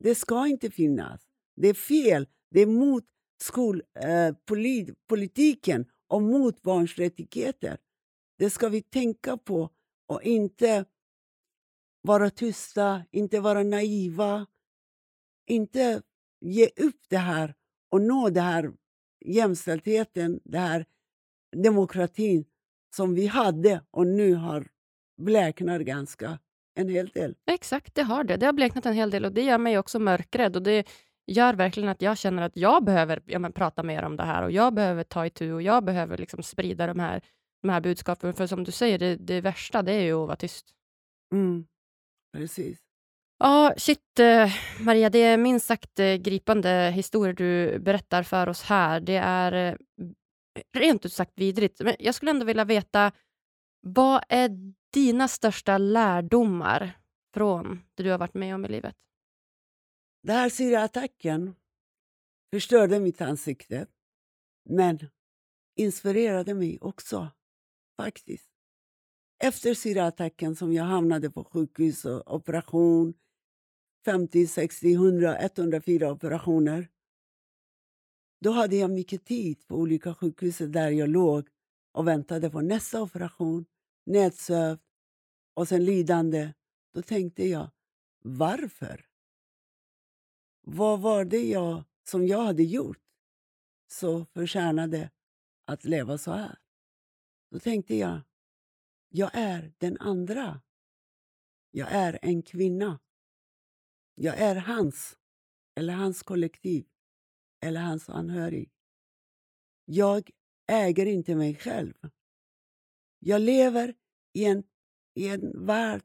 Det 0.00 0.14
ska 0.14 0.46
inte 0.46 0.70
finnas. 0.70 1.20
Det 1.56 1.68
är 1.68 1.74
fel. 1.74 2.28
Det 2.50 2.60
är 2.60 2.66
mot 2.66 3.04
skolpolitiken 3.42 5.80
eh, 5.80 5.86
och 6.08 6.22
mot 6.22 6.62
barns 6.62 6.96
rättigheter. 6.96 7.78
Det 8.38 8.50
ska 8.50 8.68
vi 8.68 8.82
tänka 8.82 9.36
på 9.36 9.70
och 10.06 10.22
inte 10.22 10.84
vara 12.02 12.30
tysta, 12.30 13.04
inte 13.10 13.40
vara 13.40 13.62
naiva. 13.62 14.46
Inte 15.46 16.02
ge 16.40 16.68
upp 16.76 17.00
det 17.08 17.16
här 17.16 17.54
och 17.90 18.02
nå 18.02 18.30
den 18.30 18.44
här 18.44 18.72
jämställdheten, 19.24 20.40
den 20.44 20.62
här 20.62 20.86
demokratin 21.56 22.44
som 22.96 23.14
vi 23.14 23.26
hade 23.26 23.80
och 23.90 24.06
nu 24.06 24.34
har 24.34 24.68
bleknat 25.16 25.80
ganska 25.80 26.38
en 26.74 26.88
hel 26.88 27.08
del. 27.08 27.34
Exakt, 27.46 27.94
det 27.94 28.02
har 28.02 28.24
det. 28.24 28.36
Det 28.36 28.46
har 28.46 28.52
bleknat 28.52 28.86
en 28.86 28.94
hel 28.94 29.10
del 29.10 29.24
och 29.24 29.32
det 29.32 29.42
gör 29.42 29.58
mig 29.58 29.78
också 29.78 29.98
mörkrädd. 29.98 30.56
Och 30.56 30.62
det 30.62 30.84
gör 31.26 31.54
verkligen 31.54 31.88
att 31.88 32.02
jag 32.02 32.18
känner 32.18 32.42
att 32.42 32.56
jag 32.56 32.84
behöver 32.84 33.22
ja, 33.26 33.38
men, 33.38 33.52
prata 33.52 33.82
mer 33.82 34.02
om 34.02 34.16
det 34.16 34.22
här 34.22 34.42
och 34.42 34.50
jag 34.50 34.74
behöver 34.74 35.04
ta 35.04 35.26
itu 35.26 35.52
och 35.52 35.62
jag 35.62 35.84
behöver 35.84 36.18
liksom 36.18 36.42
sprida 36.42 36.86
de 36.86 37.00
här, 37.00 37.22
de 37.62 37.68
här 37.68 37.80
budskapen. 37.80 38.34
För 38.34 38.46
som 38.46 38.64
du 38.64 38.72
säger, 38.72 38.98
det, 38.98 39.16
det 39.16 39.40
värsta 39.40 39.82
det 39.82 39.92
är 39.92 40.02
ju 40.02 40.12
att 40.12 40.26
vara 40.26 40.36
tyst. 40.36 40.66
Mm. 41.32 41.66
Precis. 42.36 42.78
Ja, 43.38 43.74
shit 43.76 44.18
eh, 44.20 44.50
Maria, 44.80 45.10
det 45.10 45.18
är 45.18 45.36
minst 45.36 45.66
sagt 45.66 45.98
eh, 45.98 46.14
gripande 46.14 46.92
historier 46.94 47.34
du 47.34 47.78
berättar 47.78 48.22
för 48.22 48.48
oss 48.48 48.62
här. 48.62 49.00
Det 49.00 49.16
är 49.16 49.52
eh, 49.52 49.76
rent 50.72 51.06
ut 51.06 51.12
sagt 51.12 51.32
vidrigt. 51.34 51.80
Men 51.80 51.94
jag 51.98 52.14
skulle 52.14 52.30
ändå 52.30 52.46
vilja 52.46 52.64
veta, 52.64 53.12
vad 53.80 54.24
är 54.28 54.50
dina 54.92 55.28
största 55.28 55.78
lärdomar 55.78 56.98
från 57.34 57.82
det 57.94 58.02
du 58.02 58.10
har 58.10 58.18
varit 58.18 58.34
med 58.34 58.54
om 58.54 58.64
i 58.64 58.68
livet? 58.68 58.96
Den 60.26 60.36
här 60.36 60.48
syraattacken 60.48 61.54
förstörde 62.52 63.00
mitt 63.00 63.20
ansikte, 63.20 63.86
men 64.64 64.98
inspirerade 65.76 66.54
mig 66.54 66.78
också, 66.80 67.30
faktiskt. 67.96 68.50
Efter 69.38 69.74
syraattacken 69.74 70.56
som 70.56 70.72
jag 70.72 70.84
hamnade 70.84 71.30
på 71.30 71.44
sjukhus 71.44 72.04
och 72.04 72.34
operation, 72.34 73.14
50, 74.04 74.46
60, 74.46 74.92
100, 74.92 75.38
104 75.38 76.12
operationer. 76.12 76.88
Då 78.40 78.50
hade 78.50 78.76
jag 78.76 78.90
mycket 78.90 79.24
tid 79.24 79.66
på 79.66 79.74
olika 79.76 80.14
sjukhus 80.14 80.58
där 80.58 80.90
jag 80.90 81.08
låg 81.08 81.48
och 81.92 82.08
väntade 82.08 82.50
på 82.50 82.60
nästa 82.60 83.02
operation, 83.02 83.66
nedsövd 84.06 84.80
och 85.54 85.68
sen 85.68 85.84
lidande. 85.84 86.52
Då 86.94 87.02
tänkte 87.02 87.48
jag, 87.48 87.70
varför? 88.22 89.15
Vad 90.68 91.00
var 91.00 91.24
det 91.24 91.48
jag, 91.48 91.84
som 92.04 92.26
jag 92.26 92.42
hade 92.42 92.62
gjort 92.62 93.00
så 93.86 94.24
förtjänade 94.24 95.10
att 95.64 95.84
leva 95.84 96.18
så 96.18 96.32
här? 96.32 96.58
Då 97.50 97.58
tänkte 97.58 97.94
jag, 97.94 98.20
jag 99.08 99.30
är 99.34 99.72
den 99.78 99.98
andra. 99.98 100.60
Jag 101.70 101.92
är 101.92 102.18
en 102.22 102.42
kvinna. 102.42 103.00
Jag 104.14 104.38
är 104.38 104.56
hans, 104.56 105.18
eller 105.74 105.94
hans 105.94 106.22
kollektiv, 106.22 106.86
eller 107.60 107.80
hans 107.80 108.08
anhörig. 108.08 108.70
Jag 109.84 110.30
äger 110.66 111.06
inte 111.06 111.34
mig 111.34 111.54
själv. 111.54 111.94
Jag 113.18 113.40
lever 113.42 113.94
i 114.32 114.44
en, 114.44 114.64
i 115.14 115.28
en 115.28 115.66
värld 115.66 116.02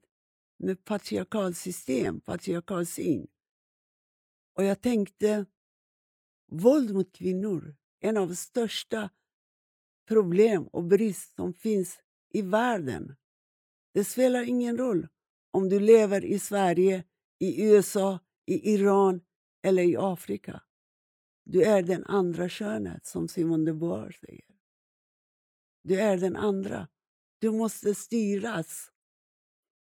med 0.58 0.84
patriarkalsystem, 0.84 2.22
patriarkalsyn. 2.22 3.28
Och 4.54 4.64
jag 4.64 4.82
tänkte, 4.82 5.46
våld 6.52 6.94
mot 6.94 7.16
kvinnor, 7.16 7.76
en 8.00 8.18
av 8.18 8.28
de 8.28 8.36
största 8.36 9.10
problem 10.08 10.68
och 10.68 10.84
brist 10.84 11.36
som 11.36 11.54
finns 11.54 12.00
i 12.30 12.42
världen. 12.42 13.16
Det 13.94 14.04
spelar 14.04 14.44
ingen 14.44 14.78
roll 14.78 15.08
om 15.52 15.70
du 15.70 15.80
lever 15.80 16.26
i 16.26 16.40
Sverige, 16.40 17.04
i 17.40 17.64
USA, 17.64 18.20
i 18.46 18.74
Iran 18.74 19.22
eller 19.64 19.84
i 19.84 19.98
Afrika. 19.98 20.64
Du 21.46 21.64
är 21.64 21.84
den 21.84 22.06
andra 22.06 22.50
könet, 22.50 23.06
som 23.06 23.28
Simone 23.28 23.66
de 23.66 23.80
Beauvoir 23.80 24.12
säger. 24.12 24.46
Du 25.84 26.02
är 26.02 26.18
den 26.18 26.36
andra. 26.36 26.88
Du 27.40 27.52
måste 27.52 27.96
styras 27.96 28.92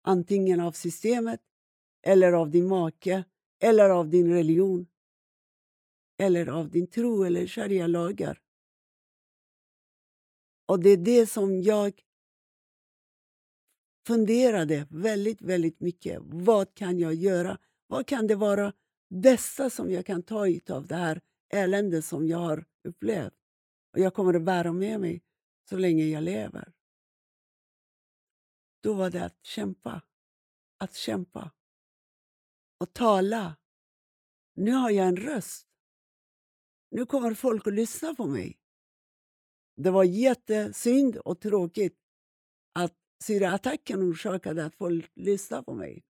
antingen 0.02 0.60
av 0.60 0.72
systemet 0.72 1.40
eller 2.02 2.32
av 2.32 2.50
din 2.50 2.68
make 2.68 3.24
eller 3.64 3.90
av 3.90 4.08
din 4.08 4.32
religion 4.32 4.86
eller 6.18 6.46
av 6.46 6.70
din 6.70 6.86
tro 6.86 7.24
eller 7.24 7.46
sharia-lagar. 7.46 8.40
Och 10.66 10.80
det 10.80 10.90
är 10.90 10.96
det 10.96 11.26
som 11.26 11.62
jag 11.62 12.02
funderade 14.06 14.86
väldigt, 14.90 15.42
väldigt 15.42 15.80
mycket. 15.80 16.18
Vad 16.22 16.74
kan 16.74 16.98
jag 16.98 17.14
göra? 17.14 17.58
Vad 17.86 18.06
kan 18.06 18.26
det 18.26 18.34
vara 18.34 18.72
bästa 19.10 19.70
som 19.70 19.90
jag 19.90 20.06
kan 20.06 20.22
ta 20.22 20.48
ut 20.48 20.70
av 20.70 20.86
det 20.86 20.96
här 20.96 21.20
eländet 21.52 22.04
som 22.04 22.26
jag 22.26 22.38
har 22.38 22.64
upplevt? 22.84 23.34
Och 23.92 23.98
jag 23.98 24.14
kommer 24.14 24.34
att 24.34 24.42
bära 24.42 24.72
med 24.72 25.00
mig 25.00 25.22
så 25.68 25.76
länge 25.76 26.04
jag 26.04 26.22
lever. 26.22 26.72
Då 28.82 28.94
var 28.94 29.10
det 29.10 29.24
att 29.24 29.44
kämpa. 29.44 30.02
Att 30.78 30.94
kämpa. 30.94 31.50
Och 32.78 32.92
tala. 32.92 33.56
Nu 34.54 34.70
har 34.70 34.90
jag 34.90 35.08
en 35.08 35.16
röst. 35.16 35.66
Nu 36.90 37.06
kommer 37.06 37.34
folk 37.34 37.66
att 37.66 37.74
lyssna 37.74 38.14
på 38.14 38.26
mig. 38.26 38.58
Det 39.76 39.90
var 39.90 40.04
jättesynd 40.04 41.16
och 41.16 41.40
tråkigt 41.40 41.98
att 42.72 42.94
syraattacken 43.24 44.02
orsakade 44.02 44.64
att 44.64 44.74
folk 44.74 45.10
lyssnade 45.14 45.62
på 45.62 45.74
mig. 45.74 46.04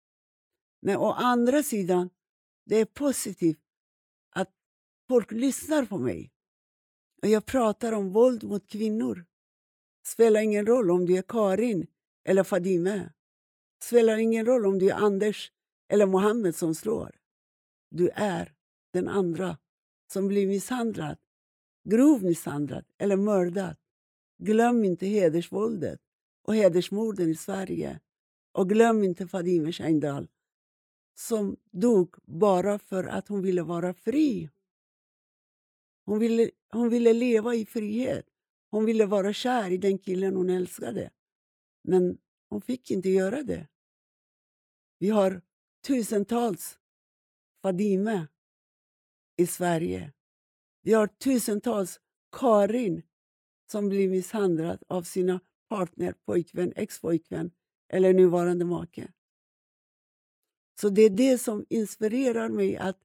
Men 0.82 0.98
å 0.98 1.12
andra 1.12 1.64
sidan, 1.64 2.10
det 2.66 2.76
är 2.76 2.86
positivt 2.86 3.62
att 4.30 4.50
folk 5.08 5.32
lyssnar 5.32 5.86
på 5.86 5.98
mig. 5.98 6.32
Och 7.22 7.28
jag 7.28 7.46
pratar 7.46 7.92
om 7.92 8.12
våld 8.12 8.44
mot 8.44 8.68
kvinnor. 8.68 9.26
Spelar 10.08 10.42
ingen 10.42 10.66
roll 10.66 10.92
om 10.92 11.06
du 11.06 11.18
är 11.18 11.22
Karin 11.22 11.88
eller 12.24 12.44
Fadime. 12.44 13.14
Spelar 13.84 14.18
ingen 14.18 14.46
roll 14.46 14.66
om 14.66 14.80
du 14.80 14.90
är 14.90 14.96
Anders 14.96 15.52
eller 15.92 16.06
Mohammed 16.06 16.56
som 16.56 16.76
slår. 16.76 17.20
Du 17.90 18.10
är 18.10 18.54
den 18.94 19.08
andra 19.08 19.58
som 20.14 20.28
blir 20.28 20.48
misshandlad, 20.48 21.18
grov 21.90 22.24
misshandlad 22.24 22.86
eller 22.98 23.16
mördad. 23.16 23.76
Glöm 24.38 24.84
inte 24.84 25.06
hedersvåldet 25.06 26.00
och 26.44 26.56
hedersmorden 26.56 27.30
i 27.30 27.36
Sverige. 27.36 28.00
Och 28.52 28.70
glöm 28.70 29.04
inte 29.04 29.28
Fadime 29.28 29.72
Scheindal 29.72 30.28
som 31.16 31.58
dog 31.72 32.16
bara 32.24 32.80
för 32.80 33.04
att 33.04 33.28
hon 33.28 33.42
ville 33.42 33.64
vara 33.64 33.94
fri. 33.94 34.50
Hon 36.06 36.20
ville, 36.20 36.50
hon 36.70 36.90
ville 36.90 37.14
leva 37.14 37.56
i 37.56 37.66
frihet. 37.66 38.26
Hon 38.70 38.86
ville 38.86 39.06
vara 39.06 39.34
kär 39.34 39.72
i 39.72 39.78
den 39.78 39.98
killen 39.98 40.36
hon 40.36 40.50
älskade. 40.50 41.10
Men 41.84 42.18
hon 42.50 42.62
fick 42.62 42.92
inte 42.92 43.10
göra 43.10 43.44
det. 43.44 43.68
Vi 45.00 45.10
har 45.10 45.42
tusentals 45.82 46.78
Fadime 47.62 48.28
i 49.38 49.48
Sverige. 49.48 50.14
Vi 50.82 50.94
har 50.94 51.08
tusentals 51.08 52.00
Karin 52.32 53.04
som 53.72 53.90
blir 53.90 54.10
misshandlad 54.10 54.84
av 54.88 55.04
sina 55.04 55.40
partner, 55.70 56.16
pojkvän, 56.26 56.74
expojkvän 56.76 57.52
eller 57.90 58.14
nuvarande 58.14 58.66
make. 58.66 59.08
Så 60.82 60.90
det 60.90 61.02
är 61.02 61.10
det 61.10 61.38
som 61.38 61.66
inspirerar 61.70 62.50
mig 62.50 62.78
att 62.78 62.98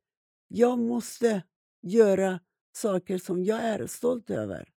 jag 0.49 0.79
måste 0.79 1.43
göra 1.83 2.41
saker 2.73 3.19
som 3.19 3.45
jag 3.45 3.61
är 3.61 3.87
stolt 3.87 4.31
över. 4.31 4.73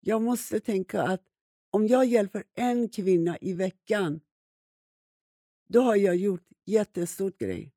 Jag 0.00 0.22
måste 0.22 0.60
tänka 0.60 1.02
att 1.02 1.22
om 1.70 1.86
jag 1.86 2.06
hjälper 2.06 2.44
en 2.54 2.88
kvinna 2.88 3.38
i 3.40 3.52
veckan 3.52 4.20
då 5.72 5.80
har 5.80 5.96
jag 5.96 6.16
gjort 6.16 6.48
jättestort 6.66 7.38
grej. 7.38 7.72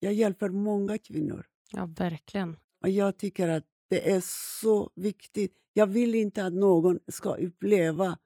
Jag 0.00 0.12
hjälper 0.12 0.48
många 0.48 0.98
kvinnor. 0.98 1.46
Ja, 1.72 1.86
verkligen. 1.86 2.56
Och 2.82 2.88
Jag 2.88 3.18
tycker 3.18 3.48
att 3.48 3.64
det 3.90 4.10
är 4.10 4.22
så 4.60 4.90
viktigt. 4.94 5.56
Jag 5.72 5.86
vill 5.86 6.14
inte 6.14 6.44
att 6.44 6.52
någon 6.52 6.98
ska 7.08 7.34
uppleva 7.34 8.18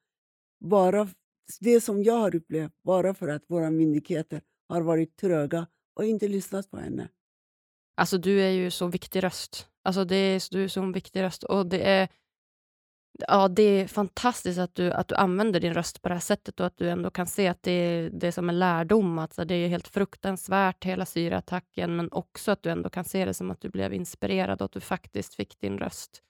bara 0.60 1.08
det 1.60 1.80
som 1.80 2.02
jag 2.02 2.18
har 2.18 2.34
upplevt 2.34 2.72
bara 2.82 3.14
för 3.14 3.28
att 3.28 3.44
våra 3.46 3.70
myndigheter 3.70 4.42
har 4.68 4.80
varit 4.80 5.16
tröga 5.16 5.66
och 5.94 6.04
inte 6.04 6.28
lyssnat 6.28 6.70
på 6.70 6.76
henne. 6.76 7.08
Alltså, 7.94 8.18
du 8.18 8.40
är 8.42 8.50
ju 8.50 8.70
så 8.70 8.86
viktig 8.86 9.24
röst. 9.24 9.68
Alltså, 9.82 10.04
det 10.04 10.16
är, 10.16 10.42
du 10.50 10.64
är 10.64 10.68
så 10.68 10.82
en 10.82 10.92
viktig 10.92 11.22
röst. 11.22 11.44
Och 11.44 11.66
det 11.66 11.82
är, 11.82 12.08
ja, 13.18 13.48
det 13.48 13.62
är 13.62 13.86
fantastiskt 13.86 14.58
att 14.58 14.74
du, 14.74 14.92
att 14.92 15.08
du 15.08 15.14
använder 15.14 15.60
din 15.60 15.74
röst 15.74 16.02
på 16.02 16.08
det 16.08 16.14
här 16.14 16.20
sättet 16.20 16.60
och 16.60 16.66
att 16.66 16.76
du 16.76 16.90
ändå 16.90 17.10
kan 17.10 17.26
se 17.26 17.48
att 17.48 17.62
det 17.62 17.70
är, 17.70 18.10
det 18.10 18.26
är 18.26 18.30
som 18.30 18.48
en 18.48 18.58
lärdom. 18.58 19.18
Alltså, 19.18 19.44
det 19.44 19.54
är 19.54 19.68
helt 19.68 19.88
fruktansvärt, 19.88 20.84
hela 20.84 21.06
syraattacken, 21.06 21.96
men 21.96 22.12
också 22.12 22.50
att 22.50 22.62
du 22.62 22.70
ändå 22.70 22.90
kan 22.90 23.04
se 23.04 23.24
det 23.24 23.34
som 23.34 23.50
att 23.50 23.60
du 23.60 23.68
blev 23.68 23.94
inspirerad 23.94 24.60
och 24.60 24.64
att 24.64 24.72
du 24.72 24.80
faktiskt 24.80 25.34
fick 25.34 25.60
din 25.60 25.78
röst 25.78 26.22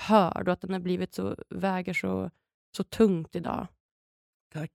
hörd 0.00 0.48
och 0.48 0.52
att 0.52 0.60
den 0.60 0.72
har 0.72 0.80
blivit 0.80 1.14
så, 1.14 1.36
väger 1.48 1.92
så, 1.92 2.30
så 2.76 2.84
tungt 2.84 3.36
idag. 3.36 3.66
Tack. 4.52 4.72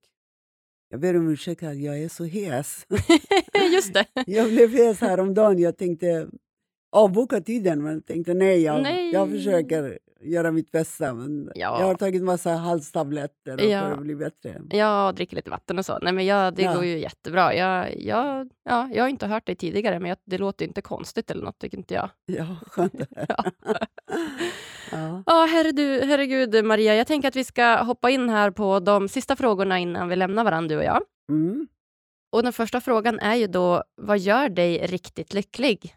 Jag 0.89 0.99
ber 0.99 1.17
om 1.17 1.29
ursäkt 1.29 1.63
att 1.63 1.77
jag 1.77 1.99
är 1.99 2.09
så 2.09 2.25
hes. 2.25 2.85
Just 3.73 3.93
det. 3.93 4.05
jag 4.27 4.49
blev 4.49 4.69
hes 4.69 5.01
häromdagen. 5.01 5.59
Jag 5.59 5.77
tänkte 5.77 6.27
avboka 6.95 7.41
tiden, 7.41 7.83
men 7.83 8.01
tänkte 8.01 8.33
nej, 8.33 8.61
jag, 8.63 8.81
Nej. 8.83 9.11
jag 9.13 9.29
försöker 9.29 9.99
göra 10.21 10.51
mitt 10.51 10.71
bästa. 10.71 11.13
Men 11.13 11.51
Ja. 11.55 11.79
Jag 11.79 11.87
har 11.87 11.95
tagit 11.95 12.23
massa 12.23 12.51
halstabletter 12.51 13.53
och 13.53 13.61
Ja. 13.69 13.81
för 13.81 13.91
att 13.91 13.99
bli 13.99 14.15
bättre. 14.15 14.61
Jag 14.69 15.15
dricker 15.15 15.35
lite 15.35 15.49
vatten 15.49 15.79
och 15.79 15.85
så. 15.85 15.99
Nej, 16.01 16.13
men 16.13 16.25
jag, 16.25 16.55
det 16.55 16.61
Ja. 16.61 16.73
går 16.75 16.85
ju 16.85 16.99
jättebra. 16.99 17.55
Jag, 17.55 18.01
jag, 18.01 18.49
ja, 18.63 18.89
jag 18.93 19.03
har 19.03 19.09
inte 19.09 19.27
hört 19.27 19.45
dig 19.45 19.55
tidigare, 19.55 19.99
men 19.99 20.09
jag, 20.09 20.17
det 20.25 20.37
låter 20.37 20.65
inte 20.65 20.81
konstigt 20.81 21.31
eller 21.31 21.43
något, 21.45 21.59
tycker 21.59 21.77
inte 21.77 21.93
jag. 21.93 22.09
Ja, 22.25 22.55
skönt. 22.67 22.93
Ja. 23.27 23.43
ja. 24.91 25.23
Ja, 25.25 25.47
herregud, 25.51 26.03
herregud, 26.03 26.65
Maria. 26.65 26.95
Jag 26.95 27.07
tänker 27.07 27.27
att 27.27 27.35
vi 27.35 27.43
ska 27.43 27.75
hoppa 27.83 28.09
in 28.09 28.29
här 28.29 28.51
på 28.51 28.79
de 28.79 29.09
sista 29.09 29.35
frågorna 29.35 29.79
innan 29.79 30.09
vi 30.09 30.15
lämnar 30.15 30.43
varandra, 30.43 30.67
du 30.69 30.77
och 30.77 30.83
jag. 30.83 31.01
Mm. 31.29 31.67
Och 32.31 32.43
Den 32.43 32.53
första 32.53 32.81
frågan 32.81 33.19
är 33.19 33.35
ju 33.35 33.47
då, 33.47 33.83
vad 34.01 34.19
gör 34.19 34.49
dig 34.49 34.77
riktigt 34.87 35.33
lycklig? 35.33 35.95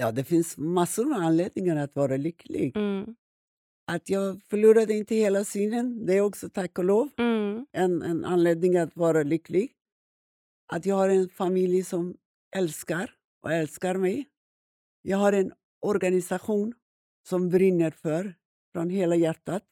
Ja, 0.00 0.12
det 0.12 0.24
finns 0.24 0.56
massor 0.58 1.04
med 1.04 1.18
anledningar 1.18 1.76
att 1.76 1.96
vara 1.96 2.16
lycklig. 2.16 2.76
Mm. 2.76 3.14
Att 3.90 4.08
jag 4.08 4.42
förlorade 4.42 4.94
inte 4.94 5.14
hela 5.14 5.44
synen, 5.44 6.06
det 6.06 6.14
är 6.16 6.20
också 6.20 6.48
tack 6.50 6.78
och 6.78 6.84
lov 6.84 7.08
Mm. 7.18 7.66
en, 7.72 8.02
en 8.02 8.24
anledning 8.24 8.76
att 8.76 8.96
vara 8.96 9.22
lycklig. 9.22 9.72
Att 10.72 10.86
jag 10.86 10.94
har 10.96 11.08
en 11.08 11.28
familj 11.28 11.84
som 11.84 12.16
älskar 12.56 13.10
och 13.42 13.52
älskar 13.52 13.94
mig. 13.96 14.26
Jag 15.02 15.18
har 15.18 15.32
en 15.32 15.52
organisation 15.80 16.74
som 17.28 17.48
brinner 17.48 17.90
för, 17.90 18.34
från 18.72 18.90
hela 18.90 19.16
hjärtat, 19.16 19.62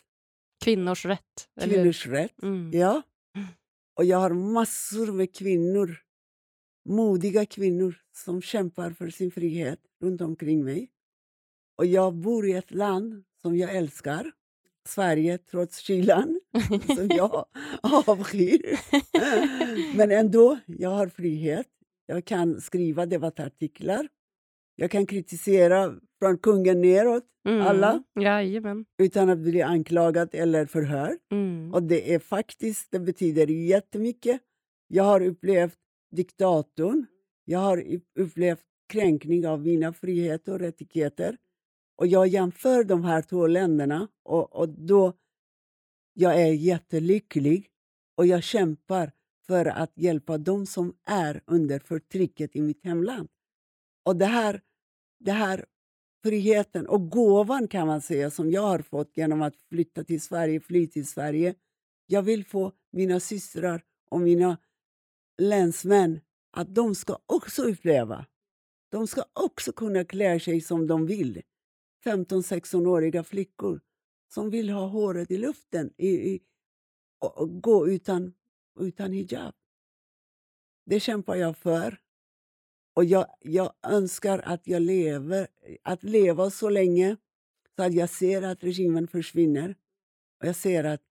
Kvinnors 0.64 1.04
rätt. 1.04 1.48
eller 1.60 1.74
kvinnors 1.74 2.06
rätt. 2.06 2.42
Mm. 2.42 2.70
Ja. 2.74 3.02
Och 3.98 4.04
jag 4.04 4.18
har 4.18 4.30
massor 4.30 5.12
med 5.12 5.34
kvinnor, 5.36 5.96
modiga 6.88 7.46
kvinnor 7.46 7.94
som 8.12 8.42
kämpar 8.42 8.90
för 8.90 9.10
sin 9.10 9.30
frihet 9.30 9.80
runt 10.06 10.20
omkring 10.20 10.64
mig. 10.64 10.90
Och 11.78 11.86
jag 11.86 12.14
bor 12.14 12.46
i 12.48 12.52
ett 12.52 12.70
land 12.70 13.24
som 13.42 13.56
jag 13.56 13.76
älskar, 13.76 14.32
Sverige, 14.88 15.38
trots 15.38 15.78
kylan 15.78 16.40
som 16.96 17.08
jag 17.08 17.46
avskyr. 18.06 18.78
Men 19.96 20.10
ändå, 20.12 20.58
jag 20.66 20.90
har 20.90 21.08
frihet. 21.08 21.66
Jag 22.06 22.24
kan 22.24 22.60
skriva 22.60 23.06
debattartiklar. 23.06 24.08
Jag 24.76 24.90
kan 24.90 25.06
kritisera 25.06 25.94
från 26.18 26.38
kungen 26.38 26.80
neråt 26.80 27.24
Mm. 27.48 27.66
alla. 27.66 28.02
Jajamän. 28.20 28.84
utan 28.98 29.30
att 29.30 29.38
bli 29.38 29.62
anklagad 29.62 30.28
eller 30.32 30.66
förhörd. 30.66 31.18
Mm. 31.32 31.74
Och 31.74 31.82
det 31.82 32.14
är 32.14 32.18
faktiskt, 32.18 32.90
det 32.90 33.00
betyder 33.00 33.46
jättemycket. 33.46 34.40
Jag 34.88 35.04
har 35.04 35.20
upplevt 35.20 35.78
diktatorn. 36.16 37.06
Jag 37.44 37.58
har 37.58 37.78
up- 37.94 38.18
upplevt 38.18 38.64
kränkning 38.86 39.46
av 39.46 39.62
mina 39.62 39.92
friheter 39.92 40.52
och 40.52 40.58
rättigheter. 40.58 41.36
Och 41.96 42.06
jag 42.06 42.26
jämför 42.26 42.84
de 42.84 43.04
här 43.04 43.22
två 43.22 43.46
länderna 43.46 44.08
och, 44.22 44.56
och 44.56 44.68
då 44.68 45.12
jag 46.14 46.40
är 46.42 46.52
jättelycklig 46.52 47.70
och 48.16 48.26
jag 48.26 48.42
kämpar 48.42 49.12
för 49.46 49.66
att 49.66 49.92
hjälpa 49.94 50.38
dem 50.38 50.66
som 50.66 50.96
är 51.04 51.42
under 51.46 51.78
förtrycket 51.78 52.56
i 52.56 52.60
mitt 52.62 52.84
hemland. 52.84 53.28
Och 54.04 54.16
det 54.16 54.26
här, 54.26 54.60
det 55.18 55.32
här 55.32 55.64
friheten 56.22 56.86
och 56.86 57.10
gåvan 57.10 57.68
kan 57.68 57.86
man 57.86 58.00
säga 58.00 58.30
som 58.30 58.50
jag 58.50 58.62
har 58.62 58.78
fått 58.78 59.16
genom 59.16 59.42
att 59.42 59.54
flytta 59.68 60.04
till 60.04 60.20
Sverige, 60.20 60.60
fly 60.60 60.86
till 60.86 61.06
Sverige 61.06 61.54
Jag 62.06 62.22
vill 62.22 62.44
få 62.44 62.72
mina 62.92 63.20
systrar 63.20 63.82
och 64.10 64.20
mina 64.20 64.58
länsmän 65.38 66.20
att 66.52 66.74
de 66.74 66.94
ska 66.94 67.18
också 67.26 67.62
uppleva. 67.62 68.26
De 68.96 69.06
ska 69.06 69.24
också 69.32 69.72
kunna 69.72 70.04
klä 70.04 70.40
sig 70.40 70.60
som 70.60 70.86
de 70.86 71.06
vill. 71.06 71.42
15-16-åriga 72.04 73.24
flickor 73.24 73.80
som 74.28 74.50
vill 74.50 74.70
ha 74.70 74.86
håret 74.86 75.30
i 75.30 75.38
luften 75.38 75.92
i, 75.96 76.08
i, 76.08 76.40
och, 77.18 77.62
gå 77.62 77.88
utan, 77.88 78.34
utan 78.80 79.12
hijab. 79.12 79.54
Det 80.86 81.00
kämpar 81.00 81.36
jag 81.36 81.56
för. 81.56 82.00
Och 82.94 83.04
jag, 83.04 83.26
jag 83.40 83.72
önskar 83.82 84.38
att 84.38 84.66
jag 84.66 84.82
lever, 84.82 85.48
att 85.82 86.02
leva 86.02 86.50
så 86.50 86.68
länge 86.68 87.16
så 87.76 87.82
att 87.82 87.94
jag 87.94 88.10
ser 88.10 88.42
att 88.42 88.64
regimen 88.64 89.08
försvinner. 89.08 89.76
Och 90.40 90.46
jag 90.46 90.56
ser 90.56 90.84
att 90.84 91.02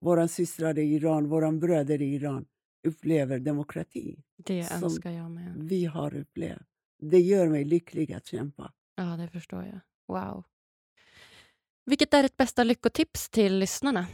våra 0.00 0.28
systrar 0.28 0.78
i 0.78 0.94
Iran, 0.94 1.28
våra 1.28 1.52
bröder 1.52 2.02
i 2.02 2.14
Iran 2.14 2.46
upplever 2.86 3.38
demokrati. 3.38 4.24
Det 4.36 4.72
önskar 4.72 5.10
jag 5.10 5.30
med. 5.30 5.54
Vi 5.56 5.84
har 5.84 6.14
upplevt. 6.14 6.71
Det 7.10 7.20
gör 7.20 7.48
mig 7.48 7.64
lycklig 7.64 8.12
att 8.12 8.26
kämpa. 8.26 8.72
Ja, 8.96 9.02
det 9.02 9.28
förstår 9.28 9.64
jag. 9.64 9.80
Wow. 10.08 10.44
Vilket 11.84 12.14
är 12.14 12.22
ditt 12.22 12.36
bästa 12.36 12.64
lyckotips 12.64 13.28
till 13.30 13.58
lyssnarna? 13.58 14.06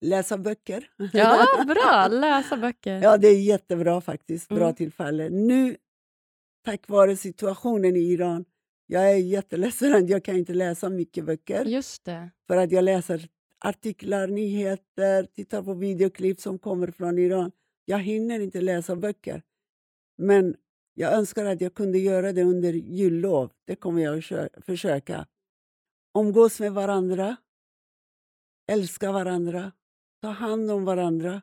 Läsa 0.00 0.38
böcker. 0.38 0.90
Ja, 1.12 1.64
bra! 1.66 2.08
Läsa 2.10 2.56
böcker. 2.56 3.02
Ja, 3.02 3.16
det 3.16 3.28
är 3.28 3.40
jättebra 3.40 4.00
faktiskt. 4.00 4.48
Bra 4.48 4.64
Mm. 4.64 4.74
tillfälle. 4.74 5.28
Nu, 5.30 5.76
tack 6.64 6.88
vare 6.88 7.16
situationen 7.16 7.96
i 7.96 8.00
Iran, 8.12 8.44
jag 8.86 9.10
är 9.10 9.16
jätteledsen 9.16 9.94
att 9.94 10.08
jag 10.08 10.24
kan 10.24 10.36
inte 10.36 10.54
läsa 10.54 10.88
mycket 10.88 11.24
böcker. 11.24 11.64
Just 11.64 12.04
det. 12.04 12.30
För 12.46 12.56
att 12.56 12.72
jag 12.72 12.84
läser 12.84 13.28
artiklar, 13.58 14.26
nyheter, 14.28 15.24
tittar 15.34 15.62
på 15.62 15.74
videoklipp 15.74 16.40
som 16.40 16.58
kommer 16.58 16.86
från 16.90 17.18
Iran. 17.18 17.50
Jag 17.84 17.98
hinner 17.98 18.40
inte 18.40 18.60
läsa 18.60 18.96
böcker. 18.96 19.42
Men 20.18 20.56
jag 20.94 21.12
önskar 21.12 21.44
att 21.44 21.60
jag 21.60 21.74
kunde 21.74 21.98
göra 21.98 22.32
det 22.32 22.42
under 22.42 22.72
jullov. 22.72 23.52
Det 23.64 23.76
kommer 23.76 24.02
jag 24.02 24.18
att 24.18 24.64
försöka. 24.64 25.26
Umgås 26.18 26.60
med 26.60 26.72
varandra. 26.72 27.36
Älska 28.66 29.12
varandra. 29.12 29.72
Ta 30.20 30.28
hand 30.28 30.70
om 30.70 30.84
varandra. 30.84 31.42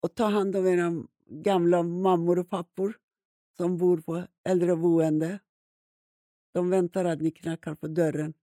Och 0.00 0.14
ta 0.14 0.24
hand 0.24 0.56
om 0.56 0.66
era 0.66 1.04
gamla 1.26 1.82
mammor 1.82 2.38
och 2.38 2.50
pappor 2.50 2.98
som 3.56 3.78
bor 3.78 4.00
på 4.00 4.26
äldreboende. 4.44 5.38
De 6.52 6.70
väntar 6.70 7.04
att 7.04 7.20
ni 7.20 7.30
knackar 7.30 7.74
på 7.74 7.88
dörren 7.88 8.34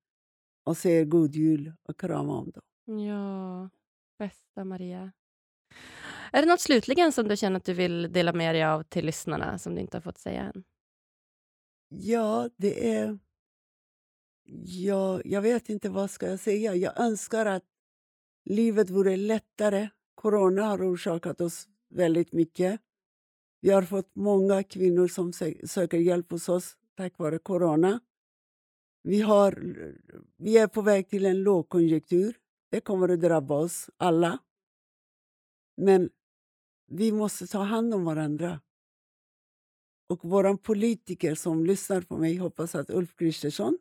och 0.63 0.77
säger 0.77 1.05
god 1.05 1.35
jul 1.35 1.73
och 1.83 1.99
kramar 1.99 2.33
om 2.33 2.51
dem. 2.51 2.97
Ja, 3.05 3.69
bästa 4.17 4.65
Maria. 4.65 5.11
Är 6.31 6.41
det 6.41 6.47
något 6.47 6.61
slutligen 6.61 7.11
som 7.11 7.27
du 7.27 7.37
känner 7.37 7.57
att 7.57 7.65
du 7.65 7.73
vill 7.73 8.11
dela 8.11 8.33
med 8.33 8.55
dig 8.55 8.63
av 8.63 8.83
till 8.83 9.05
lyssnarna 9.05 9.57
som 9.57 9.75
du 9.75 9.81
inte 9.81 9.97
har 9.97 10.01
fått 10.01 10.17
säga 10.17 10.41
än? 10.41 10.63
Ja, 11.89 12.49
det 12.57 12.93
är... 12.95 13.19
Ja, 14.65 15.21
jag 15.25 15.41
vet 15.41 15.69
inte 15.69 15.89
vad 15.89 16.11
ska 16.11 16.29
jag 16.29 16.39
säga. 16.39 16.75
Jag 16.75 16.99
önskar 16.99 17.45
att 17.45 17.63
livet 18.45 18.89
vore 18.89 19.17
lättare. 19.17 19.89
Corona 20.15 20.63
har 20.63 20.93
orsakat 20.93 21.41
oss 21.41 21.67
väldigt 21.89 22.33
mycket. 22.33 22.81
Vi 23.61 23.69
har 23.69 23.83
fått 23.83 24.15
många 24.15 24.63
kvinnor 24.63 25.07
som 25.07 25.33
söker 25.67 25.97
hjälp 25.97 26.31
hos 26.31 26.49
oss 26.49 26.77
tack 26.97 27.17
vare 27.17 27.39
corona. 27.39 27.99
Vi, 29.03 29.21
har, 29.21 29.75
vi 30.37 30.57
är 30.57 30.67
på 30.67 30.81
väg 30.81 31.09
till 31.09 31.25
en 31.25 31.43
lågkonjunktur. 31.43 32.37
Det 32.71 32.81
kommer 32.81 33.09
att 33.09 33.21
drabba 33.21 33.55
oss 33.55 33.89
alla. 33.97 34.39
Men 35.77 36.09
vi 36.91 37.11
måste 37.11 37.47
ta 37.47 37.59
hand 37.63 37.93
om 37.93 38.05
varandra. 38.05 38.59
Och 40.09 40.19
våra 40.29 40.57
politiker 40.57 41.35
som 41.35 41.65
lyssnar 41.65 42.01
på 42.01 42.17
mig 42.17 42.35
hoppas 42.37 42.75
att 42.75 42.89
Ulf 42.89 43.15
Kristersson 43.15 43.77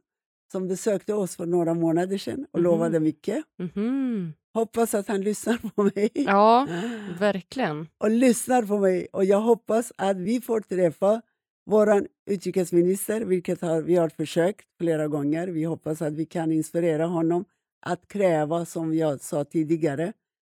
som 0.52 0.68
besökte 0.68 1.14
oss 1.14 1.36
för 1.36 1.46
några 1.46 1.74
månader 1.74 2.18
sedan 2.18 2.46
och 2.52 2.58
Mhm. 2.58 2.64
lovade 2.64 3.00
mycket. 3.00 3.44
Mhm. 3.58 4.32
Hoppas 4.54 4.94
att 4.94 5.08
han 5.08 5.20
lyssnar 5.20 5.56
på 5.76 5.82
mig. 5.82 6.10
Ja, 6.14 6.68
verkligen. 7.18 7.88
och 7.98 8.10
lyssnar 8.10 8.62
på 8.62 8.78
mig. 8.78 9.06
Och 9.12 9.24
jag 9.24 9.40
hoppas 9.40 9.92
att 9.96 10.16
vi 10.16 10.40
får 10.40 10.60
träffa 10.60 11.22
vår 11.66 12.08
utrikesminister, 12.30 13.20
vilket 13.20 13.60
har, 13.60 13.82
vi 13.82 13.96
har 13.96 14.08
försökt 14.08 14.66
flera 14.80 15.08
gånger. 15.08 15.48
Vi 15.48 15.64
hoppas 15.64 16.02
att 16.02 16.12
vi 16.12 16.24
kan 16.26 16.52
inspirera 16.52 17.06
honom 17.06 17.44
att 17.86 18.08
kräva, 18.08 18.64
som 18.64 18.94
jag 18.94 19.20
sa 19.20 19.44
tidigare, 19.44 20.12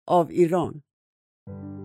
av 0.08 0.32
Iran. 0.32 0.82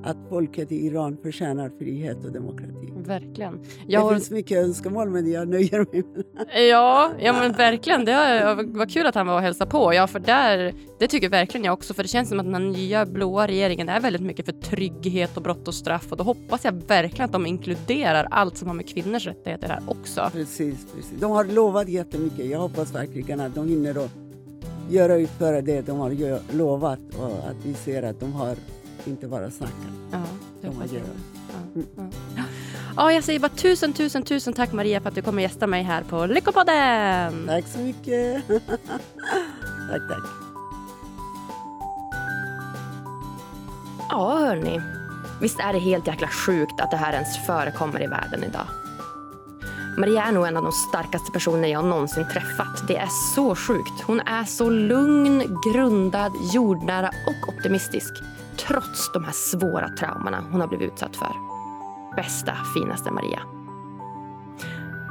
Att 0.05 0.17
folket 0.29 0.73
i 0.73 0.87
Iran 0.87 1.17
förtjänar 1.23 1.71
frihet 1.79 2.25
och 2.25 2.33
demokrati. 2.33 2.93
Verkligen. 2.97 3.63
Det 3.63 3.69
Jag 3.87 4.01
har, 4.01 4.15
finns 4.15 4.31
mycket 4.31 4.65
önskemål, 4.65 5.11
men 5.11 5.31
jag 5.31 5.49
nöjer 5.49 5.79
mig 5.93 6.03
med 6.15 6.69
ja, 6.71 7.11
ja, 7.19 7.33
men 7.33 7.53
verkligen. 7.53 8.05
Det 8.05 8.13
var, 8.13 8.79
var 8.79 8.87
kul 8.87 9.07
att 9.07 9.15
han 9.15 9.27
var 9.27 9.35
och 9.35 9.41
hälsade 9.41 9.71
på. 9.71 9.95
Ja, 9.95 10.07
för 10.07 10.19
där, 10.19 10.75
det 10.99 11.09
tycker 11.09 11.29
verkligen 11.29 11.65
jag 11.65 11.73
också. 11.73 11.95
För 11.95 12.03
det 12.03 12.09
känns 12.09 12.29
som 12.29 12.41
att 12.41 12.47
den 12.47 12.55
här 12.55 12.61
nya 12.61 13.07
blåa 13.07 13.47
regeringen 13.47 13.89
är 13.89 14.01
väldigt 14.01 14.23
mycket 14.23 14.47
för 14.47 14.53
trygghet 14.53 15.37
och 15.37 15.43
brott 15.43 15.69
och 15.69 15.75
straff. 15.75 16.07
Och 16.11 16.17
då 16.17 16.25
hoppas 16.25 16.65
jag 16.65 16.73
verkligen 16.73 17.25
att 17.25 17.33
de 17.33 17.47
inkluderar 17.47 18.29
allt 18.31 18.57
som 18.57 18.69
har 18.69 18.75
med 18.75 18.89
kvinnors 18.89 19.27
rättigheter 19.27 19.69
här 19.69 19.83
också. 19.87 20.31
Precis, 20.33 20.87
precis. 20.95 21.21
De 21.21 21.31
har 21.31 21.45
lovat 21.45 21.89
jättemycket. 21.89 22.47
Jag 22.47 22.59
hoppas 22.59 22.95
verkligen 22.95 23.41
att 23.41 23.55
de 23.55 23.69
hinner 23.69 24.05
att 24.05 24.11
göra 24.91 25.17
utföra 25.17 25.61
det 25.61 25.81
de 25.81 25.99
har 25.99 26.57
lovat 26.57 27.01
och 27.19 27.49
att 27.51 27.57
vi 27.65 27.75
ser 27.75 28.03
att 28.03 28.21
de 28.21 28.33
har 28.33 28.57
inte 29.07 29.29
bara 29.29 29.51
snackat. 29.51 29.75
Ja, 30.13 30.19
jag. 30.61 30.75
agerar. 30.83 31.05
Ja, 31.75 32.03
ja. 32.37 32.43
ja, 32.97 33.13
jag 33.13 33.25
säger 33.25 33.41
bara 33.41 33.49
tusen, 33.49 33.93
tusen, 33.93 34.23
tusen 34.23 34.53
tack 34.53 34.73
Maria 34.73 35.01
för 35.01 35.09
att 35.09 35.15
du 35.15 35.23
kommer 35.23 35.43
gästa 35.43 35.67
mig 35.67 35.83
här 35.83 36.03
på 36.03 36.27
Lyckopodden. 36.27 37.47
Tack 37.47 37.69
så 37.69 37.79
mycket. 37.79 38.47
tack, 38.49 40.09
tack. 40.09 40.25
Ja, 44.09 44.39
hörni. 44.39 44.81
Visst 45.41 45.61
är 45.61 45.73
det 45.73 45.79
helt 45.79 46.07
jäkla 46.07 46.29
sjukt 46.29 46.81
att 46.81 46.91
det 46.91 46.97
här 46.97 47.13
ens 47.13 47.47
förekommer 47.47 48.03
i 48.03 48.07
världen 48.07 48.45
idag. 48.45 48.67
Maria 49.99 50.25
är 50.25 50.33
nog 50.33 50.47
en 50.47 50.57
av 50.57 50.63
de 50.63 50.73
starkaste 50.73 51.33
personer 51.33 51.69
jag 51.69 51.85
någonsin 51.85 52.25
träffat. 52.33 52.89
Det 52.89 52.97
är 52.97 53.09
så 53.35 53.55
sjukt. 53.55 54.03
Hon 54.07 54.21
är 54.21 54.45
så 54.45 54.71
lugn, 54.71 55.61
grundad, 55.73 56.33
jordnära 56.53 57.09
och 57.09 57.55
optimistisk. 57.55 58.13
Trots 58.57 59.13
de 59.13 59.25
här 59.25 59.33
svåra 59.33 59.89
traumorna 59.89 60.45
hon 60.51 60.61
har 60.61 60.69
blivit 60.69 60.93
utsatt 60.93 61.17
för. 61.17 61.33
Bästa, 62.17 62.53
finaste 62.75 63.11
Maria. 63.11 63.41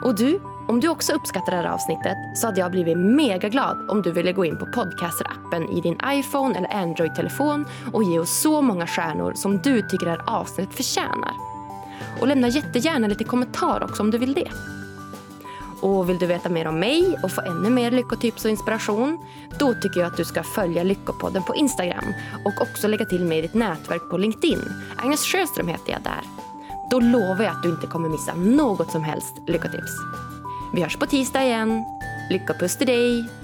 Och 0.04 0.16
du, 0.16 0.40
om 0.68 0.80
du 0.80 0.88
också 0.88 1.14
uppskattar 1.14 1.52
det 1.52 1.58
här 1.58 1.74
avsnittet 1.74 2.18
så 2.36 2.48
hade 2.48 2.60
jag 2.60 2.72
blivit 2.72 2.98
mega 2.98 3.50
glad 3.50 3.90
om 3.90 4.02
du 4.02 4.12
ville 4.12 4.34
gå 4.34 4.46
in 4.46 4.58
på 4.58 4.66
podcaster-appen 4.66 5.78
i 5.78 5.82
din 5.82 5.98
iPhone 6.06 6.58
eller 6.58 6.74
Android-telefon 6.74 7.66
och 7.94 8.04
ge 8.04 8.20
oss 8.20 8.42
så 8.42 8.62
många 8.62 8.88
stjärnor 8.88 9.34
som 9.34 9.58
du 9.58 9.82
tycker 9.82 10.06
det 10.06 10.12
här 10.12 10.24
avsnittet 10.40 10.76
förtjänar. 10.76 11.34
Och 12.22 12.28
lämna 12.28 12.48
jättegärna 12.48 13.08
lite 13.08 13.24
kommentar 13.24 13.84
också 13.84 14.04
om 14.04 14.12
du 14.12 14.18
vill 14.18 14.34
det. 14.34 14.52
Och 15.82 16.10
vill 16.10 16.18
du 16.18 16.26
veta 16.26 16.50
mer 16.50 16.68
om 16.68 16.80
mig 16.80 17.18
och 17.24 17.32
få 17.32 17.42
ännu 17.42 17.70
mer 17.70 17.92
lyckotips 17.92 18.46
och 18.46 18.52
inspiration? 18.52 19.18
Då 19.60 19.74
tycker 19.74 20.00
jag 20.00 20.08
att 20.08 20.18
du 20.18 20.26
ska 20.26 20.44
följa 20.44 20.84
Lyckopodden 20.84 21.44
på 21.44 21.56
Instagram 21.56 22.14
och 22.46 22.62
också 22.62 22.88
lägga 22.88 23.06
till 23.06 23.26
mig 23.26 23.38
i 23.38 23.42
ditt 23.42 23.54
nätverk 23.54 24.10
på 24.10 24.18
LinkedIn. 24.18 24.62
Agnes 24.98 25.26
Sjöström 25.26 25.68
heter 25.68 25.92
jag 25.92 26.02
där. 26.02 26.22
Då 26.92 27.00
lovar 27.00 27.44
jag 27.44 27.56
att 27.56 27.64
du 27.64 27.70
inte 27.70 27.88
kommer 27.88 28.10
missa 28.10 28.34
något 28.34 28.92
som 28.92 29.04
helst 29.04 29.34
lyckotips. 29.48 29.92
Vi 30.74 30.82
hörs 30.82 30.98
på 30.98 31.06
tisdag 31.06 31.44
igen. 31.44 31.84
Lycka 32.30 32.54
och 32.54 32.60
puss 32.60 32.78
till 32.78 32.88
dig! 32.88 33.41